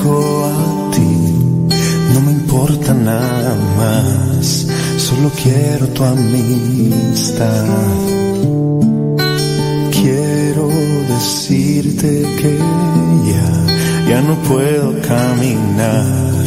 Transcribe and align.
a 0.00 0.90
ti, 0.92 1.16
no 2.14 2.20
me 2.20 2.32
importa 2.32 2.94
nada 2.94 3.54
más, 3.76 4.66
solo 4.96 5.30
quiero 5.42 5.86
tu 5.88 6.04
amistad. 6.04 7.66
Quiero 9.90 10.68
decirte 11.08 12.22
que 12.40 12.58
ya, 13.30 13.50
ya 14.10 14.20
no 14.22 14.34
puedo 14.48 14.94
caminar 15.00 16.44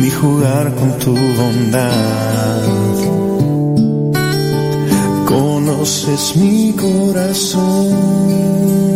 ni 0.00 0.10
jugar 0.10 0.72
con 0.74 0.96
tu 0.98 1.12
bondad. 1.12 2.62
Conoces 5.26 6.36
mi 6.36 6.72
corazón 6.72 8.93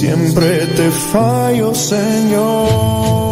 siempre 0.00 0.66
te 0.66 0.90
fallo, 0.90 1.74
Señor. 1.74 3.29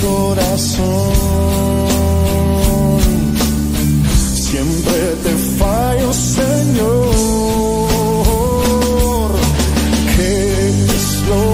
Corazón, 0.00 1.12
siempre 4.34 4.98
te 5.24 5.34
fallo, 5.58 6.12
Señor. 6.12 7.08
¿Qué 10.16 10.68
es 10.96 11.06
lo 11.30 11.44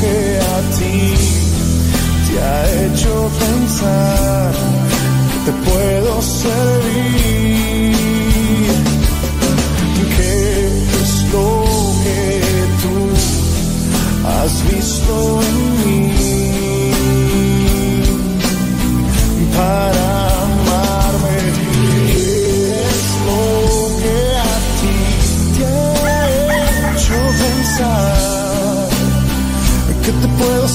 que 0.00 0.16
a 0.40 0.58
ti 0.78 1.00
te 2.26 2.34
ha 2.40 2.60
hecho 2.84 3.12
pensar 3.38 4.52
que 5.30 5.38
te 5.46 5.52
puedo 5.70 6.12
servir? 6.22 6.81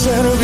Te 0.07 0.36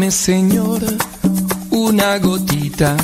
Dame, 0.00 0.12
Señor, 0.12 0.80
una 1.70 2.18
gotita, 2.18 2.96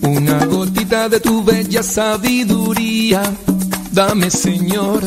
una 0.00 0.46
gotita 0.46 1.06
de 1.10 1.20
tu 1.20 1.44
bella 1.44 1.82
sabiduría. 1.82 3.22
Dame, 3.90 4.30
Señor, 4.30 5.02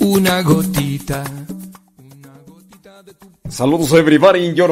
una 0.00 0.40
gotita. 0.40 1.24
Una 1.98 2.32
gotita 2.46 3.02
de 3.02 3.12
tu... 3.12 3.26
Saludos 3.50 3.92
everybody 3.92 4.46
in 4.46 4.54
your 4.54 4.70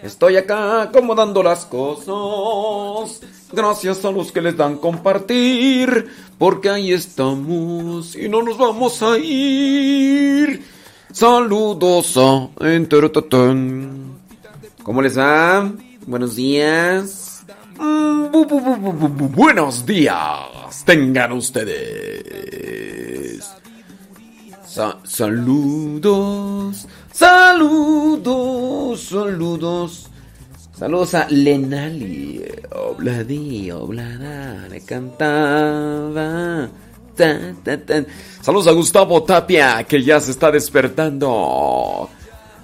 Estoy 0.00 0.36
acá 0.36 0.82
acomodando 0.82 1.42
las 1.42 1.64
cosas. 1.64 3.37
Gracias 3.52 4.04
a 4.04 4.10
los 4.10 4.30
que 4.30 4.42
les 4.42 4.56
dan 4.56 4.76
compartir. 4.76 6.08
Porque 6.38 6.68
ahí 6.68 6.92
estamos 6.92 8.14
y 8.14 8.28
no 8.28 8.42
nos 8.42 8.58
vamos 8.58 9.02
a 9.02 9.18
ir. 9.18 10.62
Saludos 11.12 12.16
a 12.16 12.48
¿Cómo 14.82 15.02
les 15.02 15.18
va? 15.18 15.72
Buenos 16.06 16.36
días. 16.36 17.44
Mm, 17.78 18.26
buenos 19.34 19.84
días. 19.84 20.84
Tengan 20.84 21.32
ustedes. 21.32 22.28
saludos. 25.04 26.86
Saludos, 27.12 29.00
saludos. 29.00 30.07
Saludos 30.78 31.14
a 31.14 31.26
Lenali. 31.28 32.40
Obladi, 32.70 33.68
oblada, 33.72 34.68
le 34.68 34.80
cantaba. 34.82 36.68
Saludos 38.40 38.68
a 38.68 38.72
Gustavo 38.72 39.24
Tapia, 39.24 39.82
que 39.82 40.04
ya 40.04 40.20
se 40.20 40.30
está 40.30 40.52
despertando. 40.52 42.08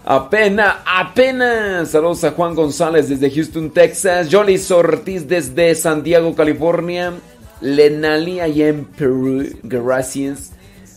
Apenas, 0.04 0.76
apenas. 0.86 1.90
Saludos 1.90 2.22
a 2.22 2.30
Juan 2.30 2.54
González 2.54 3.08
desde 3.08 3.32
Houston, 3.32 3.70
Texas. 3.70 4.28
Jolly 4.30 4.62
Ortiz 4.70 5.26
desde 5.26 5.74
San 5.74 6.04
Diego, 6.04 6.36
California. 6.36 7.14
Lenali 7.60 8.38
allá 8.38 8.68
en 8.68 8.84
Perú. 8.84 9.44
Gracias. 9.64 10.52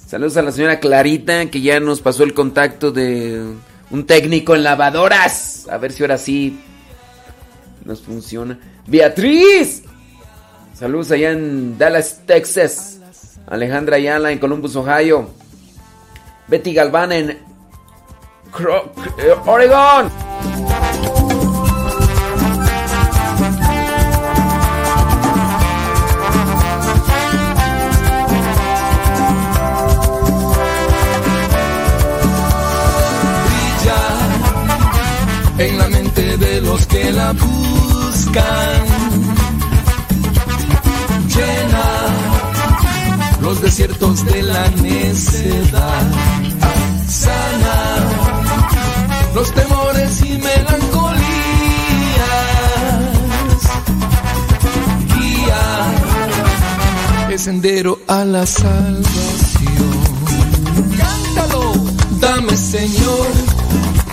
Saludos 0.06 0.38
a 0.38 0.44
la 0.44 0.52
señora 0.52 0.80
Clarita 0.80 1.48
que 1.48 1.62
ya 1.62 1.80
nos 1.80 2.00
pasó 2.00 2.24
el 2.24 2.36
contacto 2.36 2.92
de 2.92 3.42
un 3.90 4.06
técnico 4.06 4.54
en 4.54 4.62
lavadoras. 4.62 5.68
A 5.68 5.80
ver 5.80 5.92
si 5.92 6.04
ahora 6.04 6.20
sí 6.20 6.60
nos 7.88 8.02
funciona. 8.02 8.60
Beatriz. 8.86 9.84
Saludos 10.76 11.10
allá 11.12 11.32
en 11.32 11.78
Dallas, 11.78 12.22
Texas. 12.26 13.00
Alejandra 13.48 13.96
Ayala 13.96 14.32
en 14.32 14.40
Columbus, 14.40 14.76
Ohio. 14.76 15.30
Betty 16.48 16.74
Galván 16.74 17.12
en 17.14 17.30
eh, 17.32 17.40
Oregon. 19.46 20.12
en 35.60 35.78
la 35.80 35.88
mente 35.88 36.38
de 36.38 36.62
los 36.62 36.86
que 36.86 37.12
la 37.12 37.34
buscan 37.34 37.77
Llena 41.36 41.88
los 43.42 43.62
desiertos 43.62 44.26
de 44.26 44.44
la 44.44 44.68
necedad. 44.70 46.12
Sana 47.08 47.98
los 49.34 49.52
temores 49.54 50.22
y 50.26 50.38
melancolías. 50.38 51.22
Guía 55.16 55.66
el 57.30 57.40
sendero 57.40 58.00
a 58.08 58.26
la 58.26 58.46
salvación. 58.46 59.08
Cántalo, 60.98 61.74
dame 62.20 62.58
Señor 62.58 63.57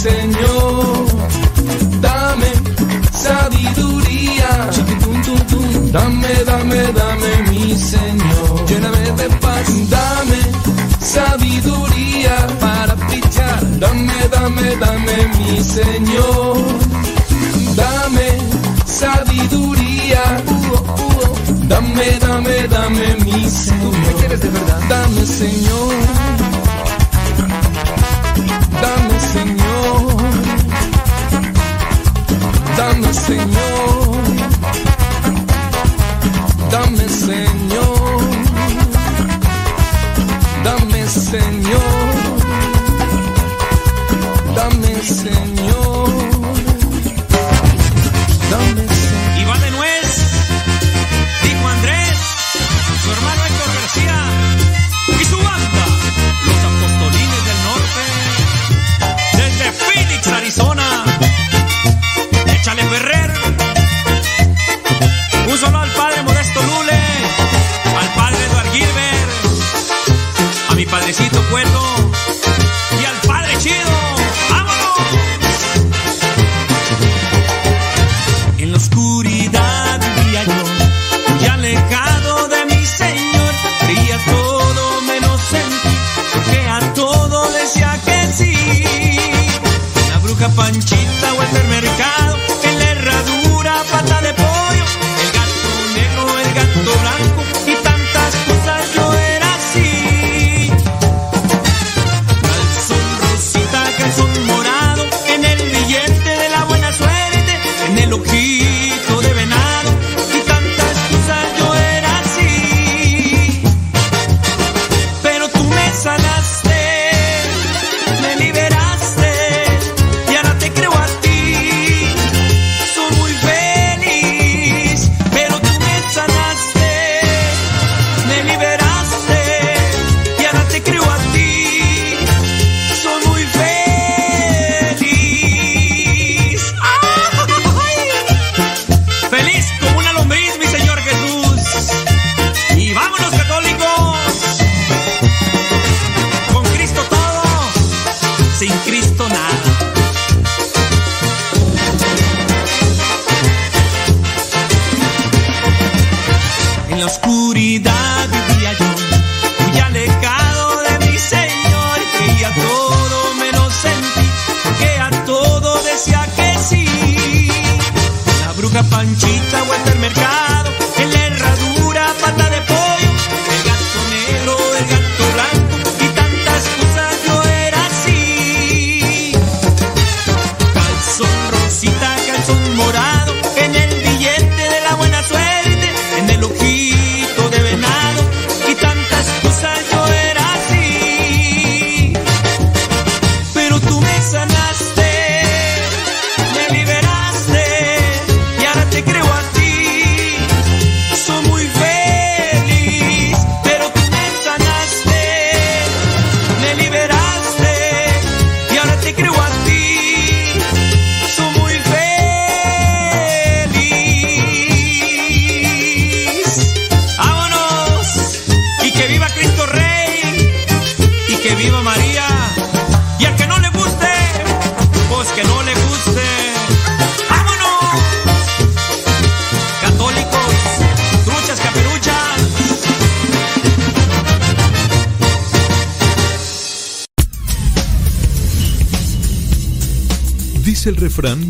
Señor, 0.00 1.06
dame 2.00 2.52
sabiduría. 3.12 4.70
Dame, 5.92 6.32
dame, 6.46 6.92
dame, 6.94 7.50
mi 7.50 7.76
Señor. 7.76 8.64
Lléname 8.66 9.12
de 9.20 9.28
paz. 9.42 9.66
Dame 9.90 10.40
sabiduría 11.00 12.34
para 12.60 12.96
pichar. 13.08 13.60
Dame, 13.78 14.14
dame, 14.32 14.76
dame, 14.76 15.16
mi 15.36 15.62
Señor. 15.62 16.56
Dame 17.76 18.38
sabiduría. 18.86 20.22
Dame, 21.68 22.18
dame, 22.20 22.68
dame, 22.68 23.16
mi 23.26 23.50
Señor. 23.50 23.90
¿Tú 23.92 23.98
me 23.98 24.12
quieres 24.14 24.40
de 24.40 24.48
verdad? 24.48 24.80
Dame, 24.88 25.26
Señor. 25.26 25.92
Dame, 28.80 29.20
Señor. 29.32 29.59
Dame, 32.80 33.12
Señor. 33.12 34.16
Dame, 36.70 37.08
Señor. 37.10 37.49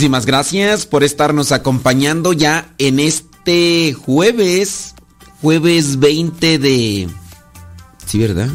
Muchísimas 0.00 0.24
gracias 0.24 0.86
por 0.86 1.04
estarnos 1.04 1.52
acompañando 1.52 2.32
ya 2.32 2.72
en 2.78 2.98
este 3.00 3.92
jueves, 3.92 4.94
jueves 5.42 5.98
20 5.98 6.58
de... 6.58 7.06
Sí, 8.06 8.18
¿verdad? 8.18 8.48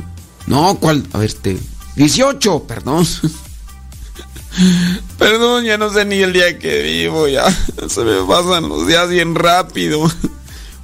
No, 0.47 0.75
¿cuál? 0.79 1.05
A 1.13 1.19
ver, 1.19 1.27
este... 1.27 1.59
18, 1.97 2.63
perdón. 2.63 3.05
Perdón, 5.19 5.65
ya 5.65 5.77
no 5.77 5.93
sé 5.93 6.03
ni 6.05 6.15
el 6.15 6.33
día 6.33 6.57
que 6.57 6.81
vivo, 6.81 7.27
ya 7.27 7.45
se 7.89 8.03
me 8.03 8.23
pasan 8.23 8.67
los 8.67 8.87
días 8.87 9.07
bien 9.09 9.35
rápido. 9.35 10.11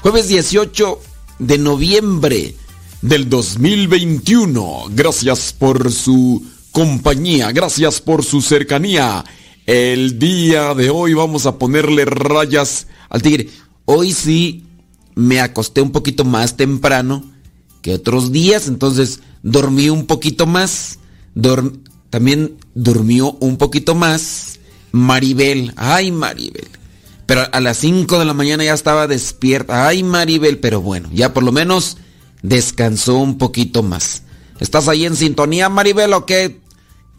Jueves 0.02 0.28
18 0.28 1.00
de 1.40 1.58
noviembre 1.58 2.56
del 3.02 3.28
2021. 3.28 4.92
Gracias 4.92 5.56
por 5.58 5.92
su 5.92 6.46
compañía, 6.72 7.52
gracias 7.52 8.00
por 8.00 8.24
su 8.24 8.44
cercanía. 8.44 9.26
El 9.66 10.18
día 10.18 10.74
de 10.74 10.90
hoy 10.90 11.14
vamos 11.14 11.46
a 11.46 11.60
ponerle 11.60 12.06
rayas 12.06 12.88
al 13.10 13.22
tigre. 13.22 13.50
Hoy 13.86 14.12
sí 14.12 14.66
me 15.14 15.40
acosté 15.40 15.82
un 15.82 15.92
poquito 15.92 16.26
más 16.26 16.58
temprano 16.58 17.24
que 17.82 17.94
otros 17.94 18.32
días, 18.32 18.68
entonces 18.68 19.20
dormí 19.44 19.90
un 19.90 20.08
poquito 20.08 20.48
más. 20.48 21.00
también 22.10 22.58
durmió 22.74 23.38
un 23.40 23.58
poquito 23.58 23.94
más 23.94 24.60
Maribel. 24.92 25.74
Ay, 25.76 26.12
Maribel. 26.12 26.68
Pero 27.26 27.44
a 27.52 27.60
las 27.60 27.78
5 27.78 28.20
de 28.20 28.26
la 28.26 28.34
mañana 28.34 28.64
ya 28.64 28.74
estaba 28.74 29.08
despierta. 29.08 29.88
Ay, 29.88 30.04
Maribel, 30.04 30.60
pero 30.60 30.82
bueno, 30.82 31.10
ya 31.14 31.34
por 31.34 31.44
lo 31.44 31.52
menos 31.52 31.98
descansó 32.42 33.18
un 33.18 33.38
poquito 33.38 33.84
más. 33.84 34.24
¿Estás 34.60 34.88
ahí 34.88 35.06
en 35.06 35.16
sintonía, 35.16 35.70
Maribel, 35.70 36.14
o 36.14 36.26
qué? 36.26 36.61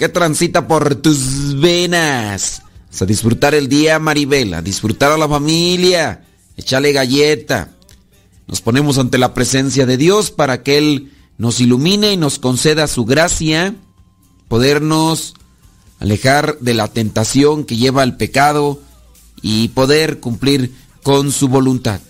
¿Qué 0.03 0.09
transita 0.09 0.67
por 0.67 0.97
tus 0.97 1.61
venas? 1.61 2.63
a 3.01 3.05
disfrutar 3.05 3.55
el 3.55 3.69
día, 3.69 4.01
Maribel, 4.01 4.53
a 4.53 4.61
disfrutar 4.61 5.13
a 5.13 5.17
la 5.17 5.29
familia, 5.29 6.25
échale 6.57 6.91
galleta. 6.93 7.71
Nos 8.49 8.61
ponemos 8.61 8.99
ante 8.99 9.17
la 9.17 9.33
presencia 9.33 9.87
de 9.87 9.97
Dios 9.97 10.33
para 10.33 10.65
que 10.65 10.79
Él 10.79 11.13
nos 11.39 11.61
ilumine 11.61 12.15
y 12.15 12.17
nos 12.17 12.41
conceda 12.41 12.89
su 12.89 13.05
gracia, 13.05 13.77
podernos 14.49 15.35
alejar 16.01 16.59
de 16.59 16.75
la 16.75 16.89
tentación 16.89 17.65
que 17.65 17.77
lleva 17.77 18.03
al 18.03 18.17
pecado 18.17 18.83
y 19.41 19.69
poder 19.69 20.19
cumplir 20.19 20.75
con 21.05 21.31
su 21.31 21.47
voluntad. 21.47 22.01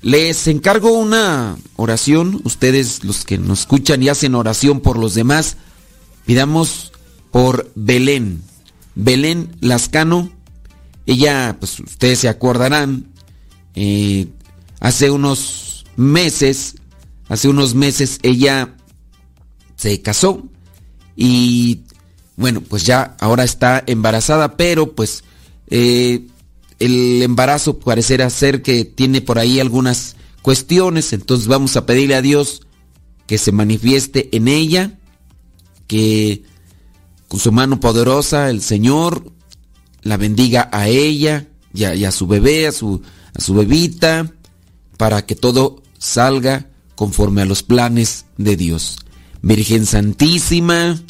Les 0.00 0.46
encargo 0.46 0.92
una 0.92 1.58
oración, 1.76 2.40
ustedes 2.44 3.04
los 3.04 3.26
que 3.26 3.36
nos 3.36 3.60
escuchan 3.60 4.02
y 4.02 4.08
hacen 4.08 4.34
oración 4.34 4.80
por 4.80 4.96
los 4.96 5.12
demás, 5.12 5.58
pidamos 6.24 6.92
por 7.30 7.70
Belén. 7.74 8.42
Belén 8.94 9.56
Lascano, 9.60 10.30
ella, 11.06 11.56
pues 11.58 11.80
ustedes 11.80 12.20
se 12.20 12.28
acordarán, 12.28 13.06
eh, 13.74 14.28
hace 14.80 15.10
unos 15.10 15.86
meses, 15.96 16.76
hace 17.28 17.48
unos 17.48 17.74
meses 17.74 18.18
ella 18.22 18.74
se 19.76 20.02
casó 20.02 20.48
y 21.16 21.82
bueno, 22.36 22.60
pues 22.60 22.84
ya 22.86 23.16
ahora 23.20 23.44
está 23.44 23.82
embarazada, 23.86 24.56
pero 24.56 24.94
pues 24.94 25.24
eh, 25.68 26.26
el 26.78 27.22
embarazo 27.22 27.78
parecerá 27.78 28.30
ser 28.30 28.62
que 28.62 28.84
tiene 28.84 29.20
por 29.20 29.38
ahí 29.38 29.60
algunas 29.60 30.16
cuestiones, 30.42 31.12
entonces 31.12 31.48
vamos 31.48 31.76
a 31.76 31.86
pedirle 31.86 32.14
a 32.14 32.22
Dios 32.22 32.62
que 33.26 33.38
se 33.38 33.52
manifieste 33.52 34.34
en 34.36 34.48
ella, 34.48 34.98
que 35.86 36.42
con 37.28 37.38
su 37.38 37.52
mano 37.52 37.78
poderosa 37.78 38.50
el 38.50 38.62
Señor 38.62 39.32
la 40.02 40.16
bendiga 40.16 40.68
a 40.72 40.88
ella 40.88 41.46
y 41.74 41.84
a, 41.84 42.10
su 42.10 42.26
bebé, 42.26 42.66
a 42.66 42.72
su, 42.72 43.02
bebita, 43.48 44.32
para 44.96 45.26
que 45.26 45.36
todo 45.36 45.82
salga 45.98 46.70
conforme 46.96 47.42
a 47.42 47.44
los 47.44 47.62
planes 47.62 48.24
de 48.38 48.56
Dios. 48.56 48.98
Virgen 49.42 49.86
Santísima, 49.86 51.00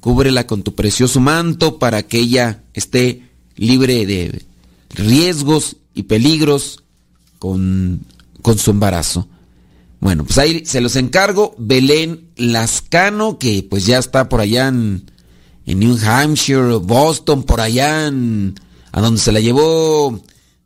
cúbrela 0.00 0.46
con 0.46 0.62
tu 0.62 0.74
precioso 0.74 1.20
manto 1.20 1.78
para 1.78 2.02
que 2.02 2.18
ella 2.18 2.64
esté 2.74 3.30
libre 3.56 4.04
de 4.04 4.42
riesgos 4.90 5.76
y 5.94 6.02
peligros 6.02 6.82
con, 7.38 8.04
con 8.42 8.58
su 8.58 8.72
embarazo. 8.72 9.28
Bueno, 10.00 10.24
pues 10.24 10.36
ahí 10.38 10.66
se 10.66 10.80
los 10.80 10.96
encargo. 10.96 11.54
Belén 11.58 12.28
Lascano, 12.36 13.38
que 13.38 13.64
pues 13.68 13.86
ya 13.86 13.98
está 13.98 14.28
por 14.28 14.40
allá 14.40 14.66
en, 14.66 15.11
en 15.66 15.78
New 15.78 15.98
Hampshire, 16.04 16.76
Boston, 16.76 17.44
por 17.44 17.60
allá, 17.60 18.06
a 18.06 19.00
donde 19.00 19.20
se 19.20 19.32
la 19.32 19.40
llevó. 19.40 20.20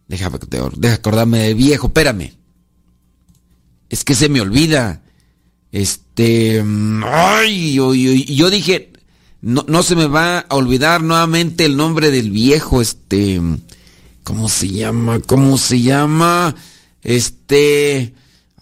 Deja, 0.08 0.30
acordarme 0.92 1.38
de 1.40 1.54
viejo, 1.54 1.88
espérame. 1.88 2.32
Es 3.88 4.04
que 4.04 4.14
se 4.14 4.28
me 4.28 4.40
olvida. 4.40 5.02
Este. 5.72 6.64
Ay, 7.04 7.74
yo, 7.74 7.94
yo, 7.94 8.50
dije. 8.50 8.92
No, 9.42 9.64
no, 9.68 9.82
se 9.82 9.94
me 9.94 10.06
va 10.06 10.38
a 10.40 10.56
olvidar 10.56 11.02
nuevamente 11.02 11.66
el 11.66 11.76
nombre 11.76 12.10
del 12.10 12.30
viejo, 12.30 12.80
este. 12.80 13.40
¿Cómo 14.24 14.48
se 14.48 14.68
llama? 14.68 15.20
¿Cómo 15.20 15.58
se 15.58 15.80
llama? 15.80 16.54
Este. 17.02 18.14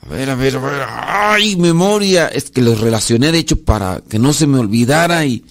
A 0.03 0.09
ver, 0.09 0.31
a 0.31 0.35
ver, 0.35 0.57
a 0.57 0.61
ver. 0.61 0.87
Ay, 0.89 1.57
memoria. 1.57 2.27
Es 2.27 2.51
que 2.51 2.61
los 2.61 2.81
relacioné, 2.81 3.33
de 3.33 3.39
hecho, 3.39 3.65
para 3.65 4.03
que 4.09 4.19
no 4.19 4.33
se 4.33 4.47
me 4.47 4.59
olvidara 4.59 5.25
y. 5.25 5.45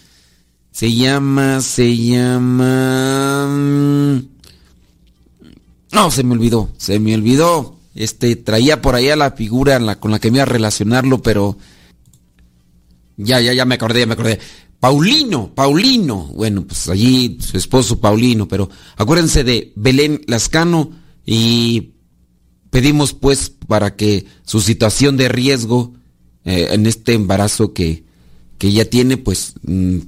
Se 0.73 0.91
llama, 0.91 1.61
se 1.61 1.95
llama... 1.95 3.47
Mm, 3.47 4.17
no, 5.91 6.09
se 6.09 6.23
me 6.23 6.33
olvidó, 6.33 6.71
se 6.77 6.99
me 6.99 7.13
olvidó. 7.13 7.77
Este, 7.93 8.35
traía 8.35 8.81
por 8.81 8.95
allá 8.95 9.15
la 9.15 9.31
figura 9.31 9.79
con 9.97 10.09
la 10.09 10.17
que 10.17 10.31
me 10.31 10.37
iba 10.37 10.43
a 10.43 10.47
relacionarlo, 10.47 11.21
pero... 11.21 11.57
Ya, 13.17 13.39
ya, 13.39 13.53
ya 13.53 13.65
me 13.65 13.75
acordé, 13.75 13.99
ya 13.99 14.07
me 14.07 14.13
acordé. 14.13 14.39
Paulino, 14.79 15.53
Paulino. 15.53 16.31
Bueno, 16.33 16.65
pues 16.65 16.89
allí 16.89 17.37
su 17.39 17.55
esposo 17.55 18.01
Paulino, 18.01 18.47
pero 18.47 18.67
acuérdense 18.97 19.43
de 19.43 19.73
Belén 19.75 20.21
Lascano 20.25 20.89
y 21.23 21.91
pedimos 22.71 23.13
pues 23.13 23.51
para 23.67 23.95
que 23.95 24.25
su 24.43 24.59
situación 24.59 25.17
de 25.17 25.29
riesgo 25.29 25.93
eh, 26.45 26.69
en 26.71 26.87
este 26.87 27.13
embarazo 27.13 27.73
que, 27.73 28.05
que 28.57 28.69
ella 28.69 28.89
tiene, 28.89 29.17
pues 29.17 29.53
mm, 29.61 29.99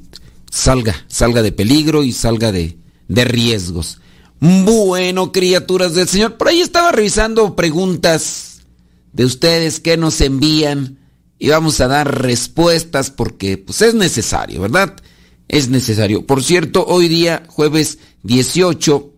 salga, 0.55 0.95
salga 1.07 1.41
de 1.41 1.51
peligro 1.51 2.03
y 2.03 2.13
salga 2.13 2.51
de, 2.51 2.77
de 3.09 3.25
riesgos. 3.25 3.99
Bueno, 4.39 5.31
criaturas 5.31 5.95
del 5.95 6.07
Señor, 6.07 6.37
por 6.37 6.47
ahí 6.47 6.61
estaba 6.61 6.91
revisando 6.91 7.55
preguntas 7.55 8.61
de 9.11 9.25
ustedes 9.25 9.79
que 9.81 9.97
nos 9.97 10.21
envían 10.21 10.99
y 11.39 11.49
vamos 11.49 11.81
a 11.81 11.87
dar 11.87 12.21
respuestas 12.21 13.11
porque 13.11 13.57
pues 13.57 13.81
es 13.81 13.95
necesario, 13.95 14.61
¿verdad? 14.61 14.95
Es 15.49 15.67
necesario. 15.67 16.25
Por 16.25 16.41
cierto, 16.41 16.85
hoy 16.87 17.09
día, 17.09 17.43
jueves 17.47 17.99
18, 18.23 19.13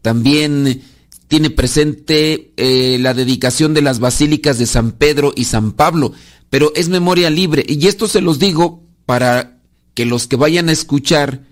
también 0.00 0.82
tiene 1.28 1.50
presente 1.50 2.52
eh, 2.56 2.96
la 2.98 3.12
dedicación 3.12 3.74
de 3.74 3.82
las 3.82 4.00
basílicas 4.00 4.58
de 4.58 4.66
San 4.66 4.92
Pedro 4.92 5.34
y 5.36 5.44
San 5.44 5.72
Pablo, 5.72 6.12
pero 6.48 6.72
es 6.74 6.88
memoria 6.88 7.28
libre. 7.28 7.64
Y 7.68 7.86
esto 7.88 8.08
se 8.08 8.22
los 8.22 8.38
digo 8.38 8.82
para 9.04 9.57
que 9.98 10.06
los 10.06 10.28
que 10.28 10.36
vayan 10.36 10.68
a 10.68 10.72
escuchar 10.72 11.42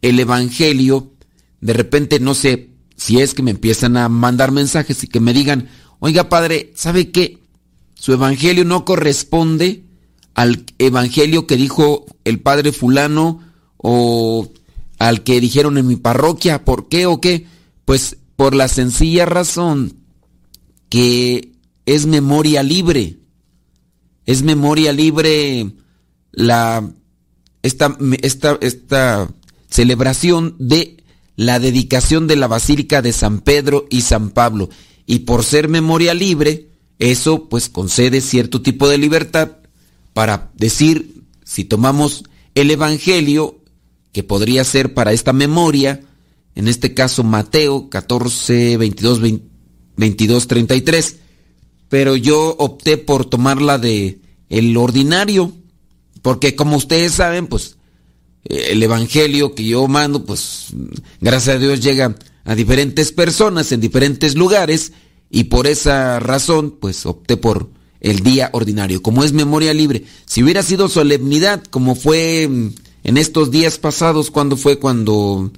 el 0.00 0.18
Evangelio, 0.18 1.12
de 1.60 1.72
repente 1.72 2.18
no 2.18 2.34
sé 2.34 2.70
si 2.96 3.20
es 3.20 3.32
que 3.32 3.44
me 3.44 3.52
empiezan 3.52 3.96
a 3.96 4.08
mandar 4.08 4.50
mensajes 4.50 5.04
y 5.04 5.06
que 5.06 5.20
me 5.20 5.32
digan, 5.32 5.68
oiga 6.00 6.28
padre, 6.28 6.72
¿sabe 6.74 7.12
qué? 7.12 7.38
Su 7.94 8.12
Evangelio 8.12 8.64
no 8.64 8.84
corresponde 8.84 9.84
al 10.34 10.64
Evangelio 10.78 11.46
que 11.46 11.56
dijo 11.56 12.04
el 12.24 12.40
padre 12.40 12.72
fulano 12.72 13.38
o 13.76 14.50
al 14.98 15.22
que 15.22 15.40
dijeron 15.40 15.78
en 15.78 15.86
mi 15.86 15.94
parroquia. 15.94 16.64
¿Por 16.64 16.88
qué 16.88 17.06
o 17.06 17.20
qué? 17.20 17.46
Pues 17.84 18.16
por 18.34 18.56
la 18.56 18.66
sencilla 18.66 19.26
razón 19.26 19.94
que 20.88 21.52
es 21.86 22.06
memoria 22.06 22.64
libre. 22.64 23.20
Es 24.26 24.42
memoria 24.42 24.92
libre 24.92 25.70
la, 26.32 26.92
esta, 27.62 27.96
esta, 28.22 28.58
esta 28.60 29.28
celebración 29.68 30.56
de 30.58 31.02
la 31.36 31.58
dedicación 31.58 32.26
de 32.26 32.36
la 32.36 32.46
Basílica 32.46 33.02
de 33.02 33.12
San 33.12 33.40
Pedro 33.40 33.86
y 33.90 34.02
San 34.02 34.30
Pablo. 34.30 34.68
Y 35.06 35.20
por 35.20 35.44
ser 35.44 35.68
memoria 35.68 36.14
libre, 36.14 36.68
eso 36.98 37.48
pues 37.48 37.68
concede 37.68 38.20
cierto 38.20 38.62
tipo 38.62 38.88
de 38.88 38.98
libertad 38.98 39.52
para 40.12 40.50
decir, 40.54 41.22
si 41.44 41.64
tomamos 41.64 42.24
el 42.54 42.70
Evangelio, 42.70 43.58
que 44.12 44.22
podría 44.22 44.62
ser 44.64 44.94
para 44.94 45.12
esta 45.12 45.32
memoria, 45.32 46.02
en 46.54 46.68
este 46.68 46.92
caso 46.92 47.24
Mateo 47.24 47.88
14, 47.88 48.76
22, 48.76 49.20
22, 49.96 50.46
33, 50.46 51.16
pero 51.88 52.14
yo 52.16 52.54
opté 52.58 52.98
por 52.98 53.24
tomarla 53.24 53.78
de 53.78 54.20
el 54.50 54.76
ordinario, 54.76 55.52
porque 56.22 56.56
como 56.56 56.76
ustedes 56.76 57.12
saben, 57.12 57.46
pues 57.46 57.76
el 58.44 58.82
evangelio 58.82 59.54
que 59.54 59.64
yo 59.64 59.86
mando, 59.88 60.24
pues 60.24 60.68
gracias 61.20 61.56
a 61.56 61.58
Dios 61.58 61.80
llega 61.80 62.14
a 62.44 62.54
diferentes 62.54 63.12
personas 63.12 63.72
en 63.72 63.80
diferentes 63.80 64.34
lugares 64.34 64.92
y 65.30 65.44
por 65.44 65.66
esa 65.66 66.20
razón, 66.20 66.76
pues 66.80 67.06
opté 67.06 67.36
por 67.36 67.70
el 68.00 68.20
día 68.20 68.50
ordinario, 68.52 69.00
como 69.00 69.24
es 69.24 69.32
memoria 69.32 69.72
libre. 69.72 70.04
Si 70.26 70.42
hubiera 70.42 70.62
sido 70.62 70.88
solemnidad, 70.88 71.62
como 71.70 71.94
fue 71.94 72.42
en 72.42 73.16
estos 73.16 73.50
días 73.50 73.78
pasados, 73.78 74.30
cuando 74.30 74.56
fue 74.56 74.78
cuando, 74.78 75.52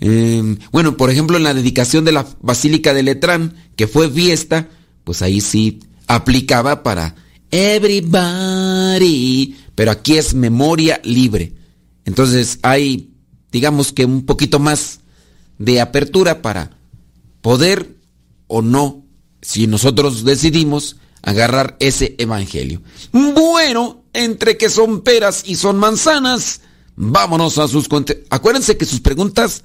em, 0.00 0.58
bueno, 0.72 0.96
por 0.96 1.10
ejemplo, 1.10 1.36
en 1.36 1.44
la 1.44 1.54
dedicación 1.54 2.04
de 2.04 2.12
la 2.12 2.26
Basílica 2.40 2.94
de 2.94 3.02
Letrán, 3.02 3.54
que 3.76 3.86
fue 3.86 4.10
fiesta, 4.10 4.68
pues 5.04 5.22
ahí 5.22 5.40
sí 5.40 5.80
aplicaba 6.06 6.82
para 6.82 7.14
everybody, 7.52 9.54
pero 9.74 9.90
aquí 9.90 10.16
es 10.16 10.34
memoria 10.34 11.00
libre. 11.04 11.54
Entonces 12.04 12.58
hay, 12.62 13.10
digamos 13.50 13.92
que 13.92 14.04
un 14.04 14.26
poquito 14.26 14.58
más 14.58 15.00
de 15.58 15.80
apertura 15.80 16.42
para 16.42 16.78
poder 17.40 17.96
o 18.46 18.62
no, 18.62 19.04
si 19.40 19.66
nosotros 19.66 20.24
decidimos, 20.24 20.96
agarrar 21.22 21.76
ese 21.80 22.14
evangelio. 22.18 22.82
Bueno, 23.12 24.04
entre 24.12 24.56
que 24.56 24.68
son 24.68 25.02
peras 25.02 25.44
y 25.46 25.56
son 25.56 25.78
manzanas, 25.78 26.60
vámonos 26.96 27.58
a 27.58 27.68
sus... 27.68 27.88
Acuérdense 28.30 28.76
que 28.76 28.84
sus 28.84 29.00
preguntas 29.00 29.64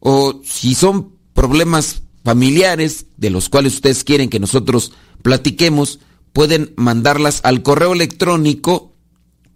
o 0.00 0.40
si 0.44 0.74
son 0.74 1.16
problemas 1.32 2.02
familiares 2.24 3.06
de 3.16 3.30
los 3.30 3.48
cuales 3.48 3.74
ustedes 3.74 4.02
quieren 4.02 4.28
que 4.28 4.40
nosotros 4.40 4.92
platiquemos, 5.22 6.00
pueden 6.32 6.72
mandarlas 6.76 7.40
al 7.44 7.62
correo 7.62 7.92
electrónico 7.92 8.95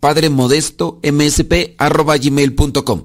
Padre 0.01 0.31
Modesto 0.31 0.99
MSP 1.03 1.75
arroba 1.77 2.17
gmail.com. 2.17 3.05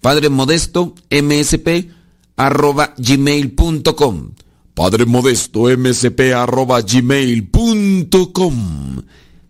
Padre 0.00 0.28
Modesto 0.28 0.94
MSP 1.10 1.88
arroba 2.36 2.94
gmail.com. 2.98 4.30
Padre 4.74 5.06
Modesto 5.06 5.74
MSP 5.74 6.34
arroba 6.34 6.82
gmail.com. 6.82 8.54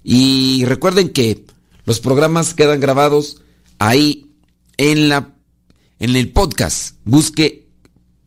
Y 0.05 0.65
recuerden 0.67 1.09
que 1.09 1.45
los 1.85 1.99
programas 1.99 2.55
quedan 2.55 2.79
grabados 2.79 3.43
ahí 3.79 4.31
en 4.77 5.09
la 5.09 5.35
en 5.99 6.15
el 6.15 6.31
podcast. 6.31 6.97
Busque 7.05 7.67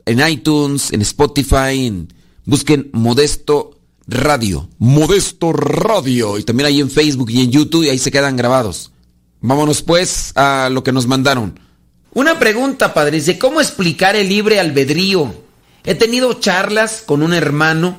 en 0.05 0.27
iTunes, 0.27 0.91
en 0.91 1.01
Spotify, 1.01 2.07
busquen 2.45 2.89
Modesto 2.91 3.76
Radio. 4.07 4.69
Modesto 4.77 5.51
Radio. 5.51 6.37
Y 6.37 6.43
también 6.43 6.67
ahí 6.67 6.79
en 6.79 6.89
Facebook 6.89 7.29
y 7.29 7.41
en 7.41 7.51
YouTube 7.51 7.83
y 7.83 7.89
ahí 7.89 7.99
se 7.99 8.11
quedan 8.11 8.37
grabados. 8.37 8.91
Vámonos 9.41 9.81
pues 9.81 10.31
a 10.35 10.70
lo 10.72 10.83
que 10.83 10.91
nos 10.91 11.07
mandaron. 11.07 11.59
Una 12.13 12.39
pregunta, 12.39 12.93
padre. 12.93 13.17
Dice, 13.17 13.37
¿cómo 13.37 13.61
explicar 13.61 14.15
el 14.15 14.29
libre 14.29 14.59
albedrío? 14.59 15.33
He 15.83 15.96
tenido 15.96 16.33
charlas 16.33 17.03
con 17.05 17.22
un 17.22 17.33
hermano 17.33 17.98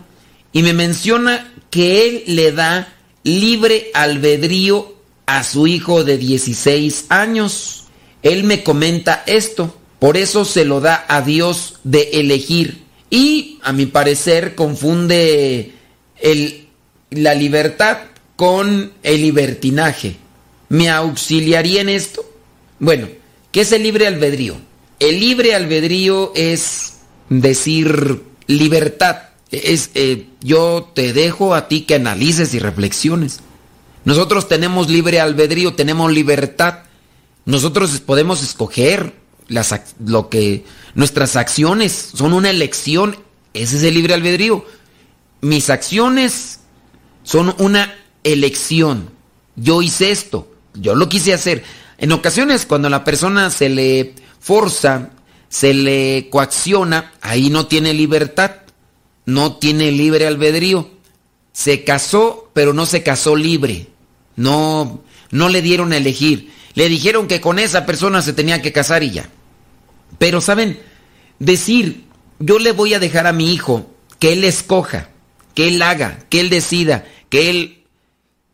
y 0.53 0.63
me 0.63 0.73
menciona 0.73 1.53
que 1.71 2.07
él 2.07 2.25
le 2.27 2.53
da 2.53 2.93
libre 3.23 3.91
albedrío 3.95 4.95
a 5.27 5.45
su 5.45 5.67
hijo 5.67 6.05
de 6.05 6.19
16 6.19 7.07
años. 7.11 7.85
Él 8.23 8.45
me 8.45 8.65
comenta 8.65 9.23
esto. 9.27 9.77
Por 9.99 10.17
eso 10.17 10.45
se 10.45 10.65
lo 10.65 10.81
da 10.81 11.05
a 11.09 11.23
Dios 11.23 11.81
de 11.85 12.11
elegir. 12.15 12.85
Y 13.11 13.59
a 13.63 13.73
mi 13.73 13.87
parecer 13.87 14.55
confunde 14.55 15.78
el, 16.21 16.69
la 17.11 17.35
libertad 17.35 17.99
con 18.37 18.93
el 19.03 19.21
libertinaje. 19.21 20.17
¿Me 20.69 20.91
auxiliaría 20.91 21.81
en 21.81 21.89
esto? 21.89 22.25
Bueno, 22.79 23.09
¿qué 23.51 23.63
es 23.63 23.73
el 23.73 23.83
libre 23.83 24.07
albedrío? 24.07 24.57
El 25.01 25.19
libre 25.19 25.55
albedrío 25.55 26.33
es 26.35 26.95
decir 27.29 28.23
libertad. 28.47 29.23
Es, 29.51 29.91
eh, 29.95 30.27
yo 30.41 30.91
te 30.95 31.13
dejo 31.13 31.55
a 31.55 31.69
ti 31.69 31.83
que 31.83 31.95
analices 31.95 32.53
y 32.55 32.59
reflexiones. 32.59 33.41
Nosotros 34.05 34.49
tenemos 34.49 34.89
libre 34.89 35.21
albedrío, 35.21 35.75
tenemos 35.75 36.13
libertad. 36.13 36.81
Nosotros 37.45 38.01
podemos 38.01 38.43
escoger 38.43 39.15
las, 39.49 39.75
lo 40.05 40.29
que 40.29 40.65
nuestras 40.95 41.37
acciones 41.37 42.11
son 42.15 42.35
una 42.35 42.51
elección. 42.51 43.17
Ese 43.55 43.79
es 43.79 43.83
el 43.83 43.95
libre 43.95 44.15
albedrío 44.15 44.65
mis 45.41 45.71
acciones 45.71 46.61
son 47.23 47.55
una 47.59 47.95
elección. 48.25 49.11
Yo 49.57 49.83
hice 49.83 50.11
esto, 50.11 50.51
yo 50.75 50.95
lo 50.95 51.09
quise 51.09 51.35
hacer. 51.35 51.65
En 51.99 52.13
ocasiones 52.13 52.67
cuando 52.67 52.89
la 52.89 53.05
persona 53.05 53.51
se 53.51 53.69
le 53.69 54.15
forza, 54.39 55.11
se 55.49 55.75
le 55.75 56.29
coacciona, 56.31 57.13
ahí 57.21 57.51
no 57.51 57.67
tiene 57.67 57.93
libertad, 57.95 58.53
no 59.27 59.57
tiene 59.57 59.93
libre 59.93 60.27
albedrío. 60.27 60.91
Se 61.53 61.83
casó, 61.85 62.51
pero 62.53 62.73
no 62.73 62.87
se 62.87 63.03
casó 63.03 63.35
libre. 63.35 63.89
No, 64.37 65.03
no 65.31 65.49
le 65.49 65.61
dieron 65.61 65.93
a 65.93 65.97
elegir. 65.97 66.53
Le 66.75 66.89
dijeron 66.89 67.27
que 67.27 67.41
con 67.41 67.59
esa 67.59 67.85
persona 67.85 68.23
se 68.23 68.33
tenía 68.33 68.63
que 68.63 68.73
casar 68.73 69.03
y 69.03 69.11
ya. 69.11 69.29
Pero, 70.19 70.41
¿saben? 70.41 70.81
Decir, 71.41 72.05
yo 72.39 72.61
le 72.61 72.71
voy 72.71 72.95
a 72.95 73.01
dejar 73.01 73.27
a 73.27 73.33
mi 73.33 73.53
hijo 73.53 73.91
que 74.21 74.33
él 74.33 74.45
escoja 74.45 75.09
que 75.59 75.67
él 75.67 75.83
haga, 75.83 76.25
que 76.31 76.39
él 76.39 76.51
decida, 76.51 77.05
que 77.31 77.51
él, 77.51 77.83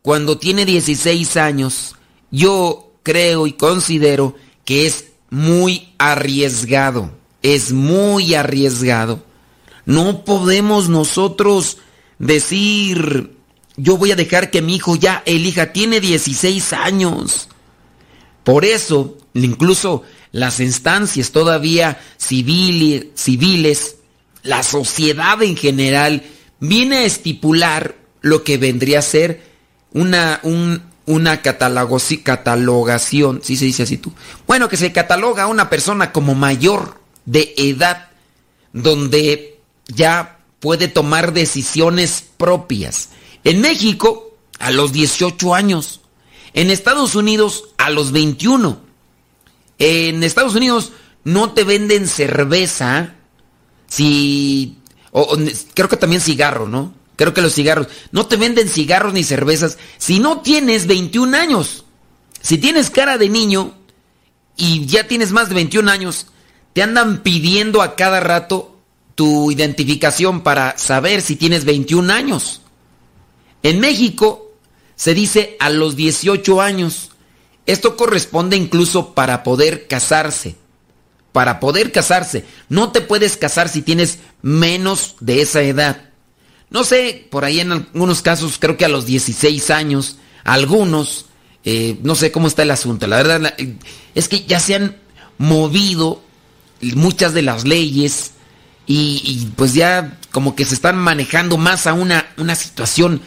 cuando 0.01 0.39
tiene 0.39 0.65
16 0.65 1.37
años, 1.37 1.95
yo 2.31 2.93
creo 3.03 3.45
y 3.45 3.53
considero 3.53 4.35
que 4.65 4.87
es 4.87 5.09
muy 5.29 5.89
arriesgado, 5.99 7.11
es 7.43 7.71
muy 7.71 8.33
arriesgado. 8.33 9.23
No 9.85 10.25
podemos 10.25 10.89
nosotros 10.89 11.77
decir, 12.17 13.37
yo 13.77 13.97
voy 13.97 14.11
a 14.11 14.15
dejar 14.15 14.49
que 14.49 14.63
mi 14.63 14.77
hijo 14.77 14.95
ya 14.95 15.21
elija, 15.27 15.73
tiene 15.73 15.99
16 15.99 16.73
años. 16.73 17.49
Por 18.43 18.65
eso, 18.65 19.15
incluso 19.35 20.01
las 20.31 20.59
instancias 20.59 21.31
todavía 21.31 22.01
civiles, 22.17 23.09
civiles 23.13 23.97
la 24.41 24.63
sociedad 24.63 25.43
en 25.43 25.55
general, 25.55 26.23
viene 26.59 26.97
a 26.97 27.05
estipular 27.05 27.95
lo 28.21 28.43
que 28.43 28.57
vendría 28.57 28.99
a 28.99 29.03
ser 29.03 29.43
una, 29.93 30.41
una 31.05 31.41
catalogación, 31.41 33.41
si 33.43 33.55
se 33.55 33.65
dice 33.65 33.83
así 33.83 33.97
tú. 33.97 34.11
Bueno, 34.47 34.67
que 34.67 34.77
se 34.77 34.91
cataloga 34.91 35.43
a 35.43 35.47
una 35.47 35.69
persona 35.69 36.11
como 36.11 36.35
mayor 36.35 36.99
de 37.25 37.53
edad, 37.57 38.09
donde 38.73 39.59
ya 39.87 40.39
puede 40.59 40.87
tomar 40.87 41.33
decisiones 41.33 42.25
propias. 42.37 43.09
En 43.43 43.61
México, 43.61 44.35
a 44.59 44.71
los 44.71 44.91
18 44.91 45.53
años. 45.53 46.01
En 46.53 46.71
Estados 46.71 47.15
Unidos, 47.15 47.65
a 47.77 47.89
los 47.89 48.11
21. 48.11 48.79
En 49.77 50.23
Estados 50.23 50.55
Unidos 50.55 50.93
no 51.23 51.51
te 51.51 51.63
venden 51.63 52.07
cerveza 52.07 53.15
si 53.87 54.77
o, 55.17 55.37
creo 55.73 55.87
que 55.87 55.95
también 55.95 56.21
cigarro, 56.21 56.67
¿no? 56.67 56.93
Creo 57.15 57.33
que 57.33 57.41
los 57.41 57.55
cigarros. 57.55 57.87
No 58.11 58.25
te 58.25 58.35
venden 58.35 58.67
cigarros 58.67 59.13
ni 59.13 59.23
cervezas 59.23 59.77
si 59.97 60.19
no 60.19 60.41
tienes 60.41 60.87
21 60.87 61.37
años. 61.37 61.85
Si 62.41 62.57
tienes 62.57 62.89
cara 62.89 63.17
de 63.17 63.29
niño 63.29 63.73
y 64.57 64.85
ya 64.87 65.07
tienes 65.07 65.31
más 65.31 65.47
de 65.47 65.55
21 65.55 65.89
años, 65.89 66.27
te 66.73 66.83
andan 66.83 67.23
pidiendo 67.23 67.81
a 67.81 67.95
cada 67.95 68.19
rato 68.19 68.77
tu 69.15 69.51
identificación 69.51 70.41
para 70.41 70.77
saber 70.77 71.21
si 71.21 71.37
tienes 71.37 71.63
21 71.63 72.11
años. 72.11 72.59
En 73.63 73.79
México 73.79 74.51
se 74.97 75.13
dice 75.13 75.55
a 75.61 75.69
los 75.69 75.95
18 75.95 76.61
años. 76.61 77.11
Esto 77.65 77.95
corresponde 77.95 78.57
incluso 78.57 79.13
para 79.13 79.43
poder 79.43 79.87
casarse 79.87 80.57
para 81.35 81.59
poder 81.59 81.91
casarse. 81.91 82.45
No 82.69 82.93
te 82.93 83.01
puedes 83.01 83.35
casar 83.35 83.67
si 83.67 83.81
tienes 83.81 84.19
menos 84.45 85.15
de 85.21 85.41
esa 85.41 85.63
edad. 85.63 86.09
No 86.69 86.83
sé, 86.83 87.27
por 87.31 87.45
ahí 87.45 87.61
en 87.61 87.71
algunos 87.71 88.21
casos 88.21 88.57
creo 88.59 88.77
que 88.77 88.85
a 88.85 88.89
los 88.89 89.07
16 89.07 89.71
años, 89.71 90.17
algunos 90.43 91.25
Eh, 91.67 91.97
no 92.03 92.13
sé 92.13 92.31
cómo 92.31 92.47
está 92.47 92.61
el 92.61 92.69
asunto. 92.69 93.07
La 93.07 93.17
verdad 93.23 93.55
es 94.13 94.27
que 94.27 94.45
ya 94.45 94.59
se 94.59 94.75
han 94.75 94.97
movido 95.39 96.21
muchas 96.93 97.33
de 97.33 97.41
las 97.41 97.65
leyes 97.65 98.33
y, 98.85 99.47
pues 99.55 99.73
ya 99.73 100.19
como 100.31 100.55
que 100.55 100.63
se 100.63 100.75
están 100.75 100.95
manejando 100.95 101.57
más 101.57 101.87
a 101.87 101.93
una, 101.93 102.27
una 102.37 102.53
situación 102.53 103.19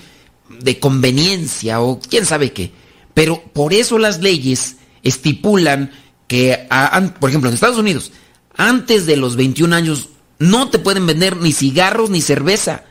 de 0.60 0.78
conveniencia 0.78 1.80
o 1.80 1.98
quién 1.98 2.26
sabe 2.26 2.52
qué. 2.52 2.70
Pero 3.12 3.42
por 3.52 3.72
eso 3.72 3.98
las 3.98 4.20
leyes 4.20 4.76
estipulan 5.02 5.90
que, 6.28 6.68
por 7.18 7.30
ejemplo, 7.30 7.50
en 7.50 7.54
Estados 7.54 7.78
Unidos, 7.78 8.12
antes 8.56 9.04
de 9.06 9.16
los 9.16 9.34
21 9.34 9.74
años 9.74 10.10
no 10.38 10.70
te 10.70 10.78
pueden 10.78 11.06
vender 11.06 11.36
ni 11.36 11.52
cigarros 11.52 12.10
ni 12.10 12.22
cerveza. 12.22 12.84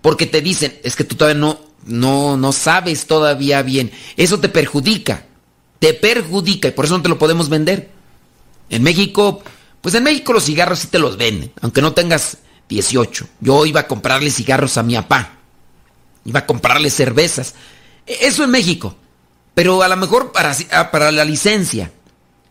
Porque 0.00 0.26
te 0.26 0.40
dicen, 0.40 0.78
es 0.82 0.96
que 0.96 1.04
tú 1.04 1.16
todavía 1.16 1.40
no, 1.40 1.60
no, 1.86 2.36
no 2.36 2.52
sabes 2.52 3.06
todavía 3.06 3.62
bien. 3.62 3.90
Eso 4.16 4.40
te 4.40 4.48
perjudica. 4.48 5.26
Te 5.78 5.94
perjudica 5.94 6.68
y 6.68 6.72
por 6.72 6.84
eso 6.84 6.96
no 6.96 7.02
te 7.02 7.08
lo 7.08 7.18
podemos 7.18 7.48
vender. 7.48 7.90
En 8.70 8.82
México, 8.82 9.42
pues 9.80 9.94
en 9.94 10.04
México 10.04 10.32
los 10.32 10.44
cigarros 10.44 10.80
sí 10.80 10.88
te 10.88 10.98
los 10.98 11.16
venden, 11.16 11.52
aunque 11.60 11.82
no 11.82 11.92
tengas 11.92 12.38
18. 12.68 13.28
Yo 13.40 13.64
iba 13.66 13.80
a 13.80 13.86
comprarle 13.86 14.30
cigarros 14.30 14.76
a 14.76 14.82
mi 14.82 14.94
papá. 14.94 15.38
Iba 16.24 16.40
a 16.40 16.46
comprarle 16.46 16.90
cervezas. 16.90 17.54
E, 18.06 18.26
eso 18.26 18.44
en 18.44 18.50
México. 18.50 18.96
Pero 19.54 19.82
a 19.82 19.88
lo 19.88 19.96
mejor 19.96 20.32
para, 20.32 20.56
ah, 20.72 20.90
para 20.90 21.10
la 21.10 21.24
licencia. 21.24 21.92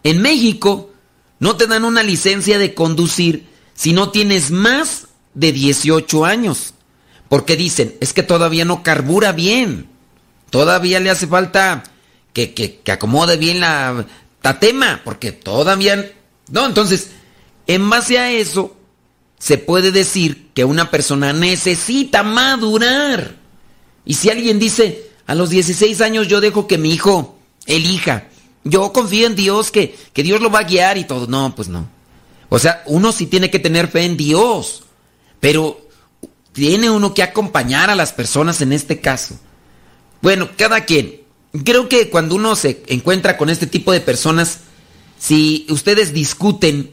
En 0.04 0.22
México 0.22 0.92
no 1.40 1.56
te 1.56 1.68
dan 1.68 1.84
una 1.84 2.04
licencia 2.04 2.58
de 2.58 2.74
conducir 2.74 3.48
si 3.78 3.94
no 3.94 4.10
tienes 4.10 4.50
más 4.50 5.08
de 5.36 5.54
18 5.54 6.26
años. 6.26 6.74
Porque 7.30 7.56
dicen, 7.56 7.96
es 8.02 8.12
que 8.12 8.24
todavía 8.24 8.66
no 8.66 8.82
carbura 8.82 9.32
bien. 9.32 9.88
Todavía 10.50 11.00
le 11.00 11.12
hace 11.12 11.28
falta 11.28 11.84
que, 12.34 12.54
que, 12.54 12.92
acomode 12.92 13.38
bien 13.38 13.60
la 13.60 14.06
tatema. 14.42 15.02
Porque 15.06 15.32
todavía... 15.32 16.12
No, 16.50 16.66
entonces, 16.66 17.12
en 17.68 17.88
base 17.88 18.18
a 18.18 18.32
eso, 18.32 18.76
se 19.38 19.60
puede 19.60 19.92
decir 19.92 20.50
que 20.56 20.66
una 20.66 20.90
persona 20.90 21.32
necesita 21.32 22.24
madurar. 22.24 23.36
Y 24.06 24.16
si 24.16 24.32
alguien 24.32 24.58
dice, 24.58 25.12
a 25.28 25.36
los 25.36 25.52
16 25.52 26.02
años 26.02 26.28
yo 26.28 26.42
dejo 26.42 26.66
que 26.66 26.80
mi 26.80 26.94
hijo 26.94 27.38
elija, 27.68 28.28
yo 28.64 28.92
confío 28.92 29.28
en 29.28 29.36
Dios 29.36 29.70
que, 29.70 29.96
que 30.14 30.24
Dios 30.24 30.42
lo 30.42 30.50
va 30.50 30.60
a 30.60 30.64
guiar 30.64 30.98
y 30.98 31.04
todo. 31.04 31.28
No, 31.28 31.54
pues 31.54 31.68
no. 31.68 31.97
O 32.50 32.60
sea, 32.60 32.84
uno 32.86 33.12
sí 33.12 33.28
tiene 33.28 33.50
que 33.50 33.60
tener 33.60 33.88
fe 33.88 34.04
en 34.04 34.18
Dios, 34.18 34.84
pero 35.40 35.88
tiene 36.54 36.90
uno 36.90 37.14
que 37.14 37.24
acompañar 37.24 37.90
a 37.90 37.96
las 37.96 38.14
personas 38.14 38.62
en 38.62 38.74
este 38.74 39.00
caso. 39.00 39.40
Bueno, 40.22 40.50
cada 40.58 40.86
quien. 40.86 41.22
Creo 41.64 41.90
que 41.90 42.10
cuando 42.10 42.36
uno 42.36 42.56
se 42.56 42.84
encuentra 42.88 43.38
con 43.38 43.50
este 43.50 43.68
tipo 43.68 43.92
de 43.92 44.02
personas, 44.02 44.60
si 45.18 45.66
ustedes 45.70 46.14
discuten 46.14 46.92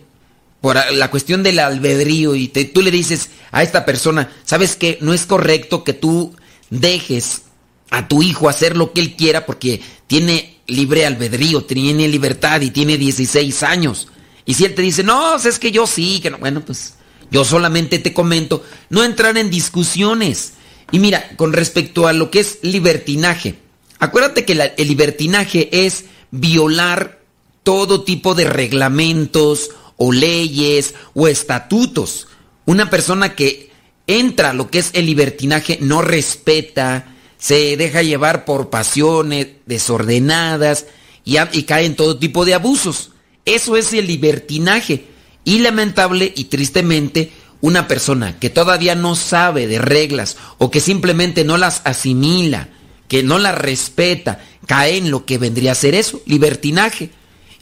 por 0.61 0.77
la 0.93 1.11
cuestión 1.11 1.43
del 1.43 1.59
albedrío 1.59 2.35
y 2.35 2.49
tú 2.49 2.81
le 2.81 2.91
dices 2.91 3.31
a 3.53 3.63
esta 3.63 3.85
persona, 3.85 4.33
¿sabes 4.45 4.77
qué? 4.77 4.99
No 5.03 5.13
es 5.13 5.27
correcto 5.27 5.85
que 5.85 5.93
tú 5.93 6.35
dejes 6.71 7.43
a 7.91 8.09
tu 8.09 8.23
hijo 8.23 8.49
hacer 8.49 8.77
lo 8.77 8.93
que 8.93 9.01
él 9.01 9.15
quiera 9.15 9.47
porque 9.47 9.83
tiene 10.07 10.59
libre 10.67 11.07
albedrío, 11.07 11.65
tiene 11.65 12.09
libertad 12.09 12.61
y 12.63 12.71
tiene 12.71 12.97
16 12.97 13.63
años. 13.63 14.09
Y 14.47 14.55
si 14.55 14.65
él 14.65 14.75
te 14.75 14.83
dice, 14.83 15.03
no, 15.03 15.37
es 15.37 15.59
que 15.59 15.73
yo 15.73 15.87
sí, 15.87 16.21
que 16.21 16.31
no, 16.31 16.39
bueno, 16.39 16.65
pues 16.65 16.95
yo 17.31 17.45
solamente 17.45 17.99
te 17.99 18.13
comento, 18.13 18.63
no 18.91 19.03
entrar 19.05 19.37
en 19.39 19.51
discusiones. 19.51 20.55
Y 20.93 20.99
mira, 20.99 21.31
con 21.37 21.53
respecto 21.53 22.07
a 22.07 22.13
lo 22.13 22.31
que 22.31 22.41
es 22.41 22.59
libertinaje, 22.63 23.57
acuérdate 23.99 24.45
que 24.45 24.73
el 24.77 24.89
libertinaje 24.89 25.87
es 25.87 26.05
violar 26.31 27.21
todo 27.63 28.05
tipo 28.05 28.35
de 28.35 28.45
reglamentos 28.45 29.71
o 29.97 30.13
leyes 30.13 30.95
o 31.15 31.27
estatutos. 31.27 32.29
Una 32.67 32.91
persona 32.91 33.35
que 33.35 33.71
entra 34.07 34.51
a 34.51 34.55
lo 34.55 34.71
que 34.71 34.79
es 34.79 34.91
el 34.93 35.07
libertinaje 35.07 35.79
no 35.81 36.03
respeta, 36.03 37.15
se 37.39 37.77
deja 37.77 38.03
llevar 38.03 38.45
por 38.45 38.71
pasiones 38.71 39.49
desordenadas 39.67 40.87
y, 41.25 41.37
y 41.53 41.63
cae 41.65 41.87
en 41.87 41.97
todo 41.97 42.19
tipo 42.19 42.45
de 42.45 42.55
abusos. 42.55 43.11
Eso 43.45 43.77
es 43.77 43.93
el 43.93 44.07
libertinaje. 44.07 45.07
Y 45.45 45.59
lamentable 45.59 46.33
y 46.35 46.45
tristemente, 46.45 47.31
una 47.61 47.89
persona 47.89 48.39
que 48.39 48.51
todavía 48.51 48.95
no 48.95 49.15
sabe 49.15 49.67
de 49.67 49.79
reglas 49.79 50.37
o 50.59 50.71
que 50.71 50.81
simplemente 50.81 51.45
no 51.45 51.57
las 51.57 51.83
asimila, 51.85 52.69
que 53.09 53.23
no 53.23 53.39
las 53.39 53.57
respeta, 53.57 54.43
cae 54.67 54.97
en 54.97 55.11
lo 55.11 55.25
que 55.25 55.39
vendría 55.39 55.73
a 55.73 55.75
ser 55.75 55.95
eso, 55.95 56.21
libertinaje. 56.27 57.11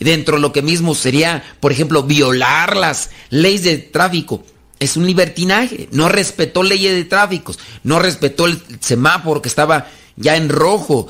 Dentro 0.00 0.36
de 0.36 0.42
lo 0.42 0.52
que 0.52 0.62
mismo 0.62 0.96
sería, 0.96 1.44
por 1.60 1.70
ejemplo, 1.70 2.02
violar 2.02 2.76
las 2.76 3.10
leyes 3.30 3.62
de 3.62 3.78
tráfico. 3.78 4.44
Es 4.80 4.96
un 4.96 5.06
libertinaje. 5.06 5.88
No 5.92 6.08
respetó 6.08 6.64
leyes 6.64 6.92
de 6.92 7.04
tráfico. 7.04 7.54
No 7.84 8.00
respetó 8.00 8.46
el 8.46 8.60
semáforo 8.80 9.40
que 9.40 9.48
estaba 9.48 9.86
ya 10.16 10.36
en 10.36 10.48
rojo. 10.48 11.06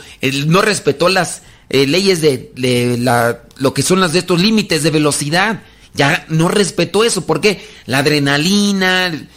No 0.47 0.61
respetó 0.61 1.09
las 1.09 1.41
eh, 1.73 1.87
leyes 1.87 2.21
de, 2.21 2.53
la, 3.01 3.45
lo 3.57 3.73
que 3.73 3.83
son 3.83 3.99
las 3.99 4.13
de 4.13 4.19
estos 4.19 4.41
límites 4.41 4.83
de 4.83 4.91
velocidad. 4.91 5.63
Ya 5.95 6.27
no 6.29 6.49
respetó 6.49 7.03
eso. 7.03 7.27
porque 7.27 7.67
La 7.87 7.99
adrenalina. 7.99 9.29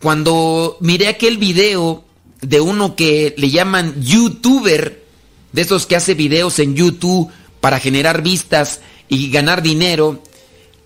Cuando 0.00 0.76
miré 0.80 1.06
aquel 1.06 1.38
video 1.38 2.04
de 2.42 2.60
uno 2.60 2.96
que 2.96 3.34
le 3.38 3.50
llaman 3.50 4.02
youtuber, 4.02 5.04
de 5.52 5.62
esos 5.62 5.86
que 5.86 5.94
hace 5.94 6.14
videos 6.14 6.58
en 6.58 6.74
YouTube 6.74 7.30
para 7.60 7.78
generar 7.78 8.20
vistas 8.20 8.80
y 9.08 9.30
ganar 9.30 9.62
dinero, 9.62 10.22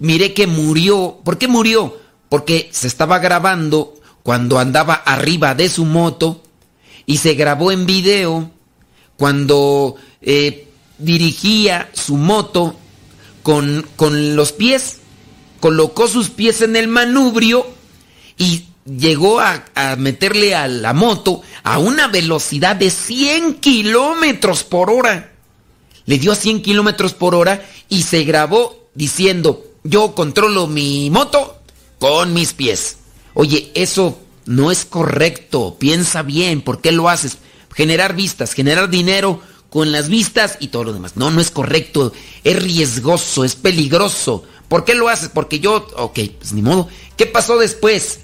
miré 0.00 0.34
que 0.34 0.46
murió. 0.46 1.18
¿Por 1.24 1.38
qué 1.38 1.48
murió? 1.48 1.98
Porque 2.28 2.68
se 2.72 2.86
estaba 2.86 3.18
grabando 3.20 3.94
cuando 4.22 4.58
andaba 4.58 4.94
arriba 4.94 5.54
de 5.54 5.70
su 5.70 5.86
moto 5.86 6.42
y 7.06 7.16
se 7.16 7.34
grabó 7.34 7.72
en 7.72 7.86
video 7.86 8.50
cuando 9.16 9.96
eh, 10.20 10.69
dirigía 11.00 11.90
su 11.92 12.16
moto 12.16 12.76
con, 13.42 13.86
con 13.96 14.36
los 14.36 14.52
pies, 14.52 14.98
colocó 15.60 16.08
sus 16.08 16.30
pies 16.30 16.62
en 16.62 16.76
el 16.76 16.88
manubrio 16.88 17.66
y 18.38 18.64
llegó 18.84 19.40
a, 19.40 19.64
a, 19.74 19.96
meterle 19.96 20.54
a 20.54 20.68
la 20.68 20.92
moto 20.92 21.42
a 21.62 21.78
una 21.78 22.08
velocidad 22.08 22.76
de 22.76 22.90
100 22.90 23.54
kilómetros 23.54 24.64
por 24.64 24.90
hora. 24.90 25.32
Le 26.06 26.18
dio 26.18 26.32
a 26.32 26.36
100 26.36 26.62
kilómetros 26.62 27.14
por 27.14 27.34
hora 27.34 27.66
y 27.88 28.02
se 28.02 28.24
grabó 28.24 28.88
diciendo, 28.94 29.64
yo 29.84 30.14
controlo 30.14 30.66
mi 30.66 31.10
moto 31.10 31.60
con 31.98 32.32
mis 32.32 32.52
pies. 32.52 32.96
Oye, 33.34 33.70
eso 33.74 34.18
no 34.46 34.70
es 34.70 34.84
correcto. 34.84 35.76
Piensa 35.78 36.22
bien, 36.22 36.62
¿por 36.62 36.80
qué 36.80 36.92
lo 36.92 37.08
haces? 37.08 37.38
Generar 37.74 38.14
vistas, 38.14 38.52
generar 38.52 38.90
dinero 38.90 39.40
con 39.70 39.92
las 39.92 40.08
vistas 40.08 40.58
y 40.60 40.68
todo 40.68 40.84
lo 40.84 40.92
demás. 40.92 41.16
No, 41.16 41.30
no 41.30 41.40
es 41.40 41.50
correcto, 41.50 42.12
es 42.44 42.62
riesgoso, 42.62 43.44
es 43.44 43.54
peligroso. 43.54 44.44
¿Por 44.68 44.84
qué 44.84 44.94
lo 44.94 45.08
haces? 45.08 45.30
Porque 45.32 45.60
yo, 45.60 45.88
ok, 45.96 46.18
pues 46.38 46.52
ni 46.52 46.60
modo. 46.60 46.88
¿Qué 47.16 47.26
pasó 47.26 47.56
después? 47.58 48.20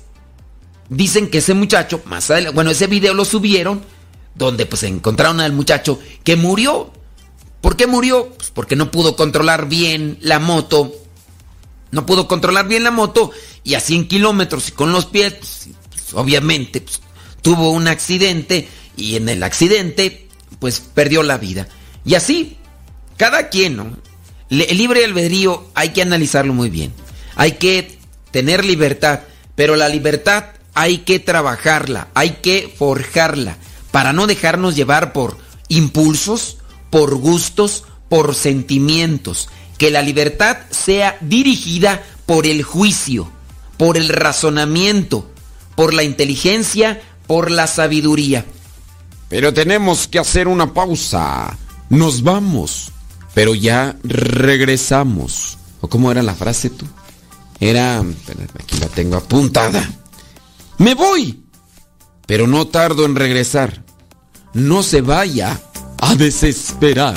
Dicen 0.88 1.30
que 1.30 1.38
ese 1.38 1.54
muchacho, 1.54 2.02
más 2.04 2.30
adelante, 2.30 2.54
bueno, 2.54 2.70
ese 2.70 2.86
video 2.86 3.14
lo 3.14 3.24
subieron, 3.24 3.82
donde 4.34 4.66
pues 4.66 4.82
encontraron 4.82 5.40
al 5.40 5.52
muchacho 5.52 5.98
que 6.22 6.36
murió. 6.36 6.92
¿Por 7.60 7.76
qué 7.76 7.86
murió? 7.86 8.28
Pues 8.36 8.50
porque 8.50 8.76
no 8.76 8.90
pudo 8.90 9.16
controlar 9.16 9.68
bien 9.68 10.18
la 10.20 10.38
moto. 10.38 10.92
No 11.90 12.06
pudo 12.06 12.28
controlar 12.28 12.68
bien 12.68 12.84
la 12.84 12.90
moto 12.90 13.30
y 13.64 13.74
a 13.74 13.80
100 13.80 14.08
kilómetros 14.08 14.68
y 14.68 14.72
con 14.72 14.92
los 14.92 15.06
pies, 15.06 15.34
pues, 15.90 16.14
obviamente, 16.14 16.80
pues, 16.80 17.00
tuvo 17.42 17.70
un 17.70 17.88
accidente 17.88 18.68
y 18.96 19.16
en 19.16 19.28
el 19.28 19.42
accidente 19.42 20.25
pues 20.58 20.80
perdió 20.80 21.22
la 21.22 21.38
vida. 21.38 21.68
Y 22.04 22.14
así, 22.14 22.56
cada 23.16 23.48
quien, 23.48 23.76
¿no? 23.76 23.96
El 24.48 24.78
libre 24.78 25.04
albedrío 25.04 25.68
hay 25.74 25.90
que 25.90 26.02
analizarlo 26.02 26.52
muy 26.52 26.70
bien. 26.70 26.92
Hay 27.34 27.52
que 27.52 27.98
tener 28.30 28.64
libertad, 28.64 29.20
pero 29.54 29.76
la 29.76 29.88
libertad 29.88 30.44
hay 30.74 30.98
que 30.98 31.18
trabajarla, 31.18 32.08
hay 32.14 32.38
que 32.42 32.72
forjarla, 32.76 33.56
para 33.90 34.12
no 34.12 34.26
dejarnos 34.26 34.76
llevar 34.76 35.12
por 35.12 35.38
impulsos, 35.68 36.58
por 36.90 37.14
gustos, 37.16 37.84
por 38.08 38.34
sentimientos. 38.34 39.48
Que 39.78 39.90
la 39.90 40.02
libertad 40.02 40.58
sea 40.70 41.18
dirigida 41.20 42.02
por 42.26 42.46
el 42.46 42.62
juicio, 42.62 43.30
por 43.78 43.96
el 43.96 44.08
razonamiento, 44.08 45.30
por 45.74 45.94
la 45.94 46.02
inteligencia, 46.02 47.00
por 47.26 47.50
la 47.50 47.66
sabiduría. 47.66 48.44
Pero 49.28 49.52
tenemos 49.52 50.06
que 50.06 50.18
hacer 50.18 50.48
una 50.48 50.72
pausa. 50.72 51.56
Nos 51.88 52.22
vamos. 52.22 52.92
Pero 53.34 53.54
ya 53.54 53.96
regresamos. 54.02 55.58
¿O 55.80 55.88
cómo 55.88 56.10
era 56.10 56.22
la 56.22 56.34
frase 56.34 56.70
tú? 56.70 56.86
Era... 57.60 58.00
Aquí 58.00 58.78
la 58.78 58.88
tengo 58.88 59.16
apuntada. 59.16 59.88
Me 60.78 60.94
voy. 60.94 61.42
Pero 62.26 62.46
no 62.46 62.66
tardo 62.66 63.04
en 63.04 63.14
regresar. 63.14 63.84
No 64.54 64.82
se 64.82 65.00
vaya 65.00 65.60
a 66.00 66.14
desesperar. 66.14 67.16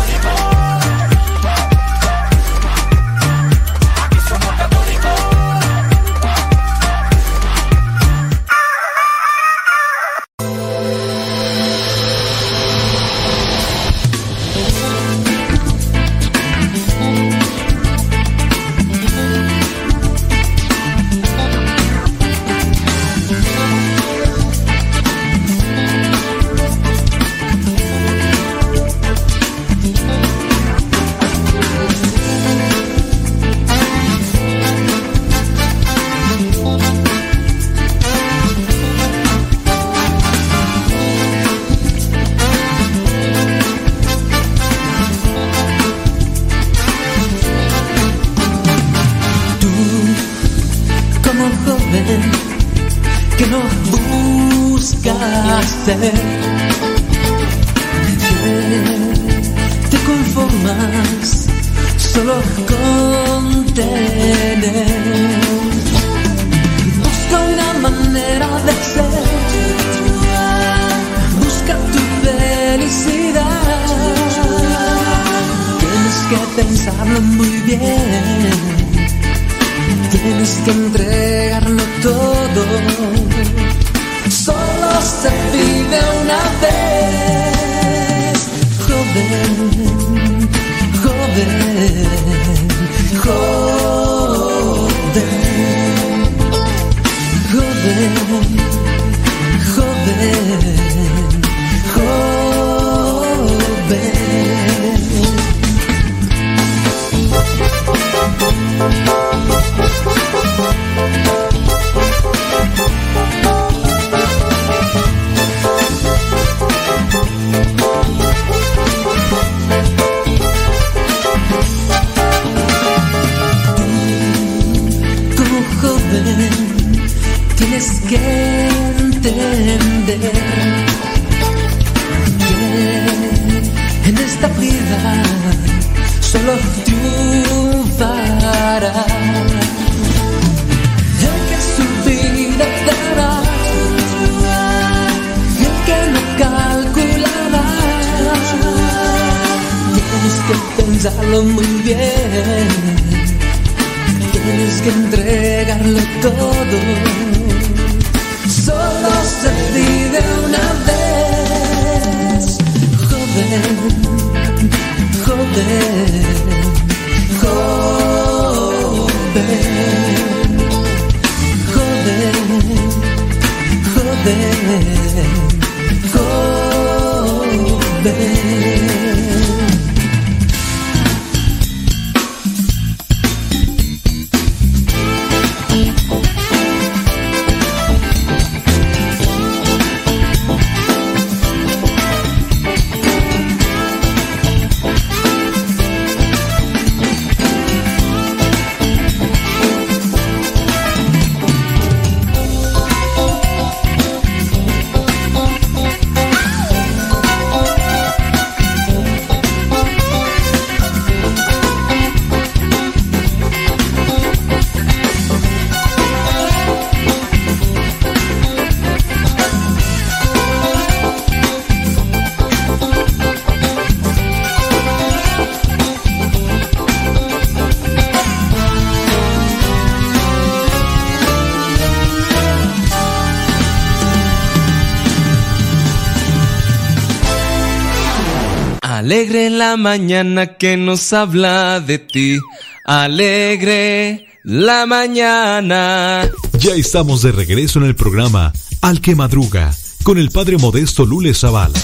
la 238.99 239.77
mañana 239.77 240.57
que 240.57 240.75
nos 240.75 241.13
habla 241.13 241.79
de 241.79 241.97
ti. 241.97 242.39
Alegre 242.85 244.27
la 244.43 244.85
mañana. 244.85 246.29
Ya 246.59 246.73
estamos 246.73 247.21
de 247.21 247.31
regreso 247.31 247.79
en 247.79 247.85
el 247.85 247.95
programa 247.95 248.51
Al 248.81 248.99
que 248.99 249.15
madruga 249.15 249.73
con 250.03 250.17
el 250.17 250.29
padre 250.29 250.57
modesto 250.57 251.05
Lule 251.05 251.33
Zavala. 251.33 251.79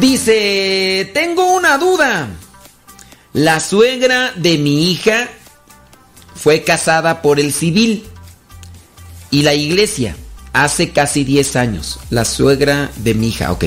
Dice, 0.00 1.10
tengo 1.14 1.54
una 1.54 1.78
duda. 1.78 2.28
La 3.32 3.60
suegra 3.60 4.32
de 4.34 4.58
mi 4.58 4.90
hija 4.90 5.28
fue 6.38 6.62
casada 6.62 7.20
por 7.20 7.40
el 7.40 7.52
civil 7.52 8.04
y 9.30 9.42
la 9.42 9.54
iglesia, 9.54 10.16
hace 10.52 10.90
casi 10.90 11.24
10 11.24 11.56
años, 11.56 11.98
la 12.10 12.24
suegra 12.24 12.90
de 12.96 13.14
mi 13.14 13.28
hija, 13.28 13.52
ok. 13.52 13.66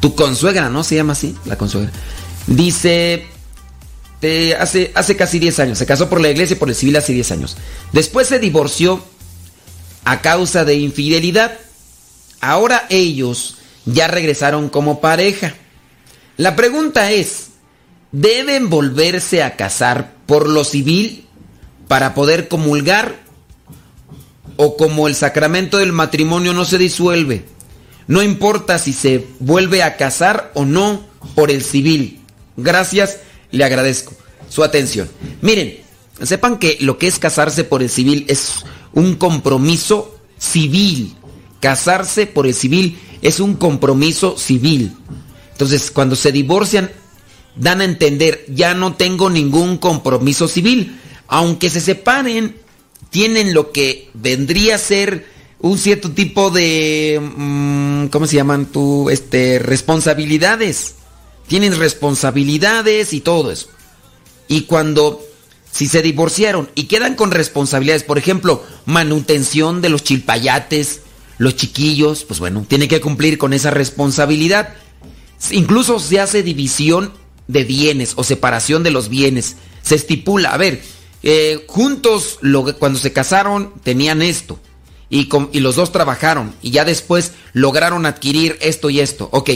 Tu 0.00 0.14
consuegra, 0.14 0.70
¿no? 0.70 0.84
Se 0.84 0.96
llama 0.96 1.12
así, 1.12 1.36
la 1.44 1.58
consuegra. 1.58 1.92
Dice, 2.46 3.26
hace, 4.58 4.92
hace 4.94 5.16
casi 5.16 5.38
10 5.38 5.58
años. 5.60 5.78
Se 5.78 5.86
casó 5.86 6.08
por 6.08 6.20
la 6.20 6.30
iglesia 6.30 6.54
y 6.54 6.58
por 6.58 6.68
el 6.68 6.74
civil 6.74 6.96
hace 6.96 7.12
10 7.12 7.32
años. 7.32 7.56
Después 7.92 8.28
se 8.28 8.38
divorció 8.38 9.04
a 10.04 10.20
causa 10.20 10.64
de 10.64 10.76
infidelidad. 10.76 11.58
Ahora 12.40 12.86
ellos 12.90 13.56
ya 13.84 14.08
regresaron 14.08 14.68
como 14.68 15.00
pareja. 15.00 15.54
La 16.36 16.56
pregunta 16.56 17.10
es, 17.10 17.48
¿deben 18.12 18.70
volverse 18.70 19.42
a 19.42 19.56
casar 19.56 20.14
por 20.26 20.48
lo 20.48 20.64
civil 20.64 21.27
para 21.88 22.14
poder 22.14 22.48
comulgar? 22.48 23.26
¿O 24.56 24.76
como 24.76 25.08
el 25.08 25.14
sacramento 25.14 25.78
del 25.78 25.92
matrimonio 25.92 26.52
no 26.52 26.64
se 26.64 26.78
disuelve? 26.78 27.44
No 28.06 28.22
importa 28.22 28.78
si 28.78 28.92
se 28.92 29.26
vuelve 29.38 29.82
a 29.82 29.96
casar 29.96 30.50
o 30.54 30.64
no 30.64 31.04
por 31.34 31.50
el 31.50 31.62
civil. 31.62 32.20
Gracias, 32.56 33.18
le 33.50 33.64
agradezco 33.64 34.14
su 34.48 34.64
atención. 34.64 35.08
Miren, 35.42 35.78
sepan 36.22 36.58
que 36.58 36.78
lo 36.80 36.98
que 36.98 37.06
es 37.06 37.18
casarse 37.18 37.64
por 37.64 37.82
el 37.82 37.90
civil 37.90 38.24
es 38.28 38.64
un 38.92 39.14
compromiso 39.16 40.18
civil. 40.38 41.14
Casarse 41.60 42.26
por 42.26 42.46
el 42.46 42.54
civil 42.54 42.98
es 43.22 43.40
un 43.40 43.54
compromiso 43.54 44.36
civil. 44.36 44.96
Entonces, 45.52 45.90
cuando 45.90 46.16
se 46.16 46.32
divorcian, 46.32 46.90
dan 47.56 47.80
a 47.80 47.84
entender, 47.84 48.44
ya 48.48 48.74
no 48.74 48.94
tengo 48.94 49.28
ningún 49.28 49.76
compromiso 49.78 50.48
civil. 50.48 50.98
Aunque 51.28 51.70
se 51.70 51.80
separen, 51.80 52.56
tienen 53.10 53.54
lo 53.54 53.70
que 53.72 54.10
vendría 54.14 54.74
a 54.74 54.78
ser 54.78 55.26
un 55.60 55.78
cierto 55.78 56.10
tipo 56.10 56.50
de, 56.50 57.20
mm, 57.20 58.06
¿cómo 58.06 58.26
se 58.26 58.36
llaman 58.36 58.66
tú? 58.66 59.10
Este, 59.10 59.58
responsabilidades. 59.58 60.94
Tienen 61.46 61.78
responsabilidades 61.78 63.12
y 63.12 63.20
todo 63.20 63.50
eso. 63.50 63.68
Y 64.48 64.62
cuando, 64.62 65.24
si 65.70 65.88
se 65.88 66.02
divorciaron 66.02 66.70
y 66.74 66.84
quedan 66.84 67.14
con 67.14 67.30
responsabilidades, 67.30 68.04
por 68.04 68.18
ejemplo, 68.18 68.62
manutención 68.86 69.80
de 69.82 69.88
los 69.88 70.04
chilpayates, 70.04 71.00
los 71.38 71.56
chiquillos, 71.56 72.24
pues 72.24 72.40
bueno, 72.40 72.64
tiene 72.68 72.88
que 72.88 73.00
cumplir 73.00 73.38
con 73.38 73.52
esa 73.52 73.70
responsabilidad. 73.70 74.74
Incluso 75.50 75.98
se 75.98 76.20
hace 76.20 76.42
división 76.42 77.12
de 77.46 77.64
bienes 77.64 78.12
o 78.16 78.24
separación 78.24 78.82
de 78.82 78.90
los 78.90 79.08
bienes. 79.08 79.56
Se 79.82 79.94
estipula, 79.94 80.52
a 80.52 80.56
ver, 80.56 80.82
eh, 81.22 81.64
juntos 81.66 82.38
lo, 82.40 82.76
cuando 82.78 82.98
se 82.98 83.12
casaron 83.12 83.74
tenían 83.82 84.22
esto 84.22 84.58
y, 85.10 85.28
y 85.52 85.60
los 85.60 85.76
dos 85.76 85.92
trabajaron 85.92 86.54
y 86.62 86.70
ya 86.70 86.84
después 86.84 87.32
lograron 87.52 88.06
adquirir 88.06 88.58
esto 88.60 88.90
y 88.90 89.00
esto. 89.00 89.28
Ok, 89.32 89.50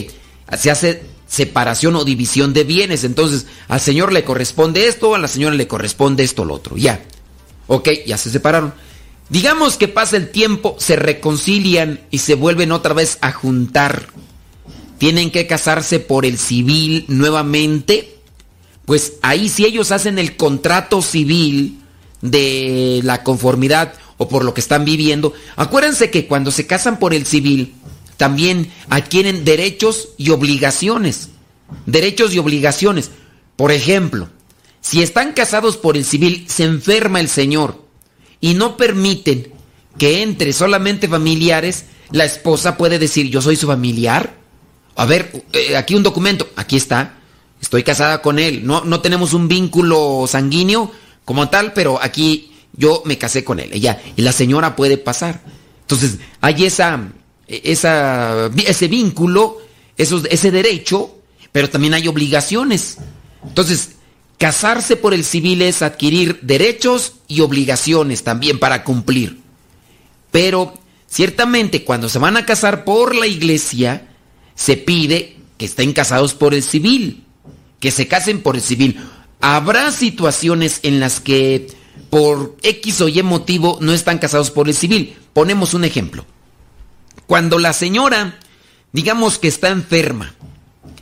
se 0.57 0.71
hace 0.71 1.03
separación 1.33 1.97
o 1.97 2.05
división 2.05 2.53
de 2.53 2.65
bienes. 2.65 3.05
Entonces, 3.05 3.47
al 3.69 3.81
señor 3.81 4.13
le 4.13 4.23
corresponde 4.23 4.87
esto, 4.87 5.15
a 5.15 5.19
la 5.19 5.29
señora 5.29 5.55
le 5.55 5.67
corresponde 5.67 6.25
esto, 6.25 6.45
lo 6.45 6.55
otro. 6.55 6.77
Ya. 6.77 7.03
Ok, 7.69 7.89
ya 8.07 8.19
se 8.19 8.31
separaron. 8.31 8.75
Digamos 9.31 9.79
que 9.79 9.89
pasa 9.89 10.19
el 10.19 10.31
tiempo, 10.31 10.77
se 10.79 10.95
reconcilian 10.97 12.01
y 12.11 12.19
se 12.19 12.35
vuelven 12.35 12.71
otra 12.71 12.93
vez 12.93 13.17
a 13.23 13.33
juntar. 13.33 14.09
Tienen 14.99 15.31
que 15.31 15.47
casarse 15.47 16.01
por 16.01 16.27
el 16.27 16.37
civil 16.37 17.07
nuevamente. 17.09 18.19
Pues 18.85 19.15
ahí 19.23 19.49
si 19.49 19.65
ellos 19.65 19.93
hacen 19.93 20.19
el 20.19 20.37
contrato 20.37 21.03
civil 21.03 21.79
de 22.21 23.01
la 23.05 23.23
conformidad 23.23 23.95
o 24.17 24.29
por 24.29 24.45
lo 24.45 24.55
que 24.55 24.61
están 24.61 24.85
viviendo, 24.85 25.33
acuérdense 25.57 26.11
que 26.11 26.27
cuando 26.27 26.51
se 26.51 26.67
casan 26.67 26.99
por 26.99 27.15
el 27.15 27.27
civil, 27.27 27.75
también 28.17 28.71
adquieren 28.89 29.45
derechos 29.45 30.11
y 30.17 30.31
obligaciones. 30.31 31.31
Derechos 31.87 32.35
y 32.35 32.39
obligaciones. 32.39 33.11
Por 33.57 33.73
ejemplo, 33.73 34.29
si 34.81 35.03
están 35.03 35.33
casados 35.33 35.77
por 35.77 35.97
el 35.97 36.05
civil, 36.05 36.47
se 36.49 36.65
enferma 36.65 37.21
el 37.21 37.29
señor 37.29 37.85
y 38.41 38.55
no 38.55 38.77
permiten 38.77 39.53
que 39.99 40.23
entre 40.23 40.53
solamente 40.53 41.09
familiares, 41.09 41.85
la 42.11 42.25
esposa 42.25 42.77
puede 42.77 42.99
decir, 42.99 43.29
yo 43.29 43.41
soy 43.41 43.57
su 43.57 43.67
familiar. 43.67 44.37
A 44.97 45.07
ver, 45.07 45.45
eh, 45.53 45.77
aquí 45.77 45.95
un 45.95 46.03
documento, 46.03 46.49
aquí 46.57 46.77
está, 46.77 47.19
estoy 47.63 47.85
casada 47.85 48.21
con 48.21 48.39
él, 48.39 48.67
no, 48.67 48.85
no 48.85 49.01
tenemos 49.01 49.33
un 49.33 49.49
vínculo 49.49 50.27
sanguíneo 50.29 50.91
como 51.25 51.49
tal, 51.49 51.73
pero 51.73 52.03
aquí 52.03 52.53
yo 52.77 53.03
me 53.07 53.17
casé 53.17 53.45
con 53.45 53.61
él, 53.61 53.71
ella, 53.73 54.03
y 54.17 54.23
la 54.23 54.33
señora 54.33 54.77
puede 54.77 54.99
pasar. 54.99 55.41
Entonces, 55.83 56.19
hay 56.41 56.65
esa, 56.65 57.13
esa, 57.47 58.51
ese 58.67 58.89
vínculo, 58.89 59.59
ese 59.97 60.51
derecho, 60.51 61.15
pero 61.53 61.71
también 61.71 61.95
hay 61.95 62.09
obligaciones. 62.09 62.99
Entonces, 63.47 63.93
casarse 64.39 64.97
por 64.97 65.15
el 65.15 65.25
civil 65.25 65.63
es 65.63 65.83
adquirir 65.83 66.41
derechos 66.43 67.15
y 67.29 67.41
obligaciones 67.41 68.25
también 68.25 68.59
para 68.59 68.85
cumplir. 68.85 69.41
Pero 70.31 70.75
ciertamente 71.07 71.85
cuando 71.85 72.09
se 72.09 72.19
van 72.19 72.37
a 72.37 72.47
casar 72.47 72.85
por 72.85 73.15
la 73.15 73.27
iglesia, 73.27 74.09
se 74.55 74.77
pide 74.77 75.37
que 75.59 75.67
estén 75.67 75.93
casados 75.93 76.35
por 76.35 76.55
el 76.55 76.63
civil, 76.63 77.23
que 77.83 77.91
se 77.91 78.07
casen 78.07 78.43
por 78.43 78.55
el 78.55 78.63
civil. 78.63 79.01
Habrá 79.41 79.91
situaciones 79.91 80.79
en 80.85 81.01
las 81.01 81.19
que 81.19 81.67
por 82.11 82.57
X 82.63 83.01
o 83.01 83.09
Y 83.09 83.21
motivo 83.25 83.79
no 83.81 83.93
están 83.93 84.19
casados 84.19 84.53
por 84.53 84.69
el 84.69 84.75
civil. 84.75 85.17
Ponemos 85.33 85.75
un 85.75 85.83
ejemplo. 85.83 86.25
Cuando 87.27 87.59
la 87.59 87.73
señora, 87.73 88.39
digamos 88.93 89.39
que 89.39 89.49
está 89.49 89.71
enferma, 89.71 90.33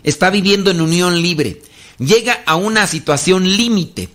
está 0.05 0.31
viviendo 0.31 0.71
en 0.71 0.81
unión 0.81 1.21
libre, 1.21 1.61
llega 1.99 2.43
a 2.47 2.57
una 2.57 2.87
situación 2.87 3.59
límite, 3.59 4.09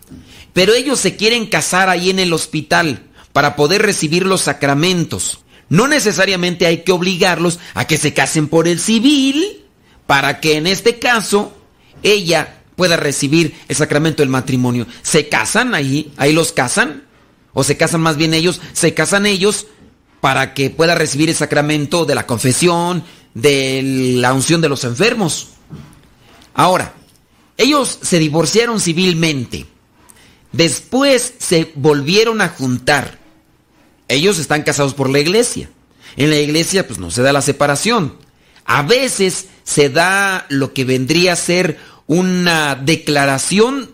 pero 0.53 0.73
ellos 0.73 0.99
se 0.99 1.15
quieren 1.15 1.45
casar 1.45 1.87
ahí 1.87 2.09
en 2.09 2.17
el 2.17 2.33
hospital 2.33 3.03
para 3.31 3.55
poder 3.55 3.83
recibir 3.83 4.25
los 4.25 4.41
sacramentos. 4.41 5.41
No 5.69 5.87
necesariamente 5.87 6.65
hay 6.65 6.83
que 6.83 6.93
obligarlos 6.93 7.59
a 7.75 7.85
que 7.85 7.99
se 7.99 8.15
casen 8.15 8.47
por 8.47 8.67
el 8.67 8.79
civil 8.79 9.61
para 10.07 10.39
que 10.39 10.57
en 10.57 10.65
este 10.65 10.97
caso 10.97 11.53
ella 12.05 12.61
pueda 12.75 12.97
recibir 12.97 13.55
el 13.67 13.75
sacramento 13.75 14.21
del 14.21 14.29
matrimonio. 14.29 14.87
Se 15.01 15.27
casan 15.27 15.73
ahí, 15.73 16.13
ahí 16.17 16.33
los 16.33 16.51
casan, 16.51 17.03
o 17.53 17.63
se 17.63 17.77
casan 17.77 18.01
más 18.01 18.17
bien 18.17 18.33
ellos, 18.33 18.61
se 18.73 18.93
casan 18.93 19.25
ellos 19.25 19.67
para 20.21 20.53
que 20.53 20.69
pueda 20.69 20.95
recibir 20.95 21.29
el 21.29 21.35
sacramento 21.35 22.05
de 22.05 22.15
la 22.15 22.25
confesión, 22.27 23.03
de 23.33 23.81
la 24.19 24.33
unción 24.33 24.61
de 24.61 24.69
los 24.69 24.83
enfermos. 24.83 25.49
Ahora, 26.53 26.93
ellos 27.57 27.99
se 28.01 28.19
divorciaron 28.19 28.79
civilmente. 28.79 29.65
Después 30.51 31.33
se 31.37 31.71
volvieron 31.75 32.41
a 32.41 32.49
juntar. 32.49 33.19
Ellos 34.07 34.37
están 34.37 34.63
casados 34.63 34.93
por 34.93 35.09
la 35.09 35.19
iglesia. 35.19 35.69
En 36.17 36.29
la 36.29 36.37
iglesia 36.37 36.87
pues 36.87 36.99
no 36.99 37.11
se 37.11 37.21
da 37.21 37.33
la 37.33 37.41
separación. 37.41 38.17
A 38.65 38.83
veces 38.83 39.47
se 39.63 39.89
da 39.89 40.45
lo 40.49 40.73
que 40.73 40.85
vendría 40.85 41.33
a 41.33 41.37
ser 41.37 41.77
una 42.07 42.75
declaración 42.75 43.91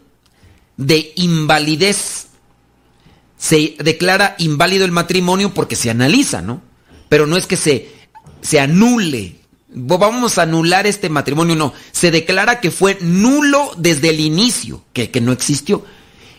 de 0.78 1.14
invalidez 1.16 2.28
se 3.38 3.76
declara 3.80 4.36
inválido 4.38 4.86
el 4.86 4.92
matrimonio 4.92 5.54
porque 5.54 5.76
se 5.76 5.90
analiza, 5.90 6.42
¿no? 6.42 6.62
Pero 7.10 7.26
no 7.26 7.38
es 7.38 7.48
que 7.48 7.58
se, 7.58 7.90
se 8.42 8.60
anule. 8.60 9.38
Vamos 9.74 10.38
a 10.38 10.44
anular 10.44 10.86
este 10.86 11.10
matrimonio, 11.10 11.56
no. 11.56 11.74
Se 11.92 12.12
declara 12.12 12.60
que 12.60 12.70
fue 12.70 12.98
nulo 13.02 13.72
desde 13.78 14.10
el 14.10 14.20
inicio, 14.20 14.84
que, 14.94 15.10
no 15.22 15.32
existió. 15.32 15.84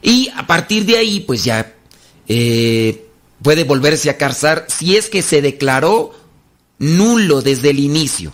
Y 0.00 0.30
a 0.36 0.46
partir 0.46 0.84
de 0.84 0.98
ahí, 0.98 1.20
pues 1.20 1.42
ya 1.42 1.74
eh, 2.28 3.06
puede 3.42 3.64
volverse 3.64 4.08
a 4.08 4.16
casar 4.16 4.66
si 4.68 4.96
es 4.96 5.08
que 5.08 5.22
se 5.22 5.42
declaró 5.42 6.14
nulo 6.78 7.42
desde 7.42 7.70
el 7.70 7.80
inicio. 7.80 8.32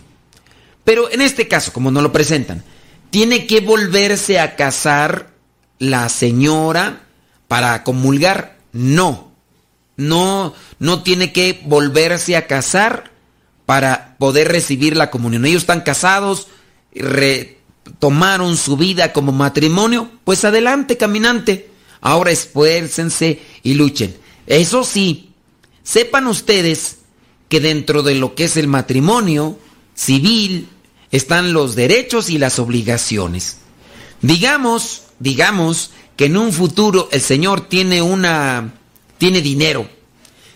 Pero 0.83 1.09
en 1.11 1.21
este 1.21 1.47
caso, 1.47 1.73
como 1.73 1.89
no 1.91 2.01
lo 2.01 2.11
presentan, 2.11 2.63
tiene 3.09 3.47
que 3.47 3.61
volverse 3.61 4.39
a 4.39 4.55
casar 4.55 5.31
la 5.79 6.09
señora 6.09 7.03
para 7.47 7.83
comulgar. 7.83 8.57
No, 8.71 9.31
no, 9.97 10.53
no 10.77 11.03
tiene 11.03 11.33
que 11.33 11.61
volverse 11.65 12.35
a 12.35 12.47
casar 12.47 13.11
para 13.65 14.15
poder 14.17 14.47
recibir 14.47 14.95
la 14.95 15.11
comunión. 15.11 15.45
Ellos 15.45 15.63
están 15.63 15.81
casados, 15.81 16.47
retomaron 16.93 18.57
su 18.57 18.77
vida 18.77 19.13
como 19.13 19.31
matrimonio, 19.31 20.11
pues 20.23 20.45
adelante, 20.45 20.97
caminante. 20.97 21.69
Ahora 22.01 22.31
esfuércense 22.31 23.41
y 23.63 23.73
luchen. 23.73 24.15
Eso 24.47 24.83
sí, 24.83 25.31
sepan 25.83 26.27
ustedes 26.27 26.97
que 27.49 27.59
dentro 27.59 28.03
de 28.03 28.15
lo 28.15 28.35
que 28.35 28.45
es 28.45 28.57
el 28.57 28.67
matrimonio 28.67 29.57
civil 29.95 30.69
están 31.11 31.53
los 31.53 31.75
derechos 31.75 32.29
y 32.29 32.37
las 32.37 32.59
obligaciones. 32.59 33.57
Digamos, 34.21 35.03
digamos 35.19 35.91
que 36.15 36.25
en 36.25 36.37
un 36.37 36.51
futuro 36.51 37.09
el 37.11 37.21
Señor 37.21 37.61
tiene 37.67 38.01
una 38.01 38.73
tiene 39.17 39.41
dinero, 39.41 39.89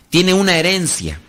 tiene 0.09 0.33
una 0.33 0.57
herencia. 0.57 1.19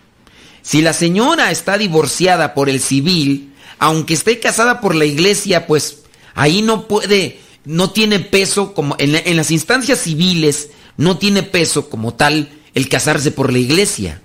Si 0.61 0.81
la 0.81 0.93
señora 0.93 1.51
está 1.51 1.77
divorciada 1.77 2.53
por 2.55 2.69
el 2.69 2.79
civil, 2.79 3.53
aunque 3.77 4.15
esté 4.15 4.39
casada 4.39 4.81
por 4.81 4.95
la 4.95 5.05
iglesia, 5.05 5.67
pues 5.67 5.99
ahí 6.33 6.61
no 6.61 6.87
puede 6.87 7.39
no 7.65 7.91
tiene 7.91 8.19
peso 8.19 8.73
como 8.73 8.95
en, 8.99 9.15
en 9.15 9.37
las 9.37 9.51
instancias 9.51 9.99
civiles, 9.99 10.69
no 10.97 11.17
tiene 11.17 11.43
peso 11.43 11.89
como 11.89 12.13
tal 12.13 12.49
el 12.73 12.89
casarse 12.89 13.31
por 13.31 13.51
la 13.51 13.59
iglesia. 13.59 14.21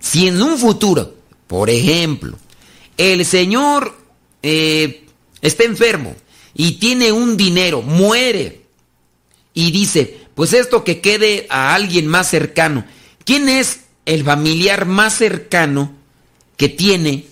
Si 0.00 0.26
en 0.28 0.40
un 0.42 0.58
futuro, 0.58 1.14
por 1.46 1.70
ejemplo, 1.70 2.36
el 2.96 3.24
señor 3.24 4.01
eh, 4.42 5.06
está 5.40 5.64
enfermo 5.64 6.14
y 6.54 6.72
tiene 6.72 7.12
un 7.12 7.36
dinero, 7.36 7.82
muere 7.82 8.62
y 9.54 9.70
dice, 9.70 10.20
pues 10.34 10.52
esto 10.52 10.84
que 10.84 11.00
quede 11.00 11.46
a 11.50 11.74
alguien 11.74 12.06
más 12.06 12.28
cercano. 12.28 12.84
¿Quién 13.24 13.48
es 13.48 13.80
el 14.06 14.24
familiar 14.24 14.86
más 14.86 15.14
cercano 15.14 15.92
que 16.56 16.68
tiene 16.68 17.26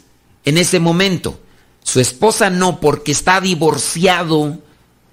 en 0.45 0.59
ese 0.59 0.81
momento? 0.81 1.41
Su 1.83 2.01
esposa 2.01 2.51
no, 2.51 2.81
porque 2.81 3.13
está 3.13 3.41
divorciado. 3.41 4.59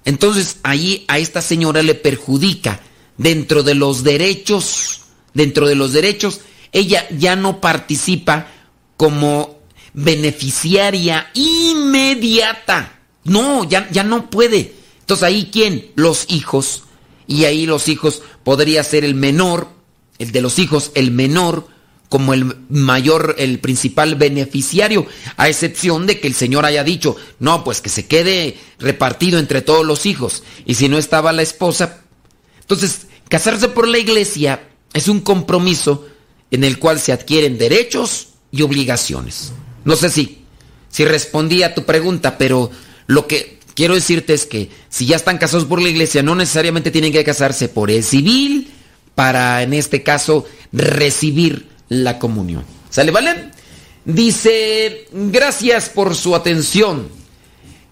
Entonces 0.04 0.58
ahí 0.62 1.04
a 1.08 1.18
esta 1.18 1.40
señora 1.40 1.82
le 1.82 1.94
perjudica 1.94 2.80
dentro 3.16 3.62
de 3.62 3.74
los 3.74 4.04
derechos, 4.04 5.02
dentro 5.34 5.66
de 5.66 5.74
los 5.74 5.92
derechos, 5.92 6.40
ella 6.72 7.06
ya 7.10 7.36
no 7.36 7.60
participa 7.60 8.48
como 8.96 9.57
beneficiaria 9.94 11.30
inmediata. 11.34 13.00
No, 13.24 13.64
ya, 13.64 13.88
ya 13.90 14.02
no 14.02 14.30
puede. 14.30 14.74
Entonces 15.00 15.24
ahí 15.24 15.48
quién? 15.52 15.90
Los 15.94 16.26
hijos. 16.28 16.84
Y 17.26 17.44
ahí 17.44 17.66
los 17.66 17.88
hijos 17.88 18.22
podría 18.42 18.82
ser 18.84 19.04
el 19.04 19.14
menor, 19.14 19.68
el 20.18 20.32
de 20.32 20.40
los 20.40 20.58
hijos, 20.58 20.92
el 20.94 21.10
menor, 21.10 21.68
como 22.08 22.32
el 22.32 22.56
mayor, 22.70 23.34
el 23.38 23.58
principal 23.58 24.14
beneficiario, 24.14 25.06
a 25.36 25.48
excepción 25.48 26.06
de 26.06 26.20
que 26.20 26.26
el 26.26 26.34
Señor 26.34 26.64
haya 26.64 26.84
dicho, 26.84 27.16
no, 27.38 27.64
pues 27.64 27.80
que 27.80 27.90
se 27.90 28.06
quede 28.06 28.56
repartido 28.78 29.38
entre 29.38 29.60
todos 29.60 29.84
los 29.84 30.06
hijos. 30.06 30.42
Y 30.64 30.74
si 30.74 30.88
no 30.88 30.96
estaba 30.96 31.32
la 31.32 31.42
esposa, 31.42 32.00
entonces 32.60 33.08
casarse 33.28 33.68
por 33.68 33.86
la 33.86 33.98
iglesia 33.98 34.68
es 34.94 35.08
un 35.08 35.20
compromiso 35.20 36.06
en 36.50 36.64
el 36.64 36.78
cual 36.78 36.98
se 36.98 37.12
adquieren 37.12 37.58
derechos 37.58 38.28
y 38.50 38.62
obligaciones. 38.62 39.52
No 39.88 39.96
sé 39.96 40.10
si, 40.10 40.44
si 40.90 41.06
respondí 41.06 41.62
a 41.62 41.74
tu 41.74 41.86
pregunta, 41.86 42.36
pero 42.36 42.70
lo 43.06 43.26
que 43.26 43.58
quiero 43.72 43.94
decirte 43.94 44.34
es 44.34 44.44
que 44.44 44.68
si 44.90 45.06
ya 45.06 45.16
están 45.16 45.38
casados 45.38 45.64
por 45.64 45.80
la 45.80 45.88
iglesia, 45.88 46.22
no 46.22 46.34
necesariamente 46.34 46.90
tienen 46.90 47.10
que 47.10 47.24
casarse 47.24 47.70
por 47.70 47.90
el 47.90 48.04
civil 48.04 48.70
para, 49.14 49.62
en 49.62 49.72
este 49.72 50.02
caso, 50.02 50.44
recibir 50.72 51.68
la 51.88 52.18
comunión. 52.18 52.64
¿Sale, 52.90 53.12
vale? 53.12 53.50
Dice, 54.04 55.06
gracias 55.10 55.88
por 55.88 56.14
su 56.14 56.36
atención. 56.36 57.08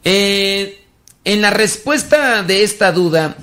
Eh, 0.04 0.84
en 1.24 1.40
la 1.40 1.48
respuesta 1.48 2.42
de 2.42 2.62
esta 2.62 2.92
duda, 2.92 3.38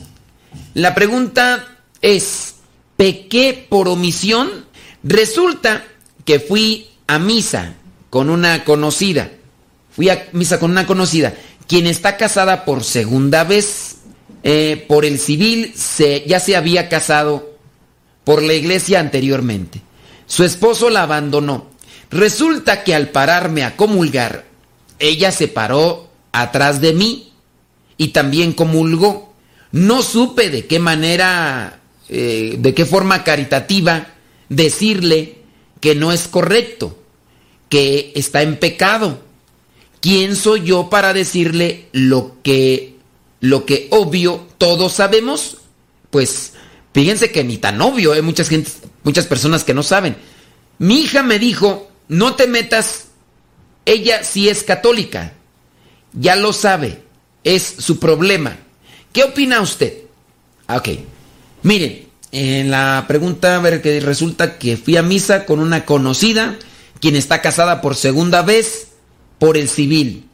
la 0.75 0.93
pregunta 0.93 1.79
es, 2.03 2.53
¿pequé 2.97 3.65
por 3.67 3.87
omisión? 3.87 4.67
Resulta 5.01 5.83
que 6.23 6.39
fui 6.39 6.91
a 7.07 7.17
misa 7.17 7.77
con 8.13 8.29
una 8.29 8.63
conocida. 8.63 9.31
Fui 9.89 10.07
a 10.09 10.27
misa 10.33 10.59
con 10.59 10.69
una 10.69 10.85
conocida, 10.85 11.33
quien 11.65 11.87
está 11.87 12.15
casada 12.15 12.63
por 12.63 12.83
segunda 12.83 13.43
vez. 13.43 13.95
Eh, 14.43 14.85
por 14.87 15.03
el 15.03 15.17
civil 15.17 15.73
se, 15.75 16.23
ya 16.27 16.39
se 16.39 16.55
había 16.55 16.89
casado 16.89 17.57
por 18.23 18.43
la 18.43 18.53
iglesia 18.53 18.99
anteriormente. 18.99 19.81
Su 20.27 20.43
esposo 20.43 20.91
la 20.91 21.01
abandonó. 21.01 21.71
Resulta 22.11 22.83
que 22.83 22.93
al 22.93 23.09
pararme 23.09 23.63
a 23.63 23.75
comulgar, 23.75 24.45
ella 24.99 25.31
se 25.31 25.47
paró 25.47 26.07
atrás 26.33 26.81
de 26.81 26.93
mí 26.93 27.33
y 27.97 28.09
también 28.09 28.53
comulgó. 28.53 29.33
No 29.71 30.03
supe 30.03 30.51
de 30.51 30.67
qué 30.67 30.77
manera, 30.77 31.79
eh, 32.09 32.57
de 32.59 32.75
qué 32.75 32.85
forma 32.85 33.23
caritativa 33.23 34.09
decirle 34.49 35.39
que 35.79 35.95
no 35.95 36.11
es 36.11 36.27
correcto, 36.27 36.99
que 37.73 38.11
está 38.13 38.43
en 38.43 38.57
pecado. 38.57 39.19
¿Quién 39.99 40.35
soy 40.35 40.61
yo 40.63 40.91
para 40.91 41.11
decirle 41.11 41.87
lo 41.91 42.37
que, 42.43 42.97
lo 43.39 43.65
que 43.65 43.87
obvio 43.89 44.45
todos 44.59 44.93
sabemos? 44.93 45.57
Pues 46.11 46.53
fíjense 46.93 47.31
que 47.31 47.43
ni 47.43 47.57
tan 47.57 47.81
obvio, 47.81 48.13
hay 48.13 48.21
muchas, 48.21 48.47
gente, 48.47 48.69
muchas 49.01 49.25
personas 49.25 49.63
que 49.63 49.73
no 49.73 49.81
saben. 49.81 50.15
Mi 50.77 51.01
hija 51.01 51.23
me 51.23 51.39
dijo, 51.39 51.89
no 52.07 52.35
te 52.35 52.45
metas, 52.45 53.05
ella 53.85 54.23
sí 54.23 54.49
es 54.49 54.61
católica, 54.61 55.33
ya 56.11 56.35
lo 56.35 56.53
sabe, 56.53 57.01
es 57.43 57.63
su 57.79 57.97
problema. 57.97 58.55
¿Qué 59.11 59.23
opina 59.23 59.61
usted? 59.61 59.97
Ah, 60.67 60.77
ok, 60.77 60.89
miren, 61.63 62.05
en 62.31 62.69
la 62.69 63.05
pregunta, 63.07 63.55
a 63.55 63.61
ver, 63.61 63.81
que 63.81 63.99
resulta 63.99 64.59
que 64.59 64.77
fui 64.77 64.95
a 64.95 65.01
misa 65.01 65.47
con 65.47 65.59
una 65.59 65.85
conocida, 65.85 66.59
quien 67.03 67.17
está 67.17 67.41
casada 67.41 67.81
por 67.81 67.97
segunda 67.97 68.43
vez 68.43 68.87
por 69.37 69.57
el 69.57 69.67
civil. 69.67 70.29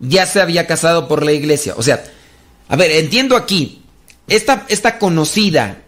Ya 0.00 0.26
se 0.26 0.40
había 0.40 0.66
casado 0.66 1.06
por 1.06 1.24
la 1.24 1.30
iglesia. 1.30 1.74
O 1.76 1.84
sea, 1.84 2.02
a 2.66 2.74
ver, 2.74 2.90
entiendo 2.90 3.36
aquí, 3.36 3.82
esta, 4.26 4.66
esta 4.68 4.98
conocida 4.98 5.82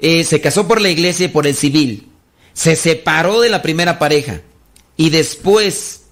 eh, 0.00 0.24
se 0.24 0.40
casó 0.40 0.66
por 0.66 0.80
la 0.80 0.88
iglesia 0.88 1.26
y 1.26 1.28
por 1.28 1.46
el 1.46 1.54
civil. 1.54 2.08
Se 2.54 2.74
separó 2.74 3.42
de 3.42 3.50
la 3.50 3.60
primera 3.60 3.98
pareja 3.98 4.40
y 4.96 5.10
después 5.10 6.04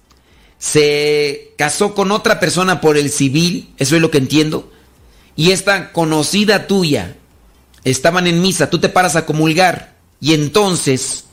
se 0.59 1.53
casó 1.57 1.95
con 1.95 2.11
otra 2.11 2.39
persona 2.39 2.81
por 2.81 2.97
el 2.97 3.09
civil, 3.09 3.73
eso 3.79 3.95
es 3.95 4.01
lo 4.03 4.11
que 4.11 4.19
entiendo. 4.19 4.71
Y 5.35 5.49
esta 5.49 5.91
conocida 5.91 6.67
tuya, 6.67 7.15
estaban 7.83 8.27
en 8.27 8.43
misa, 8.43 8.69
tú 8.69 8.77
te 8.77 8.89
paras 8.89 9.15
a 9.15 9.25
comulgar 9.25 9.95
y 10.21 10.35
entonces 10.35 11.25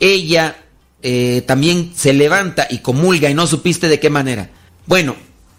ella 0.00 0.56
eh, 1.02 1.42
también 1.46 1.92
se 1.94 2.12
levanta 2.12 2.66
y 2.70 2.78
comulga 2.78 3.30
y 3.30 3.34
no 3.34 3.46
supiste 3.46 3.88
de 3.88 4.00
qué 4.00 4.10
manera. 4.10 4.50
Bueno, 4.86 5.16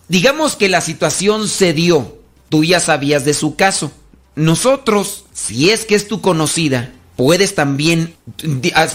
digamos 0.08 0.56
que 0.56 0.70
la 0.70 0.82
situación 0.82 1.48
se 1.48 1.74
dio, 1.74 2.20
tú 2.50 2.64
ya 2.64 2.80
sabías 2.80 3.26
de 3.26 3.34
su 3.34 3.56
caso. 3.56 3.92
Nosotros, 4.36 5.26
si 5.34 5.70
es 5.70 5.86
que 5.86 5.96
es 5.96 6.08
tu 6.08 6.22
conocida, 6.22 6.92
puedes 7.16 7.56
también, 7.56 8.16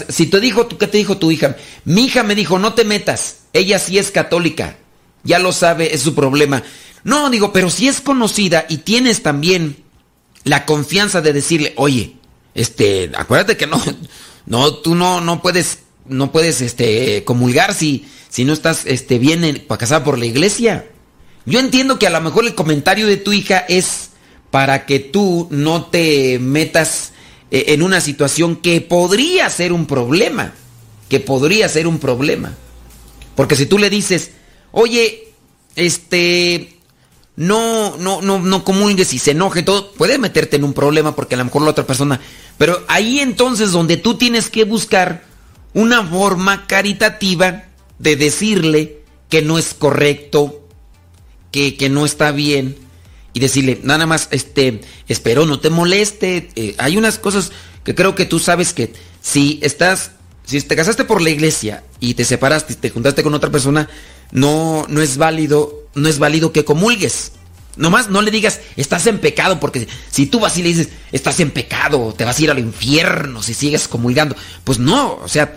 si 0.09 0.27
te 0.27 0.39
dijo, 0.39 0.67
¿qué 0.67 0.87
te 0.87 0.97
dijo 0.97 1.17
tu 1.17 1.31
hija? 1.31 1.57
Mi 1.85 2.05
hija 2.05 2.23
me 2.23 2.35
dijo, 2.35 2.57
no 2.57 2.73
te 2.73 2.85
metas, 2.85 3.39
ella 3.51 3.77
sí 3.79 3.97
es 3.97 4.11
católica, 4.11 4.77
ya 5.23 5.39
lo 5.39 5.51
sabe, 5.51 5.93
es 5.93 6.01
su 6.01 6.15
problema. 6.15 6.63
No, 7.03 7.29
digo, 7.29 7.51
pero 7.51 7.69
si 7.69 7.87
es 7.87 7.99
conocida 7.99 8.65
y 8.69 8.77
tienes 8.77 9.23
también 9.23 9.83
la 10.45 10.65
confianza 10.65 11.21
de 11.21 11.33
decirle, 11.33 11.73
oye, 11.75 12.15
este, 12.55 13.11
acuérdate 13.15 13.57
que 13.57 13.67
no, 13.67 13.81
no, 14.45 14.73
tú 14.75 14.95
no, 14.95 15.21
no 15.21 15.41
puedes, 15.41 15.79
no 16.07 16.31
puedes, 16.31 16.61
este, 16.61 17.23
comulgar 17.23 17.73
si, 17.73 18.05
si 18.29 18.45
no 18.45 18.53
estás, 18.53 18.85
este, 18.85 19.19
bien 19.19 19.63
para 19.67 19.79
casar 19.79 20.03
por 20.03 20.17
la 20.17 20.25
iglesia. 20.25 20.85
Yo 21.45 21.59
entiendo 21.59 21.99
que 21.99 22.07
a 22.07 22.09
lo 22.09 22.21
mejor 22.21 22.45
el 22.45 22.55
comentario 22.55 23.07
de 23.07 23.17
tu 23.17 23.33
hija 23.33 23.59
es 23.67 24.09
para 24.51 24.85
que 24.85 24.99
tú 24.99 25.47
no 25.49 25.85
te 25.85 26.39
metas 26.39 27.11
eh, 27.51 27.65
en 27.69 27.81
una 27.83 28.01
situación 28.01 28.55
que 28.55 28.81
podría 28.81 29.49
ser 29.49 29.73
un 29.73 29.85
problema, 29.85 30.53
que 31.09 31.19
podría 31.19 31.67
ser 31.69 31.87
un 31.87 31.99
problema. 31.99 32.55
Porque 33.35 33.55
si 33.55 33.65
tú 33.65 33.77
le 33.77 33.89
dices, 33.89 34.31
oye, 34.71 35.33
este, 35.75 36.77
no, 37.35 37.97
no, 37.97 38.21
no, 38.21 38.39
no 38.39 38.63
comulgues 38.63 39.13
y 39.13 39.19
se 39.19 39.31
enoje 39.31 39.63
todo, 39.63 39.91
puede 39.93 40.17
meterte 40.17 40.57
en 40.57 40.63
un 40.63 40.73
problema 40.73 41.15
porque 41.15 41.35
a 41.35 41.39
lo 41.39 41.45
mejor 41.45 41.63
la 41.63 41.71
otra 41.71 41.87
persona. 41.87 42.19
Pero 42.57 42.83
ahí 42.87 43.19
entonces 43.19 43.71
donde 43.71 43.97
tú 43.97 44.15
tienes 44.15 44.49
que 44.49 44.63
buscar 44.65 45.23
una 45.73 46.05
forma 46.05 46.67
caritativa 46.67 47.65
de 47.99 48.15
decirle 48.15 49.01
que 49.29 49.41
no 49.41 49.57
es 49.57 49.73
correcto, 49.73 50.67
que, 51.51 51.75
que 51.75 51.89
no 51.89 52.05
está 52.05 52.31
bien, 52.31 52.75
y 53.33 53.39
decirle, 53.39 53.79
nada 53.83 54.05
más, 54.05 54.27
este, 54.31 54.81
espero 55.07 55.45
no 55.45 55.59
te 55.59 55.69
moleste. 55.71 56.49
Eh, 56.55 56.75
hay 56.77 56.97
unas 56.97 57.17
cosas 57.17 57.51
que 57.83 57.95
creo 57.95 58.13
que 58.13 58.25
tú 58.25 58.39
sabes 58.39 58.73
que 58.73 58.93
si 59.21 59.59
estás, 59.63 60.11
si 60.45 60.61
te 60.61 60.75
casaste 60.75 61.03
por 61.03 61.21
la 61.21 61.31
iglesia 61.31 61.83
y 61.99 62.13
te 62.13 62.25
separaste 62.25 62.73
y 62.73 62.75
te 62.75 62.91
juntaste 62.91 63.23
con 63.23 63.33
otra 63.33 63.49
persona, 63.49 63.89
no, 64.31 64.85
no 64.87 65.01
es 65.01 65.17
válido 65.17 65.83
no 65.95 66.09
es 66.09 66.19
válido 66.19 66.51
que 66.51 66.65
comulgues. 66.65 67.33
Nomás 67.75 68.09
no 68.09 68.21
le 68.21 68.29
digas, 68.29 68.59
estás 68.75 69.07
en 69.07 69.19
pecado, 69.19 69.59
porque 69.59 69.87
si 70.11 70.27
tú 70.27 70.39
vas 70.39 70.57
y 70.57 70.63
le 70.63 70.69
dices, 70.69 70.89
estás 71.11 71.39
en 71.39 71.51
pecado, 71.51 72.13
te 72.15 72.23
vas 72.23 72.37
a 72.37 72.43
ir 72.43 72.51
al 72.51 72.59
infierno 72.59 73.41
si 73.41 73.53
sigues 73.53 73.87
comulgando. 73.87 74.35
Pues 74.63 74.77
no, 74.77 75.15
o 75.15 75.27
sea, 75.27 75.55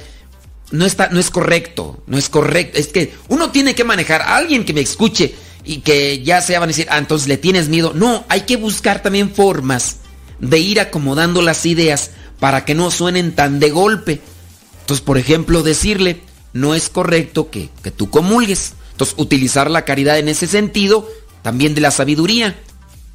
no, 0.70 0.86
está, 0.86 1.10
no 1.10 1.20
es 1.20 1.30
correcto, 1.30 2.02
no 2.06 2.16
es 2.16 2.28
correcto. 2.28 2.78
Es 2.78 2.88
que 2.88 3.12
uno 3.28 3.50
tiene 3.50 3.74
que 3.74 3.84
manejar 3.84 4.22
a 4.22 4.36
alguien 4.36 4.64
que 4.64 4.72
me 4.72 4.80
escuche 4.80 5.34
y 5.64 5.78
que 5.80 6.22
ya 6.22 6.40
se 6.40 6.54
van 6.54 6.64
a 6.64 6.66
decir, 6.68 6.86
ah, 6.90 6.98
entonces 6.98 7.28
le 7.28 7.36
tienes 7.36 7.68
miedo. 7.68 7.92
No, 7.94 8.24
hay 8.28 8.42
que 8.42 8.56
buscar 8.56 9.02
también 9.02 9.34
formas 9.34 9.98
de 10.38 10.58
ir 10.58 10.80
acomodando 10.80 11.42
las 11.42 11.66
ideas 11.66 12.12
para 12.40 12.64
que 12.64 12.74
no 12.74 12.90
suenen 12.90 13.34
tan 13.34 13.60
de 13.60 13.70
golpe. 13.70 14.20
Entonces, 14.80 15.04
por 15.04 15.18
ejemplo, 15.18 15.62
decirle, 15.62 16.22
no 16.52 16.74
es 16.74 16.88
correcto 16.88 17.50
que, 17.50 17.68
que 17.82 17.90
tú 17.90 18.08
comulgues. 18.08 18.74
Entonces, 18.92 19.16
utilizar 19.18 19.70
la 19.70 19.84
caridad 19.84 20.18
en 20.18 20.28
ese 20.28 20.46
sentido, 20.46 21.08
también 21.46 21.76
de 21.76 21.80
la 21.80 21.92
sabiduría. 21.92 22.60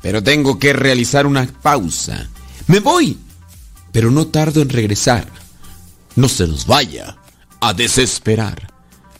pero 0.01 0.23
tengo 0.23 0.57
que 0.57 0.71
realizar 0.71 1.27
una 1.27 1.45
pausa. 1.45 2.29
Me 2.67 2.79
voy, 2.79 3.17
pero 3.91 4.09
no 4.09 4.27
tardo 4.27 4.61
en 4.61 4.69
regresar. 4.69 5.27
No 6.15 6.29
se 6.29 6.47
nos 6.47 6.65
vaya 6.65 7.17
a 7.59 7.73
desesperar. 7.73 8.71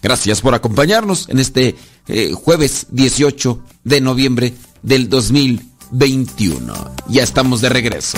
Gracias 0.01 0.39
por 0.39 0.55
acompañarnos 0.55 1.27
en 1.27 1.39
este 1.39 1.75
eh, 2.07 2.31
jueves 2.33 2.87
18 2.91 3.61
de 3.83 3.99
noviembre 3.99 4.53
del 4.81 5.09
2021. 5.09 6.95
Ya 7.09 7.23
estamos 7.23 7.59
de 7.59 7.67
regreso. 7.67 8.17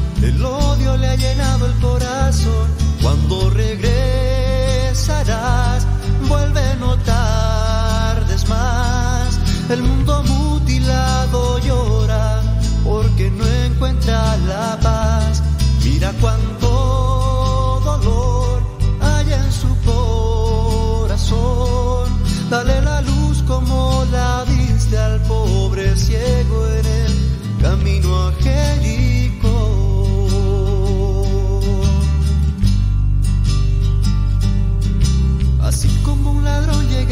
El 0.21 0.45
odio 0.45 0.97
le 0.97 1.07
ha 1.07 1.15
llenado 1.15 1.65
el 1.65 1.73
corazón. 1.79 2.69
Cuando 3.01 3.49
regresarás, 3.49 3.87
vuelve 6.29 6.75
no 6.79 6.95
tardes 6.99 8.47
más. 8.47 9.39
El 9.69 9.81
mundo 9.81 10.23
mutilado 10.23 11.57
llora 11.59 12.41
porque 12.83 13.31
no 13.31 13.47
encuentra 13.47 14.37
la 14.37 14.79
paz. 14.79 15.41
Mira 15.83 16.13
cuánto 16.21 17.81
dolor 17.83 18.61
hay 19.01 19.33
en 19.33 19.51
su 19.51 19.75
corazón. 21.03 21.31
Dale 22.49 22.81
la 22.81 23.00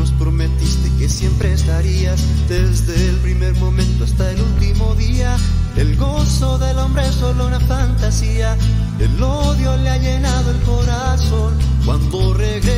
nos 0.00 0.10
prometiste 0.12 0.90
que 0.98 1.08
siempre 1.10 1.52
estarías 1.52 2.22
desde 2.48 3.10
el 3.10 3.16
primer 3.16 3.54
momento 3.56 4.04
hasta 4.04 4.30
el 4.30 4.40
último 4.40 4.94
día. 4.94 5.36
El 5.76 5.94
gozo 5.98 6.56
del 6.56 6.78
hombre 6.78 7.06
es 7.06 7.16
solo 7.16 7.46
una 7.46 7.60
fantasía, 7.60 8.56
el 8.98 9.22
odio 9.22 9.76
le 9.76 9.90
ha 9.90 9.98
llenado 9.98 10.52
el 10.52 10.60
corazón. 10.62 11.52
Cuando 11.84 12.32
regresarás, 12.32 12.72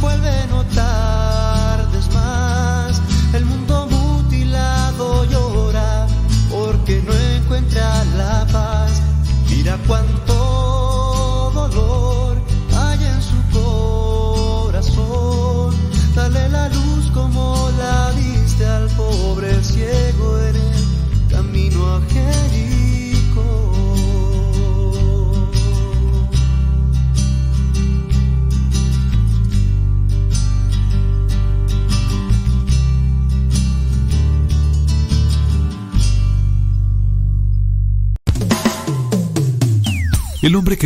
vuelve 0.00 0.46
no 0.48 0.64
tardes 0.74 2.10
más. 2.14 3.02
El 3.34 3.44
mundo 3.44 3.88
mutilado 3.90 5.26
llora 5.26 6.06
porque 6.50 7.02
no 7.06 7.12
encuentra 7.12 8.04
la 8.16 8.46
paz. 8.50 9.02
Mira 9.50 9.76
cuánto 9.86 10.37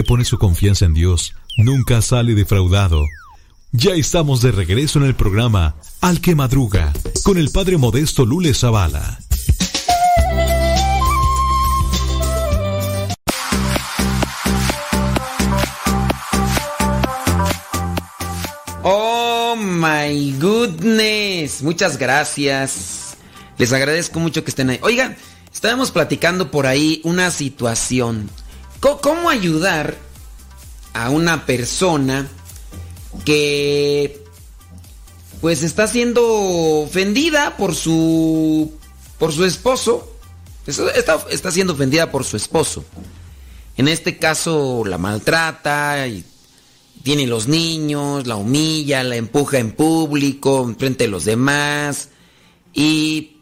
pone 0.03 0.25
su 0.25 0.39
confianza 0.39 0.87
en 0.87 0.95
Dios 0.95 1.35
nunca 1.57 2.01
sale 2.03 2.35
defraudado. 2.35 3.05
Ya 3.73 3.93
estamos 3.93 4.43
de 4.43 4.53
regreso 4.53 4.99
en 4.99 5.07
el 5.07 5.15
programa 5.15 5.77
Al 6.01 6.21
que 6.21 6.35
Madruga 6.35 6.93
con 7.23 7.39
el 7.39 7.51
padre 7.51 7.77
modesto 7.77 8.25
Lule 8.27 8.55
Zavala. 8.55 9.19
Oh 18.83 19.55
my 19.57 20.33
goodness. 20.39 21.63
Muchas 21.63 21.99
gracias. 21.99 23.17
Les 23.59 23.73
agradezco 23.73 24.19
mucho 24.19 24.45
que 24.45 24.51
estén 24.51 24.71
ahí. 24.71 24.79
Oigan, 24.83 25.17
estábamos 25.53 25.91
platicando 25.91 26.51
por 26.51 26.67
ahí 26.67 27.01
una 27.05 27.31
situación. 27.31 28.29
¿Cómo 28.83 29.31
ayudar 29.31 29.97
a 30.93 31.09
una 31.11 31.47
persona 31.47 32.27
que 33.25 34.25
pues 35.41 35.63
está 35.63 35.87
siendo 35.87 36.25
ofendida 36.83 37.57
por 37.57 37.77
su 37.77 38.73
por 39.19 39.33
su 39.33 39.45
esposo? 39.45 40.17
Está, 40.67 41.25
está 41.31 41.53
siendo 41.53 41.75
ofendida 41.75 42.11
por 42.11 42.25
su 42.25 42.37
esposo. 42.37 42.85
En 43.77 43.87
este 43.87 44.19
caso 44.19 44.83
la 44.85 44.99
maltrata 44.99 46.05
tiene 47.05 47.29
los 47.29 47.47
niños, 47.47 48.27
la 48.27 48.35
humilla, 48.35 49.05
la 49.05 49.15
empuja 49.15 49.59
en 49.59 49.71
público, 49.71 50.75
frente 50.77 51.05
a 51.05 51.09
los 51.09 51.25
demás. 51.25 52.09
Y 52.75 53.37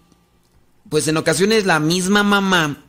pues 0.90 1.08
en 1.08 1.16
ocasiones 1.16 1.64
la 1.64 1.80
misma 1.80 2.22
mamá 2.22 2.84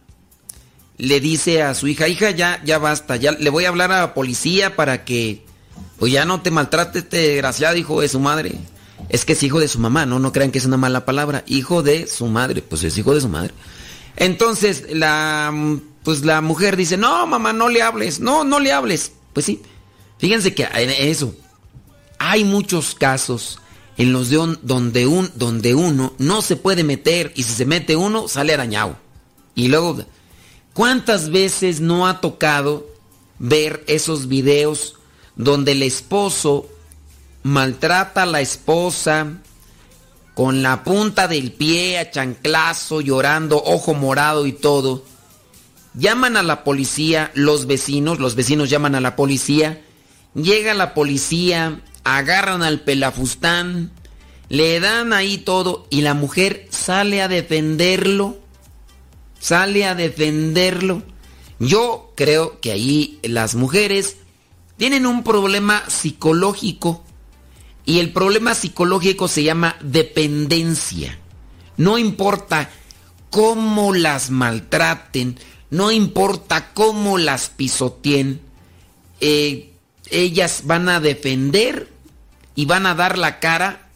le 1.02 1.20
dice 1.20 1.64
a 1.64 1.74
su 1.74 1.88
hija, 1.88 2.08
hija, 2.08 2.30
ya, 2.30 2.62
ya 2.64 2.78
basta, 2.78 3.16
ya 3.16 3.32
le 3.32 3.50
voy 3.50 3.66
a 3.66 3.70
hablar 3.70 3.92
a 3.92 4.02
la 4.02 4.14
policía 4.14 4.76
para 4.76 5.04
que, 5.04 5.44
pues 5.98 6.14
ya 6.14 6.26
no 6.26 6.42
te 6.42 6.52
maltrate 6.52 7.00
este 7.00 7.18
desgraciado 7.18 7.76
hijo 7.76 8.02
de 8.02 8.08
su 8.08 8.20
madre. 8.20 8.54
Es 9.10 9.26
que 9.26 9.34
es 9.34 9.42
hijo 9.42 9.60
de 9.60 9.68
su 9.68 9.80
mamá, 9.80 10.06
no, 10.06 10.20
no 10.20 10.32
crean 10.32 10.52
que 10.52 10.60
es 10.60 10.66
una 10.66 10.78
mala 10.78 11.04
palabra, 11.06 11.44
hijo 11.48 11.82
de 11.82 12.06
su 12.06 12.28
madre, 12.28 12.62
pues 12.62 12.84
es 12.84 12.96
hijo 13.00 13.16
de 13.16 13.22
su 13.22 13.30
madre. 13.30 13.52
Entonces 14.16 14.86
la, 14.94 15.52
pues 16.04 16.24
la 16.24 16.42
mujer 16.42 16.78
dice, 16.78 16.98
no, 16.98 17.26
mamá, 17.26 17.52
no 17.52 17.68
le 17.70 17.82
hables, 17.82 18.20
no, 18.20 18.44
no 18.44 18.60
le 18.60 18.72
hables. 18.72 19.12
Pues 19.34 19.48
sí, 19.48 19.60
fíjense 20.20 20.54
que 20.54 20.68
eso 21.00 21.34
hay 22.20 22.44
muchos 22.44 22.94
casos 22.94 23.60
en 23.98 24.14
los 24.14 24.30
de 24.30 24.38
un- 24.38 24.60
donde, 24.62 25.08
un, 25.08 25.32
donde 25.36 25.74
uno 25.74 26.14
no 26.20 26.42
se 26.44 26.56
puede 26.56 26.84
meter 26.84 27.34
y 27.36 27.44
si 27.44 27.54
se 27.54 27.66
mete 27.66 27.96
uno 27.96 28.28
sale 28.28 28.54
arañado. 28.54 28.98
Y 29.56 29.68
luego, 29.68 30.06
¿cuántas 30.74 31.30
veces 31.30 31.82
no 31.82 32.08
ha 32.08 32.22
tocado 32.22 32.88
ver 33.40 33.84
esos 33.88 34.28
videos 34.28 34.96
donde 35.36 35.74
el 35.74 35.84
esposo 35.84 36.68
maltrata 37.44 38.24
a 38.24 38.28
la 38.28 38.42
esposa 38.42 39.42
con 40.36 40.64
la 40.64 40.84
punta 40.84 41.28
del 41.28 41.52
pie 41.52 41.98
a 42.00 42.10
chanclazo, 42.12 43.02
llorando, 43.02 43.62
ojo 43.64 43.94
morado 43.94 44.46
y 44.46 44.54
todo? 44.54 45.04
Llaman 45.94 46.38
a 46.38 46.44
la 46.44 46.64
policía 46.64 47.32
los 47.34 47.68
vecinos, 47.68 48.20
los 48.20 48.36
vecinos 48.36 48.70
llaman 48.70 48.96
a 48.96 49.02
la 49.02 49.16
policía, 49.18 49.82
llega 50.34 50.74
la 50.74 50.94
policía, 50.94 51.82
agarran 52.04 52.64
al 52.64 52.82
pelafustán, 52.82 53.92
le 54.48 54.80
dan 54.80 55.14
ahí 55.14 55.38
todo 55.38 55.88
y 55.90 56.02
la 56.02 56.14
mujer 56.14 56.68
sale 56.70 57.22
a 57.22 57.28
defenderlo, 57.28 58.38
sale 59.42 59.86
a 59.86 59.96
defenderlo. 59.96 61.04
Yo 61.60 62.14
creo 62.16 62.62
que 62.62 62.72
ahí 62.72 63.20
las 63.24 63.56
mujeres 63.56 64.18
tienen 64.78 65.06
un 65.06 65.24
problema 65.24 65.84
psicológico 65.90 67.04
y 67.86 68.00
el 68.00 68.14
problema 68.14 68.56
psicológico 68.56 69.28
se 69.28 69.44
llama 69.44 69.76
dependencia. 69.82 71.20
No 71.78 71.98
importa 71.98 72.70
cómo 73.30 73.94
las 73.94 74.30
maltraten, 74.30 75.40
no 75.70 75.92
importa 75.92 76.74
cómo 76.74 77.18
las 77.18 77.50
pisoteen, 77.50 78.42
eh, 79.20 79.74
ellas 80.10 80.64
van 80.66 80.90
a 80.90 81.00
defender 81.00 81.90
y 82.56 82.66
van 82.66 82.86
a 82.86 82.96
dar 82.96 83.18
la 83.18 83.40
cara 83.40 83.90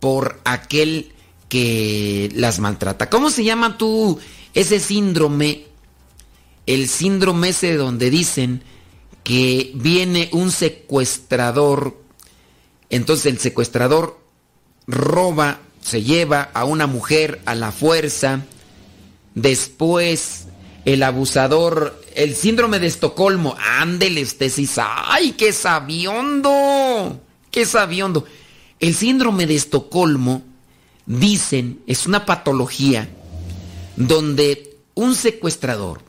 por 0.00 0.40
aquel 0.44 1.12
que 1.48 2.30
las 2.34 2.58
maltrata. 2.58 3.10
¿Cómo 3.10 3.30
se 3.30 3.44
llama 3.44 3.78
tú 3.78 4.18
ese 4.54 4.80
síndrome? 4.80 5.66
El 6.66 6.88
síndrome 6.88 7.50
ese 7.50 7.74
donde 7.76 8.10
dicen 8.10 8.62
que 9.24 9.72
viene 9.74 10.28
un 10.32 10.50
secuestrador, 10.50 11.96
entonces 12.90 13.26
el 13.26 13.38
secuestrador 13.38 14.18
roba, 14.86 15.60
se 15.80 16.02
lleva 16.02 16.50
a 16.52 16.64
una 16.64 16.86
mujer 16.86 17.40
a 17.46 17.54
la 17.54 17.72
fuerza, 17.72 18.44
después 19.34 20.46
el 20.84 21.02
abusador, 21.02 22.00
el 22.14 22.34
síndrome 22.34 22.78
de 22.78 22.86
Estocolmo, 22.86 23.56
ándele 23.58 24.22
usted 24.22 24.50
sí 24.50 24.68
¡ay, 24.76 25.32
qué 25.32 25.52
sabiondo! 25.52 27.20
¡Qué 27.50 27.66
sabiondo! 27.66 28.26
El 28.78 28.94
síndrome 28.94 29.46
de 29.46 29.56
Estocolmo, 29.56 30.42
dicen, 31.06 31.80
es 31.86 32.06
una 32.06 32.24
patología 32.24 33.08
donde 33.96 34.76
un 34.94 35.14
secuestrador 35.14 36.02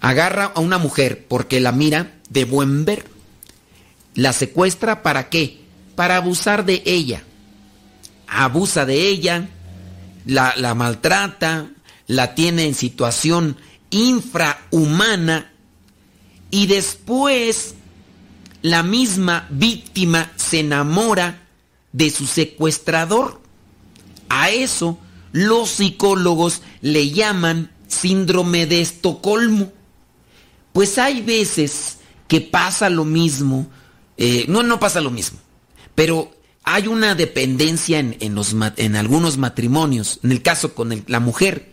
agarra 0.00 0.52
a 0.54 0.60
una 0.60 0.78
mujer 0.78 1.26
porque 1.28 1.60
la 1.60 1.72
mira 1.72 2.14
de 2.28 2.44
buen 2.44 2.84
ver. 2.84 3.06
La 4.14 4.32
secuestra 4.32 5.02
para 5.02 5.28
qué? 5.28 5.60
Para 5.94 6.16
abusar 6.16 6.64
de 6.64 6.82
ella. 6.84 7.22
Abusa 8.26 8.84
de 8.84 9.08
ella, 9.08 9.48
la, 10.26 10.54
la 10.56 10.74
maltrata, 10.74 11.70
la 12.06 12.34
tiene 12.34 12.64
en 12.64 12.74
situación 12.74 13.56
infrahumana 13.90 15.52
y 16.50 16.66
después 16.66 17.74
la 18.62 18.82
misma 18.82 19.46
víctima 19.50 20.32
se 20.36 20.60
enamora 20.60 21.42
de 21.92 22.10
su 22.10 22.26
secuestrador. 22.26 23.40
A 24.28 24.50
eso 24.50 24.98
los 25.32 25.70
psicólogos 25.70 26.62
le 26.80 27.10
llaman 27.10 27.72
síndrome 27.88 28.66
de 28.66 28.80
Estocolmo. 28.80 29.72
Pues 30.72 30.98
hay 30.98 31.22
veces 31.22 31.98
que 32.28 32.40
pasa 32.40 32.88
lo 32.88 33.04
mismo, 33.04 33.68
eh, 34.16 34.46
no, 34.48 34.62
no 34.62 34.78
pasa 34.78 35.00
lo 35.00 35.10
mismo, 35.10 35.38
pero 35.94 36.34
hay 36.64 36.86
una 36.86 37.14
dependencia 37.14 37.98
en, 37.98 38.16
en 38.20 38.34
los, 38.34 38.54
en 38.76 38.96
algunos 38.96 39.36
matrimonios, 39.36 40.20
en 40.22 40.32
el 40.32 40.42
caso 40.42 40.74
con 40.74 41.04
la 41.06 41.20
mujer. 41.20 41.72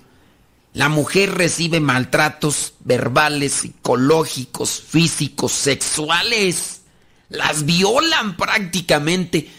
La 0.73 0.89
mujer 0.89 1.33
recibe 1.33 1.79
maltratos 1.79 2.73
verbales, 2.81 3.53
psicológicos, 3.53 4.81
físicos, 4.81 5.51
sexuales. 5.51 6.81
Las 7.29 7.65
violan 7.65 8.37
prácticamente 8.37 9.49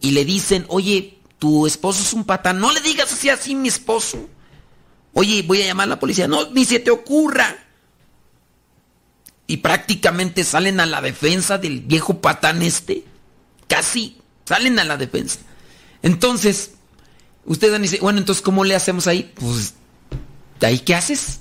y 0.00 0.12
le 0.12 0.24
dicen, 0.24 0.64
oye, 0.68 1.18
tu 1.38 1.66
esposo 1.66 2.02
es 2.02 2.12
un 2.12 2.24
patán, 2.24 2.60
no 2.60 2.70
le 2.72 2.80
digas 2.80 3.09
así 3.28 3.30
así 3.30 3.54
mi 3.54 3.68
esposo. 3.68 4.28
Oye, 5.12 5.42
voy 5.42 5.62
a 5.62 5.66
llamar 5.66 5.84
a 5.84 5.90
la 5.90 6.00
policía, 6.00 6.28
no, 6.28 6.50
ni 6.50 6.64
se 6.64 6.78
te 6.78 6.90
ocurra. 6.90 7.56
Y 9.46 9.58
prácticamente 9.58 10.44
salen 10.44 10.78
a 10.80 10.86
la 10.86 11.00
defensa 11.00 11.58
del 11.58 11.80
viejo 11.80 12.20
patán 12.20 12.62
este. 12.62 13.04
Casi 13.66 14.16
salen 14.44 14.78
a 14.78 14.84
la 14.84 14.96
defensa. 14.96 15.40
Entonces, 16.02 16.72
usted 17.44 17.78
dice, 17.80 17.98
bueno, 18.00 18.20
entonces, 18.20 18.42
¿cómo 18.42 18.64
le 18.64 18.76
hacemos 18.76 19.06
ahí? 19.06 19.32
Pues, 19.34 19.74
¿ahí 20.60 20.78
qué 20.78 20.94
haces? 20.94 21.40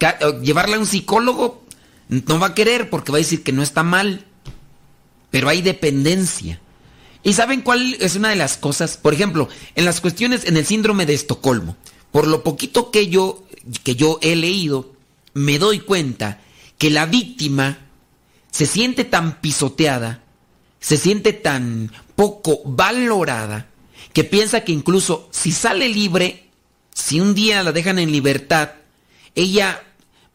Eh, 0.00 0.40
Llevarla 0.42 0.76
a 0.76 0.80
un 0.80 0.86
psicólogo 0.86 1.64
no 2.08 2.38
va 2.38 2.48
a 2.48 2.54
querer 2.54 2.88
porque 2.88 3.12
va 3.12 3.18
a 3.18 3.20
decir 3.20 3.42
que 3.42 3.52
no 3.52 3.62
está 3.62 3.82
mal. 3.82 4.24
Pero 5.30 5.48
hay 5.48 5.60
dependencia. 5.60 6.60
¿Y 7.22 7.32
saben 7.32 7.62
cuál 7.62 7.96
es 8.00 8.16
una 8.16 8.30
de 8.30 8.36
las 8.36 8.56
cosas? 8.56 8.96
Por 8.96 9.14
ejemplo, 9.14 9.48
en 9.74 9.84
las 9.84 10.00
cuestiones, 10.00 10.44
en 10.44 10.56
el 10.56 10.66
síndrome 10.66 11.06
de 11.06 11.14
Estocolmo, 11.14 11.76
por 12.12 12.26
lo 12.26 12.42
poquito 12.42 12.90
que 12.90 13.08
yo, 13.08 13.44
que 13.84 13.96
yo 13.96 14.18
he 14.22 14.36
leído, 14.36 14.92
me 15.34 15.58
doy 15.58 15.80
cuenta 15.80 16.40
que 16.78 16.90
la 16.90 17.06
víctima 17.06 17.78
se 18.50 18.66
siente 18.66 19.04
tan 19.04 19.40
pisoteada, 19.40 20.22
se 20.80 20.96
siente 20.96 21.32
tan 21.32 21.92
poco 22.14 22.60
valorada, 22.64 23.68
que 24.12 24.24
piensa 24.24 24.62
que 24.62 24.72
incluso 24.72 25.28
si 25.32 25.52
sale 25.52 25.88
libre, 25.88 26.48
si 26.94 27.20
un 27.20 27.34
día 27.34 27.62
la 27.62 27.72
dejan 27.72 27.98
en 27.98 28.12
libertad, 28.12 28.70
ella 29.34 29.82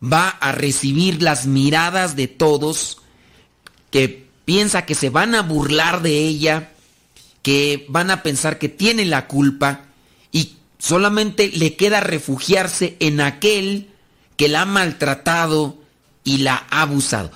va 0.02 0.30
a 0.30 0.52
recibir 0.52 1.22
las 1.22 1.46
miradas 1.46 2.16
de 2.16 2.28
todos, 2.28 3.00
que 3.90 4.28
piensa 4.46 4.86
que 4.86 4.96
se 4.96 5.10
van 5.10 5.36
a 5.36 5.42
burlar 5.42 6.02
de 6.02 6.18
ella, 6.18 6.73
que 7.44 7.86
van 7.90 8.10
a 8.10 8.24
pensar 8.24 8.58
que 8.58 8.70
tiene 8.70 9.06
la 9.06 9.28
culpa 9.28 9.82
y 10.32 10.56
solamente 10.80 11.52
le 11.54 11.76
queda 11.76 12.00
refugiarse 12.00 12.98
en 13.00 13.22
aquel 13.22 13.90
que 14.38 14.48
la 14.48 14.62
ha 14.62 14.66
maltratado 14.66 15.78
y 16.24 16.38
la 16.38 16.66
ha 16.72 16.82
abusado. 16.82 17.32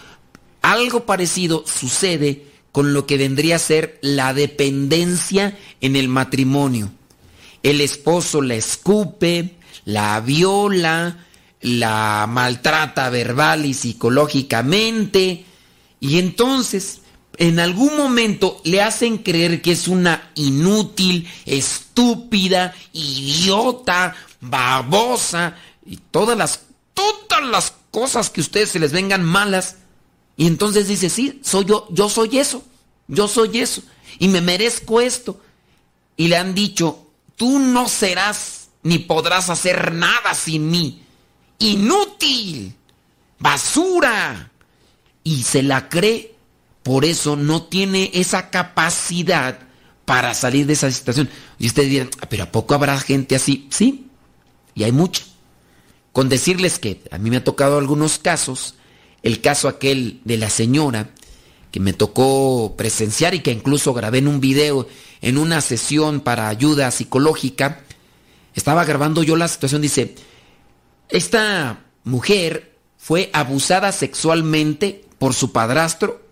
Algo 0.62 1.05
parecido 1.05 1.64
sucede 1.68 2.47
con 2.72 2.93
lo 2.93 3.05
que 3.05 3.18
vendría 3.18 3.58
a 3.58 3.60
ser 3.60 3.99
la 4.01 4.34
dependencia 4.34 5.58
en 5.82 5.95
el 5.95 6.08
matrimonio. 6.08 6.91
El 7.64 7.82
esposo 7.82 8.41
la 8.41 8.55
escupe, 8.55 9.55
la 9.84 10.20
viola, 10.22 11.26
la 11.62 12.28
maltrata 12.30 13.10
verbal 13.10 13.66
y 13.66 13.74
psicológicamente, 13.74 15.43
y 15.99 16.20
entonces 16.20 17.01
en 17.38 17.59
algún 17.59 17.95
momento 17.95 18.61
le 18.63 18.81
hacen 18.81 19.19
creer 19.19 19.61
que 19.61 19.71
es 19.71 19.88
una 19.88 20.31
inútil, 20.35 21.29
estúpida, 21.45 22.73
idiota, 22.93 24.15
babosa, 24.41 25.55
y 25.85 25.97
todas 25.97 26.38
las, 26.38 26.61
todas 26.93 27.43
las 27.43 27.73
cosas 27.91 28.29
que 28.29 28.41
a 28.41 28.43
ustedes 28.43 28.69
se 28.69 28.79
les 28.79 28.91
vengan 28.91 29.23
malas. 29.23 29.77
Y 30.35 30.47
entonces 30.47 30.88
dice, 30.88 31.09
sí, 31.09 31.39
soy 31.43 31.65
yo, 31.65 31.88
yo 31.91 32.09
soy 32.09 32.39
eso, 32.39 32.63
yo 33.07 33.27
soy 33.27 33.59
eso, 33.59 33.81
y 34.19 34.27
me 34.27 34.41
merezco 34.41 34.99
esto. 34.99 35.39
Y 36.15 36.27
le 36.27 36.38
han 36.38 36.55
dicho, 36.55 37.07
tú 37.35 37.59
no 37.59 37.88
serás 37.88 38.69
ni 38.81 38.97
podrás 38.99 39.49
hacer 39.49 39.93
nada 39.93 40.33
sin 40.33 40.69
mí. 40.69 41.03
Inútil, 41.59 42.73
basura. 43.39 44.51
Y 45.23 45.43
se 45.43 45.61
la 45.61 45.89
cree, 45.89 46.36
por 46.88 47.03
eso 47.03 47.35
no 47.35 47.63
tiene 47.63 48.11
esa 48.13 48.49
capacidad 48.49 49.59
para 50.05 50.33
salir 50.33 50.65
de 50.65 50.71
esa 50.71 50.89
situación. 50.89 51.29
Y 51.59 51.67
ustedes 51.67 51.89
dirán, 51.89 52.09
"Ah, 52.21 52.27
pero 52.29 52.43
¿a 52.43 52.51
poco 52.53 52.73
habrá 52.73 52.97
gente 52.97 53.35
así? 53.35 53.67
Sí, 53.69 54.07
y 54.73 54.85
hay 54.85 54.93
mucha. 54.93 55.25
Con 56.13 56.29
decirles 56.29 56.79
que 56.79 57.03
a 57.11 57.17
mí 57.17 57.29
me 57.29 57.38
ha 57.38 57.43
tocado 57.43 57.77
algunos 57.77 58.19
casos, 58.19 58.75
el 59.21 59.41
caso 59.41 59.67
aquel 59.67 60.21
de 60.23 60.38
la 60.38 60.49
señora 60.49 61.09
que 61.71 61.81
me 61.81 61.91
tocó 61.91 62.75
presenciar 62.77 63.35
y 63.35 63.41
que 63.41 63.51
incluso 63.51 63.93
grabé 63.93 64.19
en 64.19 64.29
un 64.29 64.39
video 64.39 64.88
en 65.21 65.38
una 65.38 65.59
sesión 65.59 66.21
para 66.21 66.47
ayuda 66.47 66.89
psicológica, 66.91 67.81
estaba 68.55 68.85
grabando 68.85 69.23
yo 69.23 69.35
la 69.35 69.49
situación, 69.49 69.81
dice, 69.81 70.15
esta 71.09 71.83
mujer 72.05 72.77
fue 72.97 73.29
abusada 73.33 73.91
sexualmente 73.91 75.03
por 75.19 75.33
su 75.33 75.51
padrastro 75.51 76.26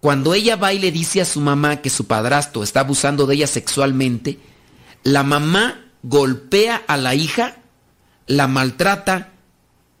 cuando 0.00 0.34
ella 0.34 0.56
va 0.56 0.72
y 0.72 0.78
le 0.78 0.90
dice 0.90 1.20
a 1.20 1.24
su 1.24 1.40
mamá 1.40 1.76
que 1.82 1.90
su 1.90 2.06
padrastro 2.06 2.62
está 2.62 2.80
abusando 2.80 3.26
de 3.26 3.34
ella 3.34 3.46
sexualmente, 3.46 4.38
la 5.02 5.22
mamá 5.22 5.84
golpea 6.02 6.82
a 6.86 6.96
la 6.96 7.14
hija, 7.14 7.56
la 8.26 8.48
maltrata 8.48 9.30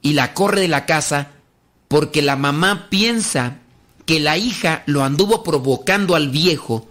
y 0.02 0.14
la 0.14 0.32
corre 0.34 0.62
de 0.62 0.68
la 0.68 0.86
casa 0.86 1.32
porque 1.88 2.22
la 2.22 2.36
mamá 2.36 2.88
piensa 2.88 3.58
que 4.06 4.20
la 4.20 4.38
hija 4.38 4.82
lo 4.86 5.04
anduvo 5.04 5.42
provocando 5.42 6.14
al 6.14 6.30
viejo 6.30 6.88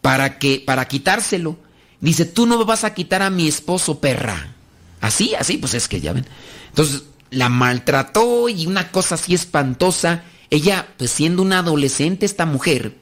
para 0.00 0.38
que 0.38 0.62
para 0.64 0.86
quitárselo. 0.86 1.56
Dice, 2.00 2.24
"Tú 2.26 2.46
no 2.46 2.58
me 2.58 2.64
vas 2.64 2.84
a 2.84 2.94
quitar 2.94 3.22
a 3.22 3.30
mi 3.30 3.48
esposo, 3.48 4.00
perra." 4.00 4.54
Así, 5.00 5.34
así, 5.34 5.56
pues 5.56 5.74
es 5.74 5.88
que 5.88 6.00
ya 6.00 6.12
ven. 6.12 6.26
Entonces, 6.68 7.04
la 7.30 7.48
maltrató 7.48 8.48
y 8.48 8.66
una 8.66 8.90
cosa 8.90 9.16
así 9.16 9.34
espantosa. 9.34 10.22
Ella, 10.50 10.88
pues 10.96 11.10
siendo 11.10 11.42
una 11.42 11.58
adolescente, 11.58 12.26
esta 12.26 12.46
mujer, 12.46 12.96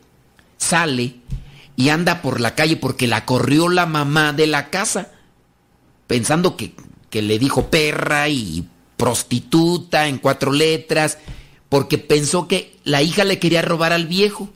sale 0.57 1.17
y 1.77 1.89
anda 1.89 2.23
por 2.23 2.41
la 2.41 2.55
calle 2.55 2.77
porque 2.77 3.07
la 3.07 3.27
corrió 3.27 3.69
la 3.69 3.87
mamá 3.87 4.33
de 4.33 4.47
la 4.47 4.71
casa, 4.71 5.13
pensando 6.07 6.57
que, 6.57 6.75
que 7.11 7.23
le 7.23 7.39
dijo 7.39 7.71
perra 7.71 8.29
y 8.29 8.69
prostituta 8.97 10.09
en 10.09 10.19
cuatro 10.19 10.53
letras, 10.53 11.19
porque 11.69 11.99
pensó 11.99 12.47
que 12.49 12.77
la 12.85 13.03
hija 13.03 13.25
le 13.25 13.39
quería 13.39 13.63
robar 13.63 13.93
al 13.93 14.07
viejo. 14.07 14.49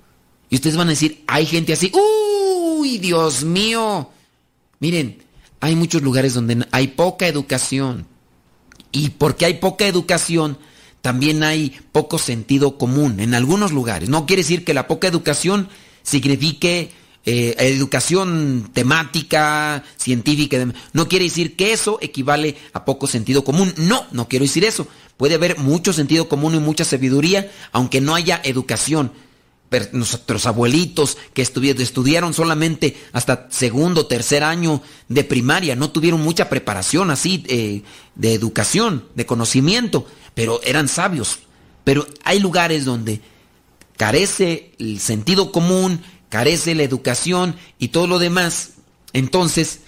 Y 0.50 0.56
ustedes 0.56 0.76
van 0.76 0.88
a 0.88 0.92
decir, 0.92 1.24
hay 1.26 1.46
gente 1.46 1.72
así, 1.72 1.92
uy, 1.92 2.98
Dios 2.98 3.44
mío. 3.44 4.10
Miren, 4.80 5.22
hay 5.60 5.74
muchos 5.74 6.02
lugares 6.02 6.34
donde 6.34 6.66
hay 6.70 6.88
poca 6.88 7.26
educación. 7.26 8.06
Y 8.92 9.10
porque 9.10 9.44
hay 9.44 9.54
poca 9.54 9.86
educación, 9.86 10.58
también 11.00 11.42
hay 11.42 11.78
poco 11.92 12.18
sentido 12.18 12.78
común 12.78 13.20
en 13.20 13.34
algunos 13.34 13.72
lugares. 13.72 14.08
No 14.08 14.26
quiere 14.26 14.42
decir 14.42 14.64
que 14.64 14.74
la 14.74 14.86
poca 14.86 15.08
educación 15.08 15.68
signifique 16.02 16.90
eh, 17.24 17.54
educación 17.58 18.70
temática, 18.72 19.84
científica. 19.96 20.66
No 20.92 21.08
quiere 21.08 21.26
decir 21.26 21.56
que 21.56 21.72
eso 21.72 21.98
equivale 22.00 22.56
a 22.72 22.84
poco 22.84 23.06
sentido 23.06 23.44
común. 23.44 23.74
No, 23.76 24.06
no 24.12 24.28
quiero 24.28 24.44
decir 24.44 24.64
eso. 24.64 24.86
Puede 25.16 25.34
haber 25.34 25.58
mucho 25.58 25.92
sentido 25.92 26.28
común 26.28 26.54
y 26.54 26.58
mucha 26.58 26.84
sabiduría, 26.84 27.50
aunque 27.72 28.00
no 28.00 28.14
haya 28.14 28.40
educación 28.44 29.12
nuestros 29.92 30.46
abuelitos 30.46 31.18
que 31.34 31.42
estudiaron 31.42 32.32
solamente 32.32 32.96
hasta 33.12 33.48
segundo, 33.50 34.06
tercer 34.06 34.42
año 34.42 34.80
de 35.08 35.24
primaria, 35.24 35.76
no 35.76 35.90
tuvieron 35.90 36.22
mucha 36.22 36.48
preparación 36.48 37.10
así 37.10 37.44
eh, 37.48 37.82
de 38.14 38.32
educación, 38.32 39.04
de 39.14 39.26
conocimiento, 39.26 40.06
pero 40.38 40.60
eran 40.62 40.86
sabios. 40.86 41.40
Pero 41.82 42.06
hay 42.22 42.38
lugares 42.38 42.84
donde 42.84 43.20
carece 43.96 44.70
el 44.78 45.00
sentido 45.00 45.50
común, 45.50 46.00
carece 46.28 46.76
la 46.76 46.84
educación 46.84 47.56
y 47.80 47.88
todo 47.88 48.06
lo 48.06 48.20
demás. 48.20 48.74
Entonces, 49.12 49.80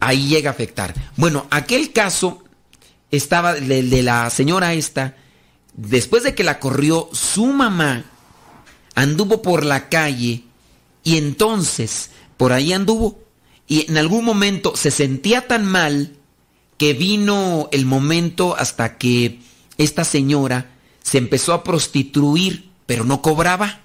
ahí 0.00 0.26
llega 0.26 0.50
a 0.50 0.54
afectar. 0.54 0.92
Bueno, 1.16 1.46
aquel 1.50 1.92
caso 1.92 2.42
estaba 3.12 3.54
de 3.54 4.02
la 4.02 4.28
señora 4.30 4.74
esta, 4.74 5.14
después 5.74 6.24
de 6.24 6.34
que 6.34 6.42
la 6.42 6.58
corrió 6.58 7.08
su 7.12 7.46
mamá, 7.46 8.06
anduvo 8.96 9.40
por 9.40 9.64
la 9.64 9.88
calle 9.88 10.42
y 11.04 11.16
entonces 11.16 12.10
por 12.36 12.52
ahí 12.52 12.72
anduvo 12.72 13.20
y 13.68 13.88
en 13.88 13.98
algún 13.98 14.24
momento 14.24 14.74
se 14.74 14.90
sentía 14.90 15.46
tan 15.46 15.64
mal 15.64 16.16
que 16.76 16.92
vino 16.92 17.68
el 17.70 17.86
momento 17.86 18.56
hasta 18.58 18.98
que 18.98 19.46
esta 19.78 20.04
señora 20.04 20.70
se 21.02 21.18
empezó 21.18 21.52
a 21.52 21.62
prostituir, 21.62 22.70
pero 22.86 23.04
no 23.04 23.22
cobraba. 23.22 23.80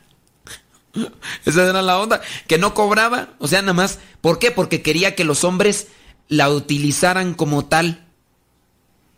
Esa 1.46 1.70
era 1.70 1.82
la 1.82 2.00
onda, 2.00 2.22
que 2.48 2.58
no 2.58 2.74
cobraba, 2.74 3.30
o 3.39 3.48
sea, 3.48 3.62
nada 3.62 3.74
más, 3.74 4.00
¿por 4.20 4.39
qué? 4.39 4.52
Porque 4.52 4.82
quería 4.82 5.16
que 5.16 5.24
los 5.24 5.44
hombres 5.44 5.88
la 6.28 6.50
utilizaran 6.50 7.34
como 7.34 7.66
tal. 7.66 8.06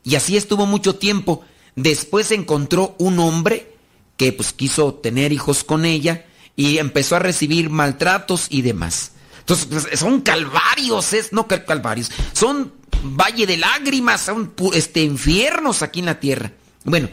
Y 0.03 0.15
así 0.15 0.35
estuvo 0.35 0.65
mucho 0.65 0.95
tiempo. 0.95 1.43
Después 1.75 2.31
encontró 2.31 2.95
un 2.99 3.19
hombre 3.19 3.73
que 4.17 4.33
pues 4.33 4.53
quiso 4.53 4.95
tener 4.95 5.31
hijos 5.31 5.63
con 5.63 5.85
ella 5.85 6.25
y 6.55 6.77
empezó 6.77 7.15
a 7.15 7.19
recibir 7.19 7.69
maltratos 7.69 8.47
y 8.49 8.61
demás. 8.61 9.13
Entonces, 9.39 9.67
pues, 9.69 9.99
son 9.99 10.21
calvarios, 10.21 11.13
es, 11.13 11.33
no 11.33 11.47
calvarios, 11.47 12.11
son 12.33 12.73
valle 13.03 13.45
de 13.45 13.57
lágrimas, 13.57 14.21
son 14.21 14.53
este, 14.73 15.01
infiernos 15.01 15.81
aquí 15.81 15.99
en 15.99 16.05
la 16.05 16.19
tierra. 16.19 16.51
Bueno, 16.83 17.09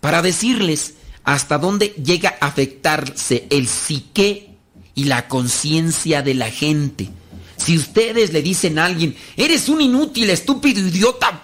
para 0.00 0.22
decirles 0.22 0.94
hasta 1.24 1.58
dónde 1.58 1.88
llega 1.88 2.36
a 2.40 2.46
afectarse 2.46 3.46
el 3.50 3.68
psique 3.68 4.56
y 4.94 5.04
la 5.04 5.28
conciencia 5.28 6.22
de 6.22 6.34
la 6.34 6.50
gente. 6.50 7.10
Si 7.56 7.76
ustedes 7.76 8.32
le 8.32 8.42
dicen 8.42 8.78
a 8.78 8.86
alguien, 8.86 9.16
eres 9.36 9.68
un 9.68 9.80
inútil, 9.80 10.30
estúpido, 10.30 10.80
idiota, 10.80 11.42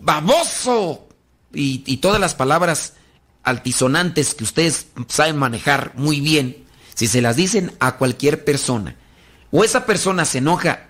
baboso, 0.00 1.08
y 1.52 1.96
todas 1.98 2.20
las 2.20 2.34
palabras 2.34 2.94
altisonantes 3.42 4.34
que 4.34 4.44
ustedes 4.44 4.88
saben 5.08 5.36
manejar 5.36 5.92
muy 5.96 6.20
bien, 6.20 6.64
si 6.94 7.06
se 7.06 7.22
las 7.22 7.36
dicen 7.36 7.72
a 7.80 7.96
cualquier 7.96 8.44
persona, 8.44 8.96
o 9.50 9.64
esa 9.64 9.86
persona 9.86 10.24
se 10.24 10.38
enoja, 10.38 10.88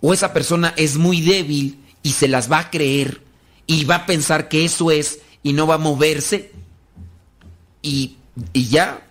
o 0.00 0.12
esa 0.12 0.32
persona 0.32 0.74
es 0.76 0.96
muy 0.96 1.20
débil 1.20 1.80
y 2.02 2.12
se 2.12 2.28
las 2.28 2.50
va 2.50 2.58
a 2.58 2.70
creer 2.70 3.22
y 3.66 3.84
va 3.84 3.96
a 3.96 4.06
pensar 4.06 4.48
que 4.48 4.64
eso 4.64 4.90
es 4.90 5.20
y 5.42 5.52
no 5.52 5.66
va 5.66 5.74
a 5.74 5.78
moverse, 5.78 6.52
y, 7.82 8.16
y 8.52 8.66
ya, 8.66 9.06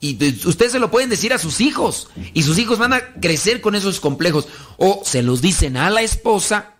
y 0.00 0.16
ustedes 0.46 0.72
se 0.72 0.78
lo 0.78 0.90
pueden 0.90 1.10
decir 1.10 1.32
a 1.32 1.38
sus 1.38 1.60
hijos, 1.60 2.08
y 2.32 2.42
sus 2.42 2.58
hijos 2.58 2.78
van 2.78 2.92
a 2.92 3.14
crecer 3.14 3.60
con 3.60 3.74
esos 3.74 4.00
complejos, 4.00 4.48
o 4.76 5.02
se 5.04 5.22
los 5.22 5.42
dicen 5.42 5.76
a 5.76 5.90
la 5.90 6.02
esposa 6.02 6.74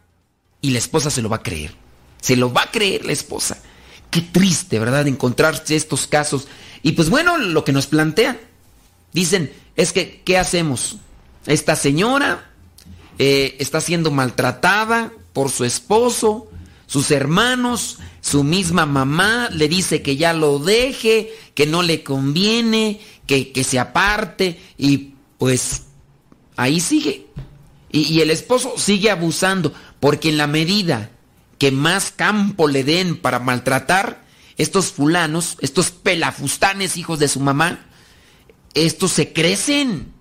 y 0.63 0.71
la 0.71 0.79
esposa 0.79 1.11
se 1.11 1.23
lo 1.23 1.29
va 1.29 1.37
a 1.37 1.43
creer. 1.43 1.75
Se 2.21 2.37
lo 2.37 2.53
va 2.53 2.63
a 2.63 2.71
creer 2.71 3.05
la 3.05 3.13
esposa. 3.13 3.59
Qué 4.11 4.21
triste, 4.21 4.79
¿verdad? 4.79 5.07
Encontrarse 5.07 5.77
estos 5.77 6.07
casos. 6.07 6.49
Y 6.83 6.93
pues 6.93 7.09
bueno, 7.09 7.39
lo 7.39 7.65
que 7.65 7.73
nos 7.73 7.87
plantean. 7.87 8.39
Dicen, 9.13 9.53
es 9.77 9.93
que, 9.93 10.23
¿qué 10.25 10.37
hacemos? 10.37 10.99
Esta 11.47 11.77
señora 11.77 12.51
eh, 13.19 13.57
está 13.59 13.81
siendo 13.81 14.11
maltratada 14.11 15.13
por 15.33 15.51
su 15.51 15.65
esposo, 15.65 16.50
sus 16.91 17.13
hermanos, 17.13 17.99
su 18.21 18.43
misma 18.43 18.85
mamá 18.85 19.49
le 19.53 19.69
dice 19.69 20.03
que 20.03 20.17
ya 20.17 20.33
lo 20.33 20.59
deje, 20.59 21.33
que 21.55 21.65
no 21.65 21.83
le 21.83 22.03
conviene, 22.03 23.01
que, 23.29 23.53
que 23.53 23.63
se 23.63 23.79
aparte 23.79 24.61
y 24.77 25.15
pues 25.39 25.85
ahí 26.57 26.81
sigue. 26.81 27.29
Y, 27.93 28.01
y 28.13 28.23
el 28.23 28.31
esposo 28.33 28.75
sigue 28.77 29.09
abusando 29.09 29.73
porque 30.01 30.31
en 30.31 30.37
la 30.37 30.49
medida 30.49 31.13
que 31.59 31.71
más 31.71 32.11
campo 32.11 32.67
le 32.67 32.83
den 32.83 33.17
para 33.17 33.39
maltratar, 33.39 34.25
estos 34.57 34.87
fulanos, 34.87 35.59
estos 35.61 35.93
pelafustanes 35.93 36.97
hijos 36.97 37.21
de 37.21 37.29
su 37.29 37.39
mamá, 37.39 37.87
estos 38.75 39.13
se 39.13 39.33
crecen 39.33 40.13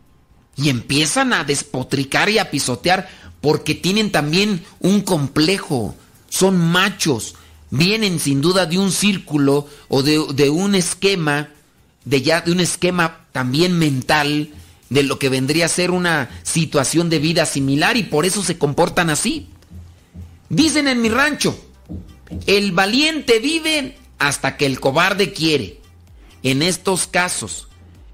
y 0.56 0.70
empiezan 0.70 1.34
a 1.34 1.44
despotricar 1.46 2.30
y 2.30 2.38
a 2.38 2.52
pisotear 2.52 3.10
porque 3.42 3.74
tienen 3.74 4.12
también 4.12 4.64
un 4.80 5.02
complejo, 5.02 5.96
son 6.30 6.58
machos, 6.58 7.36
vienen 7.70 8.20
sin 8.20 8.42
duda 8.42 8.66
de 8.66 8.78
un 8.78 8.92
círculo 8.92 9.68
o 9.88 10.04
de, 10.04 10.24
de 10.34 10.50
un 10.50 10.76
esquema, 10.76 11.50
de 12.06 12.22
ya 12.22 12.42
de 12.42 12.52
un 12.52 12.60
esquema 12.60 13.26
también 13.32 13.78
mental 13.78 14.50
de 14.90 15.04
lo 15.04 15.20
que 15.20 15.30
vendría 15.30 15.66
a 15.66 15.70
ser 15.70 15.92
una 15.92 16.30
situación 16.44 17.10
de 17.10 17.20
vida 17.20 17.46
similar 17.46 17.98
y 17.98 18.04
por 18.04 18.26
eso 18.26 18.44
se 18.44 18.58
comportan 18.58 19.10
así. 19.10 19.48
Dicen 20.50 20.88
en 20.88 21.02
mi 21.02 21.10
rancho, 21.10 21.60
el 22.48 22.72
valiente 22.72 23.40
vive 23.40 23.98
hasta 24.18 24.58
que 24.58 24.66
el 24.66 24.80
cobarde 24.80 25.32
quiere. 25.32 25.80
En 26.42 26.62
estos 26.62 27.08
casos, 27.08 27.68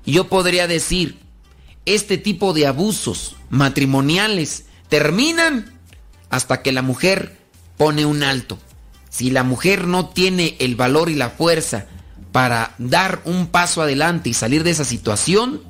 yo 0.05 0.27
podría 0.27 0.67
decir, 0.67 1.19
este 1.85 2.17
tipo 2.17 2.53
de 2.53 2.67
abusos 2.67 3.35
matrimoniales 3.49 4.65
terminan 4.89 5.79
hasta 6.29 6.61
que 6.61 6.71
la 6.71 6.81
mujer 6.81 7.37
pone 7.77 8.05
un 8.05 8.23
alto. 8.23 8.57
Si 9.09 9.31
la 9.31 9.43
mujer 9.43 9.87
no 9.87 10.09
tiene 10.09 10.55
el 10.59 10.75
valor 10.75 11.09
y 11.09 11.15
la 11.15 11.29
fuerza 11.29 11.87
para 12.31 12.75
dar 12.77 13.21
un 13.25 13.47
paso 13.47 13.81
adelante 13.81 14.29
y 14.29 14.33
salir 14.33 14.63
de 14.63 14.71
esa 14.71 14.83
situación 14.83 15.61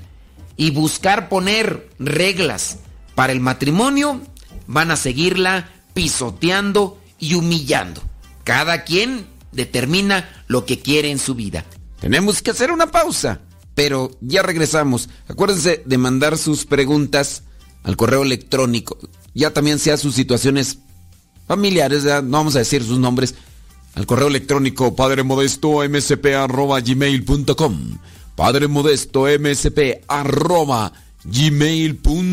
y 0.58 0.72
buscar 0.72 1.30
poner 1.30 1.90
reglas 2.00 2.80
para 3.14 3.34
el 3.34 3.40
matrimonio, 3.40 4.22
van 4.68 4.92
a 4.92 4.96
seguirla 4.96 5.70
pisoteando 5.94 7.00
y 7.20 7.36
humillando. 7.36 8.02
Cada 8.44 8.84
quien 8.84 9.28
determina 9.52 10.44
lo 10.48 10.66
que 10.66 10.80
quiere 10.80 11.12
en 11.12 11.20
su 11.20 11.36
vida. 11.36 11.66
Tenemos 12.00 12.42
que 12.42 12.52
hacer 12.52 12.72
una 12.72 12.92
pausa, 12.92 13.42
pero 13.74 14.12
ya 14.22 14.42
regresamos. 14.42 15.10
Acuérdense 15.28 15.84
de 15.86 15.98
mandar 15.98 16.38
sus 16.38 16.66
preguntas 16.66 17.44
al 17.84 17.98
correo 17.98 18.24
electrónico. 18.24 18.98
Ya 19.34 19.52
también 19.52 19.80
sea 19.80 19.98
sus 19.98 20.16
situaciones 20.16 20.80
familiares, 21.48 22.04
no 22.04 22.38
vamos 22.38 22.56
a 22.56 22.60
decir 22.60 22.84
sus 22.84 23.00
nombres. 23.00 23.36
Al 23.96 24.06
correo 24.06 24.28
electrónico 24.28 24.96
padre 24.96 25.24
modesto 25.24 25.88
msp.gmail.com 25.88 26.86
Padre 28.36 28.68
Modesto 28.68 29.26
MSP 29.28 30.04
arroba 30.08 30.92
gmail.com. 31.24 32.26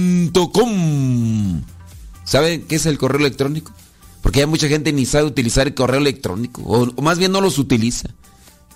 ¿Saben 2.24 2.62
qué 2.66 2.74
es 2.76 2.86
el 2.86 2.98
correo 2.98 3.20
electrónico? 3.20 3.72
Porque 4.20 4.40
ya 4.40 4.46
mucha 4.46 4.68
gente 4.68 4.92
ni 4.92 5.06
sabe 5.06 5.26
utilizar 5.26 5.66
el 5.66 5.74
correo 5.74 6.00
electrónico, 6.00 6.62
o, 6.62 6.88
o 6.94 7.02
más 7.02 7.18
bien 7.18 7.32
no 7.32 7.40
los 7.40 7.58
utiliza. 7.58 8.10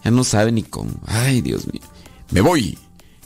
Ya 0.05 0.11
no 0.11 0.25
sabe 0.25 0.53
ni 0.53 0.63
cómo. 0.63 0.93
Ay, 1.07 1.41
Dios 1.41 1.67
mío. 1.73 1.83
Me 2.31 2.41
voy, 2.41 2.79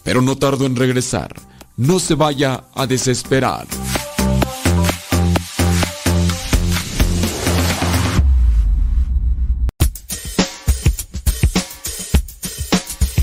pero 0.02 0.22
no 0.22 0.36
tardo 0.36 0.66
en 0.66 0.76
regresar. 0.76 1.34
No 1.76 1.98
se 2.00 2.14
vaya 2.14 2.64
a 2.74 2.86
desesperar. 2.86 3.66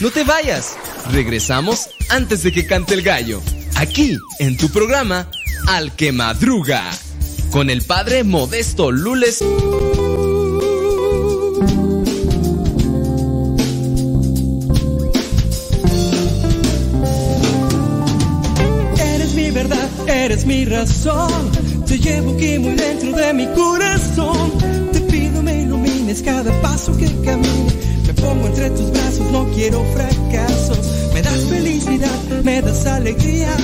No 0.00 0.12
te 0.12 0.22
vayas. 0.22 0.76
Regresamos 1.10 1.88
antes 2.08 2.44
de 2.44 2.52
que 2.52 2.66
cante 2.66 2.94
el 2.94 3.02
gallo. 3.02 3.42
Aquí, 3.74 4.16
en 4.38 4.56
tu 4.56 4.68
programa, 4.68 5.28
Al 5.66 5.90
que 5.96 6.12
Madruga. 6.12 6.84
Con 7.50 7.68
el 7.68 7.82
padre 7.82 8.22
Modesto 8.22 8.92
Lules. 8.92 9.42
Eres 19.00 19.34
mi 19.34 19.50
verdad, 19.50 19.88
eres 20.06 20.46
mi 20.46 20.64
razón. 20.64 21.50
Te 21.86 21.98
llevo 21.98 22.36
aquí 22.36 22.56
muy 22.60 22.76
dentro 22.76 23.16
de 23.16 23.34
mi 23.34 23.46
corazón. 23.48 24.52
Te 24.92 25.00
pido 25.00 25.42
me 25.42 25.62
ilumines 25.62 26.22
cada 26.22 26.52
paso 26.62 26.96
que 26.96 27.06
camine. 27.24 27.67
Entre 28.58 28.76
tus 28.76 28.90
brazos, 28.90 29.30
no 29.30 29.46
quiero 29.54 29.84
fracasos. 29.94 30.80
Me 31.14 31.22
das 31.22 31.44
felicidad, 31.44 32.42
me 32.42 32.60
das 32.60 32.86
alegría. 32.86 33.56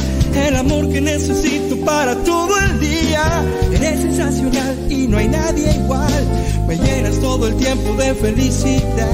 El 0.46 0.54
amor 0.54 0.88
que 0.88 1.00
necesito 1.00 1.76
para 1.84 2.14
todo 2.22 2.56
el 2.60 2.78
día. 2.78 3.44
Eres 3.72 4.02
sensacional 4.02 4.86
y 4.88 5.08
no 5.08 5.18
hay 5.18 5.26
nadie 5.26 5.74
igual. 5.74 6.24
Me 6.68 6.76
llenas 6.76 7.18
todo 7.18 7.48
el 7.48 7.56
tiempo 7.56 7.92
de 7.94 8.14
felicidad. 8.14 9.10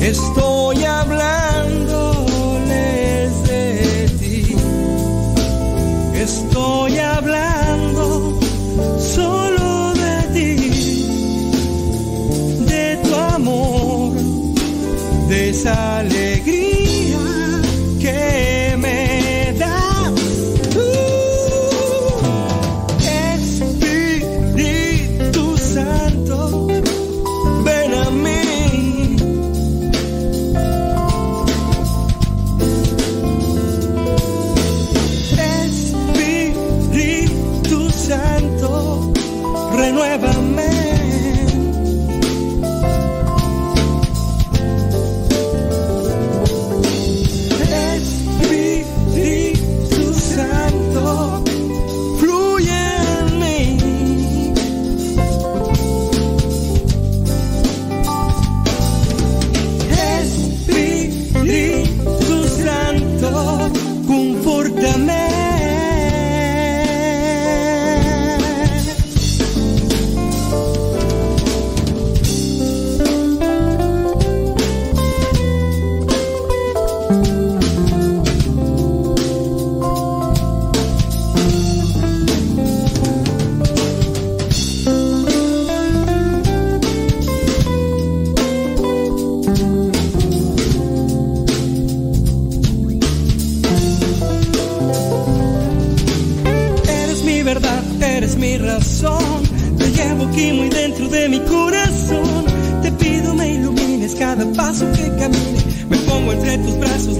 Estoy 0.00 0.84
hablándoles 0.84 1.82
de 3.46 4.10
ti. 4.20 4.56
Estoy 6.14 6.96
hablando 6.96 8.40
amor, 13.34 14.12
de 15.28 15.52
alegría 15.98 16.73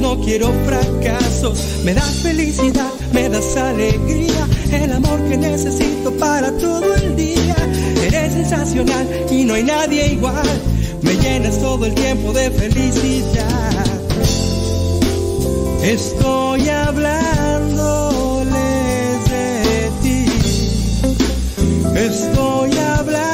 no 0.01 0.21
quiero 0.21 0.53
fracasos. 0.67 1.59
Me 1.85 1.95
das 1.95 2.17
felicidad, 2.23 2.91
me 3.13 3.29
das 3.29 3.57
alegría. 3.57 4.47
El 4.71 4.93
amor 4.93 5.19
que 5.29 5.37
necesito 5.37 6.13
para 6.19 6.51
todo 6.59 6.95
el 6.95 7.17
día. 7.17 7.57
Eres 8.07 8.33
sensacional 8.35 9.07
y 9.31 9.45
no 9.45 9.55
hay 9.55 9.65
nadie 9.65 10.13
igual. 10.13 10.47
Me 11.03 11.15
llenas 11.17 11.59
todo 11.59 11.87
el 11.87 11.95
tiempo 11.95 12.33
de 12.33 12.51
felicidad. 12.51 13.85
Estoy 15.83 16.69
hablándoles 16.69 18.55
de 19.31 19.91
ti. 20.03 20.27
Estoy 21.97 22.77
hablando 22.79 23.34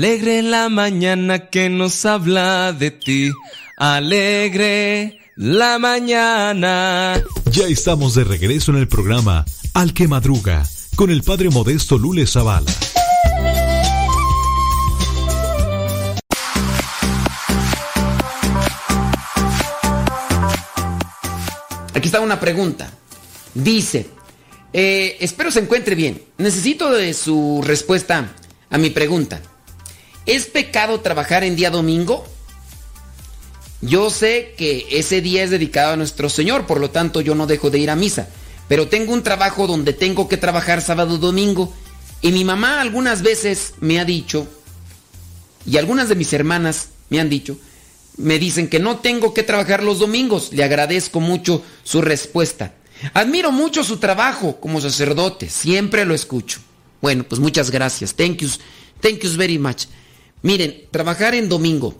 Alegre 0.00 0.40
la 0.40 0.70
mañana 0.70 1.50
que 1.50 1.68
nos 1.68 2.06
habla 2.06 2.72
de 2.72 2.90
ti. 2.90 3.30
Alegre 3.76 5.18
la 5.36 5.78
mañana. 5.78 7.22
Ya 7.52 7.66
estamos 7.66 8.14
de 8.14 8.24
regreso 8.24 8.72
en 8.72 8.78
el 8.78 8.88
programa 8.88 9.44
Al 9.74 9.92
que 9.92 10.08
Madruga 10.08 10.66
con 10.96 11.10
el 11.10 11.22
Padre 11.22 11.50
Modesto 11.50 11.98
Lule 11.98 12.26
Zavala. 12.26 12.72
Aquí 21.92 22.06
está 22.06 22.20
una 22.20 22.40
pregunta. 22.40 22.90
Dice, 23.52 24.08
eh, 24.72 25.18
espero 25.20 25.50
se 25.50 25.60
encuentre 25.60 25.94
bien. 25.94 26.22
Necesito 26.38 26.90
de 26.90 27.12
su 27.12 27.60
respuesta 27.62 28.32
a 28.70 28.78
mi 28.78 28.88
pregunta. 28.88 29.42
¿Es 30.30 30.46
pecado 30.46 31.00
trabajar 31.00 31.42
en 31.42 31.56
día 31.56 31.70
domingo? 31.70 32.24
Yo 33.80 34.10
sé 34.10 34.54
que 34.56 34.86
ese 34.92 35.20
día 35.20 35.42
es 35.42 35.50
dedicado 35.50 35.94
a 35.94 35.96
nuestro 35.96 36.28
Señor, 36.28 36.68
por 36.68 36.78
lo 36.78 36.90
tanto 36.90 37.20
yo 37.20 37.34
no 37.34 37.48
dejo 37.48 37.68
de 37.68 37.80
ir 37.80 37.90
a 37.90 37.96
misa. 37.96 38.28
Pero 38.68 38.86
tengo 38.86 39.12
un 39.12 39.24
trabajo 39.24 39.66
donde 39.66 39.92
tengo 39.92 40.28
que 40.28 40.36
trabajar 40.36 40.82
sábado 40.82 41.18
domingo. 41.18 41.74
Y 42.22 42.30
mi 42.30 42.44
mamá 42.44 42.80
algunas 42.80 43.22
veces 43.22 43.74
me 43.80 43.98
ha 43.98 44.04
dicho, 44.04 44.46
y 45.66 45.78
algunas 45.78 46.08
de 46.08 46.14
mis 46.14 46.32
hermanas 46.32 46.90
me 47.08 47.18
han 47.18 47.28
dicho, 47.28 47.58
me 48.16 48.38
dicen 48.38 48.68
que 48.68 48.78
no 48.78 48.98
tengo 48.98 49.34
que 49.34 49.42
trabajar 49.42 49.82
los 49.82 49.98
domingos. 49.98 50.52
Le 50.52 50.62
agradezco 50.62 51.18
mucho 51.18 51.60
su 51.82 52.02
respuesta. 52.02 52.74
Admiro 53.14 53.50
mucho 53.50 53.82
su 53.82 53.96
trabajo 53.96 54.60
como 54.60 54.80
sacerdote, 54.80 55.50
siempre 55.50 56.04
lo 56.04 56.14
escucho. 56.14 56.60
Bueno, 57.02 57.24
pues 57.24 57.40
muchas 57.40 57.72
gracias. 57.72 58.14
Thank 58.14 58.36
you, 58.36 58.48
thank 59.00 59.24
you 59.24 59.36
very 59.36 59.58
much. 59.58 59.86
Miren, 60.42 60.86
trabajar 60.90 61.34
en 61.34 61.48
domingo. 61.48 61.94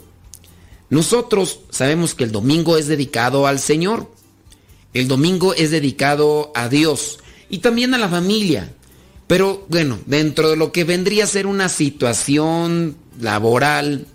Nosotros 0.88 1.60
sabemos 1.70 2.14
que 2.14 2.24
el 2.24 2.32
domingo 2.32 2.76
es 2.76 2.86
dedicado 2.86 3.46
al 3.46 3.58
Señor. 3.58 4.10
El 4.92 5.06
domingo 5.06 5.54
es 5.54 5.70
dedicado 5.70 6.50
a 6.54 6.68
Dios 6.68 7.20
y 7.48 7.58
también 7.58 7.94
a 7.94 7.98
la 7.98 8.08
familia. 8.08 8.74
Pero 9.26 9.64
bueno, 9.68 10.00
dentro 10.06 10.50
de 10.50 10.56
lo 10.56 10.72
que 10.72 10.82
vendría 10.82 11.24
a 11.24 11.28
ser 11.28 11.46
una 11.46 11.68
situación 11.68 12.96
laboral, 13.20 14.08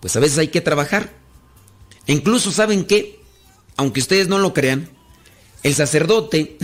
pues 0.00 0.16
a 0.16 0.20
veces 0.20 0.38
hay 0.38 0.48
que 0.48 0.62
trabajar. 0.62 1.12
Incluso 2.06 2.50
saben 2.50 2.86
que, 2.86 3.20
aunque 3.76 4.00
ustedes 4.00 4.28
no 4.28 4.38
lo 4.38 4.54
crean, 4.54 4.88
el 5.62 5.74
sacerdote, 5.74 6.56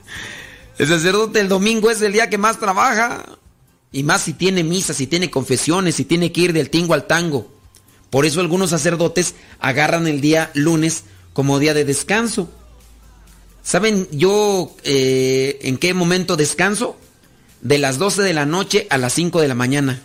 el 0.78 0.88
sacerdote 0.88 1.40
el 1.40 1.48
domingo 1.48 1.90
es 1.90 2.00
el 2.00 2.14
día 2.14 2.30
que 2.30 2.38
más 2.38 2.58
trabaja. 2.58 3.38
Y 3.92 4.02
más 4.02 4.22
si 4.22 4.32
tiene 4.32 4.64
misa, 4.64 4.94
si 4.94 5.06
tiene 5.06 5.30
confesiones, 5.30 5.96
si 5.96 6.04
tiene 6.04 6.32
que 6.32 6.40
ir 6.40 6.52
del 6.52 6.70
tingo 6.70 6.94
al 6.94 7.06
tango. 7.06 7.52
Por 8.10 8.26
eso 8.26 8.40
algunos 8.40 8.70
sacerdotes 8.70 9.34
agarran 9.60 10.06
el 10.06 10.20
día 10.20 10.50
lunes 10.54 11.04
como 11.32 11.58
día 11.58 11.74
de 11.74 11.84
descanso. 11.84 12.50
¿Saben 13.62 14.08
yo 14.10 14.74
eh, 14.84 15.58
en 15.62 15.78
qué 15.78 15.94
momento 15.94 16.36
descanso? 16.36 16.96
De 17.60 17.78
las 17.78 17.98
12 17.98 18.22
de 18.22 18.34
la 18.34 18.44
noche 18.44 18.86
a 18.90 18.98
las 18.98 19.12
5 19.12 19.40
de 19.40 19.48
la 19.48 19.54
mañana. 19.54 20.02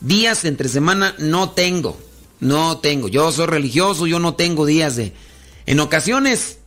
Días 0.00 0.44
entre 0.44 0.68
semana 0.68 1.14
no 1.18 1.50
tengo. 1.50 1.98
No 2.40 2.78
tengo. 2.78 3.08
Yo 3.08 3.32
soy 3.32 3.46
religioso, 3.46 4.06
yo 4.06 4.18
no 4.18 4.34
tengo 4.34 4.66
días 4.66 4.96
de... 4.96 5.12
En 5.66 5.80
ocasiones 5.80 6.58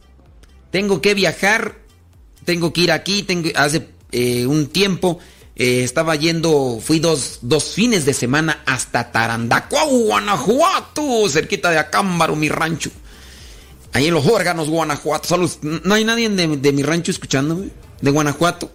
tengo 0.71 1.01
que 1.01 1.13
viajar, 1.13 1.79
tengo 2.43 2.73
que 2.73 2.81
ir 2.81 2.91
aquí, 2.91 3.23
tengo... 3.23 3.49
Hace 3.55 3.87
eh, 4.11 4.45
un 4.45 4.67
tiempo 4.67 5.19
eh, 5.61 5.83
estaba 5.83 6.15
yendo, 6.15 6.79
fui 6.81 6.97
dos, 6.97 7.37
dos, 7.43 7.75
fines 7.75 8.03
de 8.03 8.15
semana 8.15 8.63
hasta 8.65 9.11
Tarandacuau, 9.11 10.05
Guanajuato, 10.07 11.29
cerquita 11.29 11.69
de 11.69 11.77
Acámbaro, 11.77 12.35
mi 12.35 12.49
rancho. 12.49 12.89
Ahí 13.93 14.07
en 14.07 14.15
los 14.15 14.25
órganos, 14.25 14.69
Guanajuato. 14.69 15.27
Saludos. 15.27 15.59
¿No 15.61 15.93
hay 15.93 16.03
nadie 16.03 16.29
de, 16.29 16.57
de 16.57 16.71
mi 16.73 16.81
rancho 16.81 17.11
escuchándome? 17.11 17.69
¿De 18.01 18.09
Guanajuato? 18.09 18.71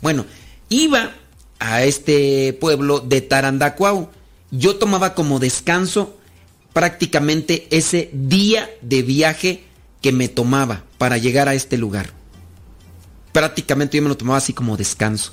Bueno, 0.00 0.26
iba 0.68 1.10
a 1.58 1.82
este 1.82 2.52
pueblo 2.52 3.00
de 3.00 3.20
Tarandacuau. 3.22 4.08
Yo 4.52 4.76
tomaba 4.76 5.12
como 5.12 5.40
descanso 5.40 6.16
prácticamente 6.72 7.66
ese 7.72 8.10
día 8.12 8.70
de 8.80 9.02
viaje 9.02 9.64
que 10.00 10.12
me 10.12 10.28
tomaba 10.28 10.84
para 10.98 11.18
llegar 11.18 11.48
a 11.48 11.54
este 11.54 11.76
lugar. 11.76 12.10
Prácticamente 13.32 13.96
yo 13.96 14.04
me 14.04 14.08
lo 14.08 14.16
tomaba 14.16 14.38
así 14.38 14.52
como 14.52 14.76
descanso. 14.76 15.32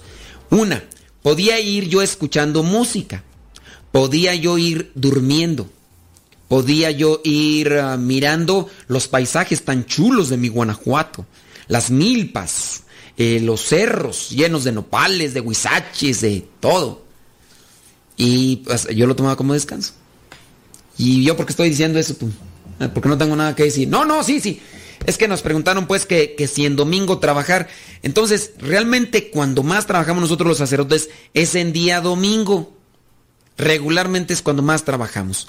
Una, 0.49 0.83
podía 1.21 1.59
ir 1.59 1.89
yo 1.89 2.01
escuchando 2.01 2.63
música, 2.63 3.23
podía 3.91 4.35
yo 4.35 4.57
ir 4.57 4.91
durmiendo, 4.95 5.69
podía 6.47 6.91
yo 6.91 7.21
ir 7.23 7.73
uh, 7.73 7.97
mirando 7.97 8.69
los 8.87 9.07
paisajes 9.07 9.63
tan 9.63 9.85
chulos 9.85 10.29
de 10.29 10.37
mi 10.37 10.49
Guanajuato, 10.49 11.25
las 11.67 11.89
milpas, 11.89 12.83
eh, 13.17 13.39
los 13.39 13.61
cerros 13.61 14.29
llenos 14.29 14.63
de 14.63 14.71
nopales, 14.71 15.33
de 15.33 15.41
huizaches, 15.41 16.21
de 16.21 16.47
todo. 16.59 17.03
Y 18.17 18.57
pues, 18.57 18.87
yo 18.89 19.07
lo 19.07 19.15
tomaba 19.15 19.35
como 19.35 19.53
descanso. 19.53 19.93
Y 20.97 21.23
yo, 21.23 21.35
¿por 21.35 21.45
qué 21.45 21.51
estoy 21.53 21.69
diciendo 21.69 21.99
eso? 21.99 22.15
Tú? 22.15 22.31
Ah, 22.79 22.89
porque 22.93 23.09
no 23.09 23.17
tengo 23.17 23.35
nada 23.35 23.55
que 23.55 23.63
decir. 23.63 23.87
No, 23.87 24.05
no, 24.05 24.23
sí, 24.23 24.39
sí. 24.39 24.61
Es 25.05 25.17
que 25.17 25.27
nos 25.27 25.41
preguntaron 25.41 25.87
pues 25.87 26.05
que, 26.05 26.35
si 26.51 26.65
en 26.65 26.75
domingo 26.75 27.19
trabajar. 27.19 27.67
Entonces, 28.03 28.51
realmente 28.59 29.29
cuando 29.29 29.63
más 29.63 29.85
trabajamos 29.85 30.21
nosotros 30.21 30.47
los 30.47 30.57
sacerdotes 30.57 31.09
es 31.33 31.55
en 31.55 31.73
día 31.73 32.01
domingo. 32.01 32.73
Regularmente 33.57 34.33
es 34.33 34.41
cuando 34.41 34.63
más 34.63 34.85
trabajamos. 34.85 35.47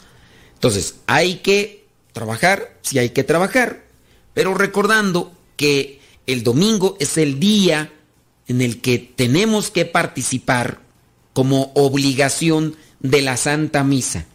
Entonces, 0.54 0.96
hay 1.06 1.36
que 1.36 1.84
trabajar, 2.12 2.78
sí 2.82 2.98
hay 2.98 3.10
que 3.10 3.24
trabajar, 3.24 3.84
pero 4.34 4.54
recordando 4.54 5.32
que 5.56 6.00
el 6.26 6.42
domingo 6.42 6.96
es 7.00 7.18
el 7.18 7.38
día 7.38 7.92
en 8.48 8.60
el 8.60 8.80
que 8.80 8.98
tenemos 8.98 9.70
que 9.70 9.84
participar 9.84 10.80
como 11.32 11.72
obligación 11.74 12.76
de 13.00 13.22
la 13.22 13.36
Santa 13.36 13.84
Misa. 13.84 14.26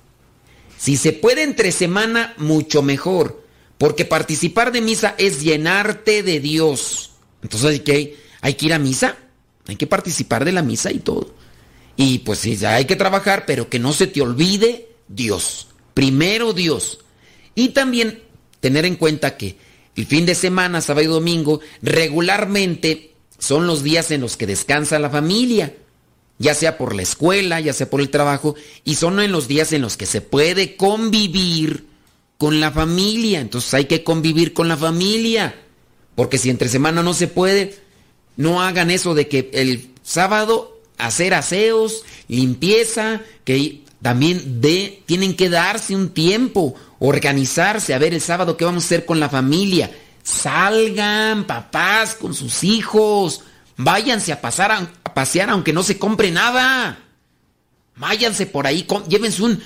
Si 0.77 0.97
se 0.97 1.13
puede 1.13 1.43
entre 1.43 1.71
semana, 1.71 2.33
mucho 2.37 2.81
mejor, 2.81 3.38
porque 3.79 4.03
participar 4.03 4.73
de 4.73 4.81
misa 4.81 5.15
es 5.17 5.41
llenarte 5.41 6.21
de 6.21 6.41
Dios. 6.41 7.11
Entonces 7.41 7.69
hay 7.71 7.79
que, 7.79 8.17
hay 8.41 8.53
que 8.55 8.65
ir 8.65 8.73
a 8.73 8.77
misa, 8.77 9.17
hay 9.65 9.77
que 9.77 9.87
participar 9.87 10.43
de 10.43 10.51
la 10.51 10.61
misa 10.61 10.91
y 10.91 10.99
todo. 10.99 11.33
Y 11.95 12.19
pues 12.19 12.39
sí, 12.39 12.57
ya 12.57 12.75
hay 12.75 12.83
que 12.83 12.97
trabajar, 12.97 13.45
pero 13.47 13.69
que 13.69 13.79
no 13.79 13.93
se 13.93 14.07
te 14.07 14.21
olvide 14.21 14.89
Dios. 15.07 15.69
Primero 15.93 16.51
Dios. 16.51 16.99
Y 17.55 17.69
también 17.69 18.21
tener 18.59 18.83
en 18.83 18.97
cuenta 18.97 19.37
que 19.37 19.55
el 19.95 20.05
fin 20.05 20.25
de 20.25 20.35
semana, 20.35 20.81
sábado 20.81 21.05
y 21.05 21.07
domingo, 21.07 21.61
regularmente 21.81 23.13
son 23.37 23.65
los 23.65 23.81
días 23.81 24.11
en 24.11 24.19
los 24.19 24.35
que 24.35 24.45
descansa 24.45 24.99
la 24.99 25.09
familia, 25.09 25.73
ya 26.37 26.53
sea 26.53 26.77
por 26.77 26.93
la 26.93 27.03
escuela, 27.03 27.61
ya 27.61 27.71
sea 27.71 27.89
por 27.89 28.01
el 28.01 28.09
trabajo, 28.09 28.55
y 28.83 28.95
son 28.95 29.21
en 29.21 29.31
los 29.31 29.47
días 29.47 29.71
en 29.71 29.81
los 29.81 29.95
que 29.95 30.05
se 30.05 30.19
puede 30.19 30.75
convivir 30.75 31.88
con 32.39 32.61
la 32.61 32.71
familia. 32.71 33.41
Entonces 33.41 33.71
hay 33.75 33.85
que 33.85 34.03
convivir 34.03 34.53
con 34.53 34.67
la 34.67 34.77
familia, 34.77 35.53
porque 36.15 36.39
si 36.39 36.49
entre 36.49 36.69
semana 36.69 37.03
no 37.03 37.13
se 37.13 37.27
puede, 37.27 37.77
no 38.37 38.63
hagan 38.63 38.89
eso 38.89 39.13
de 39.13 39.27
que 39.27 39.51
el 39.53 39.91
sábado 40.01 40.79
hacer 40.97 41.33
aseos, 41.33 42.05
limpieza, 42.29 43.21
que 43.43 43.83
también 44.01 44.61
de, 44.61 45.03
tienen 45.05 45.35
que 45.35 45.49
darse 45.49 45.93
un 45.95 46.09
tiempo, 46.09 46.75
organizarse, 46.99 47.93
a 47.93 47.99
ver 47.99 48.13
el 48.13 48.21
sábado 48.21 48.55
qué 48.55 48.63
vamos 48.63 48.83
a 48.83 48.87
hacer 48.87 49.05
con 49.05 49.19
la 49.19 49.29
familia. 49.29 49.91
Salgan, 50.23 51.43
papás, 51.45 52.15
con 52.15 52.33
sus 52.33 52.63
hijos. 52.63 53.41
Váyanse 53.75 54.31
a, 54.31 54.39
pasar 54.39 54.71
a, 54.71 55.13
pasear 55.13 55.49
aunque 55.49 55.73
no 55.73 55.83
se 55.83 55.99
compre 55.99 56.31
nada. 56.31 56.99
Váyanse 57.97 58.45
por 58.45 58.65
ahí, 58.65 58.83
con, 58.83 59.03
llévense 59.09 59.43
un, 59.43 59.61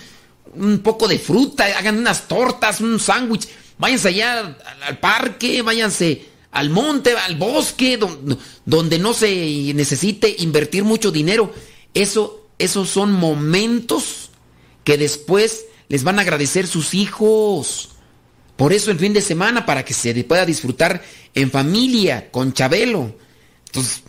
un, 0.55 0.79
poco 0.79 1.07
de 1.07 1.19
fruta, 1.19 1.65
hagan 1.77 1.97
unas 1.97 2.27
tortas, 2.27 2.81
un 2.81 2.99
sándwich. 2.99 3.47
Váyanse 3.77 4.09
allá 4.09 4.57
al, 4.87 4.99
parque, 4.99 5.61
váyanse 5.61 6.25
al 6.51 6.69
monte, 6.69 7.15
al 7.17 7.35
bosque, 7.35 7.97
donde, 7.97 8.37
donde 8.65 8.99
no 8.99 9.13
se 9.13 9.71
necesite 9.73 10.35
invertir 10.39 10.83
mucho 10.83 11.11
dinero. 11.11 11.53
Eso, 11.93 12.47
esos 12.59 12.89
son 12.89 13.11
momentos 13.11 14.29
que 14.83 14.97
después 14.97 15.65
les 15.89 16.03
van 16.03 16.19
a 16.19 16.21
agradecer 16.21 16.67
sus 16.67 16.93
hijos. 16.93 17.89
Por 18.55 18.73
eso 18.73 18.91
el 18.91 18.99
fin 18.99 19.13
de 19.13 19.21
semana, 19.21 19.65
para 19.65 19.83
que 19.83 19.93
se 19.93 20.23
pueda 20.23 20.45
disfrutar 20.45 21.03
en 21.33 21.51
familia, 21.51 22.29
con 22.31 22.53
Chabelo. 22.53 23.15
Entonces, 23.65 24.03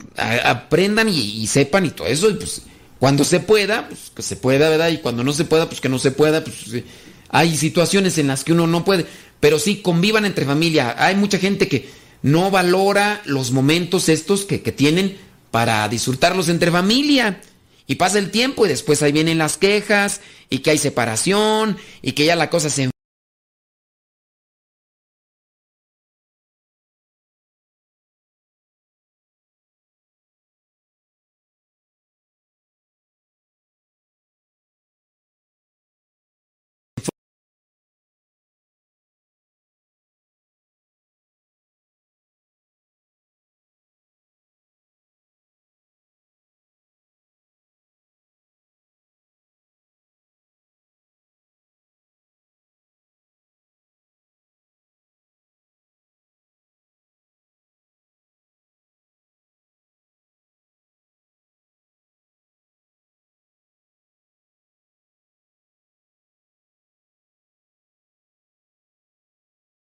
aprendan 0.45 1.09
y, 1.09 1.19
y, 1.19 1.47
sepan 1.47 1.87
y 1.87 1.91
todo 1.91 2.07
eso. 2.07 2.29
Y 2.29 2.35
pues, 2.35 2.63
cuando 2.99 3.25
se 3.25 3.41
pueda, 3.41 3.89
pues 3.89 4.11
que 4.15 4.23
se 4.23 4.37
pueda, 4.37 4.69
¿verdad? 4.69 4.89
Y 4.91 4.99
cuando 4.99 5.25
no 5.25 5.33
se 5.33 5.45
pueda, 5.45 5.69
pues 5.69 5.81
que 5.81 5.89
no 5.89 5.99
se 5.99 6.11
pueda. 6.11 6.43
Pues, 6.45 6.85
hay 7.29 7.57
situaciones 7.57 8.19
en 8.19 8.29
las 8.29 8.45
que 8.45 8.53
uno 8.53 8.67
no 8.67 8.85
puede. 8.85 9.07
Pero 9.41 9.59
sí, 9.59 9.77
convivan 9.83 10.25
entre 10.25 10.47
familia. 10.47 10.95
Hay 10.99 11.17
mucha 11.17 11.39
gente 11.39 11.69
que 11.69 11.89
no 12.23 12.51
valora 12.51 13.21
los 13.27 13.51
momentos 13.51 14.09
estos 14.09 14.45
que, 14.45 14.63
que 14.63 14.73
tienen 14.73 15.19
para 15.51 15.89
disfrutarlos 15.89 16.49
entre 16.49 16.71
familia. 16.71 17.41
Y 17.87 17.97
pasa 17.97 18.19
el 18.19 18.31
tiempo 18.31 18.65
y 18.65 18.71
después 18.71 19.03
ahí 19.03 19.13
vienen 19.13 19.39
las 19.39 19.59
quejas 19.59 20.23
y 20.49 20.61
que 20.61 20.71
hay 20.71 20.79
separación 20.79 21.77
y 22.01 22.13
que 22.13 22.25
ya 22.25 22.37
la 22.37 22.49
cosa 22.49 22.71
se 22.71 22.94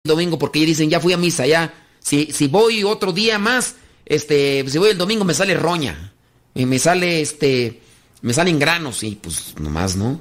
domingo 0.06 0.40
porque 0.40 0.60
ellos 0.60 0.70
dicen, 0.70 0.90
ya 0.90 1.00
fui 1.00 1.14
a 1.14 1.18
misa, 1.18 1.46
ya. 1.46 1.74
Si, 2.00 2.32
si 2.32 2.48
voy 2.48 2.84
otro 2.84 3.12
día 3.12 3.40
más, 3.40 3.76
este, 4.06 4.64
si 4.70 4.78
voy 4.78 4.92
el 4.92 4.98
domingo 4.98 5.26
me 5.26 5.34
sale 5.34 5.56
roña. 5.56 6.14
Y 6.54 6.66
me 6.66 6.80
sale, 6.80 7.22
este, 7.22 7.82
me 8.22 8.34
salen 8.34 8.60
granos 8.60 9.04
y 9.04 9.16
pues 9.16 9.56
nomás, 9.60 9.96
¿no? 9.96 10.20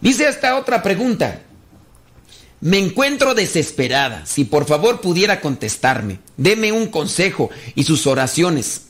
Dice 0.00 0.28
esta 0.28 0.58
otra 0.58 0.82
pregunta. 0.82 1.42
Me 2.60 2.78
encuentro 2.78 3.34
desesperada. 3.34 4.26
Si 4.26 4.44
por 4.44 4.66
favor 4.66 5.00
pudiera 5.00 5.40
contestarme, 5.40 6.20
deme 6.36 6.72
un 6.72 6.88
consejo 6.88 7.50
y 7.74 7.84
sus 7.84 8.06
oraciones. 8.06 8.88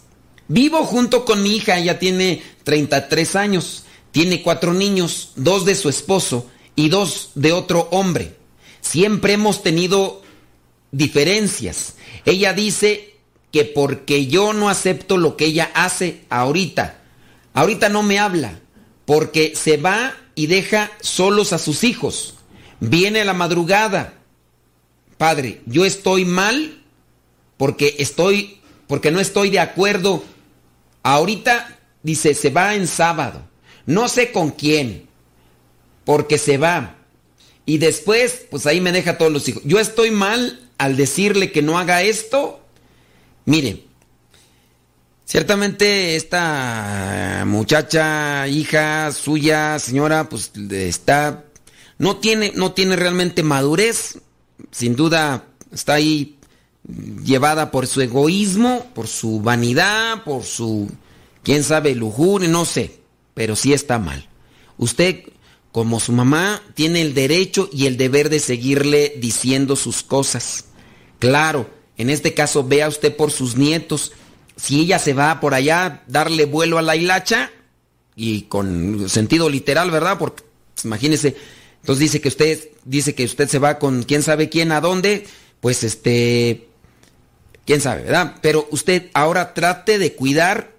Vivo 0.49 0.85
junto 0.85 1.24
con 1.24 1.43
mi 1.43 1.57
hija, 1.57 1.78
ella 1.78 1.99
tiene 1.99 2.43
33 2.64 3.37
años, 3.37 3.85
tiene 4.11 4.43
cuatro 4.43 4.74
niños, 4.74 5.33
dos 5.37 5.64
de 5.64 5.74
su 5.74 5.89
esposo 5.89 6.51
y 6.76 6.89
dos 6.89 7.30
de 7.35 7.53
otro 7.53 7.89
hombre. 7.91 8.37
Siempre 8.80 9.35
hemos 9.35 9.62
tenido 9.62 10.22
diferencias. 10.93 11.97
Ella 12.24 12.53
dice 12.53 13.16
que 13.51 13.64
porque 13.64 14.26
yo 14.28 14.53
no 14.53 14.68
acepto 14.68 15.16
lo 15.16 15.36
que 15.36 15.47
ella 15.47 15.70
hace 15.74 16.20
ahorita, 16.30 17.01
ahorita 17.55 17.88
no 17.88 18.03
me 18.03 18.18
habla, 18.18 18.61
porque 19.05 19.55
se 19.57 19.76
va 19.76 20.14
y 20.34 20.47
deja 20.47 20.93
solos 21.01 21.53
a 21.53 21.59
sus 21.59 21.82
hijos. 21.82 22.36
Viene 22.80 23.20
a 23.20 23.24
la 23.24 23.34
madrugada. 23.34 24.14
Padre, 25.18 25.61
yo 25.66 25.84
estoy 25.84 26.24
mal 26.24 26.82
porque 27.57 27.97
estoy 27.99 28.61
porque 28.86 29.11
no 29.11 29.20
estoy 29.20 29.51
de 29.51 29.61
acuerdo. 29.61 30.22
Ahorita 31.03 31.78
dice, 32.03 32.34
se 32.34 32.51
va 32.51 32.74
en 32.74 32.86
sábado. 32.86 33.43
No 33.86 34.09
sé 34.09 34.32
con 34.32 34.51
quién. 34.51 35.09
Porque 36.05 36.38
se 36.38 36.59
va. 36.59 36.97
Y 37.64 37.78
después, 37.78 38.47
pues 38.51 38.66
ahí 38.66 38.80
me 38.80 38.93
deja 38.93 39.16
todos 39.16 39.32
los 39.32 39.49
hijos. 39.49 39.62
Yo 39.64 39.78
estoy 39.78 40.11
mal 40.11 40.70
al 40.83 40.97
decirle 40.97 41.53
que 41.53 41.62
no 41.62 41.78
haga 41.78 42.03
esto, 42.03 42.59
mire, 43.45 43.85
ciertamente 45.24 46.16
esta 46.16 47.45
muchacha, 47.47 48.49
hija 48.49 49.12
suya, 49.12 49.78
señora, 49.78 50.28
pues 50.28 50.51
está, 50.72 51.45
no 51.99 52.16
tiene, 52.16 52.51
no 52.57 52.72
tiene 52.72 52.97
realmente 52.97 53.45
madurez, 53.45 54.18
sin 54.72 54.97
duda 54.97 55.45
está 55.72 55.95
ahí 55.95 56.37
llevada 57.24 57.70
por 57.70 57.87
su 57.87 58.01
egoísmo, 58.01 58.91
por 58.93 59.07
su 59.07 59.41
vanidad, 59.41 60.24
por 60.24 60.43
su, 60.43 60.91
quién 61.45 61.62
sabe, 61.62 61.95
lujuria, 61.95 62.49
no 62.49 62.64
sé, 62.64 62.99
pero 63.35 63.55
sí 63.55 63.72
está 63.72 64.01
mal. 64.01 64.28
Usted, 64.78 65.26
como 65.70 66.01
su 66.01 66.11
mamá, 66.11 66.61
tiene 66.74 67.03
el 67.03 67.14
derecho 67.14 67.70
y 67.72 67.87
el 67.87 67.97
deber 67.97 68.30
de 68.30 68.41
seguirle 68.41 69.14
diciendo 69.18 69.76
sus 69.76 70.03
cosas. 70.03 70.64
Claro, 71.22 71.70
en 71.96 72.11
este 72.11 72.34
caso 72.34 72.66
vea 72.66 72.88
usted 72.88 73.14
por 73.14 73.30
sus 73.30 73.57
nietos. 73.57 74.11
Si 74.57 74.80
ella 74.80 74.99
se 74.99 75.12
va 75.12 75.38
por 75.38 75.54
allá, 75.54 76.03
darle 76.08 76.46
vuelo 76.46 76.78
a 76.78 76.82
la 76.82 76.96
hilacha, 76.96 77.53
y 78.16 78.42
con 78.42 79.08
sentido 79.08 79.49
literal, 79.49 79.92
¿verdad? 79.92 80.18
Porque 80.18 80.42
imagínese, 80.82 81.36
entonces 81.78 82.00
dice 82.00 82.20
que 82.20 82.26
usted 82.26 82.68
dice 82.84 83.14
que 83.14 83.24
usted 83.24 83.49
se 83.49 83.61
va 83.61 83.78
con 83.78 84.03
quién 84.03 84.24
sabe 84.24 84.49
quién 84.49 84.72
a 84.72 84.80
dónde, 84.80 85.28
pues 85.61 85.84
este 85.84 86.66
quién 87.66 87.80
sabe, 87.80 88.03
¿verdad? 88.03 88.38
Pero 88.42 88.66
usted 88.72 89.08
ahora 89.14 89.54
trate 89.54 90.00
de 90.00 90.16
cuidar 90.16 90.72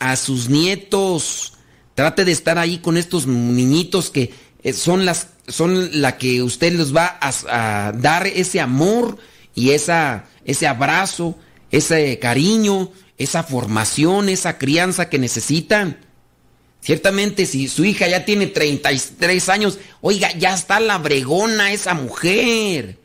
a 0.00 0.16
sus 0.16 0.48
nietos, 0.48 1.52
trate 1.94 2.24
de 2.24 2.32
estar 2.32 2.58
ahí 2.58 2.78
con 2.78 2.96
estos 2.96 3.28
niñitos 3.28 4.10
que 4.10 4.34
eh, 4.64 4.72
son 4.72 5.06
las 5.06 5.28
son 5.46 6.02
la 6.02 6.18
que 6.18 6.42
usted 6.42 6.72
les 6.72 6.92
va 6.92 7.16
a 7.20 7.92
dar 7.94 8.26
ese 8.26 8.60
amor 8.60 9.18
y 9.58 9.72
esa, 9.72 10.26
ese 10.44 10.68
abrazo, 10.68 11.36
ese 11.72 12.20
cariño, 12.20 12.92
esa 13.16 13.42
formación, 13.42 14.28
esa 14.28 14.56
crianza 14.56 15.08
que 15.08 15.18
necesitan. 15.18 15.98
Ciertamente, 16.80 17.44
si 17.44 17.66
su 17.66 17.84
hija 17.84 18.06
ya 18.06 18.24
tiene 18.24 18.46
33 18.46 19.48
años, 19.48 19.80
oiga, 20.00 20.32
ya 20.38 20.54
está 20.54 20.78
la 20.78 20.98
bregona 20.98 21.72
esa 21.72 21.94
mujer. 21.94 22.98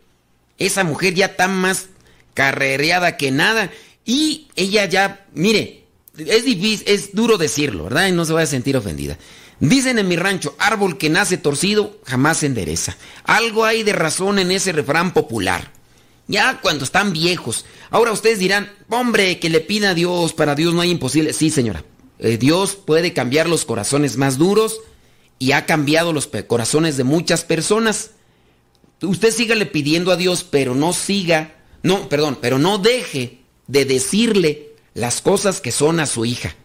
Esa 0.60 0.84
mujer 0.84 1.16
ya 1.16 1.26
está 1.26 1.48
más 1.48 1.88
carrereada 2.36 3.18
que 3.18 3.32
nada. 3.32 3.72
Y 4.06 4.50
ella 4.56 4.86
ya, 4.86 5.26
mire, 5.34 5.86
es 6.20 6.46
difícil, 6.46 6.88
es 6.88 7.16
duro 7.16 7.40
decirlo, 7.40 7.86
¿verdad? 7.86 8.10
Y 8.10 8.12
no 8.12 8.26
se 8.26 8.34
vaya 8.34 8.44
a 8.44 8.48
sentir 8.48 8.78
ofendida. 8.78 9.18
Dicen 9.60 9.98
en 9.98 10.08
mi 10.08 10.18
rancho, 10.18 10.56
árbol 10.60 11.00
que 11.00 11.10
nace 11.10 11.38
torcido 11.38 11.98
jamás 12.06 12.38
se 12.38 12.46
endereza. 12.46 12.96
Algo 13.24 13.66
hay 13.66 13.82
de 13.82 13.94
razón 13.94 14.38
en 14.38 14.52
ese 14.52 14.72
refrán 14.72 15.14
popular. 15.14 15.72
Ya 16.28 16.60
cuando 16.62 16.86
están 16.86 17.14
viejos. 17.14 17.66
Ahora 17.90 18.12
ustedes 18.12 18.40
dirán, 18.40 18.72
hombre, 18.90 19.40
que 19.40 19.50
le 19.50 19.60
pida 19.60 19.92
a 19.92 19.94
Dios, 19.94 20.34
para 20.34 20.56
Dios 20.56 20.74
no 20.74 20.82
hay 20.82 20.92
imposible. 20.92 21.34
Sí, 21.34 21.50
señora. 21.50 21.84
Eh, 22.20 22.38
Dios 22.38 22.76
puede 22.76 23.14
cambiar 23.14 23.50
los 23.50 23.66
corazones 23.66 24.18
más 24.18 24.38
duros 24.38 24.80
y 25.40 25.52
ha 25.52 25.66
cambiado 25.66 26.14
los 26.14 26.28
corazones 26.48 26.96
de 26.96 27.04
muchas 27.04 27.44
personas. 27.44 28.12
Usted 29.02 29.32
sígale 29.34 29.66
pidiendo 29.66 30.12
a 30.12 30.16
Dios, 30.16 30.46
pero 30.50 30.76
no 30.76 30.94
siga, 30.94 31.56
no, 31.82 32.08
perdón, 32.08 32.38
pero 32.42 32.60
no 32.60 32.78
deje 32.78 33.42
de 33.68 33.84
decirle 33.84 34.74
las 34.94 35.22
cosas 35.22 35.60
que 35.60 35.72
son 35.72 36.00
a 36.00 36.06
su 36.06 36.24
hija. 36.24 36.56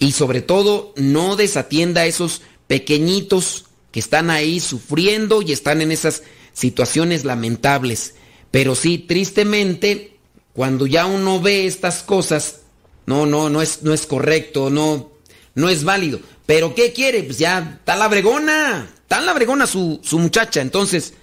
Y 0.00 0.12
sobre 0.12 0.42
todo, 0.42 0.92
no 0.96 1.36
desatienda 1.36 2.00
a 2.00 2.06
esos 2.06 2.42
pequeñitos 2.66 3.66
que 3.92 4.00
están 4.00 4.30
ahí 4.30 4.58
sufriendo 4.58 5.40
y 5.40 5.52
están 5.52 5.80
en 5.80 5.92
esas 5.92 6.24
situaciones 6.52 7.24
lamentables. 7.24 8.14
Pero 8.54 8.76
sí, 8.76 8.98
tristemente, 8.98 10.16
cuando 10.52 10.86
ya 10.86 11.06
uno 11.06 11.40
ve 11.40 11.66
estas 11.66 12.04
cosas, 12.04 12.60
no, 13.04 13.26
no, 13.26 13.50
no 13.50 13.60
es, 13.60 13.82
no 13.82 13.92
es 13.92 14.06
correcto, 14.06 14.70
no, 14.70 15.10
no 15.56 15.68
es 15.68 15.82
válido. 15.82 16.20
Pero 16.46 16.72
¿qué 16.72 16.92
quiere? 16.92 17.24
Pues 17.24 17.38
ya 17.38 17.78
está 17.80 17.96
la 17.96 18.06
bregona, 18.06 18.88
está 18.94 19.20
la 19.20 19.32
bregona 19.32 19.66
su, 19.66 19.98
su 20.04 20.20
muchacha. 20.20 20.60
Entonces, 20.60 21.14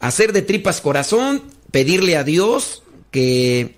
hacer 0.00 0.32
de 0.32 0.40
tripas 0.40 0.80
corazón, 0.80 1.42
pedirle 1.70 2.16
a 2.16 2.24
Dios 2.24 2.82
que, 3.10 3.76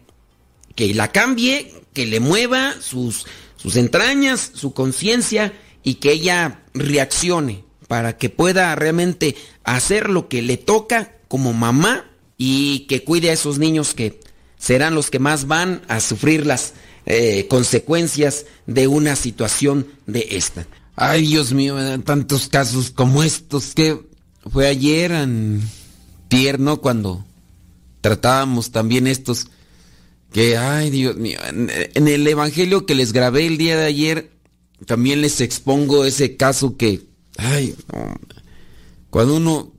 que 0.77 0.95
la 0.95 1.11
cambie, 1.11 1.75
que 1.95 2.07
le 2.07 2.21
mueva 2.21 2.75
sus, 2.81 3.27
sus 3.57 3.75
entrañas, 3.75 4.53
su 4.55 4.73
conciencia 4.73 5.53
y 5.83 5.95
que 5.95 6.13
ella 6.13 6.63
reaccione 6.75 7.65
para 7.89 8.17
que 8.19 8.31
pueda 8.31 8.73
realmente 8.77 9.35
hacer 9.65 10.11
lo 10.11 10.29
que 10.29 10.43
le 10.43 10.59
toca 10.59 11.17
como 11.27 11.53
mamá 11.53 12.13
y 12.37 12.81
que 12.87 13.05
cuide 13.05 13.31
a 13.31 13.35
esos 13.35 13.59
niños 13.59 13.95
que 13.95 14.21
serán 14.59 14.95
los 14.95 15.11
que 15.11 15.19
más 15.19 15.47
van 15.47 15.83
a 15.89 16.01
sufrir 16.01 16.47
las 16.47 16.75
eh, 17.07 17.47
consecuencias 17.49 18.47
de 18.67 18.87
una 18.87 19.17
situación 19.17 19.87
de 20.07 20.27
esta. 20.31 20.67
Ay, 20.97 21.27
Dios 21.27 21.53
mío, 21.53 21.77
tantos 22.03 22.49
casos 22.49 22.91
como 22.91 23.23
estos 23.23 23.75
que 23.75 24.01
fue 24.51 24.69
ayer 24.69 25.13
en 25.13 25.63
tierno 26.29 26.81
cuando 26.81 27.25
tratábamos 28.01 28.71
también 28.71 29.07
estos 29.07 29.49
que, 30.33 30.57
ay, 30.57 30.91
Dios 30.91 31.17
mío, 31.17 31.39
en, 31.47 32.09
el 32.09 32.27
evangelio 32.27 32.87
que 32.87 32.95
les 32.95 33.13
grabé 33.13 33.47
el 33.47 33.57
día 33.57 33.77
de 33.77 33.85
ayer 33.85 34.31
también 34.87 35.21
les 35.21 35.41
expongo 35.41 36.05
ese 36.05 36.37
caso 36.37 36.77
que, 36.77 37.07
ay, 37.37 37.75
cuando 39.11 39.37
uno 39.37 39.73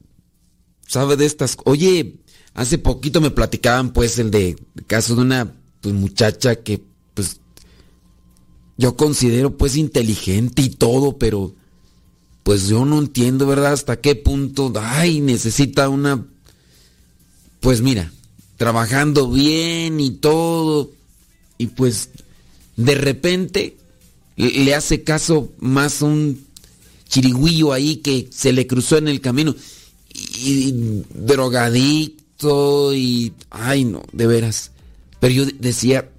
sabe 0.88 1.18
de 1.18 1.26
estas, 1.26 1.58
oye, 1.66 2.16
Hace 2.56 2.78
poquito 2.78 3.22
me 3.22 3.32
platicaban 3.32 3.92
pues 3.92 4.18
el 4.18 4.32
de 4.32 4.56
caso 4.88 5.16
de 5.16 5.22
una 5.22 5.54
pues, 5.82 5.94
muchacha 5.94 6.56
que 6.56 6.82
pues 7.14 7.42
yo 8.78 8.96
considero 8.96 9.58
pues 9.58 9.76
inteligente 9.76 10.62
y 10.62 10.70
todo, 10.70 11.18
pero 11.18 11.54
pues 12.44 12.68
yo 12.68 12.86
no 12.86 13.00
entiendo, 13.00 13.46
¿verdad? 13.46 13.74
Hasta 13.74 14.00
qué 14.00 14.16
punto, 14.16 14.72
ay, 14.80 15.20
necesita 15.20 15.90
una, 15.90 16.26
pues 17.60 17.82
mira, 17.82 18.12
trabajando 18.56 19.30
bien 19.30 20.00
y 20.00 20.12
todo, 20.12 20.92
y 21.58 21.68
pues 21.68 22.10
de 22.78 22.96
repente 22.96 23.78
le 24.38 24.76
hace 24.76 25.04
caso 25.04 25.52
más 25.60 26.02
un 26.02 26.46
chirigüillo 27.10 27.74
ahí 27.74 27.98
que 27.98 28.30
se 28.32 28.54
le 28.54 28.68
cruzó 28.68 28.98
en 28.98 29.08
el 29.08 29.22
camino, 29.22 29.56
y 30.14 31.04
drogadicto, 31.14 32.15
y, 32.94 33.34
ay, 33.50 33.86
no, 33.86 34.04
de 34.12 34.28
veras. 34.28 34.72
Pero 35.20 35.34
yo 35.34 35.46
decía, 35.60 36.10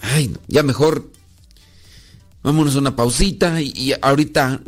ay, 0.00 0.28
no, 0.28 0.38
ya 0.48 0.62
mejor 0.62 1.10
Vámonos 2.46 2.76
a 2.76 2.78
una 2.78 2.94
pausita 2.94 3.60
y, 3.60 3.92
ahorita 4.00 4.62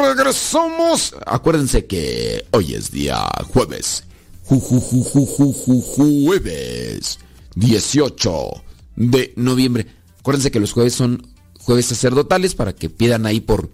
regresamos. 0.00 1.14
Acuérdense 1.24 1.86
que 1.86 2.44
hoy 2.50 2.74
es 2.74 2.90
día 2.90 3.28
jueves. 3.46 4.02
jueves 5.94 7.20
18 7.54 8.32
de 8.96 9.32
noviembre. 9.36 9.86
Acuérdense 10.18 10.50
que 10.50 10.58
los 10.58 10.72
jueves 10.72 10.94
son 10.94 11.24
jueves 11.60 11.86
sacerdotales 11.86 12.56
para 12.56 12.72
que 12.72 12.90
pidan 12.90 13.24
ahí 13.24 13.40
por 13.40 13.70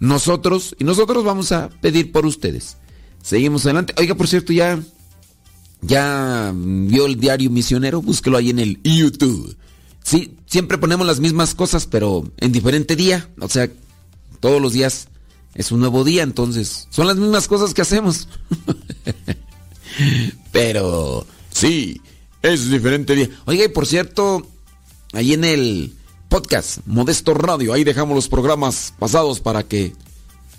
nosotros 0.00 0.74
y 0.78 0.84
nosotros 0.84 1.24
vamos 1.24 1.52
a 1.52 1.68
pedir 1.68 2.10
por 2.10 2.24
ustedes. 2.24 2.78
Seguimos 3.22 3.66
adelante. 3.66 3.92
Oiga, 3.98 4.14
por 4.14 4.28
cierto, 4.28 4.54
ya 4.54 4.80
ya 5.80 6.52
vio 6.54 7.06
el 7.06 7.18
diario 7.18 7.50
misionero, 7.50 8.02
búsquelo 8.02 8.36
ahí 8.36 8.50
en 8.50 8.58
el 8.58 8.80
YouTube. 8.82 9.56
Sí, 10.02 10.36
siempre 10.46 10.78
ponemos 10.78 11.06
las 11.06 11.20
mismas 11.20 11.54
cosas, 11.54 11.86
pero 11.86 12.30
en 12.38 12.52
diferente 12.52 12.96
día. 12.96 13.28
O 13.40 13.48
sea, 13.48 13.70
todos 14.40 14.60
los 14.60 14.72
días 14.72 15.08
es 15.54 15.72
un 15.72 15.80
nuevo 15.80 16.04
día, 16.04 16.22
entonces 16.22 16.88
son 16.90 17.06
las 17.06 17.16
mismas 17.16 17.46
cosas 17.48 17.74
que 17.74 17.82
hacemos. 17.82 18.28
pero 20.52 21.26
sí, 21.50 22.00
es 22.42 22.70
diferente 22.70 23.14
día. 23.14 23.28
Oiga, 23.44 23.64
y 23.64 23.68
por 23.68 23.86
cierto, 23.86 24.46
ahí 25.12 25.34
en 25.34 25.44
el 25.44 25.94
podcast 26.28 26.78
Modesto 26.86 27.34
Radio, 27.34 27.72
ahí 27.72 27.84
dejamos 27.84 28.14
los 28.14 28.28
programas 28.28 28.94
pasados 28.98 29.40
para 29.40 29.62
que 29.62 29.94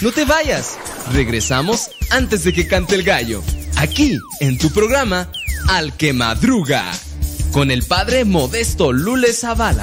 No 0.00 0.10
te 0.12 0.24
vayas. 0.26 0.76
Regresamos 1.12 1.90
antes 2.10 2.44
de 2.44 2.52
que 2.52 2.66
cante 2.66 2.94
el 2.94 3.04
gallo. 3.04 3.42
Aquí, 3.76 4.18
en 4.40 4.58
tu 4.58 4.70
programa, 4.70 5.30
Al 5.68 5.96
que 5.96 6.12
Madruga 6.12 6.92
con 7.54 7.70
el 7.70 7.84
padre 7.84 8.24
Modesto 8.24 8.92
Lule 8.92 9.32
Zavala. 9.32 9.82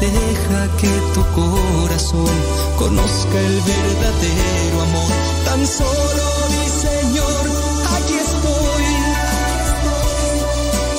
deja 0.00 0.76
que 0.80 0.92
tu 1.14 1.22
corazón 1.34 2.34
conozca 2.76 3.38
el 3.40 3.60
verdadero 3.60 4.82
amor. 4.82 5.12
Tan 5.44 5.66
solo 5.66 6.24
mi 6.54 6.68
Señor, 6.86 7.44
aquí 7.96 8.14
estoy. 8.26 8.86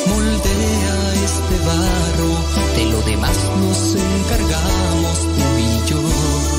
Moldea 0.10 0.98
este 1.28 1.56
barro, 1.66 2.32
de 2.76 2.86
lo 2.92 3.02
demás 3.04 3.38
nos 3.62 3.96
encargamos 3.96 5.18
tú 5.36 5.48
y 5.58 5.90
yo. 5.90 6.59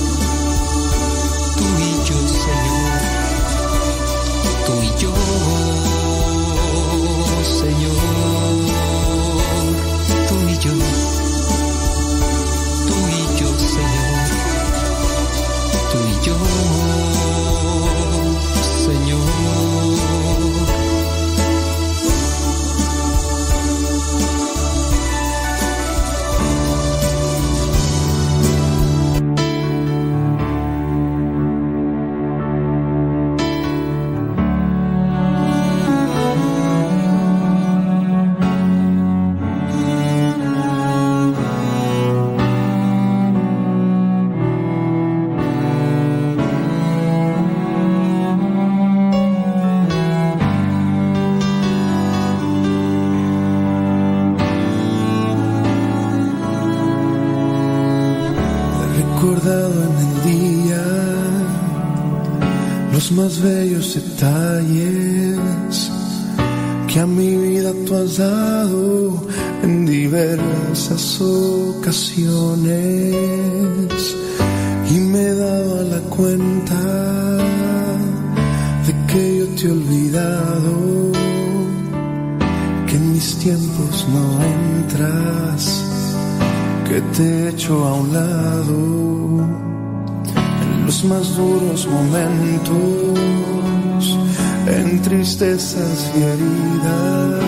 Tristezas 95.36 96.10
y 96.16 96.22
heridas, 96.22 97.44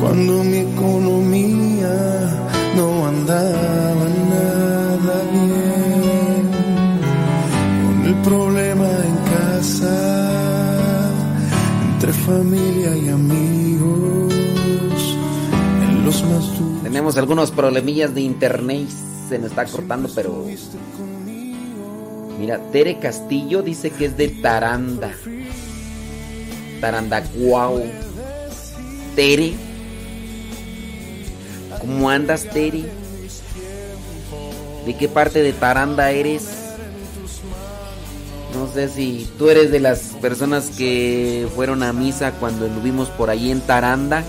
cuando 0.00 0.42
mi 0.42 0.58
economía 0.58 2.48
no 2.76 3.06
andaba 3.06 4.08
nada 4.28 5.22
bien, 5.32 6.50
con 7.86 8.06
el 8.06 8.14
problema 8.22 8.88
en 8.88 9.16
casa, 9.30 11.10
entre 11.92 12.12
familia 12.12 12.96
y 12.96 13.08
amigos, 13.08 14.34
en 15.86 16.04
los 16.04 16.24
más 16.24 16.58
duros. 16.58 16.82
Tenemos 16.82 17.16
algunos 17.18 17.52
problemillas 17.52 18.14
de 18.14 18.22
internet. 18.22 18.88
Se 19.28 19.38
nos 19.38 19.50
está 19.50 19.64
cortando, 19.66 20.10
pero. 20.12 20.44
Mira, 22.40 22.58
Tere 22.72 22.98
Castillo 22.98 23.62
dice 23.62 23.90
que 23.90 24.06
es 24.06 24.16
de 24.16 24.28
Taranda. 24.28 25.12
Tarandacuao. 26.82 27.82
Tere. 29.16 29.54
¿Cómo 31.80 32.10
andas, 32.10 32.44
Tere? 32.52 32.84
¿De 34.84 34.96
qué 34.98 35.08
parte 35.08 35.42
de 35.42 35.54
Taranda 35.54 36.10
eres? 36.10 36.48
No 38.54 38.70
sé 38.70 38.90
si 38.90 39.26
tú 39.38 39.48
eres 39.48 39.70
de 39.70 39.80
las 39.80 40.00
personas 40.20 40.68
que 40.76 41.48
fueron 41.54 41.82
a 41.82 41.94
misa 41.94 42.32
cuando 42.32 42.68
vimos 42.82 43.08
por 43.08 43.30
ahí 43.30 43.50
en 43.50 43.62
Taranda 43.62 44.22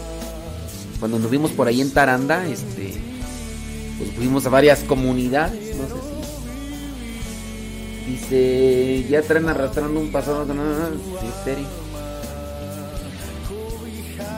cuando 1.03 1.19
nos 1.19 1.29
vimos 1.29 1.51
por 1.51 1.67
ahí 1.67 1.81
en 1.81 1.91
Taranda, 1.91 2.47
este, 2.47 2.93
pues 3.97 4.09
fuimos 4.15 4.45
a 4.45 4.49
varias 4.49 4.79
comunidades, 4.83 5.75
no 5.75 5.83
sé 5.83 5.95
si. 8.05 8.11
Dice, 8.11 9.05
ya 9.09 9.21
traen 9.21 9.49
arrastrando 9.49 9.99
un 9.99 10.13
pasado. 10.13 10.45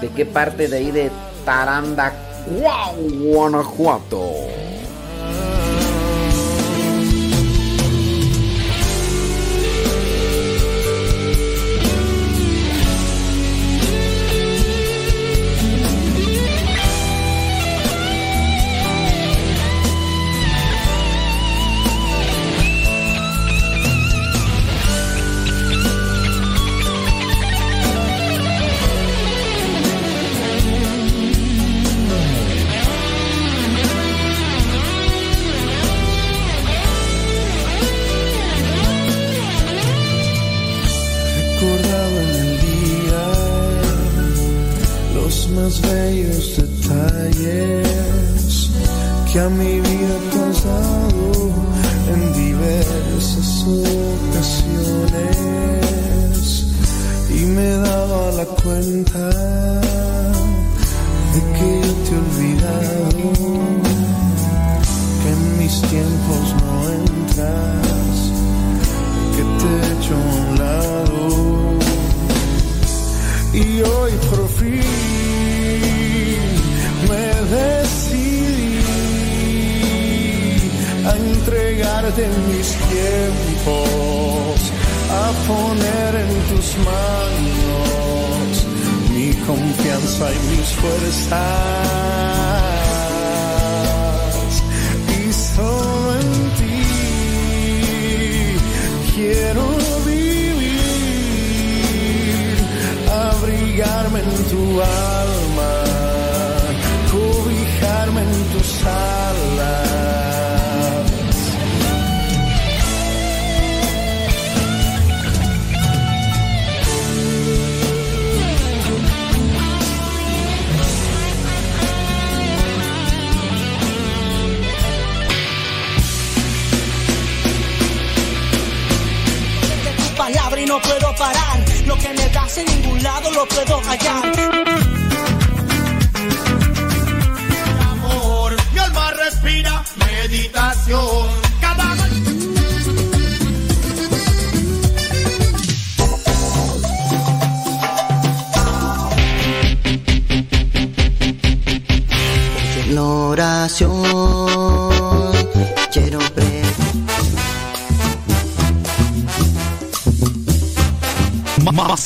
¿De 0.02 0.10
qué 0.10 0.26
parte 0.26 0.68
de 0.68 0.78
ahí 0.78 0.92
de 0.92 1.12
Taranda, 1.46 2.14
Guanajuato? 3.22 4.32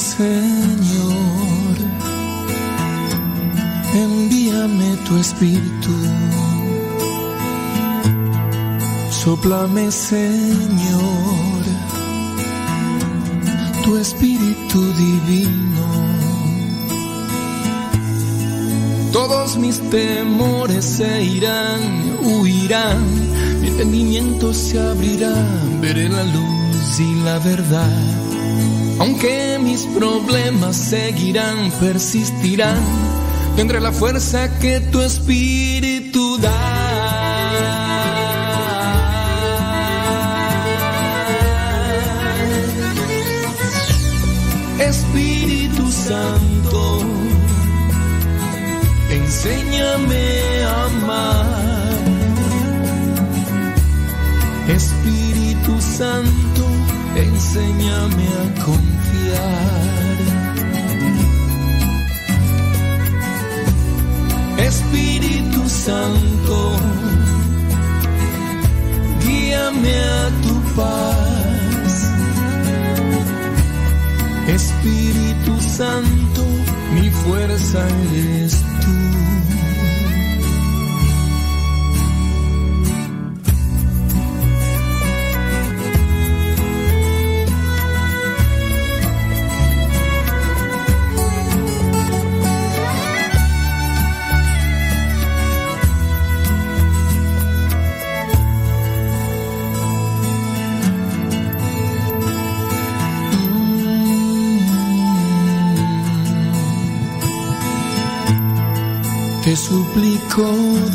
Señor, 0.00 1.76
envíame 3.92 4.96
tu 5.06 5.18
espíritu. 5.18 5.94
Soplame, 9.10 9.90
Señor, 9.92 11.62
tu 13.84 13.98
espíritu 13.98 14.80
divino. 14.94 15.86
Todos 19.12 19.58
mis 19.58 19.78
temores 19.90 20.82
se 20.86 21.22
irán, 21.24 21.82
huirán, 22.22 23.04
mi 23.60 23.68
entendimiento 23.68 24.54
se 24.54 24.80
abrirá, 24.80 25.34
veré 25.82 26.08
la 26.08 26.24
luz 26.24 27.00
y 27.00 27.22
la 27.22 27.38
verdad. 27.40 28.19
Aunque 29.00 29.58
mis 29.58 29.86
problemas 29.86 30.76
seguirán, 30.76 31.70
persistirán, 31.80 32.78
tendré 33.56 33.80
la 33.80 33.92
fuerza 33.92 34.58
que 34.58 34.78
tu 34.92 35.00
espíritu 35.00 36.36
da. 36.36 36.80
Espíritu 44.78 45.90
Santo, 45.90 47.00
enséñame 49.10 50.64
a 50.64 50.84
amar. 50.84 52.00
Espíritu 54.68 55.80
Santo, 55.80 56.66
enséñame 57.16 58.26
a 58.44 58.64
Espíritu 64.58 65.68
Santo, 65.68 66.72
guíame 69.24 69.98
a 69.98 70.30
tu 70.42 70.54
paz. 70.76 72.10
Espíritu 74.48 75.60
Santo, 75.60 76.44
mi 76.94 77.10
fuerza 77.10 77.86
eres 78.12 78.69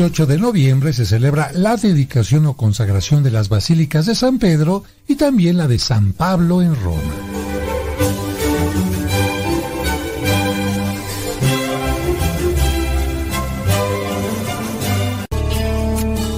18 0.00 0.24
de 0.24 0.38
noviembre 0.38 0.94
se 0.94 1.04
celebra 1.04 1.50
la 1.52 1.76
dedicación 1.76 2.46
o 2.46 2.56
consagración 2.56 3.22
de 3.22 3.30
las 3.30 3.50
basílicas 3.50 4.06
de 4.06 4.14
San 4.14 4.38
Pedro 4.38 4.82
y 5.06 5.16
también 5.16 5.58
la 5.58 5.68
de 5.68 5.78
San 5.78 6.14
Pablo 6.14 6.62
en 6.62 6.74
Roma. 6.74 7.02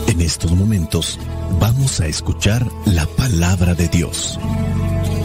En 0.08 0.20
estos 0.20 0.50
momentos 0.56 1.20
vamos 1.60 2.00
a 2.00 2.08
escuchar 2.08 2.66
la 2.86 3.06
palabra 3.06 3.76
de 3.76 3.86
Dios. 3.86 4.40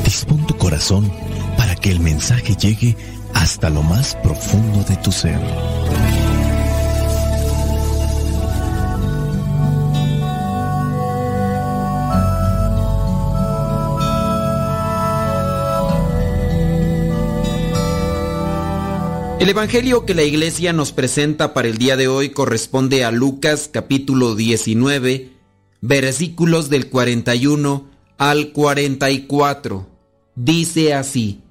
Dispón 0.04 0.46
tu 0.46 0.56
corazón 0.58 1.12
para 1.58 1.76
que 1.76 1.90
el 1.90 2.02
mensaje 2.02 2.56
llegue 2.56 2.96
hasta 3.34 3.72
lo 3.72 3.82
más 3.82 4.16
profundo 4.18 4.84
de 4.84 4.96
tu 4.98 5.12
ser. 5.12 5.40
El 19.40 19.50
Evangelio 19.50 20.04
que 20.04 20.16
la 20.16 20.24
iglesia 20.24 20.74
nos 20.74 20.92
presenta 20.92 21.54
para 21.54 21.68
el 21.68 21.78
día 21.78 21.96
de 21.96 22.08
hoy 22.08 22.32
corresponde 22.32 23.06
a 23.06 23.12
Lucas 23.12 23.70
capítulo 23.72 24.34
19, 24.34 25.30
versículos 25.80 26.72
del 26.72 26.90
41 26.90 27.88
al 28.18 28.52
44. 28.52 29.88
Dice 30.34 30.96
así, 30.96 31.42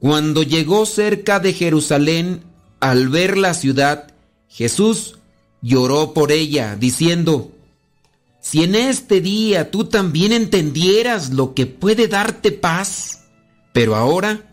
Cuando 0.00 0.42
llegó 0.42 0.84
cerca 0.84 1.40
de 1.40 1.54
Jerusalén, 1.54 2.42
al 2.78 3.08
ver 3.08 3.38
la 3.38 3.54
ciudad, 3.54 4.12
Jesús 4.46 5.18
lloró 5.62 6.12
por 6.12 6.32
ella, 6.32 6.76
diciendo, 6.76 7.52
Si 8.42 8.64
en 8.64 8.74
este 8.74 9.22
día 9.22 9.70
tú 9.70 9.86
también 9.86 10.32
entendieras 10.32 11.30
lo 11.30 11.54
que 11.54 11.64
puede 11.64 12.06
darte 12.06 12.52
paz, 12.52 13.24
pero 13.72 13.96
ahora 13.96 14.49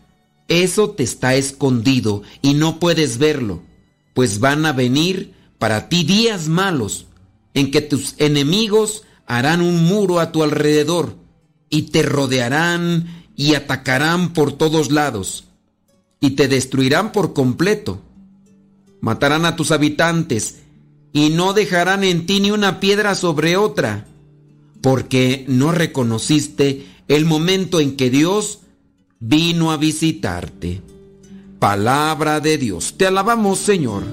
eso 0.48 0.90
te 0.90 1.02
está 1.02 1.34
escondido 1.34 2.22
y 2.42 2.54
no 2.54 2.80
puedes 2.80 3.18
verlo, 3.18 3.62
pues 4.14 4.40
van 4.40 4.66
a 4.66 4.72
venir 4.72 5.34
para 5.58 5.88
ti 5.88 6.04
días 6.04 6.48
malos, 6.48 7.06
en 7.54 7.70
que 7.70 7.80
tus 7.80 8.14
enemigos 8.18 9.04
harán 9.26 9.60
un 9.60 9.84
muro 9.84 10.20
a 10.20 10.32
tu 10.32 10.42
alrededor 10.42 11.16
y 11.68 11.82
te 11.82 12.02
rodearán 12.02 13.26
y 13.36 13.54
atacarán 13.54 14.32
por 14.32 14.52
todos 14.52 14.90
lados 14.90 15.44
y 16.20 16.30
te 16.30 16.48
destruirán 16.48 17.12
por 17.12 17.34
completo. 17.34 18.00
Matarán 19.00 19.44
a 19.44 19.54
tus 19.54 19.70
habitantes 19.70 20.60
y 21.12 21.30
no 21.30 21.52
dejarán 21.52 22.04
en 22.04 22.26
ti 22.26 22.40
ni 22.40 22.50
una 22.50 22.80
piedra 22.80 23.14
sobre 23.14 23.56
otra, 23.56 24.06
porque 24.80 25.44
no 25.48 25.72
reconociste 25.72 26.86
el 27.08 27.24
momento 27.24 27.80
en 27.80 27.96
que 27.96 28.10
Dios 28.10 28.60
vino 29.20 29.70
a 29.72 29.76
visitarte. 29.76 30.80
Palabra 31.58 32.40
de 32.40 32.58
Dios. 32.58 32.94
Te 32.96 33.06
alabamos, 33.06 33.58
Señor. 33.58 34.04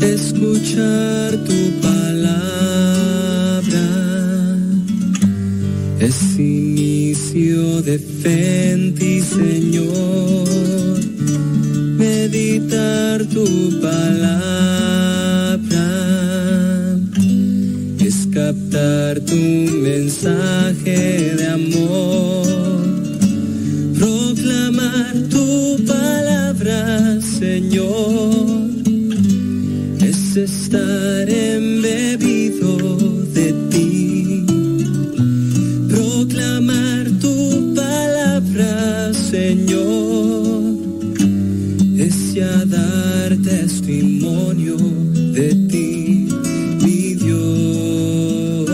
Escuchar 0.00 1.36
tu 1.44 1.80
palabra 1.80 1.94
es 6.00 6.38
inicio 6.38 7.82
de 7.82 7.98
fe 7.98 8.74
Señor. 9.22 10.48
Meditar 11.96 13.24
tu 13.26 13.44
palabra 13.80 15.56
es 17.98 18.26
captar 18.32 19.20
tu 19.20 19.34
mensaje 19.34 21.34
de 21.36 21.46
amor 21.48 22.63
Señor, 26.64 28.70
es 30.00 30.34
estar 30.34 31.28
embebido 31.28 32.96
de 33.34 33.52
ti. 33.70 34.46
Proclamar 35.90 37.10
tu 37.20 37.74
palabra, 37.74 39.12
Señor, 39.12 40.78
es 41.98 42.32
ya 42.32 42.64
dar 42.64 43.36
testimonio 43.44 44.78
de 44.78 45.54
ti, 45.68 46.28
mi 46.80 47.14
Dios. 47.14 48.70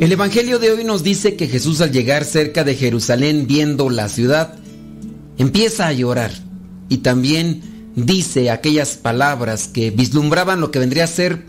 El 0.00 0.10
Evangelio 0.10 0.58
de 0.58 0.70
hoy 0.70 0.84
nos 0.84 1.02
dice 1.02 1.36
que 1.36 1.48
Jesús 1.48 1.82
al 1.82 1.92
llegar 1.92 2.24
cerca 2.24 2.64
de 2.64 2.74
Jerusalén 2.74 3.46
viendo 3.46 3.90
la 3.90 4.08
ciudad, 4.08 4.54
empieza 5.38 5.86
a 5.88 5.92
llorar 5.92 6.32
y 6.88 6.98
también 6.98 7.92
dice 7.96 8.50
aquellas 8.50 8.96
palabras 8.96 9.68
que 9.68 9.90
vislumbraban 9.90 10.60
lo 10.60 10.70
que 10.70 10.78
vendría 10.78 11.04
a 11.04 11.08
ser 11.08 11.46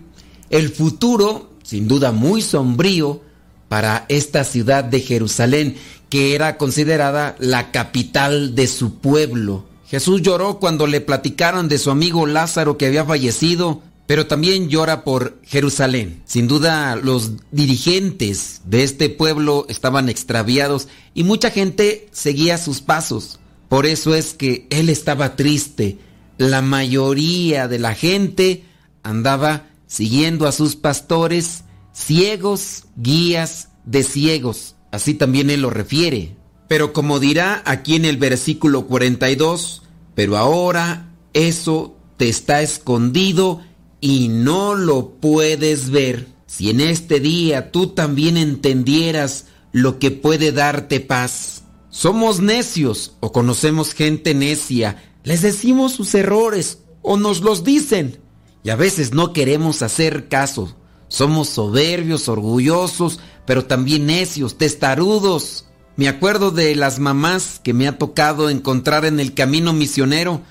el 0.49 0.69
futuro, 0.69 1.51
sin 1.63 1.87
duda 1.87 2.11
muy 2.11 2.41
sombrío, 2.41 3.21
para 3.67 4.05
esta 4.07 4.43
ciudad 4.43 4.83
de 4.83 5.01
Jerusalén, 5.01 5.75
que 6.09 6.35
era 6.35 6.57
considerada 6.57 7.35
la 7.39 7.71
capital 7.71 8.55
de 8.55 8.67
su 8.67 8.99
pueblo. 8.99 9.65
Jesús 9.87 10.21
lloró 10.21 10.59
cuando 10.59 10.87
le 10.87 11.01
platicaron 11.01 11.67
de 11.67 11.77
su 11.77 11.91
amigo 11.91 12.25
Lázaro 12.25 12.77
que 12.77 12.87
había 12.87 13.05
fallecido, 13.05 13.81
pero 14.05 14.25
también 14.27 14.69
llora 14.69 15.03
por 15.03 15.37
Jerusalén. 15.43 16.21
Sin 16.25 16.47
duda 16.47 16.95
los 16.95 17.31
dirigentes 17.51 18.61
de 18.65 18.83
este 18.83 19.09
pueblo 19.09 19.65
estaban 19.67 20.07
extraviados 20.07 20.87
y 21.13 21.23
mucha 21.23 21.51
gente 21.51 22.07
seguía 22.11 22.57
sus 22.57 22.79
pasos. 22.79 23.39
Por 23.69 23.85
eso 23.85 24.15
es 24.15 24.33
que 24.33 24.67
él 24.69 24.89
estaba 24.89 25.35
triste. 25.35 25.97
La 26.37 26.61
mayoría 26.61 27.67
de 27.67 27.79
la 27.79 27.93
gente 27.93 28.63
andaba 29.03 29.67
siguiendo 29.87 30.47
a 30.47 30.51
sus 30.51 30.75
pastores, 30.75 31.63
ciegos, 31.93 32.85
guías 32.95 33.69
de 33.85 34.03
ciegos. 34.03 34.75
Así 34.91 35.13
también 35.13 35.49
él 35.49 35.61
lo 35.61 35.69
refiere. 35.69 36.35
Pero 36.67 36.93
como 36.93 37.19
dirá 37.19 37.61
aquí 37.65 37.95
en 37.95 38.05
el 38.05 38.17
versículo 38.17 38.87
42, 38.87 39.83
pero 40.15 40.37
ahora 40.37 41.13
eso 41.33 41.95
te 42.17 42.29
está 42.29 42.61
escondido 42.61 43.61
y 44.01 44.27
no 44.27 44.75
lo 44.75 45.11
puedes 45.19 45.89
ver. 45.89 46.27
Si 46.45 46.69
en 46.69 46.81
este 46.81 47.19
día 47.19 47.71
tú 47.71 47.87
también 47.87 48.37
entendieras 48.37 49.45
lo 49.71 49.99
que 49.99 50.11
puede 50.11 50.51
darte 50.51 50.99
paz. 50.99 51.63
Somos 51.89 52.39
necios 52.39 53.13
o 53.19 53.31
conocemos 53.31 53.93
gente 53.93 54.33
necia, 54.33 55.03
les 55.23 55.41
decimos 55.41 55.93
sus 55.93 56.13
errores 56.15 56.79
o 57.01 57.17
nos 57.17 57.41
los 57.41 57.63
dicen 57.63 58.19
y 58.63 58.69
a 58.69 58.75
veces 58.75 59.13
no 59.13 59.31
queremos 59.31 59.81
hacer 59.81 60.27
caso. 60.27 60.75
Somos 61.07 61.47
soberbios, 61.47 62.27
orgullosos, 62.27 63.19
pero 63.45 63.65
también 63.65 64.07
necios, 64.07 64.57
testarudos. 64.57 65.65
Me 65.95 66.09
acuerdo 66.09 66.51
de 66.51 66.75
las 66.75 66.99
mamás 66.99 67.61
que 67.63 67.73
me 67.73 67.87
ha 67.87 67.97
tocado 67.97 68.49
encontrar 68.49 69.05
en 69.05 69.21
el 69.21 69.33
camino 69.33 69.71
misionero, 69.71 70.41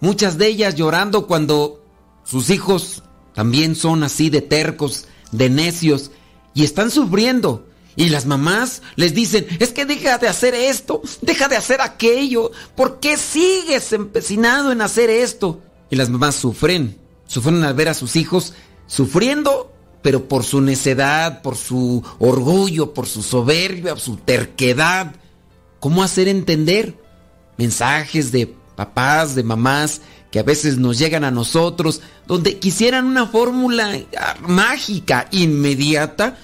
muchas 0.00 0.38
de 0.38 0.46
ellas 0.46 0.76
llorando 0.76 1.26
cuando 1.26 1.84
sus 2.24 2.50
hijos 2.50 3.02
también 3.34 3.74
son 3.74 4.04
así 4.04 4.30
de 4.30 4.42
tercos, 4.42 5.06
de 5.32 5.50
necios, 5.50 6.12
y 6.54 6.64
están 6.64 6.90
sufriendo. 6.90 7.66
Y 7.96 8.10
las 8.10 8.26
mamás 8.26 8.82
les 8.94 9.14
dicen, 9.14 9.46
es 9.58 9.72
que 9.72 9.86
deja 9.86 10.18
de 10.18 10.28
hacer 10.28 10.54
esto, 10.54 11.00
deja 11.22 11.48
de 11.48 11.56
hacer 11.56 11.80
aquello, 11.80 12.52
¿por 12.74 13.00
qué 13.00 13.16
sigues 13.16 13.92
empecinado 13.94 14.70
en 14.70 14.82
hacer 14.82 15.08
esto? 15.08 15.62
Y 15.88 15.96
las 15.96 16.10
mamás 16.10 16.34
sufren, 16.34 16.98
sufren 17.26 17.64
al 17.64 17.72
ver 17.72 17.88
a 17.88 17.94
sus 17.94 18.16
hijos 18.16 18.52
sufriendo, 18.86 19.72
pero 20.02 20.28
por 20.28 20.44
su 20.44 20.60
necedad, 20.60 21.40
por 21.40 21.56
su 21.56 22.04
orgullo, 22.18 22.92
por 22.92 23.06
su 23.06 23.22
soberbia, 23.22 23.96
su 23.96 24.16
terquedad. 24.16 25.14
¿Cómo 25.80 26.02
hacer 26.02 26.28
entender? 26.28 26.94
Mensajes 27.56 28.30
de 28.30 28.54
papás, 28.76 29.34
de 29.34 29.42
mamás, 29.42 30.02
que 30.30 30.38
a 30.38 30.42
veces 30.42 30.76
nos 30.76 30.98
llegan 30.98 31.24
a 31.24 31.30
nosotros, 31.30 32.02
donde 32.26 32.58
quisieran 32.58 33.06
una 33.06 33.26
fórmula 33.26 33.98
mágica, 34.46 35.28
inmediata, 35.30 36.36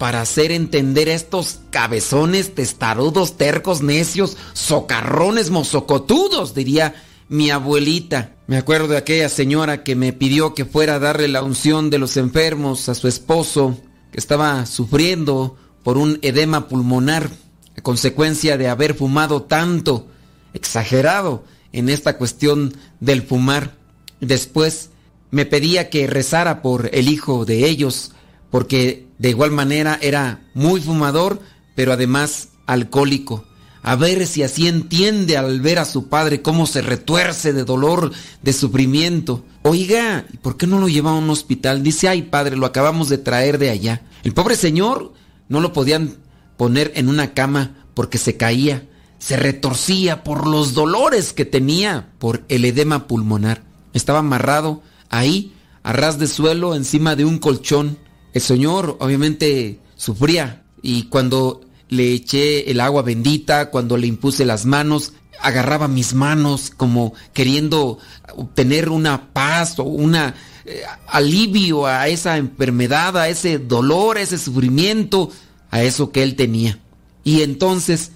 para 0.00 0.22
hacer 0.22 0.50
entender 0.50 1.10
a 1.10 1.12
estos 1.12 1.60
cabezones, 1.68 2.54
testarudos, 2.54 3.36
tercos, 3.36 3.82
necios, 3.82 4.38
socarrones, 4.54 5.50
mozocotudos, 5.50 6.54
diría 6.54 6.94
mi 7.28 7.50
abuelita. 7.50 8.34
Me 8.46 8.56
acuerdo 8.56 8.88
de 8.88 8.96
aquella 8.96 9.28
señora 9.28 9.84
que 9.84 9.96
me 9.96 10.14
pidió 10.14 10.54
que 10.54 10.64
fuera 10.64 10.94
a 10.94 10.98
darle 11.00 11.28
la 11.28 11.42
unción 11.42 11.90
de 11.90 11.98
los 11.98 12.16
enfermos 12.16 12.88
a 12.88 12.94
su 12.94 13.08
esposo, 13.08 13.76
que 14.10 14.16
estaba 14.16 14.64
sufriendo 14.64 15.58
por 15.82 15.98
un 15.98 16.18
edema 16.22 16.66
pulmonar, 16.66 17.28
a 17.76 17.82
consecuencia 17.82 18.56
de 18.56 18.68
haber 18.68 18.94
fumado 18.94 19.42
tanto, 19.42 20.06
exagerado 20.54 21.44
en 21.74 21.90
esta 21.90 22.16
cuestión 22.16 22.74
del 23.00 23.20
fumar. 23.20 23.74
Después 24.22 24.88
me 25.30 25.44
pedía 25.44 25.90
que 25.90 26.06
rezara 26.06 26.62
por 26.62 26.88
el 26.94 27.10
hijo 27.10 27.44
de 27.44 27.68
ellos, 27.68 28.12
porque 28.50 29.06
de 29.18 29.30
igual 29.30 29.50
manera 29.50 29.98
era 30.00 30.42
muy 30.54 30.80
fumador, 30.80 31.40
pero 31.74 31.92
además 31.92 32.48
alcohólico. 32.66 33.44
A 33.82 33.96
ver 33.96 34.26
si 34.26 34.42
así 34.42 34.68
entiende 34.68 35.38
al 35.38 35.60
ver 35.60 35.78
a 35.78 35.86
su 35.86 36.08
padre 36.08 36.42
cómo 36.42 36.66
se 36.66 36.82
retuerce 36.82 37.52
de 37.52 37.64
dolor, 37.64 38.12
de 38.42 38.52
sufrimiento. 38.52 39.44
Oiga, 39.62 40.26
¿y 40.32 40.36
por 40.36 40.56
qué 40.56 40.66
no 40.66 40.78
lo 40.78 40.88
lleva 40.88 41.10
a 41.10 41.14
un 41.14 41.30
hospital? 41.30 41.82
Dice, 41.82 42.08
ay 42.08 42.22
padre, 42.22 42.56
lo 42.56 42.66
acabamos 42.66 43.08
de 43.08 43.18
traer 43.18 43.58
de 43.58 43.70
allá. 43.70 44.02
El 44.22 44.34
pobre 44.34 44.56
señor 44.56 45.14
no 45.48 45.60
lo 45.60 45.72
podían 45.72 46.16
poner 46.58 46.92
en 46.94 47.08
una 47.08 47.32
cama 47.32 47.76
porque 47.94 48.18
se 48.18 48.36
caía, 48.36 48.86
se 49.18 49.36
retorcía 49.36 50.24
por 50.24 50.46
los 50.46 50.74
dolores 50.74 51.32
que 51.32 51.46
tenía 51.46 52.10
por 52.18 52.44
el 52.48 52.66
edema 52.66 53.06
pulmonar. 53.06 53.62
Estaba 53.94 54.18
amarrado 54.18 54.82
ahí, 55.08 55.54
a 55.82 55.94
ras 55.94 56.18
de 56.18 56.26
suelo, 56.26 56.74
encima 56.74 57.16
de 57.16 57.24
un 57.24 57.38
colchón. 57.38 57.96
El 58.32 58.40
señor 58.40 58.96
obviamente 59.00 59.80
sufría 59.96 60.62
y 60.82 61.04
cuando 61.04 61.62
le 61.88 62.14
eché 62.14 62.70
el 62.70 62.80
agua 62.80 63.02
bendita, 63.02 63.70
cuando 63.70 63.96
le 63.96 64.06
impuse 64.06 64.44
las 64.44 64.64
manos, 64.64 65.12
agarraba 65.40 65.88
mis 65.88 66.14
manos 66.14 66.70
como 66.70 67.14
queriendo 67.32 67.98
obtener 68.36 68.88
una 68.90 69.32
paz 69.32 69.78
o 69.78 69.84
una 69.84 70.34
eh, 70.64 70.82
alivio 71.08 71.86
a 71.86 72.08
esa 72.08 72.36
enfermedad, 72.36 73.16
a 73.16 73.28
ese 73.28 73.58
dolor, 73.58 74.18
a 74.18 74.22
ese 74.22 74.38
sufrimiento, 74.38 75.30
a 75.70 75.82
eso 75.82 76.12
que 76.12 76.22
él 76.22 76.36
tenía. 76.36 76.78
Y 77.24 77.42
entonces 77.42 78.12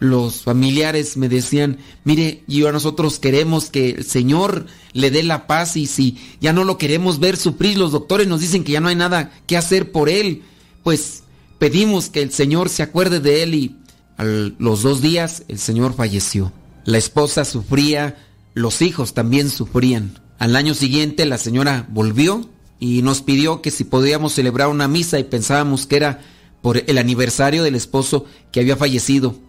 los 0.00 0.42
familiares 0.42 1.16
me 1.16 1.28
decían, 1.28 1.78
mire, 2.04 2.44
yo 2.46 2.68
a 2.68 2.72
nosotros 2.72 3.18
queremos 3.18 3.70
que 3.70 3.90
el 3.90 4.04
Señor 4.04 4.66
le 4.92 5.10
dé 5.10 5.22
la 5.22 5.46
paz 5.46 5.76
y 5.76 5.86
si 5.86 6.16
ya 6.40 6.52
no 6.52 6.64
lo 6.64 6.78
queremos 6.78 7.18
ver 7.18 7.36
sufrir, 7.36 7.76
los 7.76 7.92
doctores 7.92 8.28
nos 8.28 8.40
dicen 8.40 8.64
que 8.64 8.72
ya 8.72 8.80
no 8.80 8.88
hay 8.88 8.96
nada 8.96 9.32
que 9.46 9.56
hacer 9.56 9.90
por 9.90 10.08
él, 10.08 10.42
pues 10.84 11.24
pedimos 11.58 12.08
que 12.10 12.22
el 12.22 12.32
Señor 12.32 12.68
se 12.68 12.82
acuerde 12.82 13.20
de 13.20 13.42
él 13.42 13.54
y 13.54 13.76
a 14.16 14.24
los 14.24 14.82
dos 14.82 15.00
días 15.00 15.44
el 15.48 15.58
Señor 15.58 15.94
falleció. 15.94 16.52
La 16.84 16.98
esposa 16.98 17.44
sufría, 17.44 18.16
los 18.54 18.82
hijos 18.82 19.14
también 19.14 19.50
sufrían. 19.50 20.20
Al 20.38 20.54
año 20.54 20.74
siguiente 20.74 21.26
la 21.26 21.38
señora 21.38 21.86
volvió 21.90 22.48
y 22.78 23.02
nos 23.02 23.22
pidió 23.22 23.60
que 23.62 23.72
si 23.72 23.82
podíamos 23.82 24.32
celebrar 24.32 24.68
una 24.68 24.86
misa 24.86 25.18
y 25.18 25.24
pensábamos 25.24 25.86
que 25.86 25.96
era 25.96 26.20
por 26.62 26.82
el 26.86 26.98
aniversario 26.98 27.64
del 27.64 27.74
esposo 27.74 28.24
que 28.52 28.60
había 28.60 28.76
fallecido. 28.76 29.47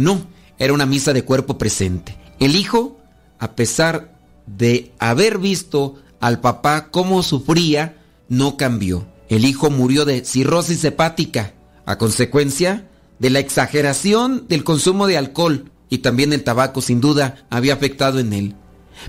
No, 0.00 0.26
era 0.58 0.72
una 0.72 0.86
misa 0.86 1.12
de 1.12 1.24
cuerpo 1.24 1.58
presente. 1.58 2.16
El 2.38 2.56
hijo, 2.56 2.98
a 3.38 3.54
pesar 3.54 4.16
de 4.46 4.92
haber 4.98 5.36
visto 5.36 5.96
al 6.20 6.40
papá 6.40 6.88
cómo 6.90 7.22
sufría, 7.22 8.02
no 8.28 8.56
cambió. 8.56 9.06
El 9.28 9.44
hijo 9.44 9.68
murió 9.68 10.06
de 10.06 10.24
cirrosis 10.24 10.82
hepática 10.84 11.52
a 11.84 11.98
consecuencia 11.98 12.88
de 13.18 13.28
la 13.28 13.40
exageración 13.40 14.46
del 14.48 14.64
consumo 14.64 15.06
de 15.06 15.18
alcohol 15.18 15.70
y 15.90 15.98
también 15.98 16.32
el 16.32 16.44
tabaco 16.44 16.80
sin 16.80 17.02
duda 17.02 17.46
había 17.50 17.74
afectado 17.74 18.20
en 18.20 18.32
él. 18.32 18.54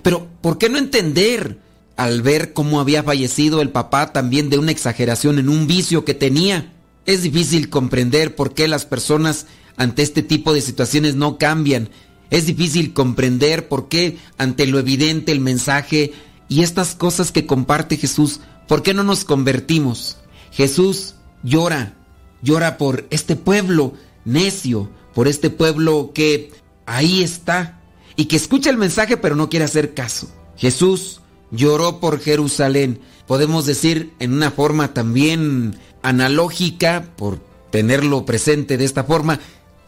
Pero, 0.03 0.27
¿por 0.41 0.57
qué 0.57 0.67
no 0.67 0.77
entender 0.77 1.57
al 1.95 2.21
ver 2.21 2.51
cómo 2.51 2.81
había 2.81 3.01
fallecido 3.01 3.61
el 3.61 3.69
papá 3.69 4.11
también 4.11 4.49
de 4.49 4.57
una 4.57 4.71
exageración 4.71 5.39
en 5.39 5.47
un 5.47 5.67
vicio 5.67 6.03
que 6.03 6.15
tenía? 6.15 6.73
Es 7.05 7.23
difícil 7.23 7.69
comprender 7.69 8.35
por 8.35 8.53
qué 8.53 8.67
las 8.67 8.85
personas 8.85 9.47
ante 9.81 10.03
este 10.03 10.21
tipo 10.21 10.53
de 10.53 10.61
situaciones 10.61 11.15
no 11.15 11.39
cambian. 11.39 11.89
Es 12.29 12.45
difícil 12.45 12.93
comprender 12.93 13.67
por 13.67 13.89
qué 13.89 14.19
ante 14.37 14.67
lo 14.67 14.77
evidente 14.77 15.31
el 15.31 15.39
mensaje 15.39 16.13
y 16.47 16.61
estas 16.61 16.93
cosas 16.93 17.31
que 17.31 17.47
comparte 17.47 17.97
Jesús, 17.97 18.41
¿por 18.67 18.83
qué 18.83 18.93
no 18.93 19.03
nos 19.03 19.25
convertimos? 19.25 20.17
Jesús 20.51 21.15
llora, 21.43 21.95
llora 22.43 22.77
por 22.77 23.07
este 23.09 23.35
pueblo 23.35 23.93
necio, 24.23 24.89
por 25.15 25.27
este 25.27 25.49
pueblo 25.49 26.11
que 26.13 26.51
ahí 26.85 27.23
está 27.23 27.81
y 28.15 28.25
que 28.25 28.35
escucha 28.35 28.69
el 28.69 28.77
mensaje 28.77 29.17
pero 29.17 29.35
no 29.35 29.49
quiere 29.49 29.65
hacer 29.65 29.95
caso. 29.95 30.29
Jesús 30.57 31.21
lloró 31.49 31.99
por 31.99 32.19
Jerusalén. 32.19 33.01
Podemos 33.25 33.65
decir 33.65 34.13
en 34.19 34.33
una 34.33 34.51
forma 34.51 34.93
también 34.93 35.75
analógica, 36.03 37.07
por 37.15 37.39
tenerlo 37.71 38.25
presente 38.25 38.77
de 38.77 38.85
esta 38.85 39.05
forma, 39.05 39.39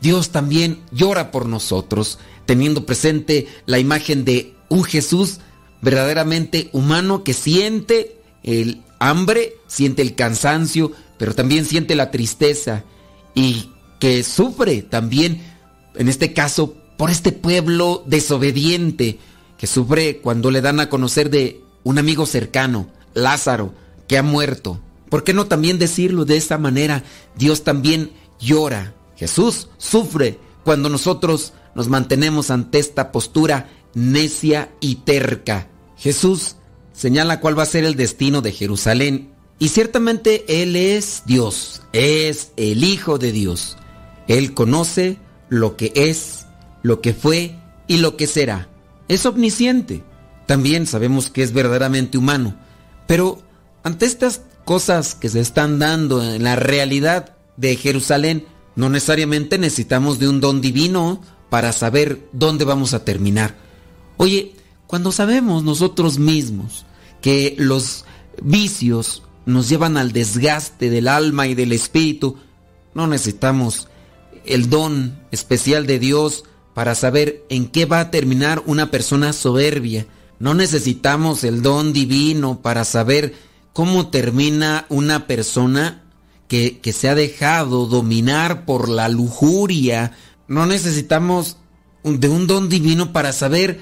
Dios 0.04 0.32
también 0.32 0.82
llora 0.92 1.32
por 1.32 1.46
nosotros, 1.46 2.20
teniendo 2.46 2.86
presente 2.86 3.48
la 3.66 3.80
imagen 3.80 4.26
de 4.26 4.54
un 4.68 4.84
Jesús 4.84 5.40
verdaderamente 5.82 6.70
humano 6.74 7.24
que 7.24 7.34
siente 7.34 8.20
el 8.44 8.82
hambre, 9.00 9.54
siente 9.66 10.02
el 10.02 10.14
cansancio, 10.14 10.92
pero 11.18 11.34
también 11.34 11.64
siente 11.64 11.96
la 11.96 12.12
tristeza 12.12 12.84
y 13.34 13.70
que 14.02 14.24
sufre 14.24 14.82
también, 14.82 15.42
en 15.96 16.10
este 16.10 16.34
caso, 16.34 16.76
por 16.98 17.10
este 17.10 17.32
pueblo 17.32 18.04
desobediente, 18.06 19.20
que 19.58 19.68
sufre 19.68 20.18
cuando 20.18 20.52
le 20.52 20.60
dan 20.60 20.82
a 20.82 20.90
conocer 20.90 21.30
de 21.30 21.62
un 21.86 21.98
amigo 21.98 22.26
cercano, 22.26 22.90
Lázaro, 23.14 23.74
que 24.10 24.18
ha 24.18 24.24
muerto. 24.24 24.82
¿Por 25.10 25.24
qué 25.24 25.34
no 25.34 25.46
también 25.46 25.80
decirlo 25.80 26.26
de 26.26 26.36
esta 26.36 26.58
manera? 26.58 27.06
Dios 27.38 27.64
también 27.64 28.12
llora. 28.38 28.96
Jesús 29.15 29.69
sufre 29.77 30.40
cuando 30.64 30.90
nosotros 30.90 31.53
nos 31.76 31.88
mantenemos 31.88 32.52
ante 32.52 32.80
esta 32.80 33.11
postura 33.11 33.69
necia 33.94 34.72
y 34.80 34.95
terca. 34.95 35.68
Jesús 35.98 36.56
señala 36.94 37.40
cuál 37.40 37.57
va 37.57 37.64
a 37.64 37.68
ser 37.68 37.84
el 37.84 37.95
destino 37.95 38.41
de 38.41 38.52
Jerusalén 38.52 39.34
y 39.60 39.69
ciertamente 39.69 40.45
Él 40.61 40.76
es 40.76 41.23
Dios, 41.26 41.81
es 41.94 42.52
el 42.57 42.84
Hijo 42.84 43.18
de 43.18 43.31
Dios. 43.31 43.77
Él 44.27 44.53
conoce 44.53 45.18
lo 45.49 45.76
que 45.77 45.91
es, 45.95 46.45
lo 46.81 47.02
que 47.02 47.14
fue 47.14 47.56
y 47.88 47.98
lo 47.98 48.18
que 48.18 48.27
será. 48.27 48.69
Es 49.07 49.26
omnisciente. 49.26 50.03
También 50.48 50.88
sabemos 50.88 51.30
que 51.30 51.44
es 51.44 51.53
verdaderamente 51.53 52.18
humano. 52.18 52.56
Pero 53.07 53.41
ante 53.84 54.06
estas 54.06 54.41
cosas 54.65 55.15
que 55.15 55.30
se 55.30 55.40
están 55.40 55.80
dando 55.80 56.23
en 56.23 56.44
la 56.44 56.56
realidad 56.56 57.35
de 57.57 57.76
Jerusalén, 57.76 58.45
no 58.76 58.90
necesariamente 58.90 59.58
necesitamos 59.58 60.20
de 60.20 60.28
un 60.28 60.41
don 60.41 60.62
divino 60.62 61.22
para 61.50 61.72
saber 61.72 62.28
dónde 62.32 62.66
vamos 62.66 62.94
a 62.94 63.06
terminar. 63.06 63.56
Oye, 64.18 64.56
cuando 64.88 65.12
sabemos 65.12 65.64
nosotros 65.64 66.18
mismos 66.18 66.86
que 67.22 67.56
los 67.58 68.06
vicios 68.41 69.24
nos 69.45 69.70
llevan 69.70 69.98
al 69.98 70.12
desgaste 70.12 70.90
del 70.90 71.08
alma 71.08 71.48
y 71.48 71.56
del 71.56 71.72
espíritu, 71.72 72.38
no 72.94 73.08
necesitamos 73.08 73.88
el 74.45 74.70
don 74.70 75.20
especial 75.32 75.86
de 75.88 76.00
Dios 76.00 76.44
para 76.74 76.95
saber 76.95 77.44
en 77.50 77.68
qué 77.68 77.86
va 77.86 78.00
a 78.00 78.12
terminar 78.12 78.64
una 78.66 78.91
persona 78.91 79.34
soberbia. 79.34 80.08
No 80.40 80.54
necesitamos 80.54 81.44
el 81.44 81.62
don 81.62 81.94
divino 81.94 82.62
para 82.62 82.84
saber 82.84 83.36
cómo 83.74 84.10
termina 84.10 84.86
una 84.90 85.28
persona 85.28 86.03
que, 86.82 86.94
se 86.94 87.10
ha 87.10 87.16
dejado 87.16 87.88
dominar 87.88 88.64
por 88.66 88.88
la 88.88 89.10
lujuria. 89.10 90.12
No 90.48 90.68
necesitamos 90.68 91.58
de 92.04 92.30
un 92.30 92.46
don 92.46 92.70
divino 92.70 93.12
para 93.12 93.34
saber 93.34 93.82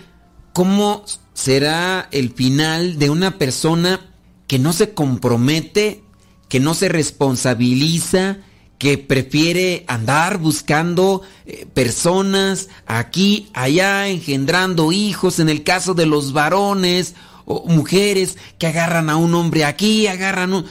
cómo 0.53 1.03
será 1.33 2.07
el 2.13 2.31
final 2.31 2.97
de 2.97 3.09
una 3.09 3.37
persona 3.37 3.99
que 4.47 4.57
no 4.57 4.71
se 4.71 4.93
compromete, 4.93 6.05
que 6.47 6.61
no 6.61 6.73
se 6.73 6.87
responsabiliza, 6.87 8.37
que 8.77 8.97
prefiere 8.97 9.83
andar 9.89 10.37
buscando 10.37 11.23
eh, 11.45 11.67
personas 11.73 12.69
aquí, 12.85 13.49
allá, 13.53 14.07
engendrando 14.07 14.93
hijos, 14.93 15.39
en 15.39 15.49
el 15.49 15.63
caso 15.63 15.93
de 15.93 16.05
los 16.05 16.31
varones 16.31 17.15
o 17.43 17.67
mujeres 17.67 18.37
que 18.57 18.67
agarran 18.67 19.09
a 19.09 19.17
un 19.17 19.35
hombre 19.35 19.65
aquí, 19.65 20.07
agarran 20.07 20.53
un... 20.53 20.65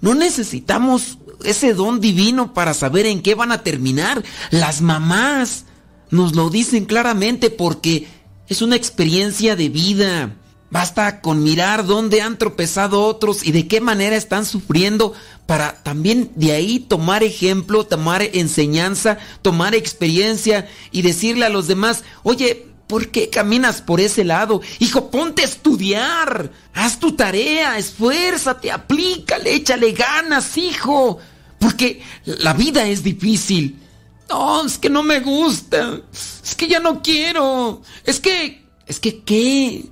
No 0.00 0.14
necesitamos 0.14 1.18
ese 1.44 1.74
don 1.74 2.00
divino 2.00 2.54
para 2.54 2.74
saber 2.74 3.06
en 3.06 3.22
qué 3.22 3.34
van 3.34 3.52
a 3.52 3.62
terminar. 3.62 4.22
Las 4.50 4.80
mamás 4.80 5.64
nos 6.10 6.34
lo 6.34 6.50
dicen 6.50 6.84
claramente 6.84 7.50
porque 7.50 8.06
es 8.48 8.62
una 8.62 8.76
experiencia 8.76 9.56
de 9.56 9.68
vida. 9.68 10.36
Basta 10.70 11.20
con 11.20 11.42
mirar 11.42 11.84
dónde 11.84 12.22
han 12.22 12.38
tropezado 12.38 13.02
otros 13.02 13.44
y 13.44 13.50
de 13.50 13.66
qué 13.66 13.80
manera 13.80 14.14
están 14.14 14.46
sufriendo 14.46 15.12
para 15.46 15.82
también 15.82 16.30
de 16.36 16.52
ahí 16.52 16.78
tomar 16.78 17.24
ejemplo, 17.24 17.84
tomar 17.84 18.22
enseñanza, 18.22 19.18
tomar 19.42 19.74
experiencia 19.74 20.68
y 20.92 21.02
decirle 21.02 21.44
a 21.44 21.48
los 21.48 21.66
demás, 21.66 22.04
oye, 22.22 22.69
¿por 22.90 23.08
qué 23.08 23.30
caminas 23.30 23.80
por 23.80 24.00
ese 24.00 24.24
lado? 24.24 24.60
Hijo, 24.80 25.10
ponte 25.10 25.42
a 25.42 25.44
estudiar, 25.44 26.50
haz 26.74 26.98
tu 26.98 27.12
tarea, 27.12 27.78
esfuérzate, 27.78 28.72
aplícale, 28.72 29.54
échale 29.54 29.92
ganas, 29.92 30.58
hijo, 30.58 31.18
porque 31.60 32.02
la 32.24 32.52
vida 32.52 32.88
es 32.88 33.04
difícil. 33.04 33.78
No, 34.28 34.66
es 34.66 34.76
que 34.76 34.90
no 34.90 35.04
me 35.04 35.20
gusta, 35.20 36.00
es 36.12 36.54
que 36.56 36.66
ya 36.66 36.80
no 36.80 37.00
quiero, 37.00 37.82
es 38.04 38.18
que, 38.18 38.66
es 38.86 38.98
que, 38.98 39.22
¿qué? 39.22 39.84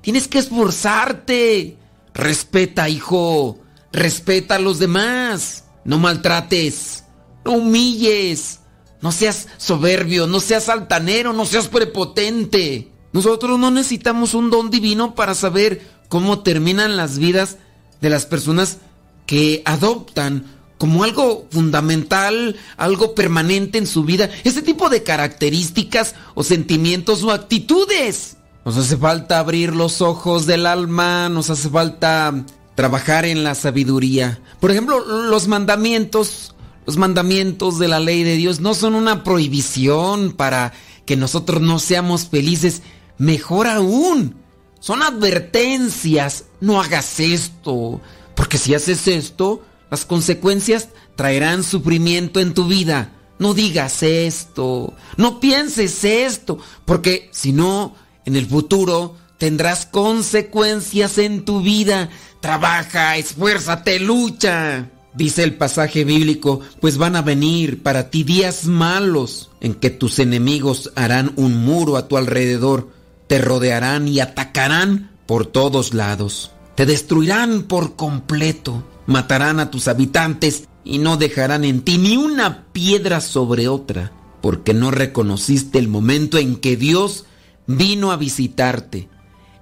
Tienes 0.00 0.28
que 0.28 0.38
esforzarte. 0.38 1.76
Respeta, 2.14 2.88
hijo. 2.88 3.58
Respeta 3.92 4.54
a 4.54 4.60
los 4.60 4.78
demás. 4.78 5.64
No 5.84 5.98
maltrates. 5.98 7.02
No 7.44 7.54
humilles. 7.54 8.60
No 9.02 9.12
seas 9.12 9.48
soberbio, 9.58 10.26
no 10.26 10.40
seas 10.40 10.68
altanero, 10.68 11.32
no 11.32 11.46
seas 11.46 11.68
prepotente. 11.68 12.90
Nosotros 13.12 13.58
no 13.58 13.70
necesitamos 13.70 14.34
un 14.34 14.50
don 14.50 14.70
divino 14.70 15.14
para 15.14 15.34
saber 15.34 15.86
cómo 16.08 16.40
terminan 16.40 16.96
las 16.96 17.18
vidas 17.18 17.58
de 18.00 18.10
las 18.10 18.26
personas 18.26 18.78
que 19.26 19.62
adoptan 19.64 20.44
como 20.78 21.04
algo 21.04 21.46
fundamental, 21.50 22.56
algo 22.76 23.14
permanente 23.14 23.78
en 23.78 23.86
su 23.86 24.04
vida, 24.04 24.28
ese 24.44 24.62
tipo 24.62 24.88
de 24.88 25.02
características 25.02 26.14
o 26.34 26.42
sentimientos 26.42 27.22
o 27.22 27.32
actitudes. 27.32 28.36
Nos 28.64 28.76
hace 28.76 28.96
falta 28.96 29.38
abrir 29.38 29.74
los 29.74 30.02
ojos 30.02 30.44
del 30.46 30.66
alma, 30.66 31.28
nos 31.28 31.50
hace 31.50 31.68
falta 31.70 32.44
trabajar 32.74 33.24
en 33.24 33.44
la 33.44 33.54
sabiduría. 33.54 34.40
Por 34.60 34.70
ejemplo, 34.70 35.00
los 35.00 35.48
mandamientos, 35.48 36.54
los 36.86 36.96
mandamientos 36.96 37.78
de 37.78 37.88
la 37.88 37.98
ley 37.98 38.22
de 38.22 38.36
Dios 38.36 38.60
no 38.60 38.72
son 38.74 38.94
una 38.94 39.24
prohibición 39.24 40.32
para 40.32 40.72
que 41.04 41.16
nosotros 41.16 41.60
no 41.60 41.78
seamos 41.78 42.28
felices, 42.28 42.82
mejor 43.18 43.66
aún. 43.66 44.36
Son 44.78 45.02
advertencias. 45.02 46.44
No 46.60 46.80
hagas 46.80 47.18
esto. 47.18 48.00
Porque 48.36 48.56
si 48.56 48.74
haces 48.74 49.08
esto, 49.08 49.64
las 49.90 50.04
consecuencias 50.04 50.90
traerán 51.16 51.64
sufrimiento 51.64 52.38
en 52.38 52.54
tu 52.54 52.66
vida. 52.66 53.12
No 53.38 53.52
digas 53.52 54.04
esto. 54.04 54.94
No 55.16 55.40
pienses 55.40 56.04
esto. 56.04 56.58
Porque 56.84 57.28
si 57.32 57.52
no, 57.52 57.96
en 58.24 58.36
el 58.36 58.46
futuro 58.46 59.16
tendrás 59.38 59.86
consecuencias 59.86 61.18
en 61.18 61.44
tu 61.44 61.62
vida. 61.62 62.10
Trabaja, 62.40 63.16
esfuérzate, 63.16 63.98
lucha. 63.98 64.90
Dice 65.16 65.44
el 65.44 65.54
pasaje 65.54 66.04
bíblico, 66.04 66.60
pues 66.78 66.98
van 66.98 67.16
a 67.16 67.22
venir 67.22 67.82
para 67.82 68.10
ti 68.10 68.22
días 68.22 68.66
malos 68.66 69.50
en 69.60 69.72
que 69.74 69.88
tus 69.88 70.18
enemigos 70.18 70.92
harán 70.94 71.32
un 71.36 71.64
muro 71.64 71.96
a 71.96 72.06
tu 72.06 72.18
alrededor, 72.18 72.90
te 73.26 73.38
rodearán 73.38 74.08
y 74.08 74.20
atacarán 74.20 75.10
por 75.24 75.46
todos 75.46 75.94
lados. 75.94 76.50
Te 76.74 76.84
destruirán 76.84 77.62
por 77.62 77.96
completo, 77.96 78.84
matarán 79.06 79.58
a 79.58 79.70
tus 79.70 79.88
habitantes 79.88 80.68
y 80.84 80.98
no 80.98 81.16
dejarán 81.16 81.64
en 81.64 81.80
ti 81.80 81.96
ni 81.96 82.18
una 82.18 82.66
piedra 82.72 83.22
sobre 83.22 83.68
otra, 83.68 84.12
porque 84.42 84.74
no 84.74 84.90
reconociste 84.90 85.78
el 85.78 85.88
momento 85.88 86.36
en 86.36 86.56
que 86.56 86.76
Dios 86.76 87.24
vino 87.66 88.12
a 88.12 88.16
visitarte, 88.18 89.08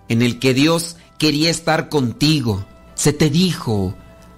en 0.08 0.20
el 0.20 0.40
que 0.40 0.52
Dios 0.52 0.96
quería 1.16 1.48
estar 1.48 1.88
contigo. 1.88 2.66
Se 2.96 3.12
te 3.12 3.30
dijo, 3.30 3.94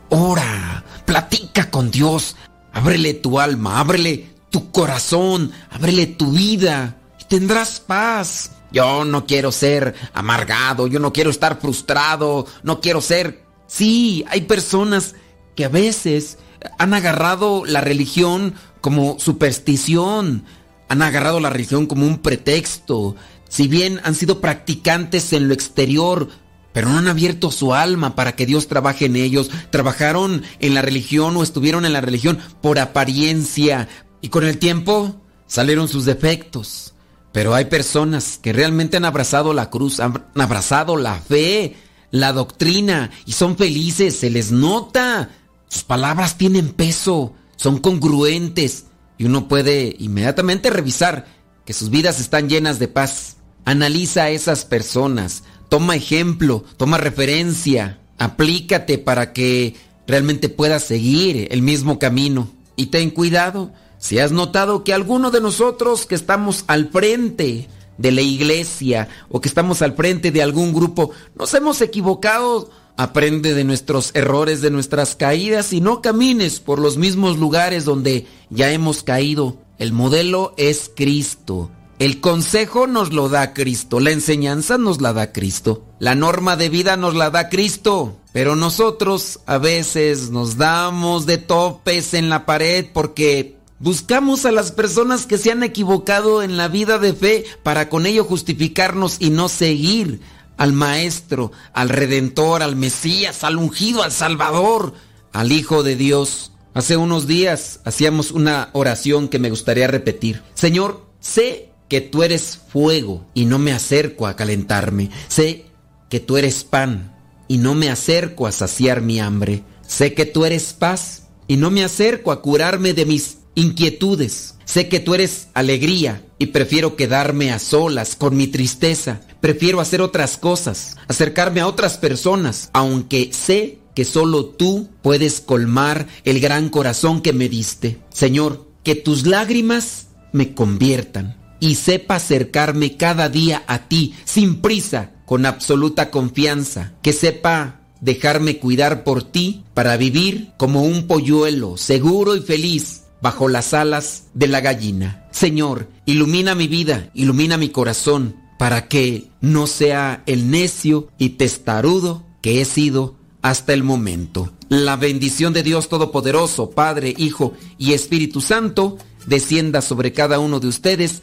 ora, 0.08 0.84
platica 1.04 1.70
con 1.70 1.90
Dios, 1.90 2.36
ábrele 2.72 3.14
tu 3.14 3.38
alma, 3.40 3.80
ábrele 3.80 4.30
tu 4.50 4.70
corazón, 4.70 5.52
ábrele 5.70 6.06
tu 6.06 6.32
vida 6.32 6.96
y 7.20 7.24
tendrás 7.24 7.80
paz. 7.80 8.52
Yo 8.72 9.04
no 9.04 9.26
quiero 9.26 9.52
ser 9.52 9.94
amargado, 10.12 10.86
yo 10.86 10.98
no 10.98 11.12
quiero 11.12 11.30
estar 11.30 11.60
frustrado, 11.60 12.46
no 12.62 12.80
quiero 12.80 13.00
ser... 13.00 13.44
Sí, 13.68 14.24
hay 14.28 14.42
personas 14.42 15.14
que 15.54 15.64
a 15.64 15.68
veces 15.68 16.38
han 16.78 16.94
agarrado 16.94 17.64
la 17.64 17.80
religión 17.80 18.54
como 18.80 19.18
superstición, 19.18 20.44
han 20.88 21.02
agarrado 21.02 21.40
la 21.40 21.50
religión 21.50 21.86
como 21.86 22.06
un 22.06 22.18
pretexto, 22.18 23.16
si 23.48 23.68
bien 23.68 24.00
han 24.04 24.14
sido 24.14 24.40
practicantes 24.40 25.32
en 25.32 25.48
lo 25.48 25.54
exterior, 25.54 26.28
pero 26.76 26.90
no 26.90 26.98
han 26.98 27.08
abierto 27.08 27.50
su 27.50 27.72
alma 27.72 28.14
para 28.14 28.36
que 28.36 28.44
Dios 28.44 28.68
trabaje 28.68 29.06
en 29.06 29.16
ellos. 29.16 29.50
Trabajaron 29.70 30.42
en 30.58 30.74
la 30.74 30.82
religión 30.82 31.34
o 31.34 31.42
estuvieron 31.42 31.86
en 31.86 31.94
la 31.94 32.02
religión 32.02 32.38
por 32.60 32.78
apariencia 32.78 33.88
y 34.20 34.28
con 34.28 34.44
el 34.44 34.58
tiempo 34.58 35.22
salieron 35.46 35.88
sus 35.88 36.04
defectos. 36.04 36.92
Pero 37.32 37.54
hay 37.54 37.64
personas 37.64 38.38
que 38.42 38.52
realmente 38.52 38.98
han 38.98 39.06
abrazado 39.06 39.54
la 39.54 39.70
cruz, 39.70 40.00
han 40.00 40.26
abrazado 40.34 40.98
la 40.98 41.14
fe, 41.14 41.76
la 42.10 42.34
doctrina 42.34 43.10
y 43.24 43.32
son 43.32 43.56
felices, 43.56 44.14
se 44.14 44.28
les 44.28 44.52
nota. 44.52 45.30
Sus 45.68 45.82
palabras 45.82 46.36
tienen 46.36 46.74
peso, 46.74 47.32
son 47.56 47.78
congruentes 47.78 48.84
y 49.16 49.24
uno 49.24 49.48
puede 49.48 49.96
inmediatamente 49.98 50.68
revisar 50.68 51.24
que 51.64 51.72
sus 51.72 51.88
vidas 51.88 52.20
están 52.20 52.50
llenas 52.50 52.78
de 52.78 52.88
paz. 52.88 53.38
Analiza 53.64 54.24
a 54.24 54.28
esas 54.28 54.66
personas, 54.66 55.42
toma 55.68 55.96
ejemplo, 55.96 56.64
toma 56.76 56.98
referencia, 56.98 57.98
aplícate 58.18 58.98
para 58.98 59.32
que 59.32 59.74
realmente 60.06 60.48
puedas 60.48 60.84
seguir 60.84 61.48
el 61.50 61.62
mismo 61.62 61.98
camino. 61.98 62.48
Y 62.76 62.86
ten 62.86 63.10
cuidado, 63.10 63.72
si 63.98 64.18
has 64.18 64.32
notado 64.32 64.84
que 64.84 64.92
alguno 64.92 65.30
de 65.30 65.40
nosotros 65.40 66.06
que 66.06 66.14
estamos 66.14 66.64
al 66.66 66.90
frente 66.90 67.68
de 67.98 68.12
la 68.12 68.20
iglesia 68.20 69.08
o 69.30 69.40
que 69.40 69.48
estamos 69.48 69.82
al 69.82 69.94
frente 69.94 70.30
de 70.30 70.42
algún 70.42 70.72
grupo, 70.74 71.10
nos 71.34 71.52
hemos 71.54 71.80
equivocado, 71.80 72.70
aprende 72.96 73.54
de 73.54 73.64
nuestros 73.64 74.10
errores, 74.14 74.60
de 74.60 74.70
nuestras 74.70 75.16
caídas 75.16 75.72
y 75.72 75.80
no 75.80 76.02
camines 76.02 76.60
por 76.60 76.78
los 76.78 76.96
mismos 76.96 77.38
lugares 77.38 77.84
donde 77.84 78.26
ya 78.50 78.70
hemos 78.70 79.02
caído. 79.02 79.56
El 79.78 79.92
modelo 79.92 80.54
es 80.56 80.90
Cristo. 80.94 81.70
El 81.98 82.20
consejo 82.20 82.86
nos 82.86 83.14
lo 83.14 83.30
da 83.30 83.54
Cristo, 83.54 84.00
la 84.00 84.10
enseñanza 84.10 84.76
nos 84.76 85.00
la 85.00 85.14
da 85.14 85.32
Cristo, 85.32 85.82
la 85.98 86.14
norma 86.14 86.54
de 86.54 86.68
vida 86.68 86.98
nos 86.98 87.14
la 87.14 87.30
da 87.30 87.48
Cristo, 87.48 88.18
pero 88.34 88.54
nosotros 88.54 89.40
a 89.46 89.56
veces 89.56 90.28
nos 90.28 90.58
damos 90.58 91.24
de 91.24 91.38
topes 91.38 92.12
en 92.12 92.28
la 92.28 92.44
pared 92.44 92.84
porque 92.92 93.56
buscamos 93.78 94.44
a 94.44 94.52
las 94.52 94.72
personas 94.72 95.24
que 95.24 95.38
se 95.38 95.50
han 95.50 95.62
equivocado 95.62 96.42
en 96.42 96.58
la 96.58 96.68
vida 96.68 96.98
de 96.98 97.14
fe 97.14 97.46
para 97.62 97.88
con 97.88 98.04
ello 98.04 98.24
justificarnos 98.24 99.16
y 99.18 99.30
no 99.30 99.48
seguir 99.48 100.20
al 100.58 100.74
Maestro, 100.74 101.50
al 101.72 101.88
Redentor, 101.88 102.62
al 102.62 102.76
Mesías, 102.76 103.42
al 103.42 103.56
ungido, 103.56 104.02
al 104.02 104.12
Salvador, 104.12 104.92
al 105.32 105.50
Hijo 105.50 105.82
de 105.82 105.96
Dios. 105.96 106.52
Hace 106.74 106.98
unos 106.98 107.26
días 107.26 107.80
hacíamos 107.84 108.32
una 108.32 108.68
oración 108.74 109.28
que 109.28 109.38
me 109.38 109.48
gustaría 109.48 109.86
repetir. 109.86 110.42
Señor, 110.52 111.06
sé 111.20 111.65
que 111.88 112.00
tú 112.00 112.22
eres 112.22 112.58
fuego 112.68 113.26
y 113.34 113.44
no 113.44 113.58
me 113.58 113.72
acerco 113.72 114.26
a 114.26 114.36
calentarme. 114.36 115.10
Sé 115.28 115.66
que 116.08 116.20
tú 116.20 116.36
eres 116.36 116.64
pan 116.64 117.14
y 117.48 117.58
no 117.58 117.74
me 117.74 117.90
acerco 117.90 118.46
a 118.46 118.52
saciar 118.52 119.00
mi 119.00 119.20
hambre. 119.20 119.62
Sé 119.86 120.14
que 120.14 120.26
tú 120.26 120.44
eres 120.44 120.72
paz 120.72 121.24
y 121.46 121.56
no 121.56 121.70
me 121.70 121.84
acerco 121.84 122.32
a 122.32 122.42
curarme 122.42 122.92
de 122.92 123.06
mis 123.06 123.38
inquietudes. 123.54 124.54
Sé 124.64 124.88
que 124.88 125.00
tú 125.00 125.14
eres 125.14 125.48
alegría 125.54 126.24
y 126.38 126.46
prefiero 126.46 126.96
quedarme 126.96 127.52
a 127.52 127.58
solas 127.58 128.16
con 128.16 128.36
mi 128.36 128.48
tristeza. 128.48 129.20
Prefiero 129.40 129.80
hacer 129.80 130.02
otras 130.02 130.36
cosas, 130.36 130.96
acercarme 131.06 131.60
a 131.60 131.68
otras 131.68 131.98
personas, 131.98 132.70
aunque 132.72 133.30
sé 133.32 133.78
que 133.94 134.04
solo 134.04 134.46
tú 134.46 134.90
puedes 135.02 135.40
colmar 135.40 136.08
el 136.24 136.40
gran 136.40 136.68
corazón 136.68 137.22
que 137.22 137.32
me 137.32 137.48
diste. 137.48 137.98
Señor, 138.12 138.66
que 138.82 138.96
tus 138.96 139.24
lágrimas 139.24 140.08
me 140.32 140.52
conviertan 140.52 141.45
y 141.60 141.76
sepa 141.76 142.16
acercarme 142.16 142.96
cada 142.96 143.28
día 143.28 143.64
a 143.66 143.88
ti 143.88 144.14
sin 144.24 144.60
prisa, 144.60 145.12
con 145.24 145.46
absoluta 145.46 146.10
confianza, 146.10 146.92
que 147.02 147.12
sepa 147.12 147.80
dejarme 148.00 148.58
cuidar 148.58 149.04
por 149.04 149.22
ti 149.22 149.64
para 149.74 149.96
vivir 149.96 150.52
como 150.56 150.82
un 150.82 151.06
polluelo 151.06 151.76
seguro 151.76 152.36
y 152.36 152.40
feliz 152.40 153.02
bajo 153.20 153.48
las 153.48 153.74
alas 153.74 154.24
de 154.34 154.46
la 154.46 154.60
gallina. 154.60 155.26
Señor, 155.32 155.88
ilumina 156.04 156.54
mi 156.54 156.68
vida, 156.68 157.10
ilumina 157.14 157.56
mi 157.56 157.70
corazón, 157.70 158.36
para 158.58 158.88
que 158.88 159.28
no 159.40 159.66
sea 159.66 160.22
el 160.26 160.50
necio 160.50 161.08
y 161.18 161.30
testarudo 161.30 162.24
que 162.40 162.60
he 162.60 162.64
sido 162.64 163.16
hasta 163.42 163.72
el 163.72 163.82
momento. 163.82 164.52
La 164.68 164.96
bendición 164.96 165.52
de 165.52 165.62
Dios 165.62 165.88
Todopoderoso, 165.88 166.70
Padre, 166.70 167.14
Hijo 167.16 167.54
y 167.78 167.92
Espíritu 167.92 168.40
Santo, 168.40 168.98
descienda 169.26 169.82
sobre 169.82 170.12
cada 170.12 170.38
uno 170.38 170.60
de 170.60 170.68
ustedes 170.68 171.22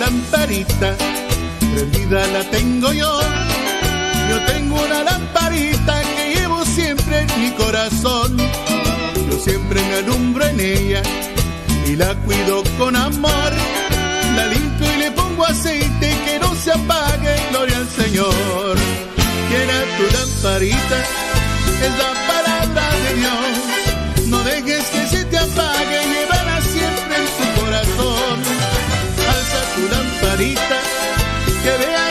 lamparita, 0.00 0.96
prendida 1.74 2.26
la 2.28 2.42
tengo 2.50 2.92
yo. 2.92 3.20
Yo 4.30 4.36
tengo 4.46 4.82
una 4.82 5.04
lamparita 5.04 6.00
que 6.14 6.34
llevo 6.34 6.64
siempre 6.64 7.20
en 7.20 7.40
mi 7.40 7.50
corazón. 7.50 8.36
Yo 9.30 9.38
siempre 9.38 9.80
me 9.82 9.94
alumbro 9.96 10.44
en 10.46 10.60
ella 10.60 11.02
y 11.86 11.96
la 11.96 12.14
cuido 12.24 12.62
con 12.78 12.96
amor. 12.96 13.52
La 14.36 14.46
limpio 14.46 14.86
y 14.94 14.98
le 14.98 15.10
pongo 15.12 15.44
aceite 15.44 16.16
que 16.24 16.38
no 16.38 16.54
se 16.54 16.72
apague, 16.72 17.34
gloria 17.50 17.76
al 17.76 17.88
Señor. 17.88 18.76
Quiera 19.48 19.78
tu 19.96 20.04
lamparita, 20.16 20.98
es 21.86 21.92
la 22.02 22.12
palabra 22.30 22.84
de 23.04 23.14
Dios. 23.20 24.28
No 24.28 24.38
dejes 24.44 24.84
que 24.86 25.06
se 25.08 25.24
te 25.26 25.38
apague, 25.38 25.99
que 30.40 31.76
vea 31.76 32.09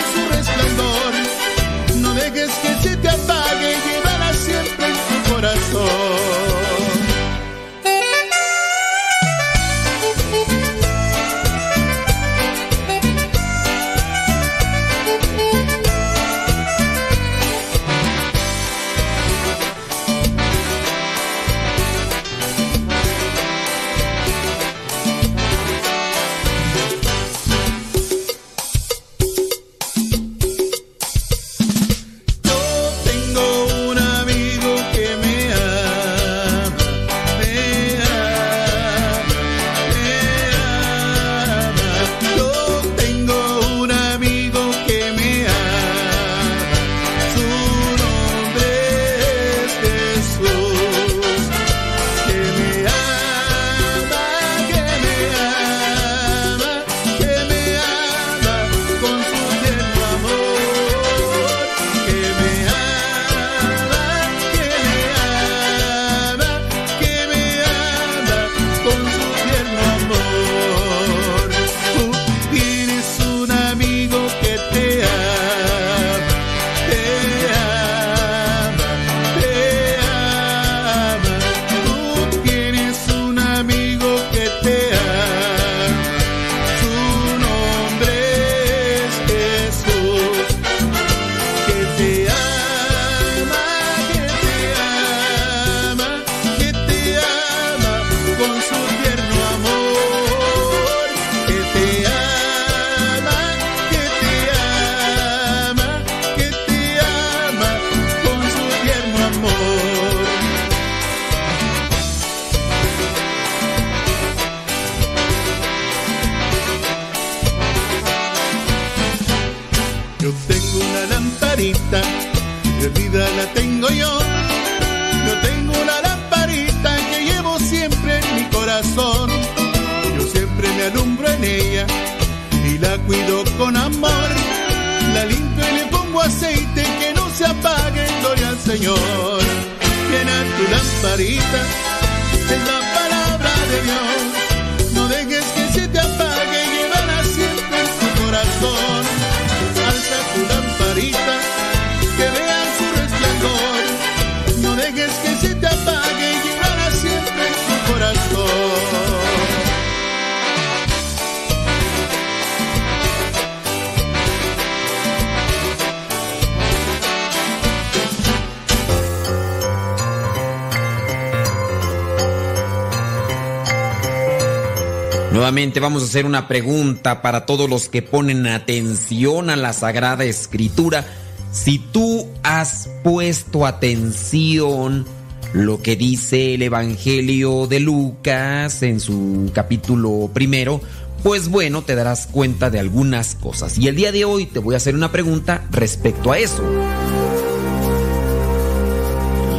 Vamos 175.77 176.01
a 176.01 176.05
hacer 176.05 176.25
una 176.25 176.47
pregunta 176.47 177.21
para 177.21 177.45
todos 177.45 177.69
los 177.69 177.89
que 177.89 178.01
ponen 178.01 178.47
atención 178.47 179.51
a 179.51 179.55
la 179.55 179.71
Sagrada 179.71 180.23
Escritura. 180.23 181.05
Si 181.51 181.77
tú 181.77 182.25
has 182.41 182.89
puesto 183.03 183.67
atención 183.67 185.05
lo 185.53 185.81
que 185.81 185.95
dice 185.95 186.55
el 186.55 186.63
Evangelio 186.63 187.67
de 187.67 187.79
Lucas 187.79 188.81
en 188.81 188.99
su 188.99 189.51
capítulo 189.53 190.31
primero, 190.33 190.81
pues 191.21 191.49
bueno, 191.49 191.83
te 191.83 191.93
darás 191.95 192.25
cuenta 192.25 192.71
de 192.71 192.79
algunas 192.79 193.35
cosas. 193.35 193.77
Y 193.77 193.87
el 193.87 193.95
día 193.95 194.11
de 194.11 194.25
hoy 194.25 194.47
te 194.47 194.59
voy 194.59 194.73
a 194.73 194.77
hacer 194.77 194.95
una 194.95 195.11
pregunta 195.11 195.67
respecto 195.71 196.31
a 196.31 196.39
eso. 196.39 196.63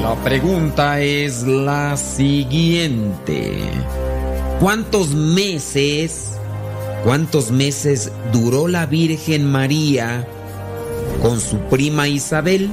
La 0.03 0.17
pregunta 0.25 1.01
es 1.01 1.45
la 1.45 1.97
siguiente. 1.97 3.71
¿Cuántos 4.61 5.15
meses, 5.15 6.33
cuántos 7.03 7.51
meses 7.51 8.13
duró 8.31 8.69
la 8.69 8.85
Virgen 8.85 9.51
María 9.51 10.29
con 11.23 11.41
su 11.41 11.57
prima 11.71 12.09
Isabel? 12.09 12.69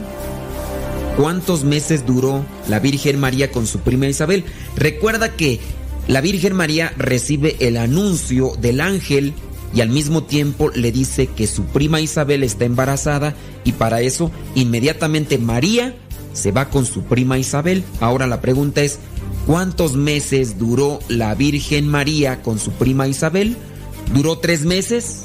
¿Cuántos 1.16 1.64
meses 1.64 2.06
duró 2.06 2.46
la 2.68 2.80
Virgen 2.80 3.22
María 3.22 3.54
con 3.54 3.66
su 3.66 3.80
prima 3.80 4.06
Isabel? 4.06 4.44
Recuerda 4.76 5.38
que 5.38 5.62
la 6.10 6.20
Virgen 6.20 6.58
María 6.58 6.94
recibe 6.98 7.56
el 7.62 7.78
anuncio 7.78 8.52
del 8.60 8.82
ángel 8.82 9.34
y 9.74 9.80
al 9.80 9.88
mismo 9.88 10.24
tiempo 10.24 10.70
le 10.72 10.92
dice 10.92 11.28
que 11.28 11.48
su 11.48 11.64
prima 11.68 12.02
Isabel 12.02 12.44
está 12.44 12.66
embarazada 12.66 13.34
y 13.64 13.72
para 13.72 14.02
eso 14.02 14.30
inmediatamente 14.56 15.38
María 15.38 15.96
se 16.34 16.52
va 16.52 16.70
con 16.70 16.86
su 16.86 17.04
prima 17.04 17.38
Isabel. 17.38 17.86
Ahora 18.02 18.28
la 18.28 18.42
pregunta 18.42 18.82
es, 18.82 19.00
¿cuántos 19.48 19.94
meses 19.96 20.60
duró 20.60 21.00
la 21.08 21.34
Virgen 21.34 21.88
María 21.88 22.44
con 22.44 22.60
su 22.60 22.72
prima 22.72 23.08
Isabel? 23.08 23.58
¿Duró 24.14 24.38
tres 24.38 24.66
meses? 24.66 25.24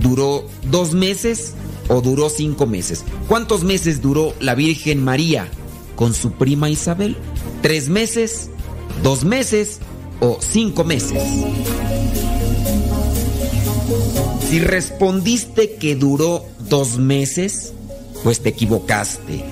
¿Duró 0.00 0.46
dos 0.70 0.94
meses? 0.94 1.54
¿O 1.88 2.00
duró 2.00 2.30
cinco 2.30 2.66
meses? 2.66 3.04
¿Cuántos 3.28 3.64
meses 3.64 4.00
duró 4.00 4.34
la 4.40 4.54
Virgen 4.54 5.02
María 5.02 5.48
con 5.96 6.14
su 6.14 6.32
prima 6.32 6.70
Isabel? 6.70 7.16
¿Tres 7.60 7.88
meses? 7.88 8.48
¿Dos 9.02 9.24
meses? 9.24 9.80
¿O 10.20 10.38
cinco 10.40 10.84
meses? 10.84 11.22
Si 14.48 14.60
respondiste 14.60 15.74
que 15.74 15.94
duró 15.94 16.44
dos 16.68 16.96
meses, 16.96 17.72
pues 18.22 18.40
te 18.40 18.50
equivocaste. 18.50 19.44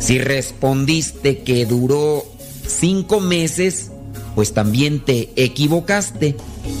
Si 0.00 0.18
respondiste 0.18 1.40
que 1.42 1.66
duró 1.66 2.24
cinco 2.68 3.20
meses, 3.20 3.90
pues 4.34 4.54
también 4.54 5.00
te 5.00 5.30
equivocaste. 5.36 6.36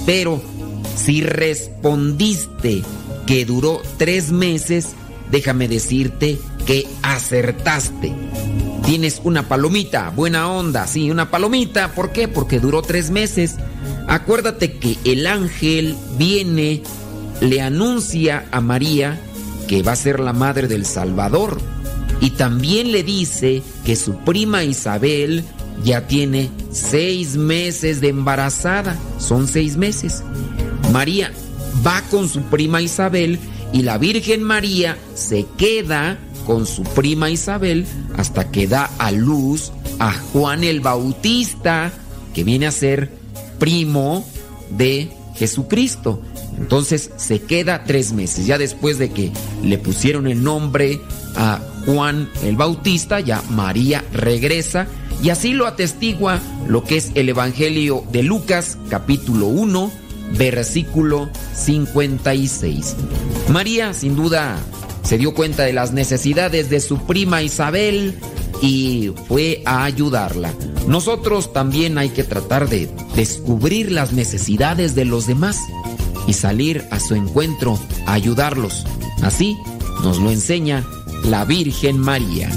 Pero 0.06 0.40
Si 0.96 1.22
respondiste 1.22 2.82
que 3.26 3.44
duró 3.44 3.80
tres 3.98 4.32
meses, 4.32 4.88
déjame 5.30 5.68
decirte 5.68 6.38
que 6.66 6.88
acertaste. 7.02 8.12
Tienes 8.84 9.20
una 9.22 9.48
palomita, 9.48 10.10
buena 10.10 10.50
onda, 10.50 10.86
sí, 10.86 11.10
una 11.10 11.30
palomita. 11.30 11.92
¿Por 11.92 12.10
qué? 12.10 12.26
Porque 12.26 12.58
duró 12.58 12.82
tres 12.82 13.10
meses. 13.10 13.56
Acuérdate 14.08 14.72
que 14.78 14.96
el 15.04 15.26
ángel 15.26 15.96
viene, 16.18 16.82
le 17.40 17.60
anuncia 17.60 18.46
a 18.50 18.60
María 18.60 19.20
que 19.68 19.82
va 19.82 19.92
a 19.92 19.96
ser 19.96 20.18
la 20.18 20.32
madre 20.32 20.66
del 20.66 20.84
Salvador. 20.84 21.60
Y 22.20 22.30
también 22.30 22.90
le 22.90 23.04
dice 23.04 23.62
que 23.84 23.94
su 23.94 24.16
prima 24.24 24.64
Isabel 24.64 25.44
ya 25.84 26.06
tiene 26.06 26.50
seis 26.70 27.36
meses 27.36 28.00
de 28.00 28.08
embarazada. 28.08 28.96
Son 29.18 29.46
seis 29.46 29.76
meses. 29.76 30.22
María 30.92 31.32
va 31.86 32.02
con 32.10 32.28
su 32.28 32.42
prima 32.42 32.80
Isabel 32.80 33.38
y 33.72 33.82
la 33.82 33.98
Virgen 33.98 34.42
María 34.42 34.96
se 35.14 35.46
queda 35.56 36.18
con 36.46 36.66
su 36.66 36.82
prima 36.82 37.30
Isabel 37.30 37.86
hasta 38.16 38.50
que 38.50 38.66
da 38.66 38.90
a 38.98 39.10
luz 39.10 39.72
a 39.98 40.12
Juan 40.12 40.64
el 40.64 40.80
Bautista, 40.80 41.92
que 42.34 42.44
viene 42.44 42.66
a 42.66 42.72
ser 42.72 43.10
primo 43.58 44.26
de 44.70 45.10
Jesucristo. 45.36 46.22
Entonces 46.58 47.10
se 47.16 47.42
queda 47.42 47.84
tres 47.84 48.12
meses. 48.12 48.46
Ya 48.46 48.58
después 48.58 48.98
de 48.98 49.10
que 49.10 49.30
le 49.62 49.78
pusieron 49.78 50.26
el 50.26 50.42
nombre 50.42 51.00
a 51.36 51.60
Juan 51.86 52.28
el 52.42 52.56
Bautista, 52.56 53.20
ya 53.20 53.42
María 53.50 54.04
regresa. 54.12 54.88
Y 55.22 55.30
así 55.30 55.52
lo 55.52 55.66
atestigua 55.66 56.40
lo 56.68 56.84
que 56.84 56.96
es 56.96 57.10
el 57.14 57.28
Evangelio 57.28 58.04
de 58.12 58.22
Lucas, 58.22 58.78
capítulo 58.88 59.46
1, 59.46 59.90
versículo 60.36 61.28
56. 61.54 62.96
María, 63.48 63.94
sin 63.94 64.14
duda, 64.14 64.56
se 65.02 65.18
dio 65.18 65.34
cuenta 65.34 65.64
de 65.64 65.72
las 65.72 65.92
necesidades 65.92 66.70
de 66.70 66.80
su 66.80 66.98
prima 67.06 67.42
Isabel 67.42 68.14
y 68.62 69.10
fue 69.26 69.62
a 69.64 69.84
ayudarla. 69.84 70.52
Nosotros 70.86 71.52
también 71.52 71.98
hay 71.98 72.10
que 72.10 72.24
tratar 72.24 72.68
de 72.68 72.88
descubrir 73.16 73.90
las 73.90 74.12
necesidades 74.12 74.94
de 74.94 75.04
los 75.04 75.26
demás 75.26 75.58
y 76.26 76.34
salir 76.34 76.84
a 76.90 77.00
su 77.00 77.14
encuentro 77.14 77.78
a 78.06 78.12
ayudarlos. 78.12 78.84
Así 79.22 79.56
nos 80.02 80.18
lo 80.18 80.30
enseña 80.30 80.84
la 81.24 81.44
Virgen 81.44 81.98
María. 81.98 82.50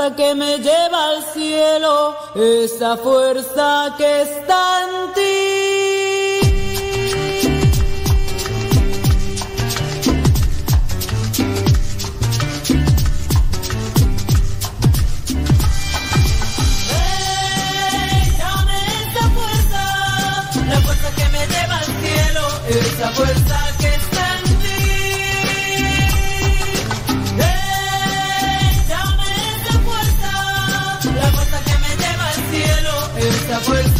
Fuerza 0.00 0.16
que 0.16 0.34
me 0.34 0.58
lleva 0.58 1.10
al 1.10 1.22
cielo, 1.24 2.16
esa 2.34 2.96
fuerza 2.96 3.94
que 3.98 4.22
está 4.22 4.82
en 4.84 5.12
ti. 5.12 5.39
Esa 33.78 33.99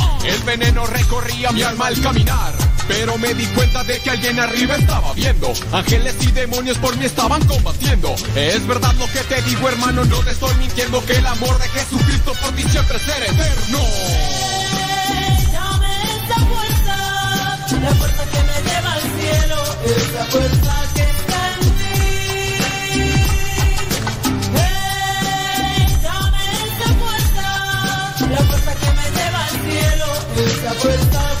El 0.23 0.43
veneno 0.43 0.85
recorría 0.85 1.51
mi 1.51 1.63
alma 1.63 1.87
al 1.87 1.99
caminar. 2.01 2.53
Pero 2.87 3.17
me 3.17 3.33
di 3.33 3.45
cuenta 3.47 3.83
de 3.83 3.99
que 3.99 4.09
alguien 4.09 4.39
arriba 4.39 4.75
estaba 4.75 5.13
viendo. 5.13 5.53
Ángeles 5.71 6.15
y 6.21 6.31
demonios 6.31 6.77
por 6.77 6.95
mí 6.97 7.05
estaban 7.05 7.43
combatiendo. 7.45 8.13
Es 8.35 8.65
verdad 8.67 8.93
lo 8.95 9.07
que 9.07 9.19
te 9.19 9.41
digo, 9.43 9.67
hermano, 9.69 10.03
no 10.05 10.19
te 10.19 10.31
estoy 10.31 10.53
mintiendo. 10.55 11.03
Que 11.05 11.17
el 11.17 11.25
amor 11.25 11.57
de 11.57 11.67
Jesucristo 11.69 12.33
por 12.41 12.51
ti 12.51 12.63
siempre 12.63 12.99
será 12.99 13.25
eterno. 13.25 13.79
La 17.81 17.89
fuerza 17.95 18.23
que 18.25 18.43
me 18.43 18.69
lleva 18.69 18.93
al 18.93 19.01
cielo, 19.01 19.63
que 20.93 21.30
esa 30.71 31.40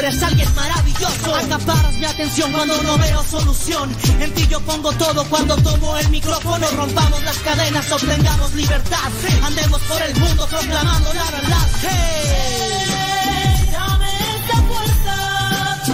eres 0.01 0.21
alguien 0.23 0.53
maravilloso. 0.55 1.35
Acaparas 1.35 1.93
mi 1.93 2.05
atención 2.05 2.51
cuando 2.51 2.81
no 2.83 2.97
veo 2.97 3.23
solución. 3.23 3.95
En 4.19 4.33
ti 4.33 4.47
yo 4.47 4.59
pongo 4.61 4.91
todo 4.93 5.23
cuando 5.25 5.55
tomo 5.57 5.97
el 5.97 6.09
micrófono. 6.09 6.67
Rompamos 6.75 7.23
las 7.23 7.37
cadenas, 7.37 7.91
obtengamos 7.91 8.53
libertad. 8.55 9.11
Andemos 9.43 9.81
por 9.81 10.01
el 10.01 10.15
mundo 10.15 10.47
proclamando 10.47 11.13
la 11.13 11.31
verdad. 11.31 11.67
Hey. 11.81 12.87
Dame 13.71 14.09
esa 14.35 14.57
fuerza, 14.69 15.15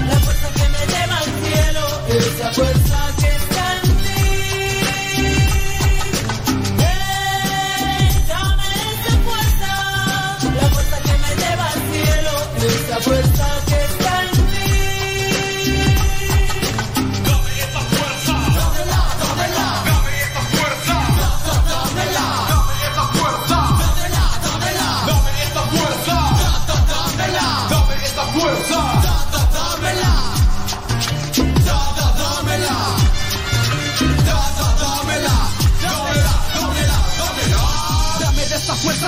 la 0.09 0.19
fuerza 0.25 0.49
que 0.55 0.69
me 0.69 0.85
lleva 0.93 1.17
al 1.17 1.31
cielo, 1.43 1.83
esa 2.07 2.51
fuerza 2.53 2.97
que 3.19 3.27
está 3.27 3.65
en 3.75 3.89
ti. 4.03 4.19
Dame 8.27 8.69
esa 8.93 9.13
fuerza, 9.27 9.71
la 10.55 10.67
fuerza 10.69 10.97
que 11.05 11.15
me 11.23 11.31
lleva 11.41 11.65
al 11.75 11.81
cielo, 11.91 12.31
esa 12.57 12.97
fuerza 13.01 13.47
que 13.67 13.86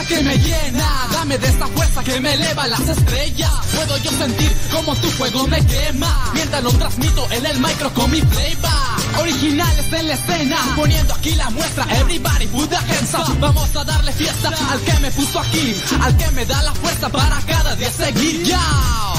que 0.09 0.23
me 0.23 0.37
llena. 0.37 1.07
Dame 1.11 1.37
de 1.37 1.47
esta 1.47 1.67
fuerza 1.67 2.03
que 2.03 2.19
me 2.19 2.33
eleva 2.33 2.67
las 2.67 2.81
estrellas. 2.81 3.51
Puedo 3.75 3.97
yo 3.97 4.11
sentir 4.11 4.51
como 4.71 4.95
tu 4.95 5.07
fuego 5.11 5.47
me 5.47 5.63
quema. 5.65 6.31
Mientras 6.33 6.63
lo 6.63 6.71
transmito 6.71 7.27
en 7.31 7.45
el 7.45 7.59
micro 7.59 7.93
con 7.93 8.09
mi 8.11 8.21
playback. 8.21 9.19
Originales 9.19 9.85
en 9.93 10.07
la 10.07 10.13
escena, 10.15 10.57
poniendo 10.75 11.13
aquí 11.13 11.35
la 11.35 11.49
muestra. 11.51 11.85
Everybody 11.99 12.47
put 12.47 12.69
the 12.69 12.75
hands 12.75 13.13
up. 13.13 13.39
Vamos 13.39 13.75
a 13.75 13.83
darle 13.83 14.11
fiesta 14.13 14.49
al 14.71 14.81
que 14.81 14.99
me 14.99 15.11
puso 15.11 15.39
aquí, 15.39 15.75
al 16.01 16.17
que 16.17 16.31
me 16.31 16.45
da 16.45 16.61
la 16.63 16.73
fuerza 16.73 17.09
para 17.09 17.39
cada 17.41 17.75
día 17.75 17.91
seguir. 17.91 18.43
Ya. 18.43 19.18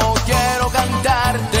quiero 1.03 1.60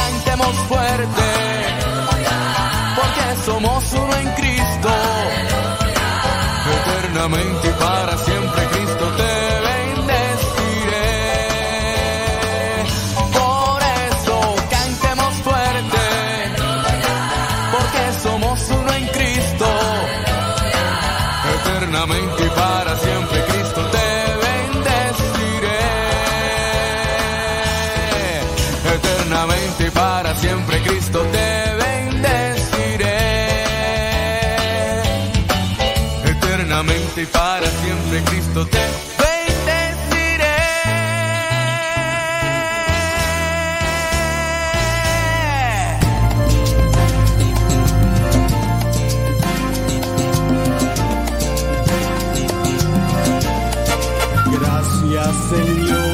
cantemos 0.41 0.67
fuerte. 0.67 1.21
Porque 2.95 3.45
somos 3.45 3.93
uno 3.93 4.15
en 4.15 4.27
Cristo 4.33 4.89
eternamente 6.85 7.67
y 7.67 7.71
para 7.71 8.17
siempre 8.17 8.50
Cristo 38.25 38.65
te 38.67 38.79
bendeciré. 39.21 40.57
Gracias 54.51 55.35
Señor 55.49 56.11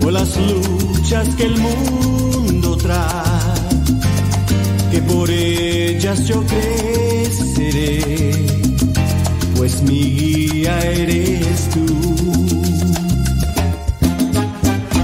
por 0.00 0.12
las 0.12 0.36
luchas 0.36 1.28
que 1.36 1.44
el 1.44 1.56
mundo 1.58 2.76
trae, 2.76 3.60
que 4.90 5.02
por 5.02 5.30
ellas 5.30 6.26
yo 6.26 6.42
creceré, 6.46 8.17
pues 9.68 9.82
mi 9.82 10.00
guía 10.00 10.78
eres 10.80 11.68
tú. 11.68 11.84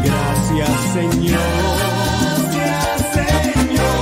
Gracias 0.02 0.70
Señor. 0.94 1.40
Gracias 2.54 3.12
Señor. 3.12 3.94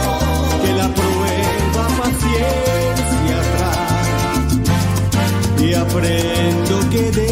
Que 6.90 7.31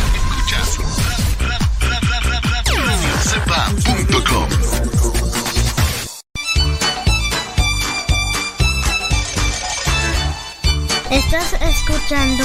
radiocepa.com. 3.31 4.47
Estás 11.09 11.53
escuchando 11.61 12.43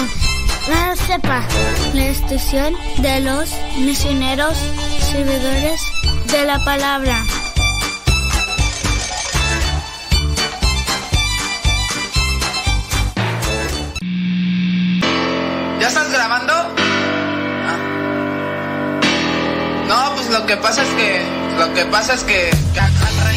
La 0.69 0.97
Cepa, 0.97 1.43
la 1.95 2.07
estación 2.07 2.75
de 2.99 3.21
los 3.21 3.51
misioneros 3.79 4.57
servidores 5.13 5.81
de 6.31 6.45
la 6.45 6.65
palabra. 6.65 7.25
Lo 20.47 20.55
que 20.55 20.63
pasa 20.63 20.83
es 20.85 20.89
que. 20.91 21.23
Lo 21.59 21.75
que 21.75 21.85
pasa 21.87 22.15
es 22.15 22.23
que. 22.23 22.51
que 22.73 22.79
agarra 22.79 23.36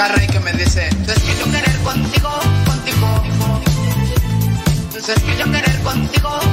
agarra 0.00 0.24
y 0.24 0.26
que 0.28 0.40
me 0.40 0.52
dice. 0.52 0.88
Es 0.88 1.22
que 1.22 1.38
yo 1.38 1.44
querer 1.52 1.76
contigo, 1.80 2.30
contigo. 2.64 3.22
Es 4.96 5.22
que 5.22 5.36
yo 5.36 5.44
querer 5.44 5.78
contigo. 5.80 6.49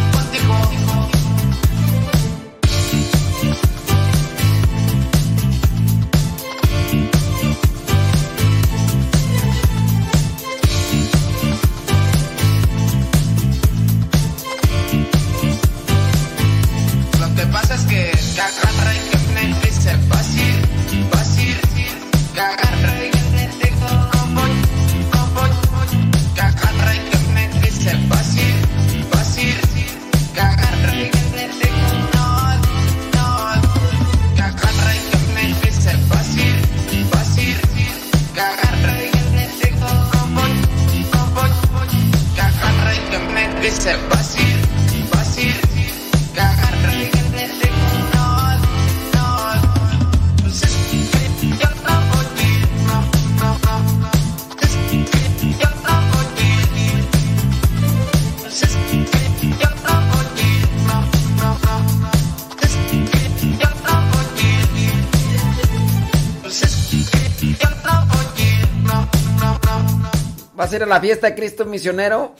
Ir 70.78 70.84
a 70.84 70.86
la 70.86 71.02
fiesta 71.02 71.28
de 71.28 71.36
Cristo 71.36 71.66
misionero? 71.66 72.36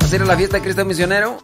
¿Vas 0.00 0.12
a 0.12 0.16
ir 0.16 0.22
a 0.22 0.24
la 0.24 0.36
fiesta 0.36 0.56
de 0.58 0.62
Cristo 0.62 0.84
misionero? 0.84 1.38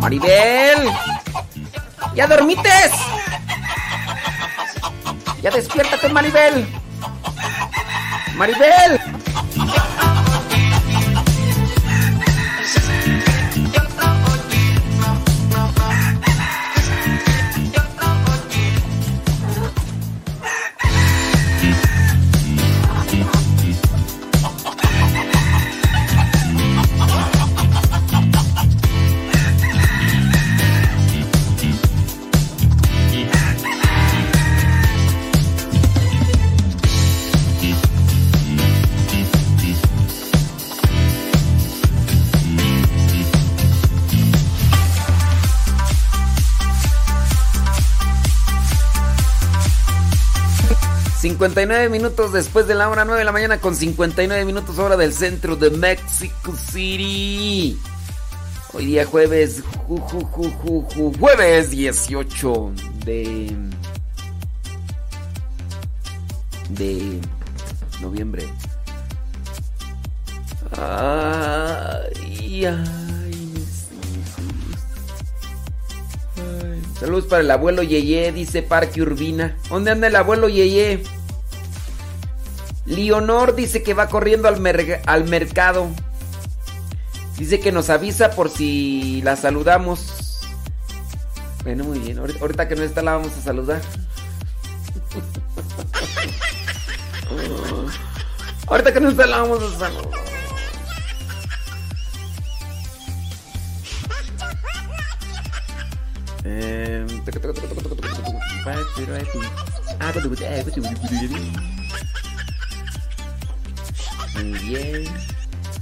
Maribel, 0.00 0.90
ya 2.14 2.26
dormites. 2.26 2.99
Ya 5.42 5.50
despiértate, 5.50 6.08
Maribel. 6.10 6.66
Maribel. 8.36 8.99
59 51.40 51.88
minutos 51.88 52.34
después 52.34 52.66
de 52.66 52.74
la 52.74 52.90
hora 52.90 53.06
9 53.06 53.20
de 53.20 53.24
la 53.24 53.32
mañana 53.32 53.58
con 53.62 53.74
59 53.74 54.44
minutos 54.44 54.78
hora 54.78 54.98
del 54.98 55.14
centro 55.14 55.56
de 55.56 55.70
Mexico 55.70 56.54
City. 56.54 57.78
Hoy 58.74 58.84
día 58.84 59.06
jueves, 59.06 59.62
ju, 59.88 59.96
ju, 59.96 60.20
ju, 60.20 60.50
ju, 60.50 60.82
ju, 60.82 61.12
jueves 61.18 61.70
18 61.70 62.72
de 63.06 63.56
de 66.68 67.20
noviembre. 68.02 68.46
Ay. 70.76 72.66
Ay. 72.66 73.54
Saludos 77.00 77.24
para 77.24 77.40
el 77.40 77.50
abuelo 77.50 77.82
Yeye, 77.82 78.30
dice 78.30 78.60
Parque 78.60 79.00
Urbina. 79.00 79.56
¿Dónde 79.70 79.90
anda 79.90 80.08
el 80.08 80.16
abuelo 80.16 80.50
Yeye? 80.50 81.02
Leonor 82.90 83.54
dice 83.54 83.82
que 83.84 83.94
va 83.94 84.08
corriendo 84.08 84.48
al, 84.48 84.60
mer- 84.60 85.00
al 85.06 85.24
mercado. 85.28 85.88
Dice 87.38 87.60
que 87.60 87.72
nos 87.72 87.88
avisa 87.88 88.32
por 88.32 88.50
si 88.50 89.22
la 89.22 89.36
saludamos. 89.36 90.40
Bueno, 91.62 91.84
muy 91.84 91.98
bien. 92.00 92.18
Ahorita, 92.18 92.68
que 92.68 92.74
no 92.74 92.82
está 92.82 93.00
la 93.00 93.12
vamos 93.12 93.32
a 93.36 93.40
saludar. 93.42 93.80
Ahorita 98.66 98.92
que 98.92 99.00
no 99.00 99.08
está 99.10 99.26
la 99.26 99.38
vamos 99.38 99.62
a 99.62 99.78
saludar. 99.78 100.10
Eh, 106.44 107.06
Bien. 114.42 115.04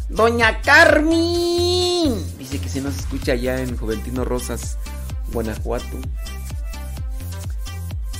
Doña 0.08 0.60
Carmen. 0.62 2.14
Dice 2.38 2.58
que 2.60 2.68
si 2.68 2.80
nos 2.80 2.96
escucha 2.96 3.32
allá 3.32 3.60
en 3.60 3.76
Juventino 3.76 4.24
Rosas, 4.24 4.78
Guanajuato. 5.32 5.98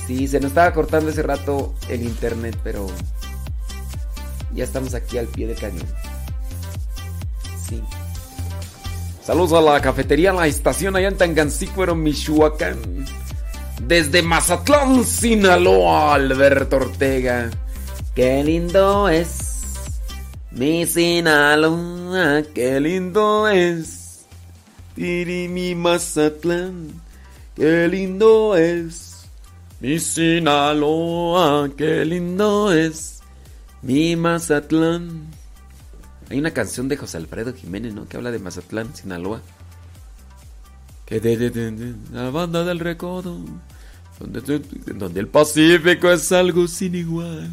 Sí, 0.07 0.27
se 0.27 0.39
nos 0.39 0.49
estaba 0.49 0.73
cortando 0.73 1.11
ese 1.11 1.23
rato 1.23 1.73
el 1.87 2.03
internet, 2.03 2.57
pero 2.63 2.87
ya 4.53 4.63
estamos 4.63 4.93
aquí 4.93 5.17
al 5.17 5.27
pie 5.27 5.47
del 5.47 5.57
cañón. 5.57 5.85
Sí. 7.67 7.81
Saludos 9.23 9.53
a 9.53 9.61
la 9.61 9.81
cafetería 9.81 10.33
La 10.33 10.47
Estación 10.47 10.95
allá 10.95 11.09
en 11.09 11.17
Tangancícuaro, 11.17 11.95
Michoacán. 11.95 13.05
Desde 13.83 14.21
Mazatlán, 14.21 15.05
Sinaloa, 15.05 16.15
Alberto 16.15 16.77
Ortega. 16.77 17.49
Qué 18.15 18.43
lindo 18.43 19.07
es 19.07 19.48
mi 20.51 20.85
Sinaloa, 20.85 22.43
qué 22.53 22.79
lindo 22.79 23.47
es. 23.47 24.25
Tiri 24.95 25.47
mi 25.47 25.75
Mazatlán, 25.75 26.89
qué 27.55 27.87
lindo 27.87 28.55
es. 28.57 29.25
Mi 29.79 29.99
Sinaloa, 29.99 31.69
qué 31.77 32.03
lindo 32.05 32.73
es. 32.73 33.19
Mi 33.81 34.15
Mazatlán. 34.15 35.27
Hay 36.29 36.37
una 36.39 36.51
canción 36.51 36.87
de 36.89 36.97
José 36.97 37.17
Alfredo 37.17 37.53
Jiménez, 37.53 37.93
¿no? 37.93 38.07
Que 38.07 38.17
habla 38.17 38.31
de 38.31 38.39
Mazatlán, 38.39 38.93
Sinaloa. 38.95 39.41
Que 41.05 41.19
de, 41.19 41.37
de- 41.37 41.49
de- 41.49 41.71
de- 41.71 41.93
la 42.11 42.29
banda 42.29 42.63
del 42.63 42.79
recodo. 42.79 43.39
Donde, 44.19 44.59
donde 44.95 45.19
el 45.21 45.27
Pacífico 45.27 46.11
es 46.11 46.29
algo 46.33 46.67
sin 46.67 46.93
igual. 46.95 47.49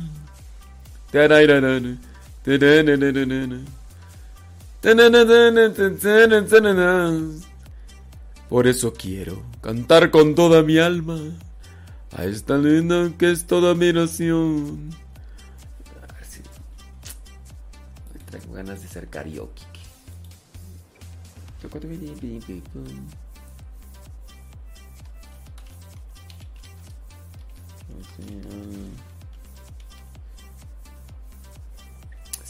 Por 8.49 8.67
eso 8.69 8.93
quiero 8.93 9.43
cantar 9.61 10.11
con 10.13 10.35
toda 10.37 10.63
mi 10.63 10.79
alma 10.79 11.19
a 12.17 12.25
esta 12.25 12.57
linda 12.57 13.11
que 13.19 13.33
es 13.33 13.47
toda 13.47 13.75
mi 13.75 13.93
nación. 13.93 14.91
A 16.09 16.13
ver 16.15 16.25
si- 16.25 16.41
Traigo 18.31 18.53
ganas 18.53 18.81
de 18.83 18.89
ser 18.89 19.09
karaoke. 19.09 19.63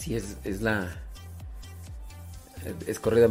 Es, 0.08 0.36
es 0.44 0.62
la. 0.62 0.88
Es 2.86 2.98
corrida. 2.98 3.28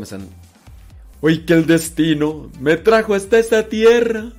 Hoy 1.22 1.46
que 1.46 1.54
el 1.54 1.66
destino 1.66 2.50
me 2.60 2.78
trajo 2.78 3.14
hasta 3.14 3.40
esta 3.40 3.68
tierra, 3.68 4.32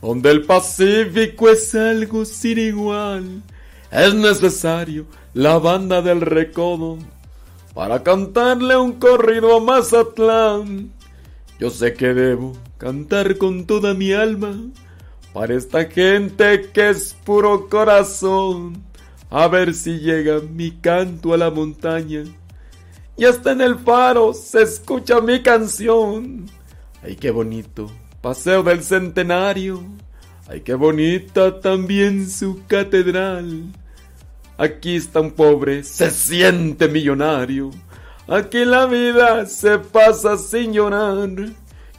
donde 0.00 0.30
el 0.30 0.44
Pacífico 0.44 1.48
es 1.48 1.74
algo 1.74 2.24
sin 2.24 2.58
igual. 2.58 3.42
Es 3.90 4.14
necesario 4.14 5.06
la 5.34 5.58
banda 5.58 6.02
del 6.02 6.20
recodo 6.20 6.98
para 7.74 8.02
cantarle 8.02 8.76
un 8.76 8.92
corrido 8.94 9.56
a 9.56 9.60
Mazatlán. 9.60 10.92
Yo 11.58 11.70
sé 11.70 11.94
que 11.94 12.14
debo 12.14 12.52
cantar 12.78 13.38
con 13.38 13.66
toda 13.66 13.94
mi 13.94 14.12
alma 14.12 14.56
para 15.32 15.54
esta 15.54 15.84
gente 15.86 16.70
que 16.72 16.90
es 16.90 17.16
puro 17.24 17.68
corazón. 17.68 18.82
A 19.36 19.48
ver 19.48 19.74
si 19.74 19.98
llega 19.98 20.38
mi 20.38 20.70
canto 20.70 21.34
a 21.34 21.36
la 21.36 21.50
montaña. 21.50 22.22
Y 23.16 23.24
hasta 23.24 23.50
en 23.50 23.62
el 23.62 23.76
faro 23.80 24.32
se 24.32 24.62
escucha 24.62 25.20
mi 25.20 25.42
canción. 25.42 26.46
Ay, 27.02 27.16
qué 27.16 27.32
bonito, 27.32 27.90
paseo 28.20 28.62
del 28.62 28.84
centenario. 28.84 29.82
Ay, 30.46 30.60
qué 30.60 30.74
bonita 30.74 31.58
también 31.58 32.30
su 32.30 32.62
catedral. 32.68 33.72
Aquí 34.56 34.94
está 34.94 35.20
un 35.20 35.32
pobre, 35.32 35.82
se 35.82 36.12
siente 36.12 36.86
millonario. 36.86 37.72
Aquí 38.28 38.64
la 38.64 38.86
vida 38.86 39.46
se 39.46 39.80
pasa 39.80 40.38
sin 40.38 40.72
llorar. 40.74 41.28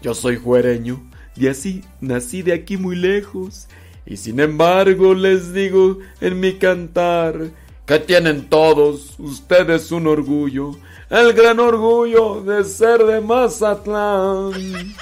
Yo 0.01 0.13
soy 0.13 0.37
juereño, 0.37 1.05
y 1.35 1.47
así 1.47 1.83
nací 1.99 2.43
de 2.43 2.53
aquí 2.53 2.77
muy 2.77 2.95
lejos. 2.95 3.67
Y 4.05 4.17
sin 4.17 4.39
embargo 4.39 5.13
les 5.13 5.53
digo 5.53 5.99
en 6.21 6.39
mi 6.39 6.57
cantar 6.57 7.49
que 7.85 7.99
tienen 7.99 8.49
todos 8.49 9.15
ustedes 9.19 9.91
un 9.91 10.07
orgullo, 10.07 10.75
el 11.09 11.33
gran 11.33 11.59
orgullo 11.59 12.41
de 12.41 12.63
ser 12.63 13.03
de 13.03 13.21
Mazatlán. 13.21 14.95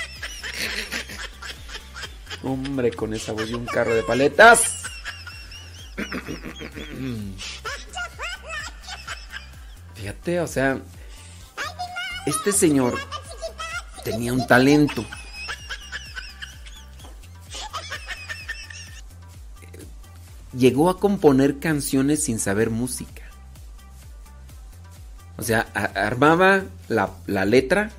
Hombre, 2.43 2.91
con 2.91 3.13
esa 3.13 3.31
voz 3.31 3.49
y 3.49 3.53
un 3.53 3.65
carro 3.65 3.95
de 3.95 4.03
paletas. 4.03 4.83
Fíjate, 9.95 10.41
o 10.41 10.47
sea, 10.47 10.81
este 12.25 12.51
señor 12.51 12.95
tenía 14.03 14.33
un 14.33 14.45
talento. 14.45 15.05
Llegó 20.57 20.89
a 20.89 20.99
componer 20.99 21.59
canciones 21.59 22.23
sin 22.23 22.39
saber 22.39 22.69
música. 22.69 23.23
O 25.37 25.43
sea, 25.43 25.61
armaba 25.73 26.63
la, 26.87 27.11
la 27.25 27.45
letra 27.45 27.91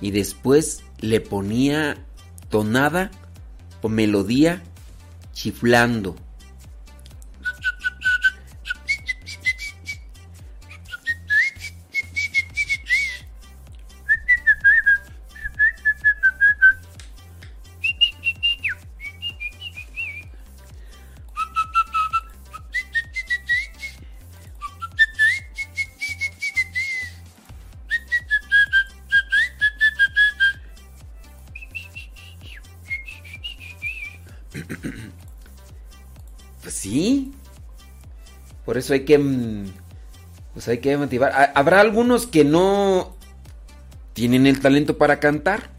y 0.00 0.10
después 0.10 0.82
le 0.98 1.20
ponía 1.20 1.98
tonada 2.48 3.10
o 3.82 3.88
melodía 3.88 4.62
chiflando. 5.32 6.16
Hay 38.92 39.04
que. 39.04 39.18
mm, 39.18 39.64
Pues 40.54 40.68
hay 40.68 40.78
que 40.78 40.96
motivar. 40.96 41.32
Ha- 41.32 41.52
Habrá 41.54 41.80
algunos 41.80 42.26
que 42.26 42.44
no 42.44 43.14
tienen 44.12 44.46
el 44.46 44.60
talento 44.60 44.98
para 44.98 45.18
cantar, 45.20 45.70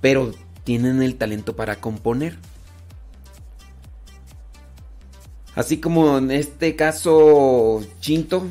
pero 0.00 0.32
tienen 0.64 1.02
el 1.02 1.16
talento 1.16 1.56
para 1.56 1.76
componer. 1.76 2.36
Así 5.54 5.78
como 5.80 6.18
en 6.18 6.30
este 6.30 6.76
caso 6.76 7.80
Chinto, 8.00 8.46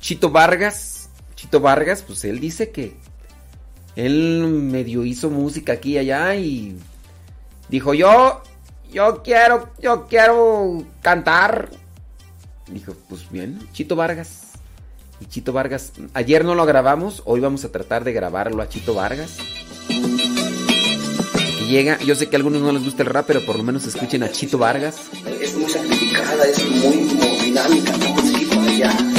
Chito 0.00 0.30
Vargas, 0.30 1.10
Chito 1.34 1.60
Vargas, 1.60 2.02
pues 2.06 2.24
él 2.24 2.40
dice 2.40 2.70
que 2.70 2.96
él 3.96 4.46
medio 4.46 5.04
hizo 5.04 5.28
música 5.30 5.74
aquí 5.74 5.92
y 5.94 5.98
allá 5.98 6.34
y 6.36 6.78
dijo 7.68 7.92
yo, 7.92 8.42
yo 8.92 9.22
quiero, 9.22 9.68
yo 9.80 10.06
quiero 10.06 10.84
cantar. 11.02 11.70
Dijo, 12.68 12.94
pues 13.08 13.30
bien, 13.30 13.58
Chito 13.72 13.96
Vargas. 13.96 14.52
Y 15.20 15.26
Chito 15.26 15.52
Vargas, 15.52 15.92
ayer 16.12 16.44
no 16.44 16.54
lo 16.54 16.66
grabamos, 16.66 17.22
hoy 17.24 17.40
vamos 17.40 17.64
a 17.64 17.72
tratar 17.72 18.04
de 18.04 18.12
grabarlo 18.12 18.62
a 18.62 18.68
Chito 18.68 18.94
Vargas. 18.94 19.38
Que 19.88 21.64
llega, 21.66 21.98
yo 22.00 22.14
sé 22.14 22.28
que 22.28 22.36
a 22.36 22.38
algunos 22.38 22.60
no 22.60 22.72
les 22.72 22.84
gusta 22.84 23.02
el 23.02 23.08
rap, 23.08 23.26
pero 23.26 23.44
por 23.46 23.56
lo 23.56 23.62
menos 23.62 23.86
escuchen 23.86 24.22
a 24.22 24.30
Chito 24.30 24.58
Vargas. 24.58 24.96
Es 25.40 25.56
muy 25.56 25.70
sacrificada, 25.70 26.44
es 26.44 26.68
muy 26.68 27.08
como 27.08 27.42
dinámica, 27.42 27.92
¿no? 27.96 28.14
Por 28.14 28.68
allá. 28.68 29.15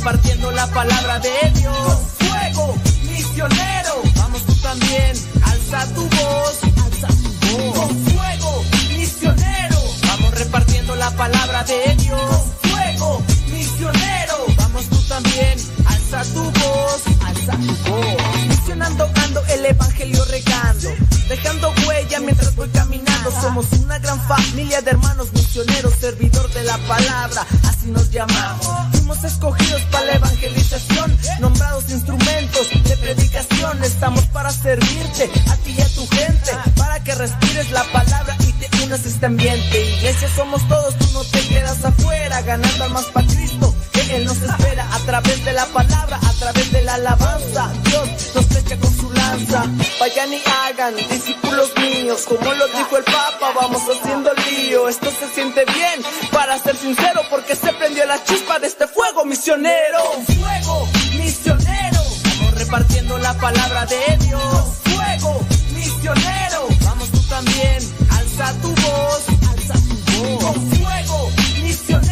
Repartiendo 0.00 0.50
la 0.52 0.66
palabra 0.68 1.18
de 1.18 1.50
Dios. 1.60 1.98
Fuego, 2.18 2.74
misionero, 3.04 4.02
vamos 4.16 4.42
tú 4.46 4.54
también, 4.54 5.12
alza 5.42 5.86
tu 5.94 6.08
voz, 6.08 6.58
alza 6.84 7.08
tu 7.08 7.58
voz. 7.58 7.74
Con 7.76 8.04
fuego, 8.06 8.64
misionero, 8.96 9.76
vamos 10.08 10.30
repartiendo 10.38 10.96
la 10.96 11.10
palabra 11.10 11.64
de 11.64 11.94
Dios. 11.96 12.18
Fuego, 12.62 13.22
misionero, 13.52 14.36
vamos 14.56 14.84
tú 14.88 14.96
también, 15.02 15.58
alza 15.86 16.22
tu 16.32 16.44
voz, 16.44 17.02
alza 17.26 17.52
tu 17.52 17.90
voz. 17.90 18.46
Misionando 18.48 19.10
ando 19.22 19.44
el 19.48 19.66
evangelio 19.66 20.24
regando, 20.24 20.88
dejando 21.28 21.74
huella 21.86 22.20
mientras 22.20 22.56
voy 22.56 22.70
caminando. 22.70 23.30
Somos 23.38 23.66
una 23.84 23.98
gran 23.98 24.18
familia 24.26 24.80
de 24.80 24.92
hermanos 24.92 25.30
misioneros, 25.34 25.92
servidor 26.00 26.50
de 26.54 26.64
la 26.64 26.78
palabra, 26.88 27.46
así 27.68 27.88
nos 27.88 28.10
llamamos. 28.10 28.99
Fuimos 29.10 29.24
escogidos 29.24 29.82
para 29.90 30.04
la 30.04 30.12
evangelización, 30.14 31.18
nombrados 31.40 31.90
instrumentos 31.90 32.68
de 32.70 32.96
predicación. 32.96 33.82
Estamos 33.82 34.22
para 34.26 34.52
servirte 34.52 35.28
a 35.50 35.56
ti 35.56 35.74
y 35.76 35.80
a 35.80 35.88
tu 35.88 36.06
gente, 36.06 36.52
para 36.76 37.02
que 37.02 37.16
respires 37.16 37.72
la 37.72 37.82
palabra 37.92 38.36
y 38.38 38.52
te 38.52 38.84
unas 38.84 39.04
a 39.04 39.08
este 39.08 39.26
ambiente. 39.26 39.96
Iglesia 39.96 40.28
somos 40.36 40.66
todos, 40.68 40.96
tú 40.96 41.06
no 41.12 41.24
te 41.24 41.40
quedas 41.40 41.84
afuera, 41.84 42.40
ganando 42.42 42.84
almas 42.84 43.06
para 43.06 43.26
Cristo. 43.26 43.74
Que 44.10 44.18
nos 44.24 44.42
espera 44.42 44.88
a 44.92 44.98
través 45.00 45.44
de 45.44 45.52
la 45.52 45.66
palabra, 45.66 46.18
a 46.20 46.32
través 46.32 46.72
de 46.72 46.82
la 46.82 46.94
alabanza. 46.94 47.72
Dios 47.84 48.08
nos 48.34 48.46
flecha 48.46 48.76
con 48.78 48.96
su 48.96 49.08
lanza. 49.12 49.64
Vayan 50.00 50.32
y 50.32 50.42
hagan 50.64 50.96
discípulos 50.96 51.70
míos, 51.76 52.24
como 52.28 52.52
lo 52.52 52.66
dijo 52.66 52.96
el 52.96 53.04
Papa, 53.04 53.52
vamos 53.54 53.82
haciendo 53.82 54.32
lío. 54.34 54.88
Esto 54.88 55.12
se 55.12 55.32
siente 55.32 55.64
bien, 55.64 56.02
para 56.32 56.58
ser 56.58 56.76
sincero, 56.76 57.22
porque 57.30 57.54
se 57.54 57.72
prendió 57.74 58.04
la 58.06 58.22
chispa 58.24 58.58
de 58.58 58.66
este 58.66 58.88
fuego 58.88 59.24
misionero. 59.24 60.00
Fuego 60.26 60.88
misionero, 61.16 62.02
vamos 62.24 62.54
repartiendo 62.58 63.16
la 63.18 63.34
palabra 63.34 63.86
de 63.86 64.16
Dios. 64.26 64.64
Fuego 64.84 65.40
misionero, 65.72 66.66
vamos 66.82 67.08
tú 67.12 67.20
también, 67.28 67.78
alza 68.10 68.52
tu 68.60 68.68
voz, 68.68 69.22
alza 69.52 69.74
tu 69.74 70.22
voz. 70.22 70.42
Con 70.42 70.70
fuego 70.72 71.30
misionero, 71.62 72.09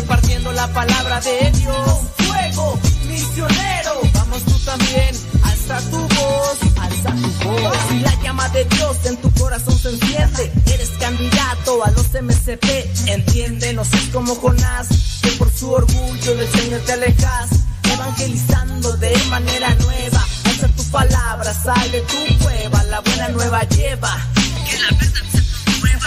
repartiendo 0.00 0.50
la 0.52 0.66
palabra 0.68 1.20
de 1.20 1.50
Dios. 1.50 1.98
Fuego 2.16 2.78
misionero, 3.06 4.00
vamos 4.14 4.42
tú 4.44 4.58
también, 4.64 5.14
alza 5.42 5.78
tu 5.90 5.98
voz, 5.98 6.58
alza 6.80 7.10
tu 7.10 7.48
voz. 7.48 7.76
Si 7.88 8.00
la 8.00 8.14
llama 8.22 8.48
de 8.50 8.64
Dios 8.64 8.96
en 9.04 9.16
tu 9.18 9.30
corazón 9.32 9.78
se 9.78 9.90
enciende, 9.90 10.52
eres 10.72 10.90
candidato 10.98 11.84
a 11.84 11.90
los 11.90 12.06
MCP, 12.14 12.64
entiende, 13.08 13.72
no 13.74 13.84
seas 13.84 14.08
como 14.12 14.34
Jonás, 14.36 14.88
que 15.22 15.30
por 15.32 15.52
su 15.52 15.70
orgullo 15.70 16.34
del 16.34 16.50
Señor 16.50 16.80
te 16.80 16.92
alejas, 16.92 17.50
evangelizando 17.92 18.96
de 18.96 19.14
manera 19.28 19.74
nueva. 19.74 20.26
Alza 20.44 20.68
tu 20.68 20.84
palabra, 20.84 21.52
sal 21.52 21.90
de 21.92 22.00
tu 22.00 22.44
cueva, 22.44 22.82
la 22.84 23.00
buena 23.00 23.28
nueva 23.28 23.62
lleva. 23.64 24.16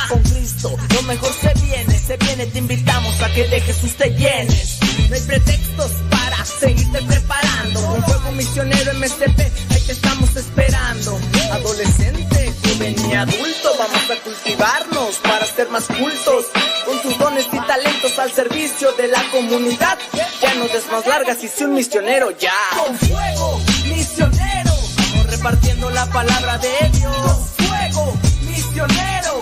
Con 0.09 0.21
Cristo, 0.23 0.77
lo 0.93 1.01
mejor 1.03 1.31
se 1.41 1.53
viene, 1.61 1.99
se 1.99 2.17
viene, 2.17 2.45
te 2.47 2.59
invitamos 2.59 3.21
a 3.21 3.29
que 3.33 3.47
de 3.47 3.61
Jesús 3.61 3.95
te 3.95 4.09
llenes. 4.11 4.77
No 5.09 5.15
hay 5.15 5.21
pretextos 5.21 5.91
para 6.09 6.45
seguirte 6.45 7.01
preparando. 7.01 7.81
Con 7.81 8.03
fuego 8.03 8.31
misionero 8.33 8.93
MSP, 8.93 9.39
ahí 9.39 9.81
te 9.85 9.91
estamos 9.91 10.35
esperando. 10.35 11.19
Adolescente, 11.51 12.53
joven 12.63 12.95
y 13.09 13.13
adulto, 13.13 13.69
vamos 13.79 14.09
a 14.11 14.23
cultivarnos 14.23 15.15
para 15.17 15.45
ser 15.45 15.69
más 15.69 15.85
cultos. 15.85 16.45
Con 16.85 17.01
tus 17.01 17.17
dones 17.17 17.45
y 17.51 17.59
talentos 17.59 18.19
al 18.19 18.31
servicio 18.31 18.91
de 18.93 19.07
la 19.07 19.23
comunidad. 19.31 19.97
Ya 20.41 20.53
no 20.55 20.67
des 20.67 20.85
más 20.91 21.07
largas 21.07 21.43
y 21.43 21.47
sé 21.47 21.65
un 21.65 21.73
misionero 21.73 22.31
ya. 22.31 22.53
Con 22.77 22.97
fuego 22.97 23.61
misionero, 23.85 24.73
vamos 24.97 25.27
repartiendo 25.27 25.89
la 25.89 26.05
palabra 26.07 26.57
de 26.57 26.89
Dios. 26.97 27.13
Con 27.13 27.67
fuego 27.67 28.17
misionero, 28.41 29.41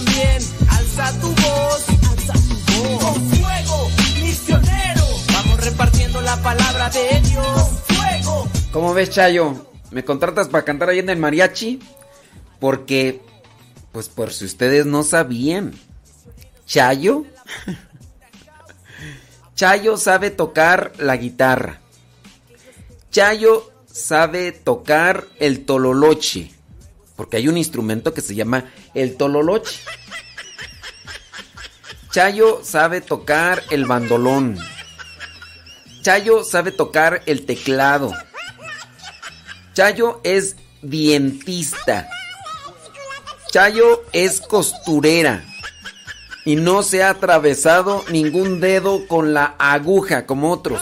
también, 0.00 0.42
alza 0.70 1.20
tu 1.20 1.28
voz, 1.28 1.84
alza 2.10 2.32
tu 2.32 2.72
voz. 2.72 3.02
Con 3.02 3.30
fuego 3.30 3.90
misionero, 4.22 5.04
vamos 5.32 5.64
repartiendo 5.64 6.20
la 6.22 6.36
palabra 6.42 6.90
de 6.90 7.20
Dios. 7.20 7.44
Con 7.44 7.96
fuego 7.96 8.48
¿Cómo 8.72 8.94
ves, 8.94 9.10
Chayo? 9.10 9.66
¿Me 9.90 10.04
contratas 10.04 10.48
para 10.48 10.64
cantar 10.64 10.90
ahí 10.90 11.00
en 11.00 11.10
el 11.10 11.18
mariachi? 11.18 11.80
Porque, 12.58 13.20
pues 13.92 14.08
por 14.08 14.32
si 14.32 14.44
ustedes 14.44 14.86
no 14.86 15.02
sabían, 15.02 15.74
Chayo, 16.66 17.24
Chayo 19.54 19.96
sabe 19.96 20.30
tocar 20.30 20.92
la 20.98 21.16
guitarra. 21.16 21.80
Chayo 23.10 23.70
sabe 23.86 24.52
tocar 24.52 25.26
el 25.38 25.64
tololoche. 25.64 26.52
Porque 27.20 27.36
hay 27.36 27.48
un 27.48 27.58
instrumento 27.58 28.14
que 28.14 28.22
se 28.22 28.34
llama 28.34 28.72
el 28.94 29.18
tololoche. 29.18 29.78
Chayo 32.10 32.62
sabe 32.64 33.02
tocar 33.02 33.62
el 33.68 33.84
bandolón. 33.84 34.56
Chayo 36.00 36.44
sabe 36.44 36.72
tocar 36.72 37.20
el 37.26 37.44
teclado. 37.44 38.14
Chayo 39.74 40.22
es 40.24 40.56
dientista. 40.80 42.08
Chayo 43.52 44.02
es 44.14 44.40
costurera. 44.40 45.44
Y 46.46 46.56
no 46.56 46.82
se 46.82 47.02
ha 47.02 47.10
atravesado 47.10 48.02
ningún 48.10 48.60
dedo 48.60 49.06
con 49.08 49.34
la 49.34 49.56
aguja 49.58 50.24
como 50.24 50.50
otros. 50.50 50.80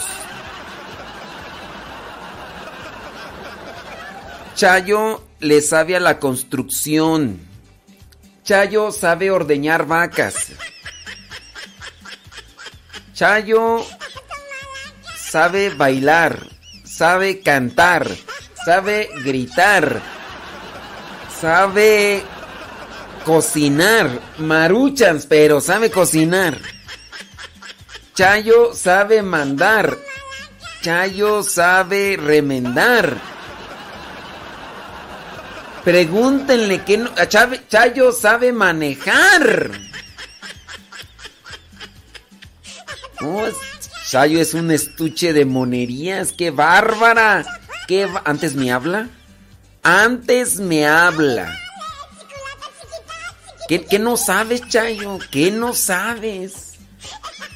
Chayo 4.55 5.28
le 5.39 5.61
sabe 5.61 5.95
a 5.95 5.99
la 5.99 6.19
construcción. 6.19 7.39
Chayo 8.43 8.91
sabe 8.91 9.31
ordeñar 9.31 9.85
vacas. 9.85 10.47
Chayo 13.13 13.85
sabe 15.15 15.69
bailar, 15.69 16.47
sabe 16.85 17.41
cantar, 17.41 18.07
sabe 18.65 19.09
gritar, 19.23 20.01
sabe 21.39 22.23
cocinar, 23.25 24.19
maruchans, 24.37 25.25
pero 25.25 25.61
sabe 25.61 25.91
cocinar. 25.91 26.57
Chayo 28.15 28.73
sabe 28.73 29.21
mandar, 29.21 29.97
Chayo 30.81 31.43
sabe 31.43 32.17
remendar. 32.17 33.38
Pregúntenle 35.83 36.83
que 36.83 36.97
no, 36.97 37.11
Chayo 37.67 38.11
sabe 38.11 38.51
manejar. 38.51 39.71
Chayo 44.09 44.39
es 44.39 44.53
un 44.53 44.71
estuche 44.71 45.33
de 45.33 45.45
monerías, 45.45 46.33
qué 46.33 46.51
bárbara. 46.51 47.45
Qué 47.87 48.07
antes 48.25 48.55
me 48.55 48.71
habla. 48.71 49.07
Antes 49.83 50.59
me 50.59 50.85
habla. 50.87 51.57
¿Qué, 53.67 53.85
qué 53.85 53.99
no 53.99 54.17
sabes, 54.17 54.67
Chayo? 54.67 55.19
¿Qué 55.31 55.51
no 55.51 55.73
sabes? 55.73 56.79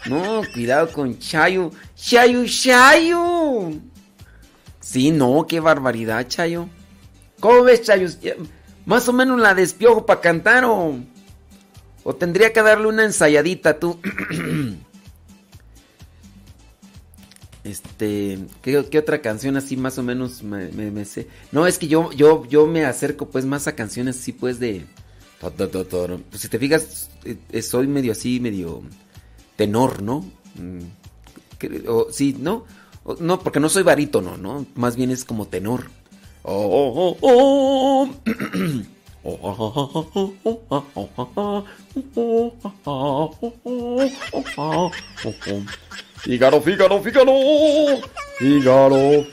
No, 0.05 0.41
cuidado 0.53 0.91
con 0.91 1.17
Chayo. 1.17 1.71
Chayo, 1.95 2.45
Chayo. 2.45 3.71
Sí, 4.79 5.11
no, 5.11 5.45
qué 5.47 5.59
barbaridad, 5.59 6.27
Chayo. 6.27 6.69
¿Cómo 7.43 7.61
ves, 7.65 7.81
Chayo? 7.81 8.07
Ya, 8.21 8.35
Más 8.85 9.09
o 9.09 9.11
menos 9.11 9.37
la 9.37 9.53
despiojo 9.53 10.05
para 10.05 10.21
cantar 10.21 10.63
o... 10.63 10.97
O 12.05 12.15
tendría 12.15 12.53
que 12.53 12.61
darle 12.61 12.87
una 12.87 13.03
ensayadita 13.03 13.79
tú. 13.79 13.99
Este, 17.65 18.39
¿qué, 18.61 18.97
otra 18.97 19.21
canción 19.21 19.55
así 19.55 19.77
más 19.77 19.97
o 19.97 20.03
menos 20.03 20.43
me, 20.43 20.67
me- 20.69 21.05
sé? 21.05 21.29
No, 21.53 21.65
es 21.65 21.77
que 21.77 21.87
yo, 21.87 22.11
yo, 22.11 22.45
yo 22.45 22.67
me 22.67 22.83
acerco 22.83 23.29
pues 23.29 23.45
más 23.45 23.67
a 23.67 23.75
canciones 23.75 24.19
así 24.19 24.33
pues 24.33 24.59
de... 24.59 24.85
Pues 26.29 26.41
si 26.41 26.49
te 26.49 26.59
fijas, 26.59 27.09
eh, 27.23 27.37
eh, 27.53 27.61
soy 27.61 27.87
medio 27.87 28.11
así, 28.11 28.41
medio 28.41 28.81
tenor, 29.55 30.01
¿no? 30.01 30.25
Mm, 30.55 30.79
sí, 32.11 32.35
¿no? 32.37 32.65
No, 33.21 33.39
porque 33.39 33.61
no 33.61 33.69
soy 33.69 33.83
barítono, 33.83 34.35
¿no? 34.35 34.65
Más 34.75 34.97
bien 34.97 35.11
es 35.11 35.23
como 35.23 35.47
tenor. 35.47 35.85
Oh, 36.45 37.15
oh, 37.21 37.21
oh. 37.21 38.09
Fígaro, 46.17 46.61
Fígaro, 46.61 47.01
Fígaro. 47.01 47.33
Fígaro, 48.39 49.25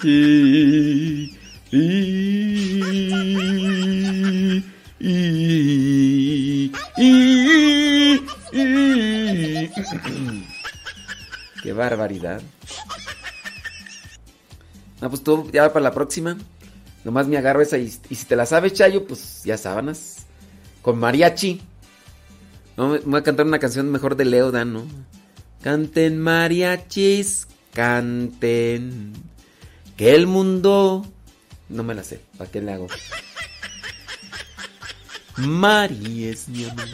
y. 1.72 2.30
Qué 11.62 11.72
barbaridad. 11.72 12.40
No, 15.00 15.08
pues 15.08 15.24
tú 15.24 15.50
ya 15.52 15.72
para 15.72 15.82
la 15.82 15.92
próxima. 15.92 16.36
Nomás 17.04 17.26
me 17.26 17.38
agarro 17.38 17.62
esa 17.62 17.78
y, 17.78 17.90
si 17.90 18.24
te 18.26 18.36
la 18.36 18.46
sabes, 18.46 18.74
Chayo, 18.74 19.06
pues 19.06 19.42
ya 19.44 19.56
sábanas. 19.56 20.26
Con 20.82 20.98
mariachi. 20.98 21.60
No, 22.76 22.98
voy 22.98 23.20
a 23.20 23.22
cantar 23.22 23.46
una 23.46 23.58
canción 23.58 23.90
mejor 23.90 24.16
de 24.16 24.24
Leo 24.24 24.50
Dan, 24.50 24.72
¿no? 24.72 24.86
Canten 25.62 26.20
mariachis, 26.20 27.46
canten. 27.72 29.12
Que 29.96 30.14
el 30.14 30.26
mundo. 30.26 31.06
No 31.68 31.82
me 31.82 31.94
la 31.94 32.02
sé. 32.02 32.20
¿Para 32.36 32.50
qué 32.50 32.60
le 32.60 32.72
hago? 32.72 32.88
Mari 35.36 36.26
es 36.26 36.48
mi 36.48 36.64
amor. 36.64 36.86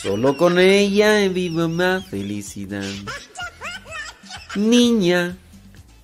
Solo 0.00 0.36
con 0.36 0.58
ella 0.58 1.28
vivo 1.28 1.68
más 1.68 2.06
felicidad. 2.06 2.82
Niña, 4.54 5.36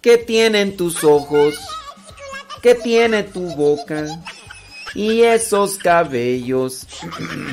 ¿qué 0.00 0.18
tienen 0.18 0.76
tus 0.76 1.04
ojos? 1.04 1.56
¿Qué 2.62 2.74
tiene 2.74 3.22
tu 3.22 3.54
boca? 3.54 4.22
Y 4.94 5.22
esos 5.22 5.78
cabellos. 5.78 6.86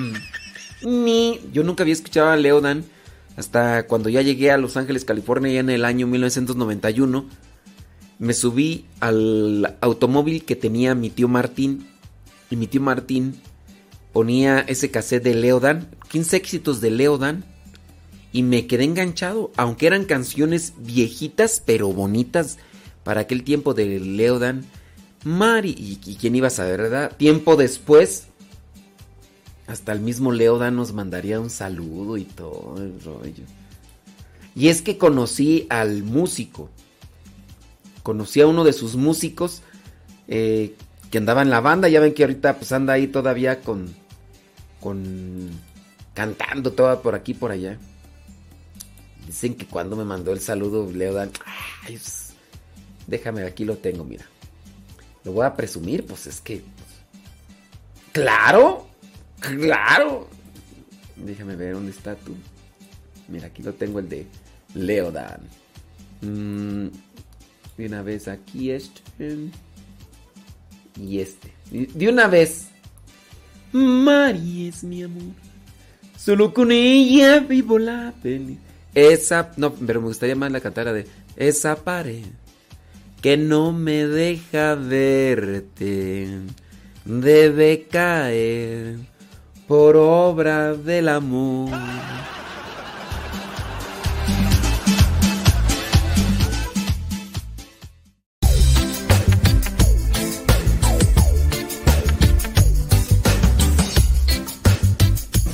Ni. 0.84 1.42
Yo 1.52 1.64
nunca 1.64 1.84
había 1.84 1.94
escuchado 1.94 2.30
a 2.30 2.36
Leo 2.36 2.62
Dan 2.62 2.86
hasta 3.38 3.86
cuando 3.88 4.10
ya 4.10 4.22
llegué 4.22 4.52
a 4.52 4.58
Los 4.58 4.78
Ángeles, 4.78 5.06
California, 5.06 5.52
ya 5.52 5.60
en 5.60 5.70
el 5.70 5.86
año 5.86 6.08
1991. 6.08 7.26
Me 8.18 8.34
subí 8.34 8.86
al 9.02 9.78
automóvil 9.82 10.46
que 10.46 10.56
tenía 10.56 10.96
mi 10.96 11.10
tío 11.10 11.28
Martín. 11.28 11.88
Y 12.50 12.56
mi 12.56 12.68
tío 12.68 12.82
Martín 12.82 13.36
ponía 14.14 14.60
ese 14.60 14.90
cassette 14.90 15.24
de 15.24 15.36
Leo 15.36 15.60
Dan, 15.60 15.90
15 16.10 16.38
éxitos 16.38 16.80
de 16.80 16.92
Leo 16.92 17.18
Dan. 17.18 17.44
Y 18.32 18.44
me 18.44 18.68
quedé 18.68 18.86
enganchado, 18.86 19.52
aunque 19.58 19.88
eran 19.88 20.06
canciones 20.06 20.74
viejitas 20.78 21.62
pero 21.66 21.90
bonitas 21.92 22.58
para 23.04 23.22
aquel 23.22 23.44
tiempo 23.44 23.74
de 23.74 24.00
Leo 24.00 24.40
Dan. 24.40 24.66
Mari, 25.26 25.74
y, 25.76 26.16
quién 26.18 26.36
iba 26.36 26.48
a 26.48 26.52
saber, 26.52 26.84
¿verdad? 26.84 27.12
Tiempo 27.18 27.56
después, 27.56 28.28
hasta 29.66 29.92
el 29.92 30.00
mismo 30.00 30.32
Leo 30.32 30.60
Dan 30.60 30.76
nos 30.76 30.94
mandaría 30.94 31.40
un 31.40 31.50
saludo 31.50 32.16
y 32.18 32.26
todo 32.26 32.76
el 32.78 33.02
rollo. 33.02 33.44
Y 34.56 34.68
es 34.68 34.84
que 34.84 35.00
conocí 35.00 35.66
al 35.72 36.04
músico. 36.04 36.70
Conocí 38.04 38.40
a 38.40 38.46
uno 38.46 38.64
de 38.64 38.72
sus 38.72 38.96
músicos 38.98 39.64
eh, 40.28 40.76
que 41.10 41.18
andaba 41.18 41.42
en 41.42 41.50
la 41.50 41.60
banda. 41.60 41.90
Ya 41.90 42.00
ven 42.02 42.14
que 42.14 42.22
ahorita 42.22 42.58
pues 42.58 42.72
anda 42.72 42.94
ahí 42.94 43.08
todavía 43.08 43.62
con. 43.62 43.96
con. 44.80 45.50
cantando 46.14 46.72
todo 46.72 47.02
por 47.02 47.16
aquí 47.16 47.34
por 47.34 47.50
allá. 47.50 47.80
Dicen 49.26 49.56
que 49.56 49.66
cuando 49.66 49.96
me 49.96 50.06
mandó 50.06 50.32
el 50.34 50.40
saludo, 50.40 50.88
Leo 50.92 51.14
Dan. 51.14 51.32
ay, 51.82 51.98
pues, 51.98 52.34
déjame, 53.08 53.44
aquí 53.44 53.66
lo 53.66 53.78
tengo, 53.78 54.04
mira. 54.04 54.26
Lo 55.26 55.32
voy 55.32 55.46
a 55.46 55.56
presumir, 55.56 56.06
pues 56.06 56.28
es 56.28 56.40
que. 56.40 56.62
¡Claro! 58.12 58.88
¡Claro! 59.40 60.30
Déjame 61.16 61.56
ver 61.56 61.74
dónde 61.74 61.92
está 61.92 62.16
tú. 62.16 62.36
Mira, 63.28 63.48
aquí 63.48 63.64
lo 63.64 63.74
tengo 63.74 64.00
el 64.00 64.08
de 64.08 64.28
Leo 64.76 65.12
Dan. 65.12 65.42
Mm, 66.22 66.88
de 67.78 67.86
una 67.88 68.04
vez 68.04 68.28
aquí 68.28 68.70
este. 68.70 69.50
Y 71.02 71.20
este. 71.20 71.52
De 71.72 72.08
una 72.08 72.28
vez. 72.28 72.68
Mari 73.74 74.68
es 74.68 74.84
mi 74.84 75.04
amor. 75.04 75.34
Solo 76.18 76.54
con 76.54 76.72
ella 76.72 77.40
vivo 77.40 77.80
la 77.80 78.14
feliz. 78.22 78.60
Esa. 78.94 79.52
No, 79.58 79.74
pero 79.74 80.02
me 80.02 80.08
gustaría 80.08 80.36
más 80.36 80.52
la 80.52 80.62
cantara 80.62 80.94
de. 80.94 81.08
Esa 81.36 81.76
pared 81.76 82.24
que 83.26 83.38
no 83.38 83.72
me 83.72 84.06
deja 84.06 84.76
verte. 84.76 86.42
Debe 87.06 87.88
caer 87.92 88.98
por 89.68 89.96
obra 89.96 90.76
del 90.76 91.10
amor. 91.10 91.72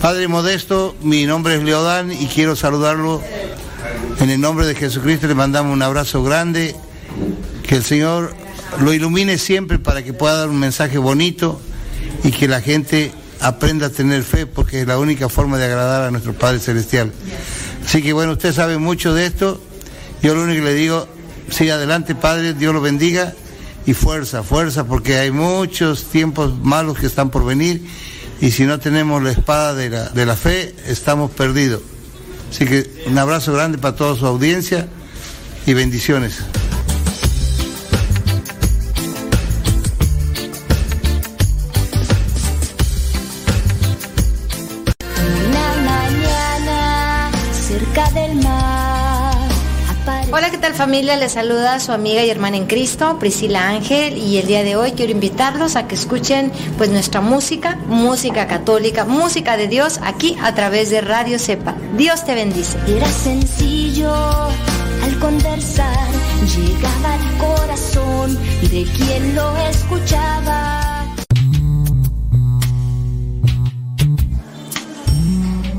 Padre 0.01 0.27
Modesto, 0.27 0.93
mi 1.01 1.25
nombre 1.25 1.55
es 1.55 1.63
Leodán 1.63 2.11
y 2.11 2.27
quiero 2.27 2.57
saludarlo 2.57 3.21
en 4.19 4.29
el 4.29 4.41
nombre 4.41 4.65
de 4.65 4.75
Jesucristo. 4.75 5.25
Le 5.25 5.35
mandamos 5.35 5.73
un 5.73 5.81
abrazo 5.81 6.21
grande. 6.21 6.75
Que 7.71 7.77
el 7.77 7.85
Señor 7.85 8.35
lo 8.81 8.93
ilumine 8.93 9.37
siempre 9.37 9.79
para 9.79 10.03
que 10.03 10.11
pueda 10.11 10.35
dar 10.35 10.49
un 10.49 10.59
mensaje 10.59 10.97
bonito 10.97 11.61
y 12.21 12.31
que 12.31 12.49
la 12.49 12.59
gente 12.59 13.13
aprenda 13.39 13.85
a 13.85 13.89
tener 13.89 14.23
fe 14.23 14.45
porque 14.45 14.81
es 14.81 14.87
la 14.87 14.99
única 14.99 15.29
forma 15.29 15.57
de 15.57 15.67
agradar 15.67 16.01
a 16.01 16.11
nuestro 16.11 16.33
Padre 16.33 16.59
Celestial. 16.59 17.13
Así 17.85 18.01
que 18.01 18.11
bueno, 18.11 18.33
usted 18.33 18.53
sabe 18.53 18.77
mucho 18.77 19.13
de 19.13 19.25
esto. 19.25 19.61
Yo 20.21 20.35
lo 20.35 20.43
único 20.43 20.59
que 20.59 20.65
le 20.65 20.73
digo, 20.73 21.07
siga 21.49 21.75
adelante 21.75 22.13
Padre, 22.13 22.55
Dios 22.55 22.73
lo 22.73 22.81
bendiga 22.81 23.35
y 23.85 23.93
fuerza, 23.93 24.43
fuerza, 24.43 24.83
porque 24.83 25.15
hay 25.19 25.31
muchos 25.31 26.03
tiempos 26.07 26.53
malos 26.61 26.99
que 26.99 27.05
están 27.05 27.29
por 27.29 27.45
venir 27.45 27.87
y 28.41 28.51
si 28.51 28.65
no 28.65 28.81
tenemos 28.81 29.23
la 29.23 29.31
espada 29.31 29.75
de 29.75 29.89
la, 29.89 30.09
de 30.09 30.25
la 30.25 30.35
fe, 30.35 30.75
estamos 30.87 31.31
perdidos. 31.31 31.81
Así 32.49 32.65
que 32.65 33.05
un 33.05 33.17
abrazo 33.17 33.53
grande 33.53 33.77
para 33.77 33.95
toda 33.95 34.17
su 34.17 34.25
audiencia 34.27 34.89
y 35.65 35.73
bendiciones. 35.73 36.41
Hola, 50.33 50.49
¿qué 50.49 50.57
tal 50.57 50.73
familia? 50.73 51.17
Les 51.17 51.33
saluda 51.33 51.77
su 51.81 51.91
amiga 51.91 52.23
y 52.23 52.29
hermana 52.29 52.55
en 52.55 52.65
Cristo, 52.65 53.19
Priscila 53.19 53.67
Ángel, 53.67 54.17
y 54.17 54.37
el 54.37 54.47
día 54.47 54.63
de 54.63 54.77
hoy 54.77 54.93
quiero 54.93 55.11
invitarlos 55.11 55.75
a 55.75 55.89
que 55.89 55.95
escuchen 55.95 56.53
pues 56.77 56.89
nuestra 56.89 57.19
música, 57.19 57.75
música 57.87 58.47
católica, 58.47 59.03
música 59.03 59.57
de 59.57 59.67
Dios 59.67 59.99
aquí 60.01 60.37
a 60.41 60.55
través 60.55 60.89
de 60.89 61.01
Radio 61.01 61.37
Cepa. 61.37 61.75
Dios 61.97 62.23
te 62.23 62.33
bendice. 62.33 62.77
Era 62.87 63.07
sencillo 63.07 64.13
al 64.13 65.19
conversar, 65.19 66.07
llegaba 66.55 67.13
al 67.13 67.37
corazón 67.37 68.39
de 68.61 68.85
quien 68.95 69.35
lo 69.35 69.57
escuchaba. 69.57 71.07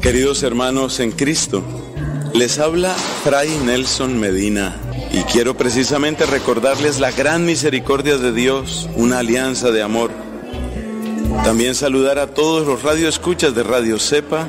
Queridos 0.03 0.43
hermanos 0.43 1.01
en 1.01 1.11
Cristo, 1.13 1.65
les 2.35 2.59
habla 2.59 2.95
Fray 3.25 3.51
Nelson 3.65 4.19
Medina 4.19 4.77
y 5.13 5.23
quiero 5.25 5.57
precisamente 5.57 6.25
recordarles 6.27 6.99
la 6.99 7.11
gran 7.11 7.45
misericordia 7.45 8.17
de 8.17 8.33
Dios, 8.33 8.89
una 8.97 9.19
alianza 9.19 9.71
de 9.71 9.83
amor. 9.83 10.11
También 11.45 11.75
saludar 11.75 12.19
a 12.19 12.29
todos 12.29 12.67
los 12.67 12.83
radioescuchas 12.83 13.55
de 13.55 13.63
Radio 13.63 13.99
Cepa 13.99 14.49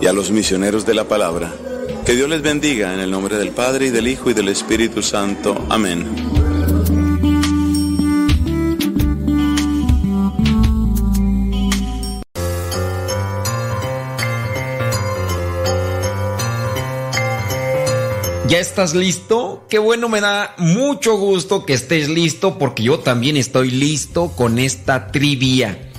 y 0.00 0.06
a 0.06 0.12
los 0.12 0.30
misioneros 0.30 0.84
de 0.84 0.94
la 0.94 1.04
palabra. 1.04 1.52
Que 2.04 2.14
Dios 2.14 2.28
les 2.28 2.42
bendiga 2.42 2.92
en 2.92 3.00
el 3.00 3.10
nombre 3.10 3.36
del 3.36 3.50
Padre 3.50 3.86
y 3.86 3.90
del 3.90 4.08
Hijo 4.08 4.30
y 4.30 4.34
del 4.34 4.48
Espíritu 4.48 5.02
Santo. 5.02 5.66
Amén. 5.68 6.41
¿Ya 18.52 18.58
estás 18.58 18.94
listo? 18.94 19.64
Qué 19.70 19.78
bueno, 19.78 20.10
me 20.10 20.20
da 20.20 20.54
mucho 20.58 21.16
gusto 21.16 21.64
que 21.64 21.72
estés 21.72 22.10
listo 22.10 22.58
porque 22.58 22.82
yo 22.82 22.98
también 22.98 23.38
estoy 23.38 23.70
listo 23.70 24.32
con 24.36 24.58
esta 24.58 25.06
trivia. 25.06 25.90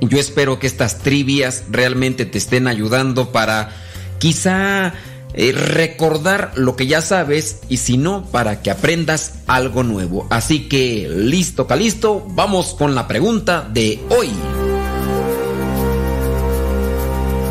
Yo 0.00 0.18
espero 0.18 0.58
que 0.58 0.66
estas 0.66 0.98
trivias 0.98 1.66
realmente 1.70 2.26
te 2.26 2.38
estén 2.38 2.66
ayudando 2.66 3.30
para 3.30 3.70
quizá 4.18 4.92
eh, 5.34 5.52
recordar 5.52 6.50
lo 6.56 6.74
que 6.74 6.88
ya 6.88 7.00
sabes 7.00 7.60
y 7.68 7.76
si 7.76 7.96
no, 7.96 8.24
para 8.24 8.60
que 8.60 8.72
aprendas 8.72 9.34
algo 9.46 9.84
nuevo. 9.84 10.26
Así 10.30 10.68
que, 10.68 11.08
listo, 11.08 11.68
calisto, 11.68 12.26
vamos 12.30 12.74
con 12.74 12.96
la 12.96 13.06
pregunta 13.06 13.68
de 13.72 14.00
hoy. 14.08 14.30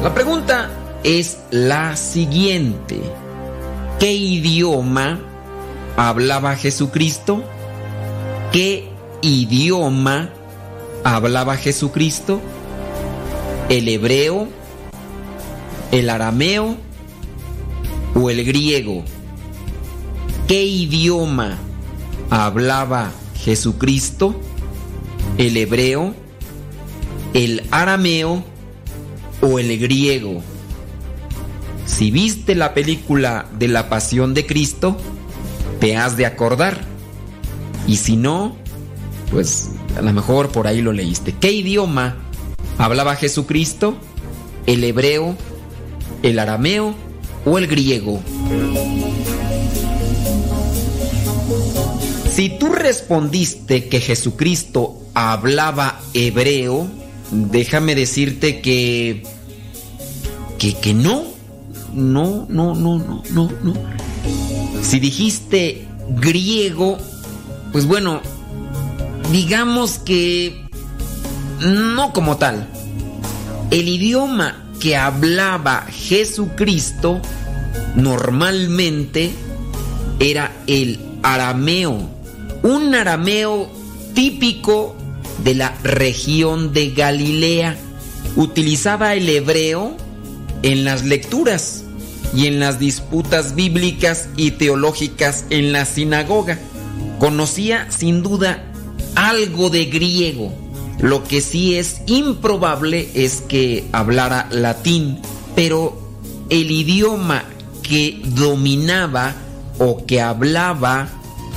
La 0.03 0.13
pregunta 0.13 0.69
es 1.05 1.37
la 1.49 1.95
siguiente. 1.95 2.99
¿Qué 3.99 4.13
idioma 4.13 5.19
hablaba 5.97 6.55
Jesucristo? 6.55 7.43
¿Qué 8.53 8.87
idioma 9.21 10.29
hablaba 11.03 11.57
Jesucristo? 11.57 12.39
¿El 13.67 13.89
hebreo? 13.89 14.47
¿El 15.91 16.09
arameo? 16.09 16.77
¿O 18.15 18.29
el 18.29 18.45
griego? 18.45 19.03
¿Qué 20.47 20.63
idioma 20.63 21.57
hablaba 22.29 23.11
Jesucristo? 23.35 24.33
¿El 25.37 25.57
hebreo? 25.57 26.15
¿El 27.33 27.63
arameo? 27.69 28.45
¿O 29.41 29.59
el 29.59 29.77
griego? 29.77 30.41
Si 31.99 32.11
viste 32.11 32.55
la 32.55 32.73
película 32.73 33.45
de 33.59 33.67
la 33.67 33.89
Pasión 33.89 34.33
de 34.33 34.45
Cristo, 34.45 34.95
te 35.81 35.97
has 35.97 36.15
de 36.15 36.25
acordar. 36.25 36.79
Y 37.87 37.97
si 37.97 38.15
no, 38.15 38.55
pues 39.31 39.71
a 39.97 40.01
lo 40.01 40.13
mejor 40.13 40.47
por 40.47 40.65
ahí 40.65 40.81
lo 40.81 40.93
leíste. 40.93 41.35
¿Qué 41.37 41.51
idioma 41.51 42.15
hablaba 42.77 43.17
Jesucristo? 43.17 43.97
¿El 44.65 44.85
hebreo, 44.85 45.35
el 46.23 46.39
arameo 46.39 46.95
o 47.43 47.57
el 47.57 47.67
griego? 47.67 48.21
Si 52.31 52.47
tú 52.47 52.71
respondiste 52.71 53.89
que 53.89 53.99
Jesucristo 53.99 54.95
hablaba 55.15 55.99
hebreo, 56.13 56.87
déjame 57.29 57.93
decirte 57.93 58.61
que 58.61 59.23
que 60.57 60.75
que 60.75 60.93
no, 60.93 61.38
no, 61.93 62.45
no, 62.49 62.75
no, 62.75 62.97
no, 62.97 63.23
no, 63.31 63.51
no. 63.63 63.73
Si 64.81 64.99
dijiste 64.99 65.87
griego, 66.09 66.97
pues 67.71 67.85
bueno, 67.85 68.21
digamos 69.31 69.99
que 69.99 70.67
no 71.61 72.13
como 72.13 72.37
tal. 72.37 72.67
El 73.71 73.87
idioma 73.87 74.63
que 74.79 74.97
hablaba 74.97 75.85
Jesucristo 75.91 77.21
normalmente 77.95 79.31
era 80.19 80.51
el 80.67 80.99
arameo, 81.21 82.09
un 82.63 82.95
arameo 82.95 83.69
típico 84.13 84.95
de 85.43 85.55
la 85.55 85.75
región 85.83 86.73
de 86.73 86.91
Galilea. 86.91 87.77
Utilizaba 88.35 89.13
el 89.15 89.29
hebreo 89.29 89.95
en 90.63 90.85
las 90.85 91.05
lecturas 91.05 91.83
y 92.33 92.47
en 92.47 92.59
las 92.59 92.79
disputas 92.79 93.55
bíblicas 93.55 94.27
y 94.35 94.51
teológicas 94.51 95.45
en 95.49 95.71
la 95.71 95.85
sinagoga. 95.85 96.59
Conocía 97.19 97.89
sin 97.91 98.23
duda 98.23 98.63
algo 99.15 99.69
de 99.69 99.85
griego. 99.85 100.53
Lo 100.99 101.23
que 101.23 101.41
sí 101.41 101.75
es 101.75 102.01
improbable 102.07 103.09
es 103.13 103.41
que 103.41 103.85
hablara 103.91 104.47
latín, 104.51 105.19
pero 105.55 105.97
el 106.49 106.71
idioma 106.71 107.43
que 107.81 108.21
dominaba 108.23 109.33
o 109.79 110.05
que 110.05 110.21
hablaba 110.21 111.09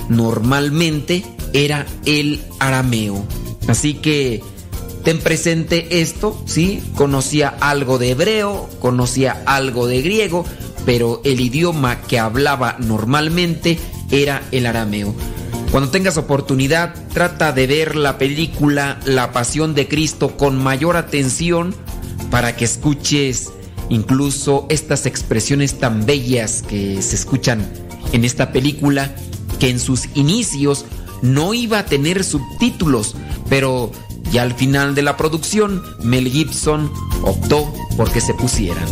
normalmente 0.09 1.25
era 1.53 1.87
el 2.07 2.41
arameo. 2.61 3.25
Así 3.69 3.95
que 3.95 4.43
ten 5.05 5.19
presente 5.19 6.01
esto, 6.01 6.41
¿sí? 6.47 6.83
Conocía 6.95 7.49
algo 7.61 7.99
de 7.99 8.11
hebreo, 8.11 8.69
conocía 8.81 9.43
algo 9.47 9.87
de 9.87 10.03
griego, 10.03 10.45
pero 10.85 11.21
el 11.25 11.41
idioma 11.41 12.01
que 12.03 12.19
hablaba 12.19 12.77
normalmente 12.79 13.79
era 14.11 14.43
el 14.53 14.67
arameo. 14.67 15.15
Cuando 15.71 15.91
tengas 15.91 16.19
oportunidad, 16.19 16.95
trata 17.15 17.53
de 17.53 17.67
ver 17.67 17.97
la 17.97 18.19
película 18.19 19.01
La 19.07 19.33
Pasión 19.33 19.75
de 19.75 19.89
Cristo 19.89 20.37
con 20.37 20.63
mayor 20.63 20.97
atención 20.97 21.75
para 22.31 22.57
que 22.57 22.67
escuches 22.67 23.51
incluso 23.89 24.67
estas 24.69 25.07
expresiones 25.07 25.79
tan 25.79 26.05
bellas 26.07 26.63
que 26.63 27.01
se 27.03 27.17
escuchan 27.17 27.67
en 28.13 28.25
esta 28.25 28.53
película 28.53 29.15
que 29.59 29.71
en 29.71 29.81
sus 29.81 30.09
inicios 30.15 30.85
no 31.23 31.55
iba 31.55 31.79
a 31.79 31.87
tener 31.87 32.25
subtítulos, 32.25 33.15
pero 33.49 33.93
ya 34.33 34.43
al 34.43 34.55
final 34.55 34.95
de 34.95 35.03
la 35.03 35.17
producción 35.17 35.83
Mel 36.03 36.29
Gibson 36.29 36.91
optó 37.23 37.73
por 37.97 38.11
que 38.11 38.21
se 38.21 38.35
pusieran. 38.35 38.89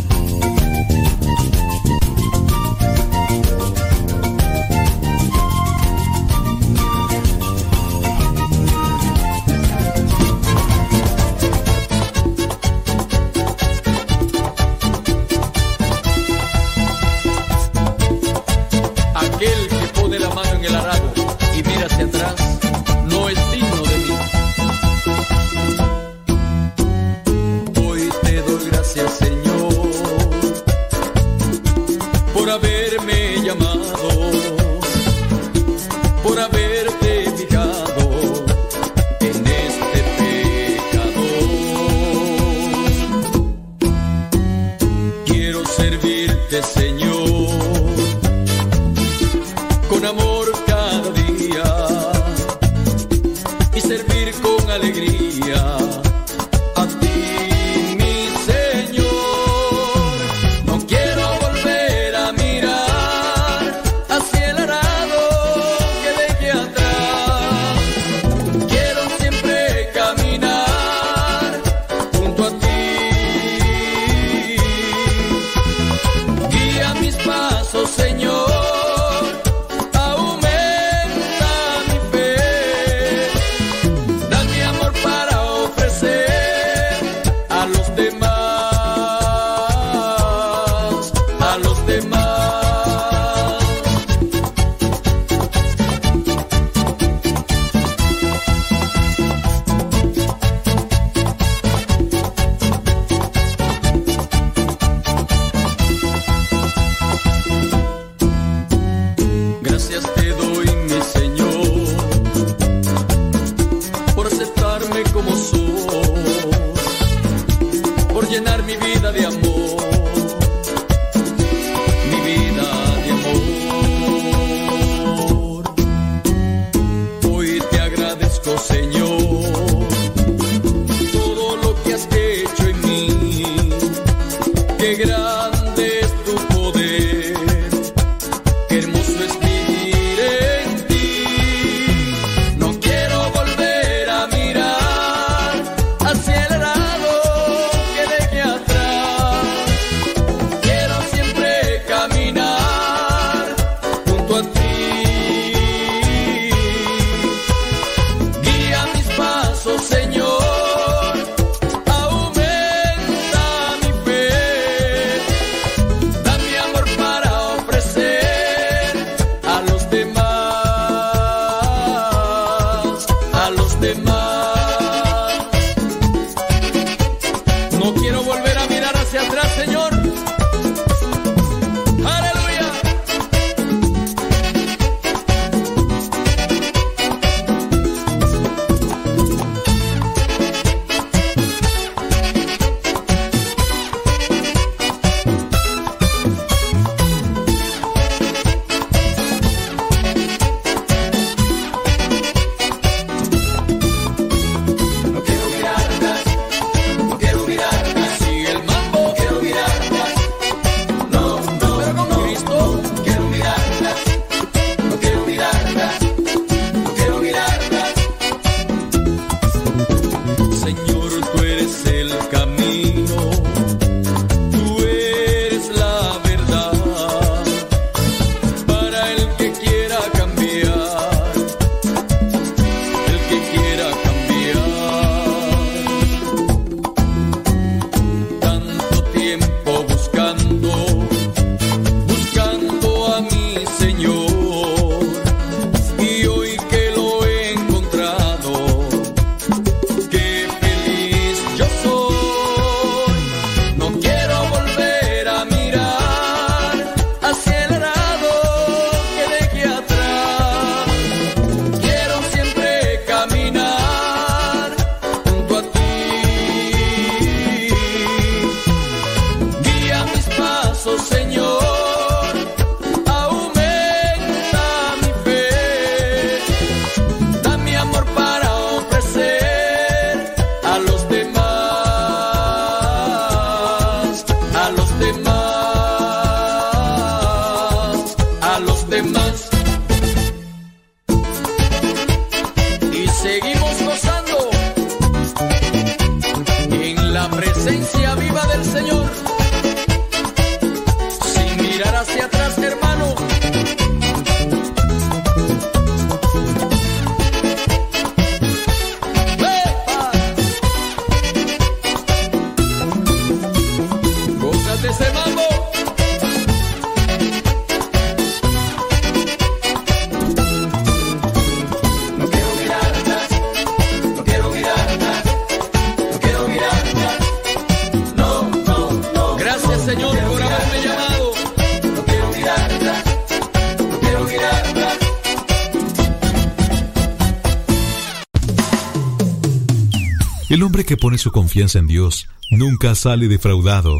Pone 341.01 341.17
su 341.17 341.31
confianza 341.31 341.79
en 341.79 341.87
Dios 341.87 342.27
nunca 342.51 342.93
sale 342.93 343.27
defraudado. 343.27 343.97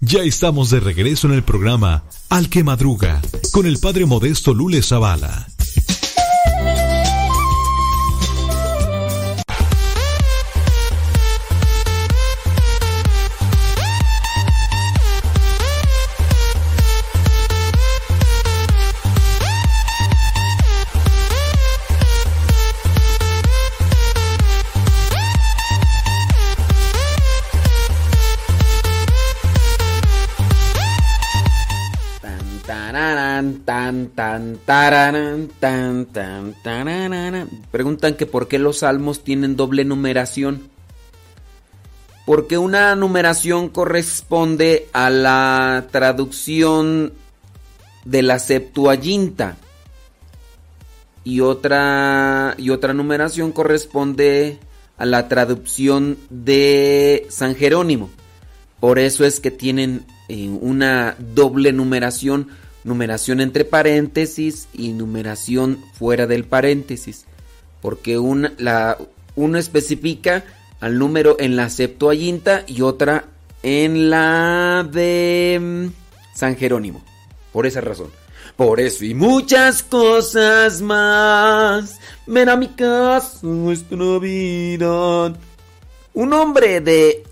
Ya 0.00 0.22
estamos 0.22 0.68
de 0.68 0.80
regreso 0.80 1.26
en 1.28 1.32
el 1.32 1.42
programa 1.42 2.04
Al 2.28 2.50
que 2.50 2.62
Madruga 2.62 3.22
con 3.52 3.64
el 3.64 3.78
padre 3.78 4.04
modesto 4.04 4.52
Lule 4.52 4.82
Zavala. 4.82 5.45
Tan, 34.16 35.46
tan, 35.60 36.06
tan. 36.56 37.48
Preguntan 37.70 38.14
que 38.14 38.26
por 38.26 38.48
qué 38.48 38.58
los 38.58 38.78
salmos 38.78 39.22
tienen 39.22 39.54
doble 39.54 39.84
numeración. 39.84 40.68
Porque 42.24 42.58
una 42.58 42.96
numeración 42.96 43.68
corresponde 43.68 44.88
a 44.92 45.10
la 45.10 45.86
traducción 45.92 47.12
de 48.04 48.22
la 48.22 48.40
Septuaginta. 48.40 49.58
Y 51.22 51.40
otra, 51.40 52.54
y 52.58 52.70
otra 52.70 52.94
numeración 52.94 53.52
corresponde 53.52 54.58
a 54.96 55.04
la 55.04 55.28
traducción 55.28 56.18
de 56.30 57.26
San 57.30 57.54
Jerónimo. 57.54 58.10
Por 58.80 58.98
eso 58.98 59.24
es 59.24 59.40
que 59.40 59.50
tienen 59.50 60.04
eh, 60.28 60.48
una 60.48 61.16
doble 61.18 61.72
numeración, 61.72 62.48
numeración 62.86 63.40
entre 63.40 63.64
paréntesis 63.64 64.68
y 64.72 64.92
numeración 64.92 65.84
fuera 65.98 66.26
del 66.26 66.44
paréntesis. 66.44 67.26
Porque 67.82 68.18
una, 68.18 68.54
la, 68.58 68.96
uno 69.34 69.58
especifica 69.58 70.44
al 70.80 70.98
número 70.98 71.36
en 71.38 71.56
la 71.56 71.68
Septuaginta 71.68 72.62
y 72.66 72.82
otra 72.82 73.24
en 73.62 74.08
la 74.08 74.88
de 74.90 75.58
mm, 75.60 75.86
San 76.34 76.56
Jerónimo. 76.56 77.02
Por 77.52 77.66
esa 77.66 77.80
razón. 77.80 78.10
Por 78.56 78.80
eso 78.80 79.04
y 79.04 79.14
muchas 79.14 79.82
cosas 79.82 80.80
más. 80.80 81.98
Ven 82.26 82.48
a 82.48 82.56
mi 82.56 82.68
casa, 82.68 83.40
nuestra. 83.42 83.96
Un 86.14 86.32
hombre 86.32 86.80
de 86.80 87.24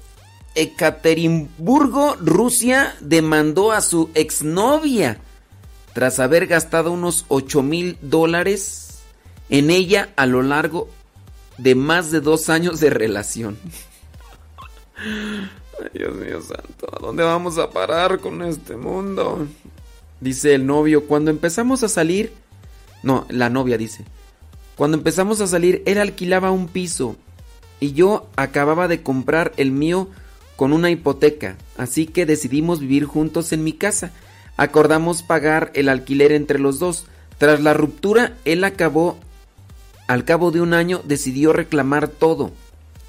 Ekaterimburgo, 0.54 2.16
Rusia, 2.20 2.94
demandó 3.00 3.72
a 3.72 3.80
su 3.80 4.10
exnovia 4.14 5.20
tras 5.94 6.20
haber 6.20 6.46
gastado 6.46 6.92
unos 6.92 7.24
8 7.28 7.62
mil 7.62 7.96
dólares 8.02 8.98
en 9.48 9.70
ella 9.70 10.10
a 10.16 10.26
lo 10.26 10.42
largo 10.42 10.88
de 11.56 11.74
más 11.74 12.10
de 12.10 12.20
dos 12.20 12.50
años 12.50 12.80
de 12.80 12.90
relación. 12.90 13.56
Ay, 14.96 15.88
Dios 15.94 16.14
mío 16.14 16.40
santo, 16.42 16.88
¿a 16.92 17.00
dónde 17.00 17.22
vamos 17.22 17.58
a 17.58 17.70
parar 17.70 18.18
con 18.20 18.42
este 18.42 18.76
mundo? 18.76 19.46
Dice 20.20 20.54
el 20.54 20.66
novio, 20.66 21.06
cuando 21.06 21.30
empezamos 21.30 21.82
a 21.82 21.88
salir, 21.88 22.32
no, 23.02 23.26
la 23.28 23.48
novia 23.48 23.78
dice, 23.78 24.04
cuando 24.76 24.96
empezamos 24.96 25.40
a 25.40 25.46
salir, 25.46 25.82
él 25.86 25.98
alquilaba 25.98 26.50
un 26.50 26.68
piso 26.68 27.16
y 27.80 27.92
yo 27.92 28.28
acababa 28.36 28.88
de 28.88 29.02
comprar 29.02 29.52
el 29.56 29.70
mío 29.70 30.08
con 30.56 30.72
una 30.72 30.90
hipoteca, 30.90 31.56
así 31.76 32.06
que 32.06 32.26
decidimos 32.26 32.80
vivir 32.80 33.04
juntos 33.04 33.52
en 33.52 33.64
mi 33.64 33.72
casa. 33.72 34.12
Acordamos 34.56 35.22
pagar 35.22 35.70
el 35.74 35.88
alquiler 35.88 36.32
entre 36.32 36.58
los 36.58 36.78
dos. 36.78 37.06
Tras 37.38 37.60
la 37.60 37.74
ruptura, 37.74 38.36
él 38.44 38.64
acabó, 38.64 39.18
al 40.06 40.24
cabo 40.24 40.50
de 40.50 40.60
un 40.60 40.74
año, 40.74 41.00
decidió 41.04 41.52
reclamar 41.52 42.08
todo, 42.08 42.52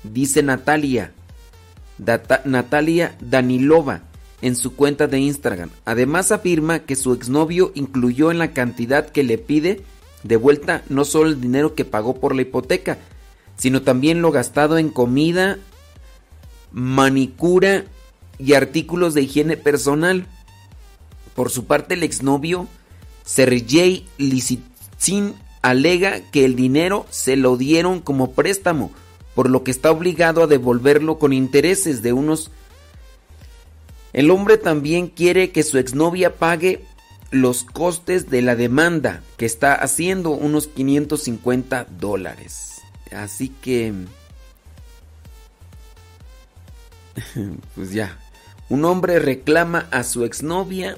dice 0.03 0.41
Natalia, 0.43 1.11
Natalia 2.45 3.15
Danilova 3.19 4.01
en 4.41 4.55
su 4.55 4.75
cuenta 4.75 5.07
de 5.07 5.19
Instagram. 5.19 5.69
Además 5.85 6.31
afirma 6.31 6.79
que 6.79 6.95
su 6.95 7.13
exnovio 7.13 7.71
incluyó 7.75 8.31
en 8.31 8.37
la 8.37 8.51
cantidad 8.51 9.07
que 9.07 9.23
le 9.23 9.37
pide 9.37 9.81
de 10.23 10.35
vuelta 10.37 10.83
no 10.89 11.05
solo 11.05 11.29
el 11.29 11.39
dinero 11.39 11.75
que 11.75 11.85
pagó 11.85 12.19
por 12.19 12.35
la 12.35 12.41
hipoteca, 12.41 12.97
sino 13.57 13.81
también 13.81 14.21
lo 14.21 14.31
gastado 14.31 14.77
en 14.77 14.89
comida, 14.89 15.57
manicura 16.71 17.85
y 18.37 18.53
artículos 18.53 19.13
de 19.13 19.21
higiene 19.21 19.57
personal. 19.57 20.27
Por 21.35 21.51
su 21.51 21.65
parte, 21.65 21.93
el 21.93 22.03
exnovio 22.03 22.67
Sergei 23.25 24.07
Lisitsin 24.17 25.35
alega 25.61 26.21
que 26.31 26.45
el 26.45 26.55
dinero 26.55 27.05
se 27.09 27.35
lo 27.35 27.57
dieron 27.57 27.99
como 27.99 28.31
préstamo, 28.31 28.91
por 29.33 29.49
lo 29.49 29.63
que 29.63 29.71
está 29.71 29.91
obligado 29.91 30.43
a 30.43 30.47
devolverlo 30.47 31.19
con 31.19 31.33
intereses 31.33 32.01
de 32.01 32.13
unos... 32.13 32.51
El 34.13 34.31
hombre 34.31 34.57
también 34.57 35.07
quiere 35.07 35.51
que 35.51 35.63
su 35.63 35.77
exnovia 35.77 36.35
pague 36.35 36.85
los 37.31 37.65
costes 37.65 38.29
de 38.29 38.41
la 38.41 38.55
demanda 38.55 39.21
que 39.35 39.45
está 39.45 39.75
haciendo 39.75 40.31
unos 40.31 40.67
550 40.67 41.87
dólares. 41.99 42.81
Así 43.11 43.49
que... 43.49 43.93
Pues 47.75 47.91
ya. 47.91 48.19
Un 48.69 48.85
hombre 48.85 49.19
reclama 49.19 49.87
a 49.91 50.03
su 50.03 50.23
exnovia 50.23 50.97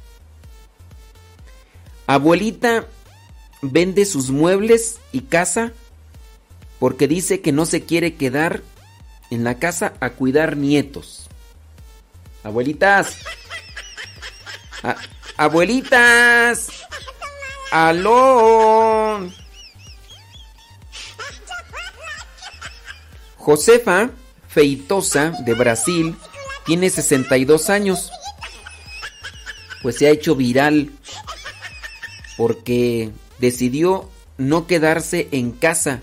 Abuelita 2.13 2.87
vende 3.61 4.05
sus 4.05 4.31
muebles 4.31 4.99
y 5.13 5.21
casa 5.21 5.71
porque 6.77 7.07
dice 7.07 7.39
que 7.39 7.51
no 7.53 7.65
se 7.65 7.83
quiere 7.85 8.15
quedar 8.15 8.63
en 9.29 9.43
la 9.45 9.59
casa 9.59 9.93
a 10.01 10.09
cuidar 10.09 10.57
nietos. 10.57 11.27
Abuelitas. 12.43 13.15
A- 14.83 14.97
abuelitas. 15.37 16.67
Aló. 17.71 19.29
Josefa 23.37 24.09
Feitosa 24.49 25.31
de 25.45 25.53
Brasil 25.53 26.15
tiene 26.65 26.89
62 26.89 27.69
años. 27.69 28.11
Pues 29.81 29.97
se 29.97 30.07
ha 30.07 30.09
hecho 30.11 30.35
viral 30.35 30.91
porque 32.41 33.11
decidió 33.37 34.09
no 34.39 34.65
quedarse 34.65 35.27
en 35.31 35.51
casa 35.51 36.01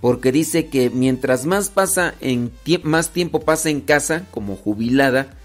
porque 0.00 0.32
dice 0.32 0.66
que 0.66 0.90
mientras 0.90 1.46
más 1.46 1.68
pasa 1.68 2.16
en 2.20 2.50
más 2.82 3.10
tiempo 3.10 3.42
pasa 3.42 3.70
en 3.70 3.80
casa 3.80 4.26
como 4.32 4.56
jubilada 4.56 5.38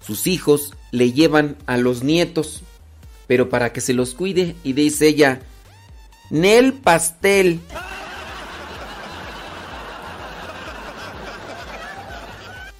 sus 0.00 0.26
hijos 0.26 0.72
le 0.92 1.12
llevan 1.12 1.58
a 1.66 1.76
los 1.76 2.02
nietos, 2.02 2.62
pero 3.26 3.50
para 3.50 3.70
que 3.74 3.82
se 3.82 3.92
los 3.92 4.14
cuide 4.14 4.56
y 4.64 4.72
dice 4.72 5.08
ella, 5.08 5.42
Nel 6.30 6.72
pastel. 6.72 7.60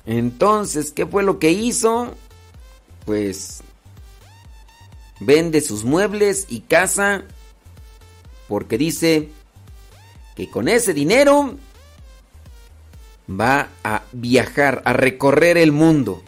Entonces, 0.07 0.93
¿qué 0.93 1.05
fue 1.05 1.25
lo 1.25 1.39
que 1.39 1.51
hizo? 1.51 2.15
Pues 3.05 3.63
vende 5.21 5.61
sus 5.61 5.85
muebles 5.85 6.47
y 6.49 6.61
casa 6.61 7.25
porque 8.49 8.79
dice 8.79 9.29
que 10.35 10.51
con 10.51 10.67
ese 10.69 10.93
dinero 10.95 11.57
va 13.31 13.69
a 13.85 14.03
viajar, 14.13 14.83
a 14.85 14.93
recorrer 14.93 15.57
el 15.57 15.73
mundo. 15.73 16.23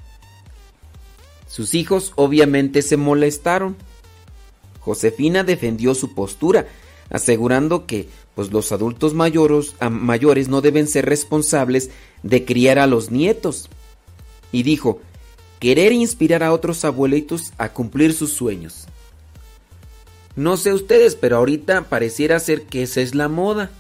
Sus 1.49 1.75
hijos 1.75 2.12
obviamente 2.17 2.83
se 2.83 2.97
molestaron. 2.97 3.77
Josefina 4.81 5.45
defendió 5.45 5.95
su 5.95 6.15
postura, 6.15 6.67
asegurando 7.11 7.87
que 7.87 8.09
pues 8.35 8.51
los 8.51 8.73
adultos 8.73 9.15
mayores, 9.15 9.75
a- 9.81 9.91
mayores 9.91 10.49
no 10.49 10.61
deben 10.61 10.87
ser 10.89 11.05
responsables 11.07 11.91
de 12.23 12.45
criar 12.45 12.79
a 12.79 12.87
los 12.87 13.11
nietos. 13.11 13.69
Y 14.53 14.62
dijo, 14.62 15.01
querer 15.62 15.92
inspirar 15.92 16.42
a 16.42 16.52
otros 16.52 16.84
abuelitos 16.84 17.52
a 17.57 17.68
cumplir 17.68 18.15
sus 18.15 18.32
sueños. 18.32 18.86
No 20.34 20.57
sé 20.57 20.73
ustedes, 20.73 21.15
pero 21.15 21.36
ahorita 21.36 21.84
pareciera 21.84 22.41
ser 22.41 22.65
que 22.65 22.82
esa 22.82 23.00
es 23.00 23.15
la 23.15 23.28
moda. 23.28 23.70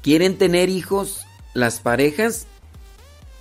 Quieren 0.00 0.38
tener 0.38 0.68
hijos 0.68 1.26
las 1.54 1.80
parejas, 1.80 2.46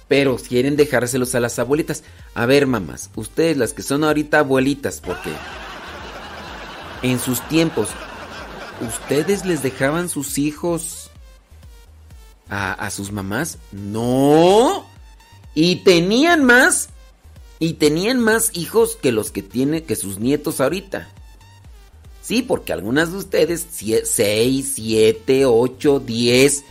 pero 0.07 0.38
quieren 0.38 0.75
dejárselos 0.75 1.35
a 1.35 1.39
las 1.39 1.59
abuelitas. 1.59 2.03
A 2.33 2.48
ver, 2.48 2.65
mamás, 2.65 3.11
ustedes 3.14 3.56
las 3.56 3.73
que 3.73 3.83
son 3.83 4.03
ahorita 4.03 4.39
abuelitas, 4.39 4.99
porque 4.99 5.30
en 7.03 7.19
sus 7.19 7.48
tiempos, 7.48 7.89
¿ustedes 8.81 9.45
les 9.45 9.61
dejaban 9.61 10.09
sus 10.09 10.39
hijos 10.39 11.11
a, 12.49 12.73
a 12.73 12.89
sus 12.89 13.11
mamás? 13.11 13.59
No. 13.72 14.89
Y 15.53 15.78
tenían 15.78 16.44
más. 16.44 16.90
Y 17.60 17.74
tenían 17.74 18.19
más 18.19 18.52
hijos 18.53 18.98
que 19.02 19.11
los 19.11 19.32
que 19.32 19.42
tiene 19.42 19.84
que 19.84 19.95
sus 19.95 20.19
nietos 20.19 20.61
ahorita. 20.61 21.10
Sí, 22.22 22.44
porque 22.44 22.74
algunas 22.74 23.11
de 23.11 23.18
ustedes, 23.18 23.66
6, 23.72 24.74
7, 24.76 25.45
8, 25.45 26.00
10. 26.00 26.64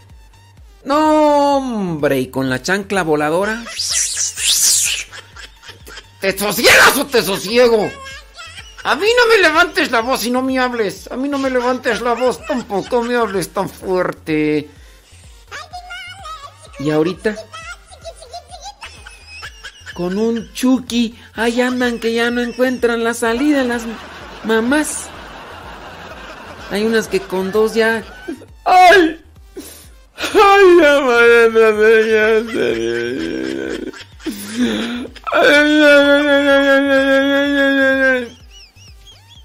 No, 0.85 1.57
hombre, 1.57 2.21
y 2.21 2.29
con 2.29 2.49
la 2.49 2.63
chancla 2.63 3.03
voladora. 3.03 3.65
¿Te 6.21 6.39
sosiegas 6.39 6.97
o 6.97 7.07
te 7.07 7.23
sosiego? 7.23 7.91
A 8.85 8.95
mí 8.95 9.09
no 9.17 9.27
me 9.27 9.43
levantes 9.43 9.91
la 9.91 10.01
voz 10.01 10.25
y 10.25 10.31
no 10.31 10.43
me 10.43 10.59
hables. 10.59 11.11
A 11.11 11.17
mí 11.17 11.29
no 11.29 11.39
me 11.39 11.51
levantes 11.51 12.01
la 12.01 12.15
voz, 12.15 12.41
tampoco 12.47 13.03
me 13.03 13.17
hables 13.17 13.51
tan 13.51 13.69
fuerte. 13.69 14.71
¿Y 16.79 16.91
ahorita? 16.91 17.37
Con 19.99 20.17
un 20.17 20.53
Chucky, 20.53 21.19
ahí 21.35 21.61
andan 21.61 21.99
que 21.99 22.15
ya 22.15 22.31
no 22.31 22.41
encuentran 22.41 23.03
la 23.03 23.15
salida 23.15 23.65
las 23.65 23.83
mamás. 24.45 25.09
Hay 26.71 26.85
unas 26.85 27.09
que 27.09 27.19
con 27.19 27.51
dos 27.51 27.75
ya. 27.75 28.05
¡Ay! 28.65 29.21
¡Ay, 30.17 30.77
la 30.81 31.01
madre 31.01 31.51
mía! 31.51 32.37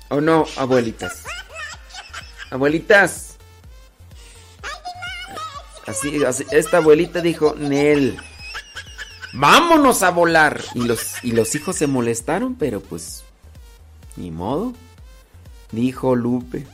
¿O 0.09 0.21
no, 0.21 0.45
abuelitas? 0.55 1.23
Abuelitas. 2.51 3.37
Así, 5.87 6.23
así, 6.23 6.45
esta 6.51 6.77
abuelita 6.77 7.21
dijo, 7.21 7.55
Nel, 7.57 8.19
vámonos 9.33 10.03
a 10.03 10.11
volar. 10.11 10.63
Y 10.75 10.83
los, 10.83 11.23
y 11.23 11.31
los 11.31 11.53
hijos 11.55 11.75
se 11.75 11.87
molestaron, 11.87 12.55
pero 12.55 12.81
pues, 12.81 13.23
ni 14.15 14.31
modo. 14.31 14.73
Dijo 15.71 16.15
Lupe. 16.15 16.65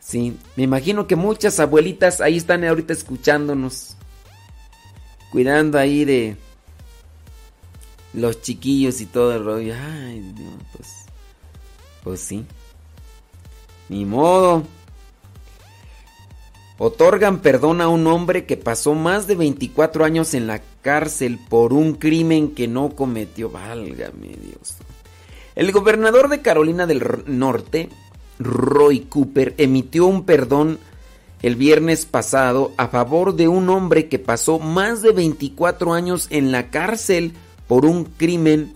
Sí, 0.00 0.36
me 0.56 0.64
imagino 0.64 1.06
que 1.06 1.14
muchas 1.14 1.60
abuelitas 1.60 2.20
ahí 2.20 2.36
están 2.36 2.64
ahorita 2.64 2.92
escuchándonos. 2.92 3.96
Cuidando 5.30 5.78
ahí 5.78 6.04
de 6.04 6.36
los 8.12 8.42
chiquillos 8.42 9.00
y 9.00 9.06
todo 9.06 9.34
el 9.34 9.44
rollo. 9.44 9.74
Ay, 9.74 10.18
no, 10.36 10.58
pues. 10.72 10.88
Pues 12.02 12.20
sí. 12.20 12.44
Ni 13.88 14.04
modo. 14.04 14.64
Otorgan 16.82 17.40
perdón 17.40 17.82
a 17.82 17.88
un 17.88 18.06
hombre 18.06 18.46
que 18.46 18.56
pasó 18.56 18.94
más 18.94 19.26
de 19.26 19.34
24 19.34 20.02
años 20.02 20.32
en 20.32 20.46
la 20.46 20.62
cárcel 20.80 21.38
por 21.50 21.74
un 21.74 21.92
crimen 21.92 22.54
que 22.54 22.68
no 22.68 22.96
cometió. 22.96 23.50
Válgame 23.50 24.28
Dios. 24.28 24.76
El 25.54 25.72
gobernador 25.72 26.30
de 26.30 26.40
Carolina 26.40 26.86
del 26.86 27.02
Norte, 27.26 27.90
Roy 28.38 29.00
Cooper, 29.00 29.52
emitió 29.58 30.06
un 30.06 30.24
perdón 30.24 30.78
el 31.42 31.54
viernes 31.54 32.06
pasado 32.06 32.72
a 32.78 32.88
favor 32.88 33.36
de 33.36 33.46
un 33.46 33.68
hombre 33.68 34.08
que 34.08 34.18
pasó 34.18 34.58
más 34.58 35.02
de 35.02 35.12
24 35.12 35.92
años 35.92 36.28
en 36.30 36.50
la 36.50 36.70
cárcel 36.70 37.34
por 37.68 37.84
un 37.84 38.04
crimen 38.04 38.74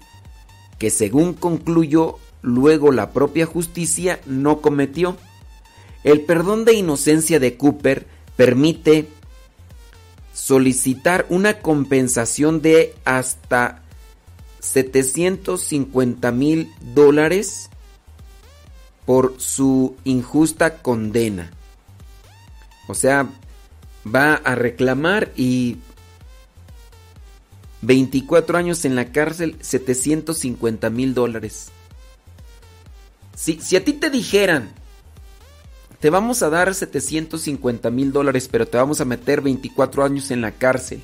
que 0.78 0.90
según 0.90 1.32
concluyó 1.32 2.18
luego 2.42 2.92
la 2.92 3.12
propia 3.12 3.46
justicia 3.46 4.20
no 4.26 4.60
cometió. 4.60 5.16
El 6.04 6.20
perdón 6.20 6.64
de 6.64 6.74
inocencia 6.74 7.40
de 7.40 7.56
Cooper 7.56 8.06
permite 8.36 9.08
solicitar 10.34 11.26
una 11.30 11.60
compensación 11.60 12.60
de 12.60 12.94
hasta 13.04 13.82
750 14.60 16.30
mil 16.32 16.70
dólares 16.94 17.70
por 19.06 19.34
su 19.38 19.96
injusta 20.04 20.78
condena. 20.78 21.50
O 22.86 22.94
sea, 22.94 23.28
va 24.06 24.34
a 24.34 24.54
reclamar 24.54 25.32
y 25.36 25.78
24 27.82 28.58
años 28.58 28.84
en 28.84 28.96
la 28.96 29.06
cárcel, 29.12 29.56
750 29.60 30.90
mil 30.90 31.14
dólares. 31.14 31.70
Si, 33.34 33.60
si 33.60 33.76
a 33.76 33.84
ti 33.84 33.94
te 33.94 34.10
dijeran, 34.10 34.70
te 36.04 36.10
vamos 36.10 36.42
a 36.42 36.50
dar 36.50 36.74
750 36.74 37.90
mil 37.90 38.12
dólares, 38.12 38.46
pero 38.52 38.68
te 38.68 38.76
vamos 38.76 39.00
a 39.00 39.06
meter 39.06 39.40
24 39.40 40.04
años 40.04 40.30
en 40.30 40.42
la 40.42 40.52
cárcel, 40.52 41.00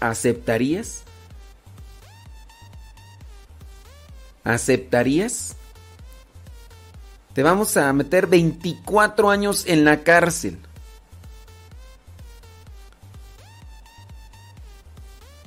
¿aceptarías? 0.00 1.04
¿Aceptarías? 4.42 5.54
Te 7.34 7.44
vamos 7.44 7.76
a 7.76 7.92
meter 7.92 8.26
24 8.26 9.30
años 9.30 9.62
en 9.68 9.84
la 9.84 10.02
cárcel. 10.02 10.58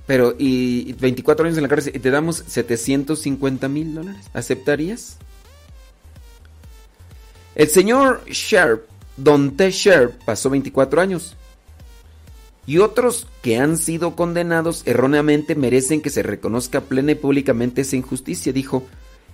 Pero, 0.06 0.36
y 0.40 0.94
24 0.94 1.48
años 1.48 1.58
en 1.58 1.64
la 1.64 1.70
cárcel 1.70 1.98
y 1.98 2.00
te 2.00 2.12
damos 2.12 2.46
750 2.48 3.68
mil 3.68 3.94
dólares. 3.94 4.26
¿Aceptarías? 4.34 5.18
El 7.58 7.70
señor 7.70 8.24
Sharp, 8.30 8.84
Don 9.18 9.58
T. 9.58 9.72
Sharp, 9.72 10.24
pasó 10.26 10.52
24 10.52 11.02
años. 11.02 11.36
Y 12.68 12.78
otros 12.78 13.26
que 13.42 13.58
han 13.58 13.80
sido 13.80 14.16
condenados 14.16 14.84
erróneamente 14.86 15.56
merecen 15.56 16.04
que 16.04 16.12
se 16.12 16.22
reconozca 16.22 16.82
plena 16.82 17.14
y 17.14 17.16
públicamente 17.16 17.82
esa 17.82 17.96
injusticia, 17.96 18.54
dijo 18.54 18.84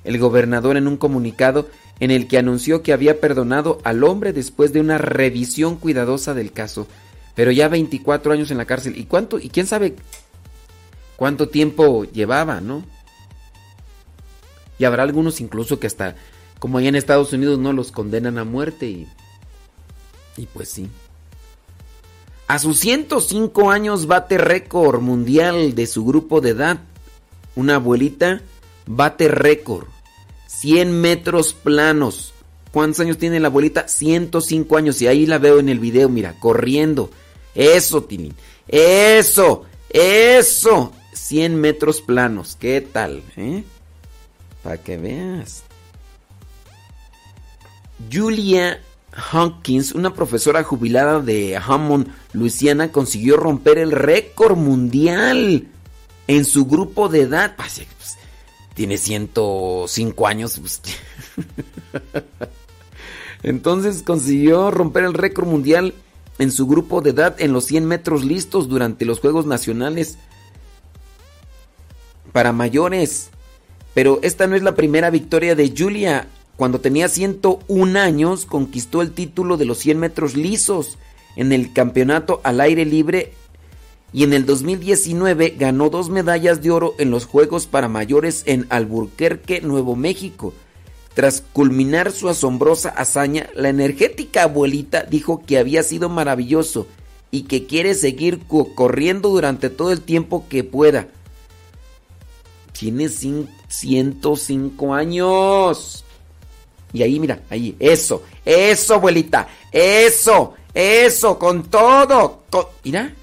el 0.06 0.20
gobernador 0.20 0.78
en 0.78 0.88
un 0.88 0.96
comunicado 0.96 1.68
en 2.00 2.12
el 2.12 2.30
que 2.30 2.38
anunció 2.38 2.82
que 2.82 2.94
había 2.94 3.20
perdonado 3.20 3.80
al 3.84 4.06
hombre 4.06 4.32
después 4.32 4.72
de 4.72 4.80
una 4.80 4.98
revisión 4.98 5.76
cuidadosa 5.76 6.34
del 6.34 6.54
caso. 6.54 6.88
Pero 7.36 7.52
ya 7.52 7.68
24 7.68 8.32
años 8.32 8.52
en 8.52 8.58
la 8.58 8.66
cárcel. 8.66 8.98
¿Y 8.98 9.04
cuánto? 9.04 9.38
¿Y 9.38 9.50
quién 9.50 9.68
sabe 9.68 9.98
cuánto 11.18 11.50
tiempo 11.50 12.06
llevaba, 12.06 12.62
no? 12.62 12.86
Y 14.80 14.86
habrá 14.86 15.04
algunos 15.04 15.42
incluso 15.42 15.78
que 15.78 15.88
hasta, 15.88 16.16
como 16.64 16.78
allá 16.78 16.88
en 16.88 16.96
Estados 16.96 17.34
Unidos, 17.34 17.60
no 17.60 17.74
los 17.74 17.92
condenan 17.92 18.38
a 18.38 18.46
muerte 18.46 18.86
y, 18.86 19.06
y 20.38 20.46
pues 20.46 20.70
sí. 20.70 20.88
A 22.48 22.58
sus 22.58 22.80
105 22.80 23.70
años 23.70 24.08
bate 24.08 24.38
récord 24.38 25.02
mundial 25.02 25.76
de 25.76 25.86
su 25.88 26.06
grupo 26.06 26.40
de 26.40 26.52
edad. 26.52 26.80
Una 27.58 27.76
abuelita 27.76 28.44
bate 28.86 29.28
récord. 29.28 29.88
100 30.48 31.02
metros 31.02 31.52
planos. 31.52 32.34
¿Cuántos 32.72 33.02
años 33.02 33.18
tiene 33.18 33.42
la 33.42 33.50
abuelita? 33.50 33.90
105 33.90 34.78
años. 34.78 35.02
Y 35.02 35.08
ahí 35.08 35.26
la 35.26 35.40
veo 35.40 35.60
en 35.60 35.68
el 35.68 35.80
video, 35.80 36.08
mira, 36.08 36.40
corriendo. 36.40 37.10
Eso, 37.56 38.06
Tinin. 38.06 38.36
Eso. 38.70 39.66
Eso, 39.90 40.94
100 41.12 41.60
metros 41.60 42.00
planos. 42.00 42.56
¿Qué 42.56 42.80
tal? 42.80 43.22
Eh? 43.36 43.66
Para 44.64 44.78
que 44.78 44.96
veas. 44.96 45.66
Julia 48.12 48.80
Hawkins, 49.12 49.94
una 49.94 50.14
profesora 50.14 50.64
jubilada 50.64 51.20
de 51.20 51.58
Hammond, 51.58 52.08
Luisiana, 52.34 52.92
consiguió 52.92 53.38
romper 53.38 53.78
el 53.78 53.92
récord 53.92 54.58
mundial 54.58 55.68
en 56.28 56.46
su 56.46 56.66
grupo 56.66 57.10
de 57.10 57.22
edad. 57.22 57.56
Pues, 57.56 57.82
tiene 58.74 58.98
105 58.98 60.28
años. 60.28 60.60
pues. 60.60 60.82
Entonces 63.44 64.04
consiguió 64.04 64.72
romper 64.72 65.04
el 65.04 65.14
récord 65.14 65.48
mundial 65.48 65.94
en 66.40 66.52
su 66.52 66.66
grupo 66.66 67.02
de 67.02 67.12
edad 67.12 67.36
en 67.40 67.54
los 67.54 67.66
100 67.66 67.86
metros 67.86 68.24
listos 68.24 68.68
durante 68.70 69.06
los 69.06 69.20
Juegos 69.20 69.46
Nacionales 69.46 70.18
para 72.32 72.52
mayores. 72.54 73.30
Pero 73.94 74.20
esta 74.24 74.48
no 74.48 74.56
es 74.56 74.64
la 74.64 74.76
primera 74.76 75.10
victoria 75.10 75.56
de 75.56 75.74
Julia. 75.78 76.28
Cuando 76.56 76.80
tenía 76.80 77.10
101 77.10 78.00
años, 78.00 78.46
conquistó 78.46 79.02
el 79.02 79.12
título 79.12 79.58
de 79.58 79.66
los 79.66 79.80
100 79.80 80.00
metros 80.00 80.36
lisos 80.36 80.98
en 81.36 81.52
el 81.52 81.74
campeonato 81.74 82.42
al 82.44 82.62
aire 82.62 82.86
libre 82.86 83.34
y 84.14 84.24
en 84.24 84.34
el 84.34 84.46
2019 84.46 85.56
ganó 85.58 85.90
dos 85.90 86.10
medallas 86.10 86.62
de 86.62 86.70
oro 86.70 86.94
en 87.00 87.10
los 87.10 87.26
Juegos 87.26 87.66
para 87.66 87.88
Mayores 87.90 88.44
en 88.46 88.68
Alburquerque, 88.70 89.62
Nuevo 89.62 89.96
México. 89.96 90.54
Tras 91.16 91.42
culminar 91.42 92.12
su 92.12 92.30
asombrosa 92.30 92.90
hazaña, 92.90 93.50
la 93.56 93.70
energética 93.70 94.44
abuelita 94.44 95.04
dijo 95.04 95.44
que 95.46 95.58
había 95.58 95.82
sido 95.82 96.10
maravilloso 96.10 96.86
y 97.32 97.44
que 97.44 97.66
quiere 97.66 97.96
seguir 97.96 98.42
co- 98.48 98.76
corriendo 98.76 99.30
durante 99.30 99.72
todo 99.72 99.92
el 99.92 100.02
tiempo 100.02 100.46
que 100.48 100.64
pueda. 100.64 101.08
Tiene 102.72 103.06
cin- 103.06 103.48
105 103.70 104.94
años. 104.94 106.03
Y 106.94 107.02
ahí, 107.02 107.20
mira, 107.20 107.40
ahí, 107.50 107.76
eso, 107.80 108.24
eso, 108.46 108.94
abuelita, 108.96 109.48
eso, 109.72 110.54
eso, 110.74 111.40
con 111.40 111.64
todo. 111.70 112.44
con- 112.52 112.68
Mira, 112.84 113.14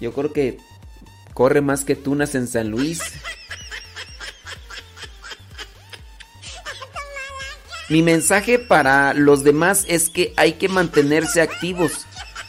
yo 0.00 0.12
creo 0.12 0.32
que 0.32 0.58
corre 1.34 1.60
más 1.60 1.84
que 1.84 1.96
tunas 1.96 2.34
en 2.36 2.46
San 2.46 2.70
Luis. 2.70 3.00
Mi 7.88 8.02
mensaje 8.02 8.58
para 8.60 9.12
los 9.14 9.42
demás 9.42 9.84
es 9.88 10.08
que 10.08 10.32
hay 10.36 10.52
que 10.54 10.68
mantenerse 10.68 11.40
activos 11.42 12.06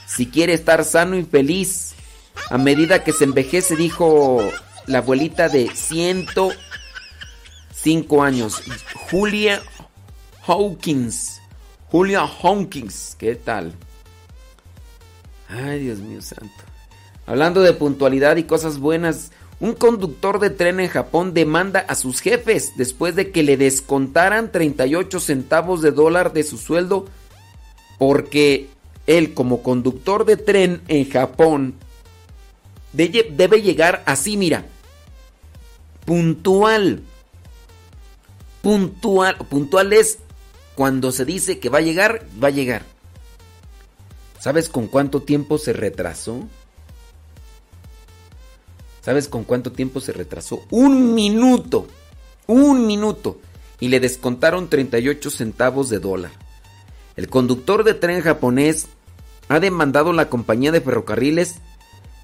si 0.07 0.27
quiere 0.27 0.53
estar 0.53 0.83
sano 0.85 1.17
y 1.17 1.23
feliz. 1.23 1.93
A 2.51 2.57
medida 2.59 3.03
que 3.03 3.11
se 3.13 3.23
envejece, 3.23 3.75
dijo 3.75 4.47
la 4.85 4.99
abuelita 4.99 5.49
de 5.49 5.71
105 7.81 8.23
años, 8.23 8.61
Julia 9.09 9.61
Hawkins. 10.45 11.41
Julia 11.89 12.21
Hawkins, 12.21 13.15
¿qué 13.17 13.35
tal? 13.35 13.73
Ay, 15.49 15.79
Dios 15.79 15.99
mío 15.99 16.21
santo. 16.21 16.63
Hablando 17.25 17.61
de 17.61 17.73
puntualidad 17.73 18.37
y 18.37 18.43
cosas 18.43 18.77
buenas, 18.77 19.31
un 19.59 19.73
conductor 19.73 20.39
de 20.39 20.51
tren 20.51 20.79
en 20.79 20.89
Japón 20.89 21.33
demanda 21.33 21.79
a 21.79 21.95
sus 21.95 22.21
jefes 22.21 22.73
después 22.77 23.15
de 23.15 23.31
que 23.31 23.41
le 23.41 23.57
descontaran 23.57 24.51
38 24.51 25.19
centavos 25.19 25.81
de 25.81 25.91
dólar 25.91 26.33
de 26.33 26.43
su 26.43 26.57
sueldo 26.57 27.07
porque 27.97 28.69
él 29.07 29.33
como 29.33 29.63
conductor 29.63 30.25
de 30.25 30.37
tren 30.37 30.81
en 30.87 31.09
Japón 31.09 31.75
debe 32.93 33.61
llegar 33.61 34.03
así, 34.05 34.37
mira, 34.37 34.65
puntual. 36.05 37.03
Puntual, 38.61 39.37
puntual 39.37 39.93
es 39.93 40.19
cuando 40.75 41.11
se 41.11 41.25
dice 41.25 41.59
que 41.59 41.69
va 41.69 41.79
a 41.79 41.81
llegar, 41.81 42.25
va 42.41 42.49
a 42.49 42.51
llegar. 42.51 42.83
¿Sabes 44.39 44.69
con 44.69 44.87
cuánto 44.87 45.21
tiempo 45.21 45.57
se 45.57 45.73
retrasó? 45.73 46.47
¿Sabes 49.01 49.27
con 49.27 49.43
cuánto 49.43 49.71
tiempo 49.71 49.99
se 49.99 50.13
retrasó? 50.13 50.63
Un 50.69 51.13
minuto. 51.13 51.87
Un 52.47 52.85
minuto. 52.85 53.39
Y 53.79 53.89
le 53.89 53.99
descontaron 53.99 54.69
38 54.69 55.29
centavos 55.31 55.89
de 55.89 55.99
dólar. 55.99 56.31
El 57.15 57.29
conductor 57.29 57.83
de 57.83 57.95
tren 57.95 58.21
japonés 58.21 58.87
ha 59.47 59.59
demandado 59.59 60.13
la 60.13 60.29
compañía 60.29 60.71
de 60.71 60.81
ferrocarriles 60.81 61.55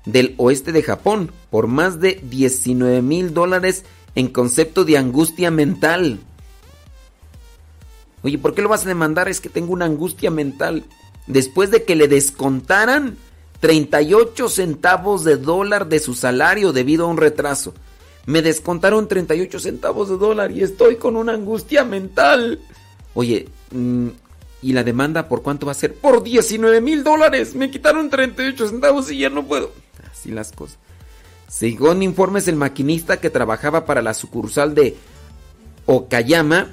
del 0.06 0.35
oeste 0.38 0.72
de 0.72 0.83
Japón 0.83 1.32
por 1.49 1.67
más 1.67 1.99
de 1.99 2.22
19 2.24 3.01
mil 3.01 3.33
dólares 3.33 3.83
en 4.17 4.29
concepto 4.29 4.83
de 4.83 4.97
angustia 4.97 5.51
mental. 5.51 6.17
Oye, 8.23 8.39
¿por 8.39 8.55
qué 8.55 8.63
lo 8.63 8.69
vas 8.69 8.83
a 8.83 8.87
demandar? 8.87 9.29
Es 9.29 9.39
que 9.39 9.47
tengo 9.47 9.73
una 9.73 9.85
angustia 9.85 10.31
mental. 10.31 10.85
Después 11.27 11.69
de 11.69 11.83
que 11.83 11.95
le 11.95 12.07
descontaran 12.07 13.15
38 13.59 14.49
centavos 14.49 15.23
de 15.23 15.37
dólar 15.37 15.87
de 15.87 15.99
su 15.99 16.15
salario 16.15 16.73
debido 16.73 17.05
a 17.05 17.09
un 17.09 17.17
retraso. 17.17 17.75
Me 18.25 18.41
descontaron 18.41 19.07
38 19.07 19.59
centavos 19.59 20.09
de 20.09 20.17
dólar 20.17 20.49
y 20.49 20.63
estoy 20.63 20.95
con 20.95 21.15
una 21.15 21.33
angustia 21.33 21.83
mental. 21.83 22.59
Oye, 23.13 23.47
mm, 23.69 24.07
¿y 24.63 24.73
la 24.73 24.83
demanda 24.83 25.29
por 25.29 25.43
cuánto 25.43 25.67
va 25.67 25.73
a 25.73 25.75
ser? 25.75 25.93
Por 25.93 26.23
19 26.23 26.81
mil 26.81 27.03
dólares. 27.03 27.53
Me 27.53 27.69
quitaron 27.69 28.09
38 28.09 28.67
centavos 28.67 29.11
y 29.11 29.19
ya 29.19 29.29
no 29.29 29.45
puedo. 29.45 29.71
Así 30.11 30.31
las 30.31 30.51
cosas. 30.53 30.79
Según 31.48 32.03
informes, 32.03 32.48
el 32.48 32.56
maquinista 32.56 33.17
que 33.17 33.30
trabajaba 33.30 33.85
para 33.85 34.01
la 34.01 34.14
sucursal 34.14 34.76
de 34.76 34.95
Okayama 35.85 36.69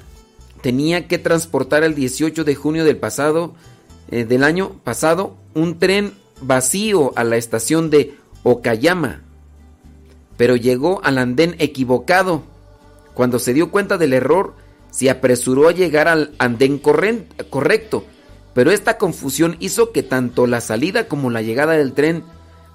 tenía 0.61 1.07
que 1.07 1.17
transportar 1.17 1.83
el 1.83 1.95
18 1.95 2.43
de 2.43 2.55
junio 2.55 2.83
del 2.83 2.97
pasado 2.97 3.53
eh, 4.11 4.23
del 4.23 4.43
año 4.43 4.73
pasado 4.83 5.35
un 5.55 5.79
tren 5.79 6.13
vacío 6.41 7.13
a 7.15 7.23
la 7.23 7.37
estación 7.37 7.89
de 7.89 8.15
Okayama, 8.43 9.21
pero 10.37 10.55
llegó 10.55 11.03
al 11.03 11.17
andén 11.17 11.55
equivocado. 11.57 12.43
Cuando 13.15 13.39
se 13.39 13.53
dio 13.53 13.71
cuenta 13.71 13.97
del 13.97 14.13
error, 14.13 14.53
se 14.91 15.09
apresuró 15.09 15.69
a 15.69 15.71
llegar 15.71 16.07
al 16.07 16.35
andén 16.37 16.77
correcto, 16.77 18.05
pero 18.53 18.71
esta 18.71 18.97
confusión 18.97 19.57
hizo 19.59 19.91
que 19.91 20.03
tanto 20.03 20.45
la 20.45 20.61
salida 20.61 21.07
como 21.07 21.31
la 21.31 21.41
llegada 21.41 21.73
del 21.73 21.93
tren 21.93 22.23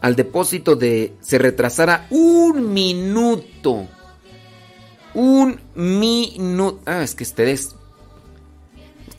al 0.00 0.16
depósito 0.16 0.76
de 0.76 1.14
se 1.20 1.38
retrasara 1.38 2.06
un 2.10 2.72
minuto. 2.72 3.86
Un 5.14 5.60
minuto. 5.74 6.80
Ah, 6.86 7.02
es 7.02 7.14
que 7.14 7.24
ustedes 7.24 7.74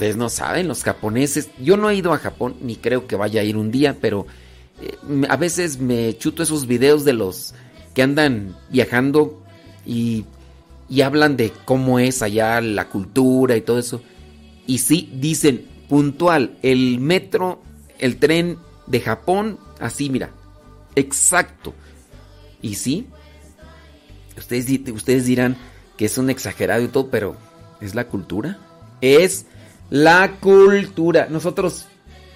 Ustedes 0.02 0.18
no 0.18 0.30
saben, 0.30 0.68
los 0.68 0.84
japoneses. 0.84 1.52
Yo 1.60 1.78
no 1.78 1.88
he 1.88 1.96
ido 1.96 2.12
a 2.12 2.18
Japón, 2.18 2.56
ni 2.60 2.76
creo 2.76 3.06
que 3.06 3.16
vaya 3.16 3.42
a 3.42 3.44
ir 3.44 3.56
un 3.56 3.70
día, 3.70 3.98
pero 4.02 4.26
eh, 4.82 4.98
a 5.30 5.38
veces 5.38 5.80
me 5.80 6.18
chuto 6.18 6.42
esos 6.42 6.66
videos 6.66 7.06
de 7.06 7.14
los 7.14 7.54
que 7.94 8.02
andan 8.02 8.58
viajando 8.72 9.44
y, 9.86 10.26
y 10.90 11.02
hablan 11.02 11.38
de 11.38 11.52
cómo 11.66 12.00
es 12.00 12.24
allá 12.24 12.60
la 12.62 12.90
cultura 12.90 13.56
y 13.56 13.62
todo 13.62 13.78
eso. 13.78 14.02
Y 14.66 14.80
sí, 14.80 15.08
dicen 15.14 15.68
puntual, 15.88 16.58
el 16.64 17.00
metro, 17.00 17.62
el 18.00 18.18
tren 18.18 18.58
de 18.88 19.02
Japón, 19.02 19.60
así, 19.80 20.10
mira, 20.10 20.32
exacto. 20.96 21.74
Y 22.62 22.76
sí, 22.76 23.08
ustedes, 24.38 24.66
di- 24.68 24.92
ustedes 24.92 25.26
dirán 25.26 25.58
que 25.98 26.06
es 26.06 26.18
un 26.18 26.30
exagerado 26.30 26.84
y 26.84 26.88
todo, 26.88 27.10
pero 27.10 27.38
es 27.80 27.96
la 27.96 28.08
cultura. 28.08 28.58
Es 29.02 29.46
la 29.90 30.38
cultura. 30.40 31.28
Nosotros 31.30 31.86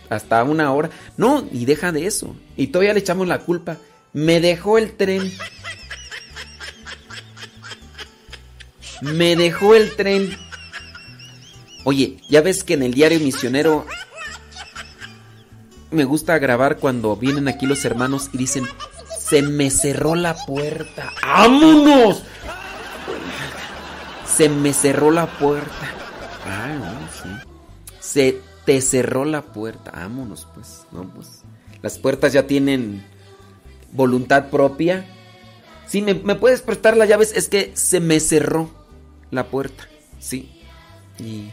hasta 0.09 0.43
una 0.43 0.71
hora. 0.73 0.89
No, 1.17 1.47
y 1.51 1.65
deja 1.65 1.91
de 1.91 2.05
eso. 2.07 2.35
Y 2.57 2.67
todavía 2.67 2.93
le 2.93 2.99
echamos 2.99 3.27
la 3.27 3.39
culpa. 3.39 3.77
Me 4.13 4.39
dejó 4.41 4.77
el 4.77 4.93
tren. 4.93 5.31
Me 9.01 9.35
dejó 9.35 9.75
el 9.75 9.95
tren. 9.95 10.35
Oye, 11.83 12.17
ya 12.29 12.41
ves 12.41 12.63
que 12.63 12.73
en 12.73 12.83
el 12.83 12.93
diario 12.93 13.19
misionero 13.19 13.85
me 15.95 16.05
gusta 16.05 16.37
grabar 16.37 16.77
cuando 16.77 17.15
vienen 17.15 17.47
aquí 17.47 17.65
los 17.65 17.83
hermanos 17.85 18.29
y 18.33 18.37
dicen, 18.37 18.65
se 19.19 19.41
me 19.41 19.71
cerró 19.71 20.15
la 20.15 20.35
puerta. 20.45 21.11
¡Vámonos! 21.23 22.23
Se 24.27 24.49
me 24.49 24.73
cerró 24.73 25.11
la 25.11 25.25
puerta. 25.25 25.89
Ah, 26.45 26.73
no, 26.77 27.07
sí. 27.11 27.49
Se 27.99 28.41
te 28.65 28.81
cerró 28.81 29.25
la 29.25 29.41
puerta. 29.41 29.91
Vámonos, 29.91 30.47
pues. 30.53 30.85
No, 30.91 31.09
pues. 31.13 31.43
Las 31.81 31.97
puertas 31.97 32.33
ya 32.33 32.45
tienen 32.45 33.03
voluntad 33.91 34.49
propia. 34.49 35.05
Sí, 35.87 36.01
¿me, 36.01 36.13
me 36.13 36.35
puedes 36.35 36.61
prestar 36.61 36.97
las 36.97 37.07
llaves? 37.07 37.33
Es 37.35 37.47
que 37.47 37.71
se 37.75 37.99
me 37.99 38.19
cerró 38.19 38.69
la 39.31 39.47
puerta. 39.47 39.87
Sí. 40.19 40.61
Y 41.17 41.51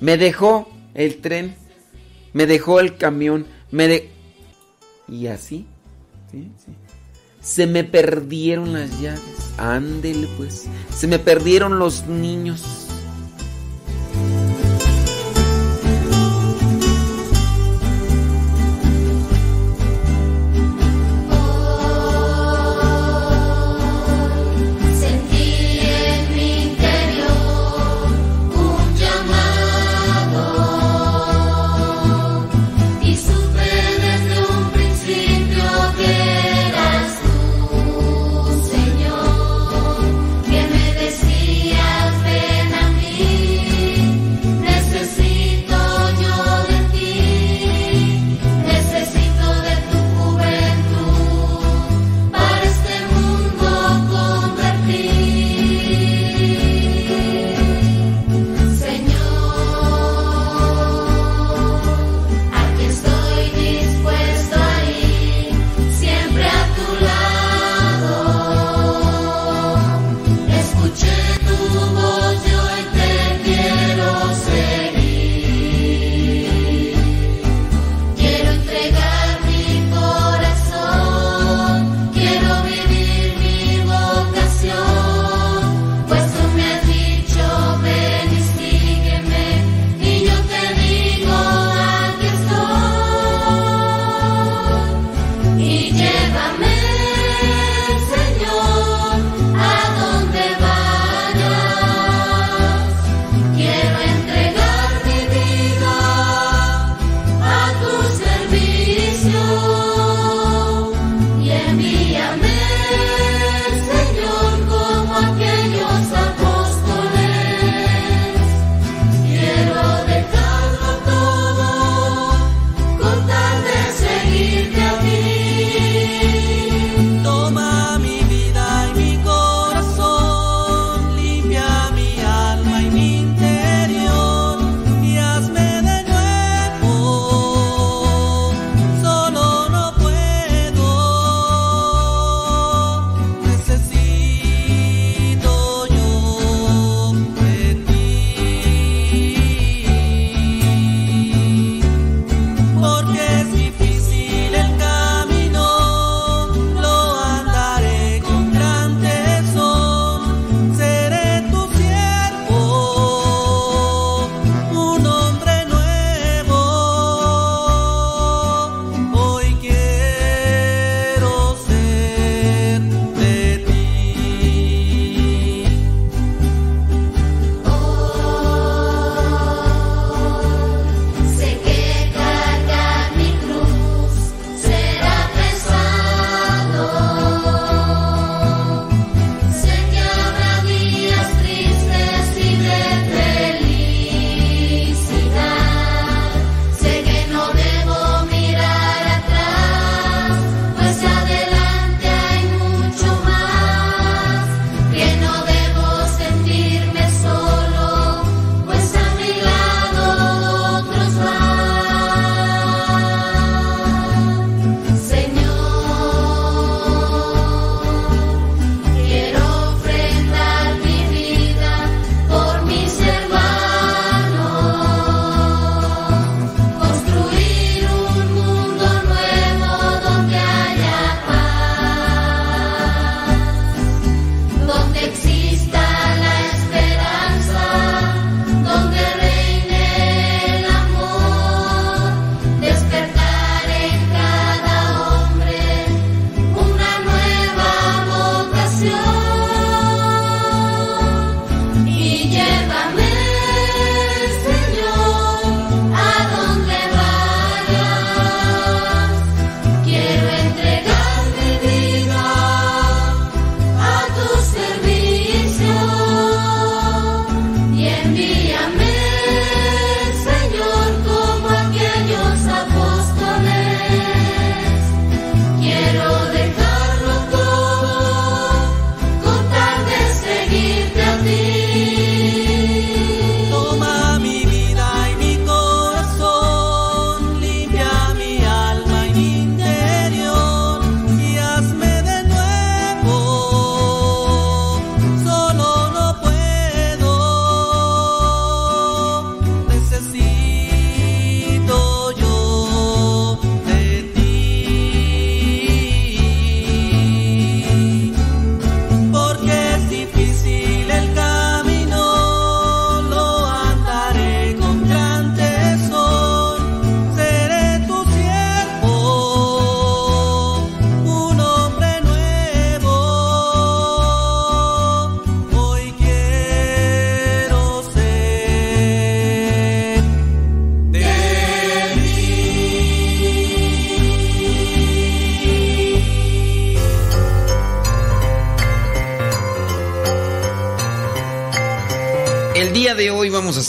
me 0.00 0.16
dejó 0.16 0.68
el 0.94 1.20
tren. 1.20 1.56
Me 2.32 2.46
dejó 2.46 2.80
el 2.80 2.96
camión. 2.96 3.46
Me 3.70 3.88
de... 3.88 4.10
Y 5.08 5.26
así. 5.26 5.66
Sí, 6.30 6.50
sí. 6.64 6.72
Se 7.40 7.66
me 7.66 7.84
perdieron 7.84 8.72
las 8.72 9.00
llaves. 9.00 9.52
Ándele 9.56 10.28
pues. 10.36 10.66
Se 10.94 11.06
me 11.06 11.18
perdieron 11.18 11.78
los 11.78 12.06
niños. 12.06 12.89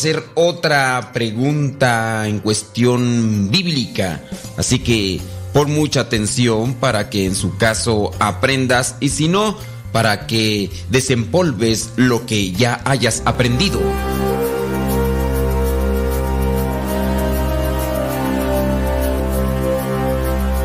Hacer 0.01 0.23
otra 0.33 1.11
pregunta 1.13 2.27
en 2.27 2.39
cuestión 2.39 3.51
bíblica. 3.51 4.19
Así 4.57 4.79
que 4.79 5.21
pon 5.53 5.71
mucha 5.71 5.99
atención 6.01 6.73
para 6.73 7.07
que 7.11 7.27
en 7.27 7.35
su 7.35 7.55
caso 7.57 8.09
aprendas 8.17 8.95
y 8.99 9.09
si 9.09 9.27
no, 9.27 9.55
para 9.91 10.25
que 10.25 10.71
desempolves 10.89 11.91
lo 11.97 12.25
que 12.25 12.51
ya 12.51 12.81
hayas 12.83 13.21
aprendido. 13.25 13.79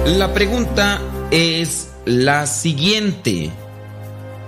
La 0.07 0.33
pregunta 0.33 1.03
es 1.31 1.89
la 2.07 2.47
siguiente. 2.47 3.51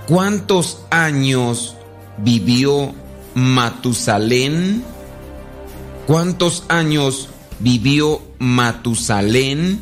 ¿Cuántos 0.07 0.79
años 0.89 1.77
vivió 2.17 2.95
Matusalén? 3.39 4.83
¿Cuántos 6.09 6.65
años 6.69 7.29
vivió 7.61 8.21
Matusalén? 8.41 9.81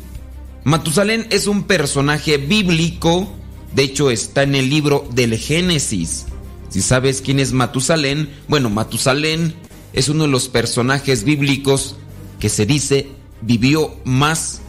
Matusalén 0.63 1.25
es 1.31 1.47
un 1.47 1.63
personaje 1.63 2.37
bíblico, 2.37 3.33
de 3.73 3.83
hecho 3.83 4.11
está 4.11 4.43
en 4.43 4.53
el 4.53 4.69
libro 4.69 5.07
del 5.11 5.35
Génesis. 5.39 6.27
Si 6.69 6.83
sabes 6.83 7.21
quién 7.21 7.39
es 7.39 7.51
Matusalén, 7.51 8.29
bueno, 8.47 8.69
Matusalén 8.69 9.55
es 9.91 10.07
uno 10.07 10.25
de 10.25 10.29
los 10.29 10.49
personajes 10.49 11.23
bíblicos 11.23 11.95
que 12.39 12.49
se 12.49 12.67
dice 12.67 13.09
vivió 13.41 13.95
más 14.03 14.61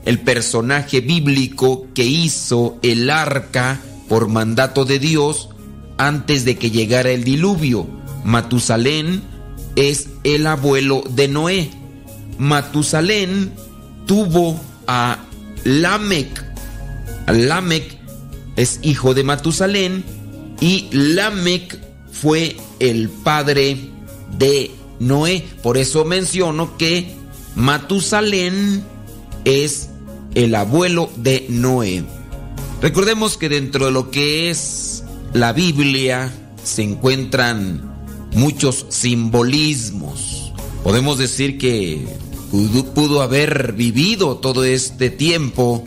El 0.05 0.21
personaje 0.21 1.01
bíblico 1.01 1.85
que 1.93 2.05
hizo 2.05 2.79
el 2.81 3.11
arca 3.11 3.79
por 4.09 4.27
mandato 4.27 4.85
de 4.85 4.97
Dios 4.97 5.49
antes 5.97 6.45
de 6.45 6.57
que 6.57 6.71
llegara 6.71 7.11
el 7.11 7.23
diluvio. 7.23 7.87
Matusalén 8.23 9.21
es 9.75 10.09
el 10.23 10.47
abuelo 10.47 11.03
de 11.09 11.27
Noé. 11.27 11.69
Matusalén 12.37 13.51
tuvo 14.05 14.59
a 14.87 15.19
Lamec. 15.63 16.43
Lamec 17.27 17.97
es 18.55 18.79
hijo 18.81 19.13
de 19.13 19.23
Matusalén 19.23 20.03
y 20.59 20.87
Lamec 20.91 21.79
fue 22.11 22.57
el 22.79 23.09
padre 23.09 23.77
de 24.37 24.71
Noé. 24.99 25.45
Por 25.61 25.77
eso 25.77 26.05
menciono 26.05 26.77
que 26.77 27.13
Matusalén 27.55 28.83
es 29.45 29.89
el 30.35 30.55
abuelo 30.55 31.09
de 31.17 31.45
Noé. 31.49 32.03
Recordemos 32.81 33.37
que 33.37 33.49
dentro 33.49 33.85
de 33.85 33.91
lo 33.91 34.11
que 34.11 34.49
es 34.49 35.03
la 35.33 35.53
Biblia 35.53 36.31
se 36.63 36.83
encuentran 36.83 37.97
muchos 38.33 38.85
simbolismos. 38.89 40.53
Podemos 40.83 41.17
decir 41.17 41.57
que 41.57 42.07
pudo, 42.93 43.21
haber 43.21 43.73
vivido 43.73 44.37
todo 44.37 44.63
este 44.63 45.09
tiempo 45.09 45.83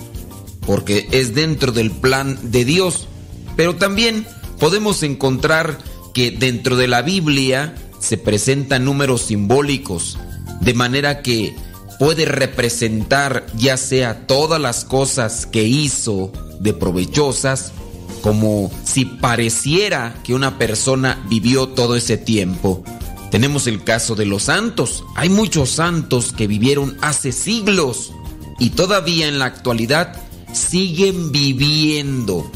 porque 0.66 1.08
es 1.10 1.34
dentro 1.34 1.72
del 1.72 1.90
plan 1.90 2.38
de 2.50 2.64
Dios. 2.64 3.08
Pero 3.56 3.76
también 3.76 4.26
podemos 4.58 5.02
encontrar 5.02 5.78
que 6.14 6.30
dentro 6.30 6.76
de 6.76 6.88
la 6.88 7.02
Biblia 7.02 7.74
se 7.98 8.16
presentan 8.16 8.84
números 8.84 9.22
simbólicos, 9.22 10.18
de 10.60 10.74
manera 10.74 11.22
que 11.22 11.54
puede 11.98 12.24
representar 12.24 13.46
ya 13.54 13.76
sea 13.76 14.26
todas 14.26 14.60
las 14.60 14.84
cosas 14.84 15.46
que 15.46 15.64
hizo 15.64 16.32
de 16.60 16.72
provechosas, 16.72 17.72
como 18.20 18.70
si 18.84 19.04
pareciera 19.04 20.14
que 20.24 20.34
una 20.34 20.58
persona 20.58 21.24
vivió 21.28 21.68
todo 21.68 21.96
ese 21.96 22.16
tiempo. 22.16 22.82
Tenemos 23.30 23.66
el 23.66 23.84
caso 23.84 24.14
de 24.14 24.26
los 24.26 24.44
santos. 24.44 25.04
Hay 25.14 25.28
muchos 25.28 25.70
santos 25.70 26.32
que 26.32 26.46
vivieron 26.46 26.96
hace 27.00 27.32
siglos 27.32 28.12
y 28.58 28.70
todavía 28.70 29.28
en 29.28 29.38
la 29.38 29.46
actualidad 29.46 30.14
siguen 30.52 31.32
viviendo 31.32 32.50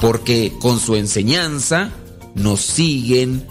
porque 0.00 0.52
con 0.60 0.78
su 0.78 0.96
enseñanza 0.96 1.90
nos 2.34 2.60
siguen 2.60 3.46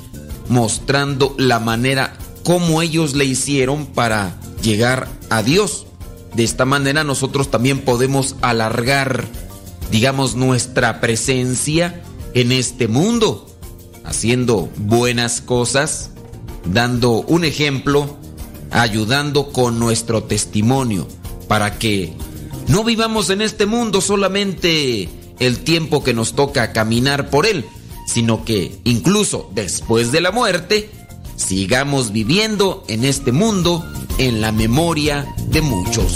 mostrando 0.49 1.35
la 1.37 1.59
manera 1.59 2.17
como 2.43 2.81
ellos 2.81 3.15
le 3.15 3.25
hicieron 3.25 3.87
para 3.87 4.39
llegar 4.61 5.09
a 5.29 5.43
Dios. 5.43 5.85
De 6.33 6.43
esta 6.43 6.65
manera 6.65 7.03
nosotros 7.03 7.51
también 7.51 7.79
podemos 7.79 8.35
alargar, 8.41 9.25
digamos, 9.91 10.35
nuestra 10.35 10.99
presencia 10.99 12.01
en 12.33 12.51
este 12.51 12.87
mundo, 12.87 13.47
haciendo 14.03 14.69
buenas 14.77 15.41
cosas, 15.41 16.11
dando 16.65 17.21
un 17.21 17.45
ejemplo, 17.45 18.17
ayudando 18.71 19.51
con 19.51 19.79
nuestro 19.79 20.23
testimonio, 20.23 21.07
para 21.47 21.77
que 21.79 22.13
no 22.67 22.83
vivamos 22.83 23.29
en 23.29 23.41
este 23.41 23.65
mundo 23.65 24.01
solamente 24.01 25.09
el 25.39 25.59
tiempo 25.59 26.03
que 26.03 26.13
nos 26.13 26.33
toca 26.33 26.73
caminar 26.73 27.29
por 27.29 27.45
él, 27.45 27.65
sino 28.07 28.43
que 28.43 28.79
incluso 28.83 29.49
después 29.53 30.11
de 30.11 30.21
la 30.21 30.31
muerte, 30.31 30.89
sigamos 31.35 32.11
viviendo 32.11 32.83
en 32.87 33.05
este 33.05 33.31
mundo 33.31 33.85
en 34.17 34.41
la 34.41 34.51
memoria 34.51 35.27
de 35.49 35.61
muchos. 35.61 36.15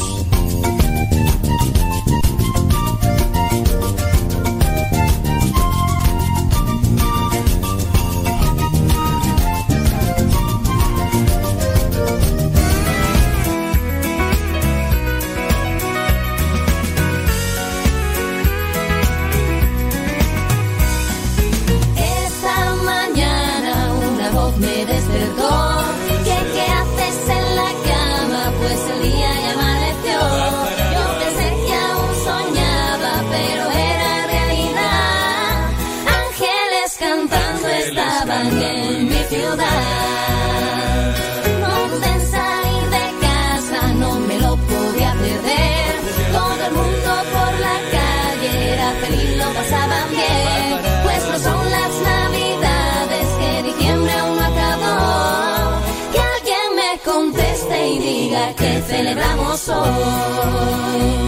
celebramos 58.88 59.70
hoy. 59.70 61.21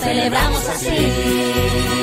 celebramos 0.00 0.68
así. 0.68 1.97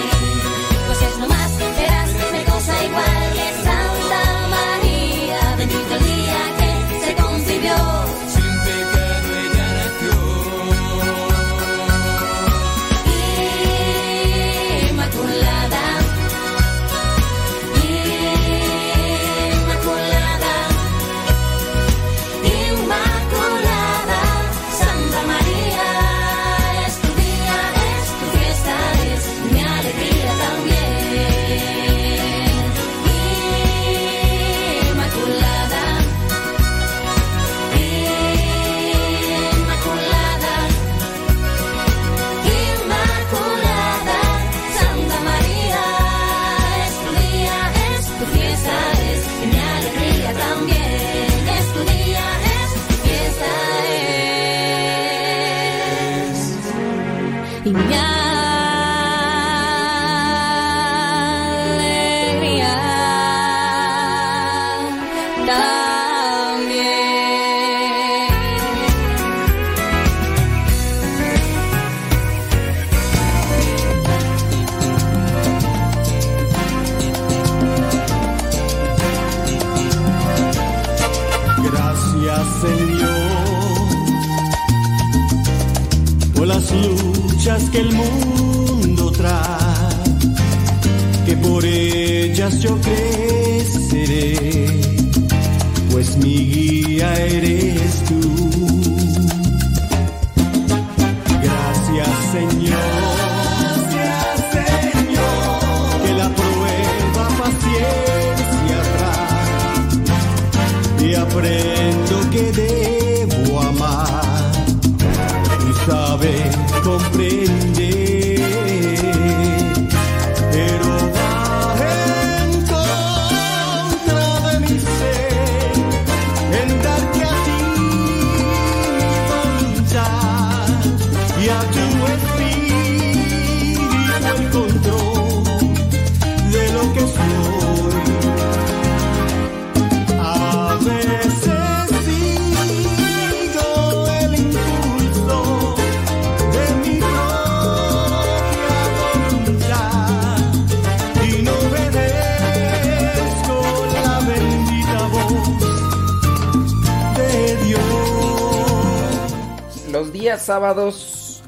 sábados, 160.66 161.44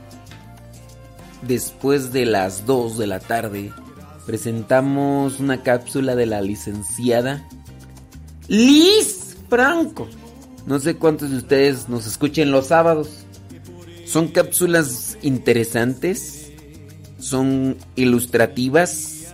después 1.42 2.14
de 2.14 2.28
las 2.28 2.68
2 2.68 3.00
de 3.00 3.08
la 3.08 3.20
tarde, 3.20 3.74
presentamos 4.28 5.40
una 5.40 5.64
cápsula 5.64 6.16
de 6.16 6.28
la 6.28 6.40
licenciada 6.42 7.44
Liz 8.48 9.36
Franco. 9.50 10.08
No 10.68 10.80
sé 10.80 10.98
cuántos 10.98 11.32
de 11.32 11.38
ustedes 11.38 11.90
nos 11.90 12.06
escuchen 12.06 12.52
los 12.52 12.68
sábados. 12.68 13.10
Son 14.06 14.28
cápsulas 14.28 15.18
interesantes, 15.24 16.52
son 17.18 17.76
ilustrativas 17.96 19.34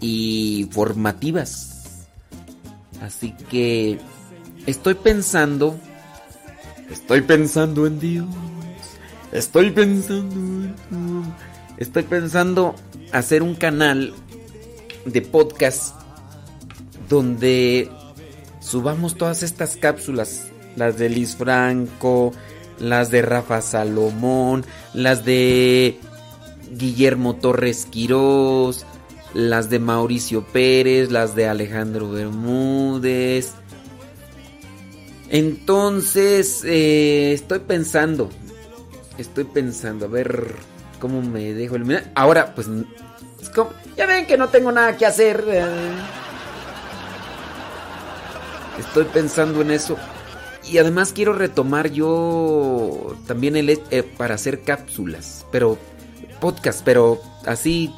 y 0.00 0.68
formativas. 0.72 2.08
Así 3.00 3.36
que 3.50 4.00
estoy 4.66 4.94
pensando, 4.94 5.78
estoy 6.90 7.20
pensando 7.20 7.86
en 7.86 8.00
Dios. 8.00 8.26
Estoy 9.32 9.70
pensando. 9.70 10.74
Estoy 11.76 12.02
pensando 12.02 12.74
hacer 13.12 13.42
un 13.42 13.54
canal 13.54 14.12
de 15.04 15.22
podcast 15.22 15.94
donde 17.08 17.88
subamos 18.60 19.16
todas 19.16 19.42
estas 19.42 19.76
cápsulas. 19.76 20.48
Las 20.76 20.98
de 20.98 21.08
Liz 21.08 21.36
Franco, 21.36 22.32
las 22.78 23.10
de 23.10 23.22
Rafa 23.22 23.62
Salomón, 23.62 24.64
las 24.94 25.24
de 25.24 25.98
Guillermo 26.72 27.36
Torres 27.36 27.86
Quirós, 27.86 28.84
las 29.32 29.70
de 29.70 29.78
Mauricio 29.78 30.44
Pérez, 30.44 31.10
las 31.10 31.34
de 31.36 31.46
Alejandro 31.46 32.10
Bermúdez. 32.10 33.52
Entonces, 35.28 36.62
eh, 36.64 37.32
estoy 37.32 37.60
pensando 37.60 38.28
estoy 39.22 39.44
pensando, 39.44 40.06
a 40.06 40.08
ver 40.08 40.54
cómo 41.00 41.22
me 41.22 41.52
dejo 41.54 41.76
el... 41.76 42.02
Ahora, 42.14 42.54
pues, 42.54 42.68
es 43.40 43.50
como- 43.50 43.70
ya 43.96 44.06
ven 44.06 44.26
que 44.26 44.36
no 44.36 44.48
tengo 44.48 44.70
nada 44.72 44.96
que 44.96 45.06
hacer. 45.06 45.44
eh. 45.48 45.64
Estoy 48.78 49.04
pensando 49.04 49.60
en 49.62 49.70
eso. 49.70 49.96
Y 50.70 50.78
además 50.78 51.12
quiero 51.12 51.32
retomar 51.32 51.90
yo 51.90 53.16
también 53.26 53.56
el 53.56 53.68
eh, 53.70 54.02
para 54.16 54.34
hacer 54.36 54.62
cápsulas, 54.62 55.44
pero 55.50 55.78
podcast, 56.40 56.82
pero 56.84 57.20
así 57.46 57.92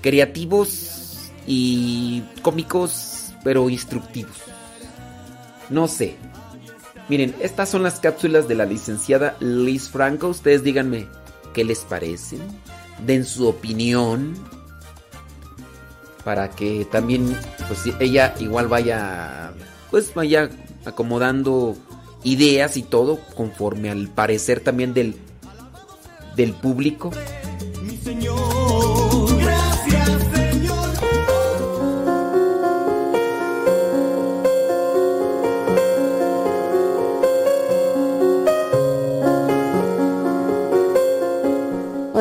creativos 0.00 1.30
y 1.46 2.22
cómicos, 2.42 3.32
pero 3.42 3.68
instructivos. 3.68 4.36
No 5.70 5.88
sé. 5.88 6.16
Miren, 7.12 7.34
estas 7.40 7.68
son 7.68 7.82
las 7.82 8.00
cápsulas 8.00 8.48
de 8.48 8.54
la 8.54 8.64
licenciada 8.64 9.36
Liz 9.38 9.90
Franco. 9.90 10.28
Ustedes 10.28 10.64
díganme 10.64 11.08
qué 11.52 11.62
les 11.62 11.80
parecen. 11.80 12.40
Den 13.04 13.26
su 13.26 13.46
opinión. 13.46 14.32
Para 16.24 16.48
que 16.48 16.86
también, 16.90 17.36
pues 17.68 17.82
ella 18.00 18.34
igual 18.40 18.66
vaya, 18.66 19.52
pues 19.90 20.14
vaya 20.14 20.48
acomodando 20.86 21.76
ideas 22.24 22.78
y 22.78 22.82
todo 22.82 23.20
conforme 23.36 23.90
al 23.90 24.08
parecer 24.08 24.60
también 24.60 24.94
del, 24.94 25.14
del 26.34 26.54
público. 26.54 27.10
Mi 27.82 27.98
Señor, 27.98 28.61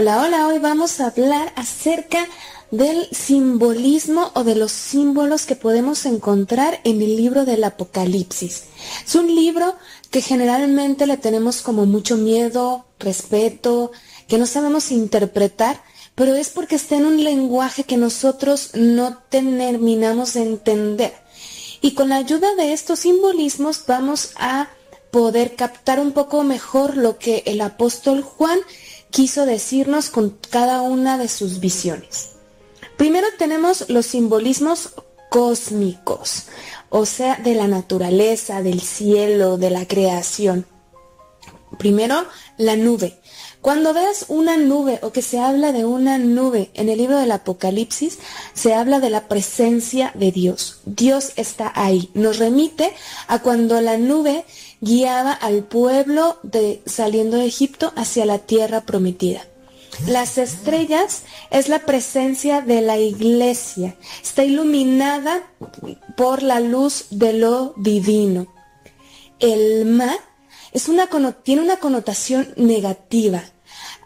Hola, 0.02 0.24
hola, 0.24 0.48
hoy 0.48 0.58
vamos 0.58 1.00
a 1.00 1.10
hablar 1.10 1.54
acerca 1.56 2.28
del 2.72 3.08
simbolismo 3.12 4.32
o 4.34 4.44
de 4.44 4.56
los 4.56 4.72
símbolos 4.72 5.46
que 5.46 5.56
podemos 5.56 6.08
encontrar 6.08 6.80
en 6.84 7.04
el 7.04 7.18
libro 7.18 7.46
del 7.46 7.64
Apocalipsis. 7.64 8.64
Es 9.06 9.14
un 9.14 9.28
libro 9.28 9.76
que 10.10 10.22
generalmente 10.22 11.06
le 11.06 11.18
tenemos 11.18 11.62
como 11.62 11.86
mucho 11.86 12.18
miedo, 12.18 12.84
respeto, 12.98 13.92
que 14.28 14.40
no 14.40 14.48
sabemos 14.48 14.92
interpretar, 14.92 15.84
pero 16.16 16.34
es 16.34 16.50
porque 16.50 16.78
está 16.78 16.96
en 16.96 17.06
un 17.06 17.24
lenguaje 17.24 17.84
que 17.84 17.98
nosotros 17.98 18.72
no 18.74 19.20
terminamos 19.30 20.34
de 20.34 20.42
entender. 20.42 21.14
Y 21.80 21.92
con 21.92 22.10
la 22.10 22.16
ayuda 22.16 22.56
de 22.56 22.74
estos 22.74 23.02
simbolismos 23.02 23.84
vamos 23.86 24.32
a 24.38 24.68
poder 25.12 25.56
captar 25.56 26.00
un 26.00 26.14
poco 26.14 26.42
mejor 26.42 26.98
lo 26.98 27.20
que 27.20 27.44
el 27.46 27.62
apóstol 27.62 28.24
Juan 28.24 28.58
quiso 29.12 29.46
decirnos 29.46 30.10
con 30.10 30.38
cada 30.50 30.82
una 30.82 31.18
de 31.18 31.28
sus 31.28 31.60
visiones. 31.60 32.30
Primero 32.98 33.28
tenemos 33.38 33.90
los 33.90 34.08
simbolismos 34.08 34.94
cósmicos, 35.30 36.48
o 36.90 37.06
sea, 37.06 37.36
de 37.36 37.56
la 37.56 37.68
naturaleza, 37.68 38.62
del 38.62 38.82
cielo, 38.82 39.58
de 39.58 39.70
la 39.70 39.88
creación. 39.88 40.66
Primero, 41.78 42.26
la 42.58 42.76
nube. 42.76 43.18
Cuando 43.62 43.94
veas 43.94 44.26
una 44.28 44.58
nube 44.58 45.00
o 45.04 45.12
que 45.12 45.22
se 45.22 45.40
habla 45.40 45.72
de 45.72 45.86
una 45.86 46.18
nube 46.18 46.72
en 46.74 46.90
el 46.90 46.98
libro 46.98 47.20
del 47.20 47.32
Apocalipsis, 47.32 48.18
se 48.54 48.74
habla 48.74 49.00
de 49.00 49.12
la 49.12 49.28
presencia 49.28 50.12
de 50.16 50.32
Dios. 50.32 50.80
Dios 50.86 51.32
está 51.36 51.72
ahí. 51.76 52.10
Nos 52.14 52.40
remite 52.40 52.92
a 53.28 53.40
cuando 53.40 53.80
la 53.80 53.98
nube 53.98 54.46
guiaba 54.82 55.32
al 55.32 55.64
pueblo 55.64 56.38
de, 56.44 56.82
saliendo 56.86 57.38
de 57.38 57.46
Egipto 57.46 57.94
hacia 57.96 58.26
la 58.26 58.40
tierra 58.40 58.82
prometida. 58.82 59.46
Las 60.08 60.38
estrellas 60.38 61.24
es 61.52 61.70
la 61.70 61.80
presencia 61.80 62.62
de 62.62 62.82
la 62.82 62.98
iglesia. 62.98 63.96
Está 64.22 64.44
iluminada 64.44 65.44
por 66.18 66.42
la 66.44 66.60
luz 66.60 67.06
de 67.12 67.34
lo 67.34 67.74
divino. 67.78 68.48
El 69.40 69.86
mar 69.86 70.18
es 70.72 70.88
una, 70.88 71.08
tiene 71.44 71.62
una 71.62 71.78
connotación 71.78 72.54
negativa. 72.56 73.44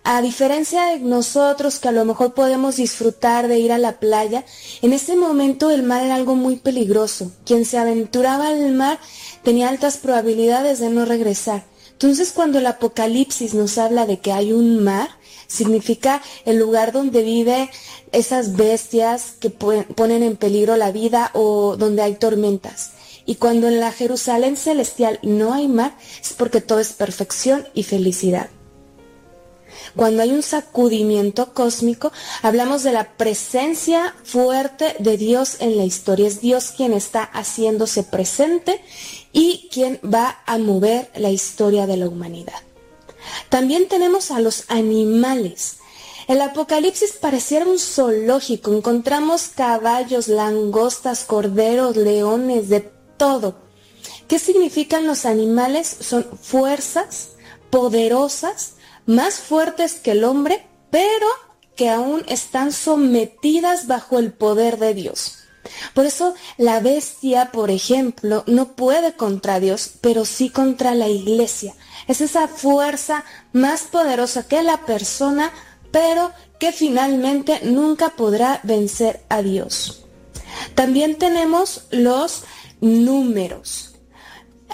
A 0.04 0.22
diferencia 0.22 0.86
de 0.88 1.00
nosotros 1.00 1.80
que 1.80 1.88
a 1.88 1.92
lo 1.92 2.06
mejor 2.06 2.36
podemos 2.36 2.76
disfrutar 2.76 3.48
de 3.48 3.58
ir 3.58 3.72
a 3.72 3.80
la 3.80 3.94
playa, 4.00 4.46
en 4.84 4.94
ese 4.94 5.16
momento 5.16 5.72
el 5.72 5.82
mar 5.82 6.04
era 6.04 6.14
algo 6.14 6.36
muy 6.36 6.58
peligroso. 6.58 7.32
Quien 7.44 7.66
se 7.66 7.80
aventuraba 7.80 8.50
al 8.50 8.72
mar 8.74 9.00
tenía 9.46 9.70
altas 9.70 9.96
probabilidades 9.98 10.80
de 10.80 10.90
no 10.90 11.06
regresar. 11.06 11.64
Entonces 11.94 12.34
cuando 12.34 12.60
el 12.60 12.66
Apocalipsis 12.66 13.54
nos 13.54 13.78
habla 13.78 14.06
de 14.06 14.20
que 14.20 14.34
hay 14.34 14.52
un 14.52 14.84
mar, 14.84 15.08
significa 15.48 16.22
el 16.44 16.58
lugar 16.58 16.92
donde 16.92 17.22
vive 17.22 17.70
esas 18.12 18.58
bestias 18.58 19.36
que 19.40 19.50
ponen 19.50 20.24
en 20.24 20.36
peligro 20.36 20.76
la 20.76 20.92
vida 20.92 21.32
o 21.34 21.78
donde 21.78 22.02
hay 22.02 22.16
tormentas. 22.16 22.92
Y 23.26 23.36
cuando 23.36 23.68
en 23.68 23.80
la 23.80 23.92
Jerusalén 23.92 24.58
celestial 24.58 25.20
no 25.24 25.54
hay 25.54 25.68
mar, 25.68 25.96
es 26.22 26.34
porque 26.34 26.60
todo 26.60 26.80
es 26.80 26.92
perfección 26.92 27.66
y 27.74 27.84
felicidad. 27.84 28.50
Cuando 29.96 30.24
hay 30.24 30.32
un 30.32 30.44
sacudimiento 30.44 31.54
cósmico, 31.54 32.12
hablamos 32.42 32.84
de 32.84 32.92
la 32.92 33.16
presencia 33.16 34.14
fuerte 34.24 34.96
de 35.00 35.18
Dios 35.18 35.58
en 35.60 35.78
la 35.78 35.86
historia. 35.86 36.28
Es 36.28 36.42
Dios 36.42 36.72
quien 36.76 36.94
está 36.94 37.24
haciéndose 37.24 38.04
presente 38.04 38.82
y 39.36 39.68
quien 39.70 40.00
va 40.02 40.40
a 40.46 40.58
mover 40.58 41.12
la 41.14 41.30
historia 41.30 41.86
de 41.88 41.98
la 41.98 42.08
humanidad. 42.08 42.62
También 43.50 43.90
tenemos 43.90 44.32
a 44.32 44.40
los 44.40 44.64
animales. 44.70 45.80
El 46.30 46.40
Apocalipsis 46.40 47.18
pareciera 47.20 47.66
un 47.66 47.78
zoológico. 47.78 48.74
Encontramos 48.74 49.50
caballos, 49.50 50.30
langostas, 50.30 51.26
corderos, 51.26 51.98
leones, 51.98 52.70
de 52.70 52.90
todo. 53.18 53.56
¿Qué 54.30 54.40
significan 54.40 55.06
los 55.06 55.26
animales? 55.26 55.98
Son 56.00 56.26
fuerzas 56.42 57.32
poderosas, 57.70 58.76
más 59.06 59.36
fuertes 59.36 59.96
que 59.96 60.12
el 60.12 60.24
hombre, 60.24 60.66
pero 60.92 61.28
que 61.76 61.90
aún 61.90 62.24
están 62.30 62.72
sometidas 62.72 63.88
bajo 63.88 64.18
el 64.18 64.32
poder 64.32 64.80
de 64.80 64.94
Dios. 64.94 65.45
Por 65.94 66.06
eso 66.06 66.36
la 66.58 66.80
bestia, 66.80 67.52
por 67.52 67.72
ejemplo, 67.72 68.44
no 68.48 68.74
puede 68.74 69.14
contra 69.14 69.60
Dios, 69.60 69.92
pero 70.02 70.26
sí 70.26 70.50
contra 70.50 70.96
la 70.96 71.08
iglesia. 71.08 71.74
Es 72.08 72.22
esa 72.22 72.48
fuerza 72.48 73.24
más 73.54 73.84
poderosa 73.84 74.48
que 74.48 74.62
la 74.64 74.86
persona, 74.86 75.52
pero 75.92 76.32
que 76.60 76.72
finalmente 76.72 77.62
nunca 77.64 78.10
podrá 78.10 78.60
vencer 78.64 79.22
a 79.30 79.42
Dios. 79.42 80.06
También 80.74 81.18
tenemos 81.18 81.88
los 81.92 82.44
números. 82.82 83.96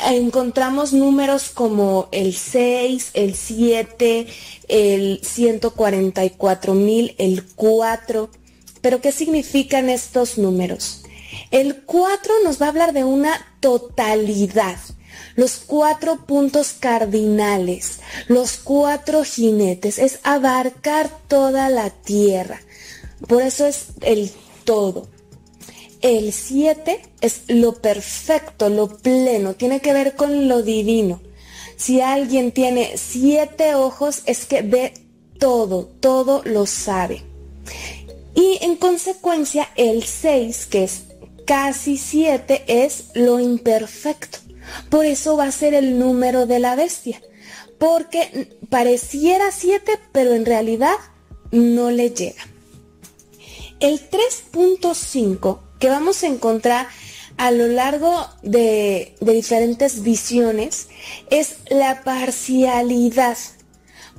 Encontramos 0.03 0.93
números 0.93 1.49
como 1.49 2.07
el 2.11 2.33
6, 2.33 3.11
el 3.13 3.35
7, 3.35 4.27
el 4.67 5.19
144 5.23 6.73
mil, 6.73 7.15
el 7.19 7.45
4. 7.55 8.29
Pero 8.81 9.01
¿qué 9.01 9.11
significan 9.11 9.89
estos 9.89 10.37
números? 10.37 11.03
El 11.51 11.83
4 11.83 12.33
nos 12.43 12.61
va 12.61 12.67
a 12.67 12.69
hablar 12.69 12.93
de 12.93 13.03
una 13.03 13.55
totalidad. 13.59 14.77
Los 15.35 15.57
cuatro 15.57 16.25
puntos 16.25 16.73
cardinales, 16.77 17.99
los 18.27 18.57
cuatro 18.57 19.23
jinetes, 19.23 19.97
es 19.97 20.19
abarcar 20.23 21.09
toda 21.27 21.69
la 21.69 21.89
tierra. 21.89 22.59
Por 23.27 23.41
eso 23.41 23.65
es 23.65 23.87
el 24.01 24.31
todo. 24.65 25.07
El 26.01 26.33
7 26.33 27.01
es 27.21 27.43
lo 27.47 27.75
perfecto, 27.75 28.69
lo 28.69 28.97
pleno, 28.97 29.53
tiene 29.53 29.79
que 29.79 29.93
ver 29.93 30.15
con 30.15 30.47
lo 30.47 30.63
divino. 30.63 31.21
Si 31.77 32.01
alguien 32.01 32.51
tiene 32.51 32.93
siete 32.95 33.75
ojos 33.75 34.23
es 34.25 34.45
que 34.45 34.61
ve 34.61 34.93
todo, 35.39 35.85
todo 35.99 36.41
lo 36.45 36.65
sabe. 36.65 37.23
Y 38.33 38.59
en 38.61 38.75
consecuencia 38.75 39.69
el 39.75 40.03
6, 40.03 40.65
que 40.67 40.83
es 40.83 41.03
casi 41.45 41.97
7, 41.97 42.63
es 42.67 43.05
lo 43.13 43.39
imperfecto. 43.39 44.39
Por 44.89 45.05
eso 45.05 45.37
va 45.37 45.45
a 45.45 45.51
ser 45.51 45.73
el 45.73 45.99
número 45.99 46.45
de 46.45 46.59
la 46.59 46.75
bestia. 46.75 47.21
Porque 47.77 48.57
pareciera 48.69 49.51
7, 49.51 49.99
pero 50.11 50.33
en 50.33 50.45
realidad 50.45 50.95
no 51.51 51.91
le 51.91 52.11
llega. 52.11 52.43
El 53.79 53.99
3.5 54.09 55.59
que 55.79 55.89
vamos 55.89 56.23
a 56.23 56.27
encontrar 56.27 56.87
a 57.37 57.49
lo 57.49 57.67
largo 57.67 58.27
de, 58.43 59.15
de 59.19 59.33
diferentes 59.33 60.03
visiones 60.03 60.87
es 61.31 61.55
la 61.69 62.03
parcialidad. 62.03 63.37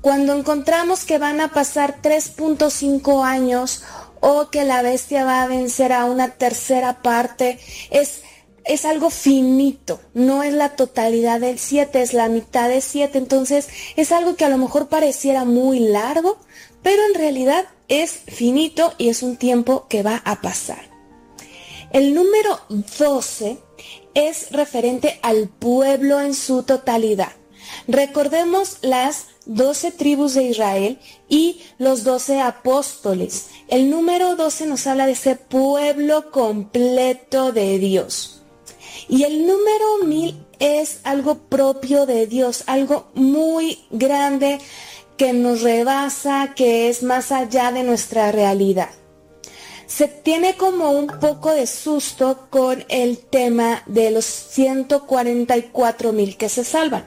Cuando 0.02 0.36
encontramos 0.36 1.05
que 1.05 1.18
van 1.18 1.40
a 1.40 1.52
pasar 1.52 2.02
3.5 2.02 3.24
años 3.24 3.82
o 4.20 4.50
que 4.50 4.64
la 4.64 4.82
bestia 4.82 5.24
va 5.24 5.42
a 5.42 5.47
vencer 5.47 5.92
a 5.92 6.05
una 6.05 6.31
tercera 6.31 7.02
parte. 7.02 7.58
Es, 7.90 8.22
es 8.64 8.84
algo 8.84 9.10
finito, 9.10 10.00
no 10.14 10.42
es 10.42 10.52
la 10.55 10.70
totalidad 10.76 11.40
del 11.40 11.58
7, 11.58 12.02
es 12.02 12.14
la 12.14 12.28
mitad 12.28 12.68
de 12.68 12.81
7. 12.81 13.18
Entonces 13.18 13.68
es 13.97 14.12
algo 14.12 14.36
que 14.36 14.44
a 14.44 14.48
lo 14.48 14.58
mejor 14.58 14.89
pareciera 14.89 15.44
muy 15.44 15.78
largo, 15.78 16.39
pero 16.82 17.02
en 17.06 17.14
realidad 17.14 17.64
es 17.89 18.12
finito 18.12 18.94
y 18.98 19.08
es 19.08 19.22
un 19.22 19.36
tiempo 19.36 19.86
que 19.89 20.02
va 20.02 20.22
a 20.24 20.40
pasar. 20.40 20.90
El 21.92 22.14
número 22.14 22.60
12 22.98 23.58
es 24.14 24.50
referente 24.50 25.18
al 25.22 25.48
pueblo 25.48 26.20
en 26.20 26.34
su 26.34 26.62
totalidad. 26.62 27.32
Recordemos 27.89 28.78
las 28.83 29.27
12 29.47 29.93
tribus 29.93 30.35
de 30.35 30.44
Israel 30.44 30.99
y 31.28 31.62
los 31.78 32.05
12 32.05 32.41
apóstoles. 32.41 33.49
El 33.69 33.91
número 33.91 34.36
12 34.36 34.67
nos 34.67 34.86
habla 34.86 35.07
de 35.07 35.12
ese 35.12 35.36
pueblo 35.36 36.31
completo 36.31 37.52
de 37.52 37.78
Dios. 37.78 38.43
Y 39.09 39.25
el 39.25 39.47
número 39.47 40.05
1000 40.05 40.47
es 40.61 41.01
algo 41.02 41.39
propio 41.39 42.07
de 42.07 42.27
Dios, 42.27 42.62
algo 42.67 43.09
muy 43.15 43.81
grande 43.91 44.59
que 45.17 45.33
nos 45.33 45.62
rebasa, 45.62 46.55
que 46.55 46.89
es 46.89 47.02
más 47.02 47.33
allá 47.33 47.73
de 47.73 47.83
nuestra 47.83 48.31
realidad. 48.31 48.91
Se 49.86 50.09
tiene 50.09 50.57
como 50.57 50.93
un 50.93 51.07
poco 51.07 51.51
de 51.51 51.67
susto 51.67 52.47
con 52.49 52.85
el 52.89 53.19
tema 53.19 53.83
de 53.86 54.11
los 54.11 54.25
144 54.25 56.12
mil 56.12 56.36
que 56.36 56.49
se 56.49 56.65
salvan. 56.65 57.05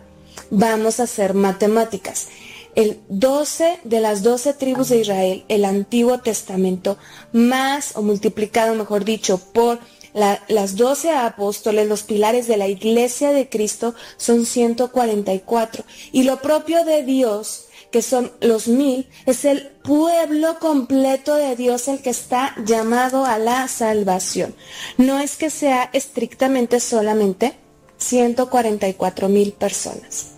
Vamos 0.50 1.00
a 1.00 1.04
hacer 1.04 1.34
matemáticas. 1.34 2.28
El 2.76 3.00
12 3.08 3.80
de 3.84 4.00
las 4.02 4.22
12 4.22 4.54
tribus 4.54 4.90
de 4.90 5.00
Israel, 5.00 5.46
el 5.48 5.64
Antiguo 5.66 6.20
Testamento, 6.20 6.98
más 7.32 7.96
o 7.96 8.02
multiplicado, 8.02 8.76
mejor 8.76 9.06
dicho, 9.06 9.38
por 9.54 9.80
la- 10.14 10.44
las 10.50 10.76
12 10.76 11.10
apóstoles, 11.12 11.88
los 11.88 12.04
pilares 12.04 12.48
de 12.48 12.58
la 12.58 12.68
iglesia 12.68 13.32
de 13.32 13.48
Cristo, 13.50 13.96
son 14.18 14.46
144. 14.46 15.86
Y 16.12 16.24
lo 16.24 16.42
propio 16.42 16.84
de 16.84 17.04
Dios, 17.04 17.66
que 17.92 18.02
son 18.02 18.32
los 18.42 18.68
mil, 18.68 19.08
es 19.26 19.46
el 19.46 19.68
pueblo 19.84 20.60
completo 20.60 21.36
de 21.36 21.56
Dios 21.56 21.88
el 21.88 22.02
que 22.02 22.10
está 22.10 22.56
llamado 22.66 23.26
a 23.26 23.38
la 23.38 23.70
salvación. 23.70 24.54
No 24.98 25.20
es 25.20 25.38
que 25.38 25.50
sea 25.50 25.90
estrictamente 25.94 26.82
solamente 26.82 27.54
144 27.98 29.30
mil 29.30 29.54
personas. 29.54 30.35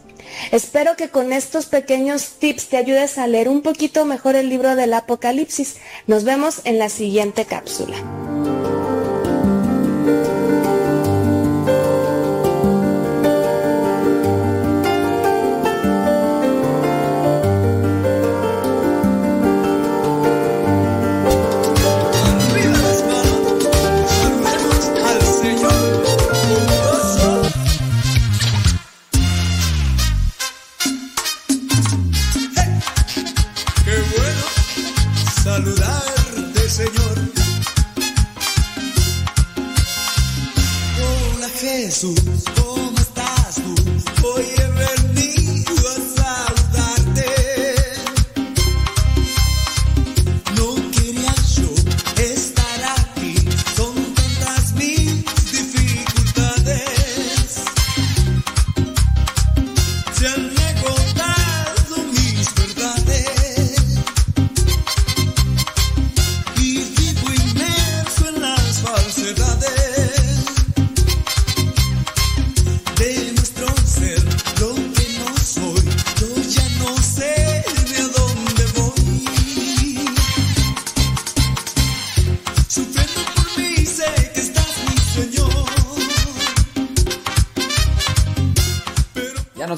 Espero 0.52 0.96
que 0.96 1.10
con 1.10 1.34
estos 1.34 1.66
pequeños 1.66 2.36
tips 2.40 2.68
te 2.70 2.78
ayudes 2.78 3.18
a 3.18 3.28
leer 3.28 3.50
un 3.50 3.62
poquito 3.62 4.06
mejor 4.06 4.36
el 4.36 4.50
libro 4.50 4.76
del 4.76 4.94
Apocalipsis. 4.94 5.78
Nos 6.08 6.24
vemos 6.24 6.62
en 6.64 6.80
la 6.80 6.90
siguiente 6.90 7.46
cápsula. 7.46 7.98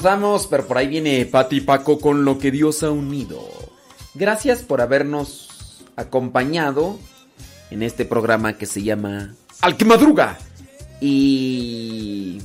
Nos 0.00 0.02
vamos, 0.02 0.46
pero 0.46 0.66
por 0.66 0.78
ahí 0.78 0.86
viene 0.86 1.26
Pati 1.26 1.60
Paco 1.60 1.98
con 1.98 2.24
lo 2.24 2.38
que 2.38 2.50
Dios 2.50 2.82
ha 2.82 2.90
unido. 2.90 3.46
Gracias 4.14 4.62
por 4.62 4.80
habernos 4.80 5.84
acompañado 5.94 6.98
en 7.70 7.82
este 7.82 8.06
programa 8.06 8.54
que 8.54 8.64
se 8.64 8.82
llama 8.82 9.34
Al 9.60 9.76
que 9.76 9.84
madruga. 9.84 10.38
Y 11.02 12.40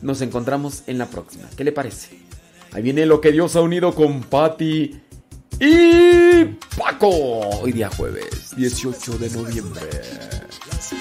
nos 0.00 0.22
encontramos 0.22 0.82
en 0.86 0.96
la 0.96 1.06
próxima. 1.06 1.44
¿Qué 1.56 1.64
le 1.64 1.72
parece? 1.72 2.18
Ahí 2.72 2.82
viene 2.82 3.04
lo 3.04 3.20
que 3.20 3.30
Dios 3.30 3.54
ha 3.56 3.60
unido 3.60 3.94
con 3.94 4.22
Pati 4.22 4.98
y 5.60 6.44
Paco. 6.78 7.10
Hoy 7.10 7.72
día 7.72 7.90
jueves, 7.90 8.56
18 8.56 9.18
de 9.18 9.28
noviembre. 9.28 9.90
Las 10.70 10.92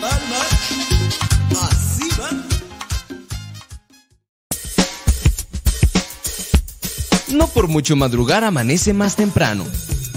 No 7.32 7.48
por 7.48 7.68
mucho 7.68 7.96
madrugar 7.96 8.44
amanece 8.44 8.94
más 8.94 9.16
temprano. 9.16 9.66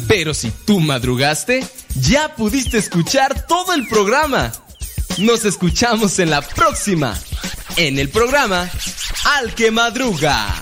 Pero 0.08 0.34
si 0.34 0.50
tú 0.50 0.80
madrugaste, 0.80 1.66
ya 2.00 2.34
pudiste 2.34 2.78
escuchar 2.78 3.46
todo 3.46 3.72
el 3.72 3.86
programa. 3.88 4.52
Nos 5.18 5.44
escuchamos 5.44 6.18
en 6.18 6.30
la 6.30 6.42
próxima, 6.42 7.18
en 7.76 7.98
el 7.98 8.08
programa 8.08 8.68
Al 9.36 9.54
que 9.54 9.70
Madruga. 9.70 10.54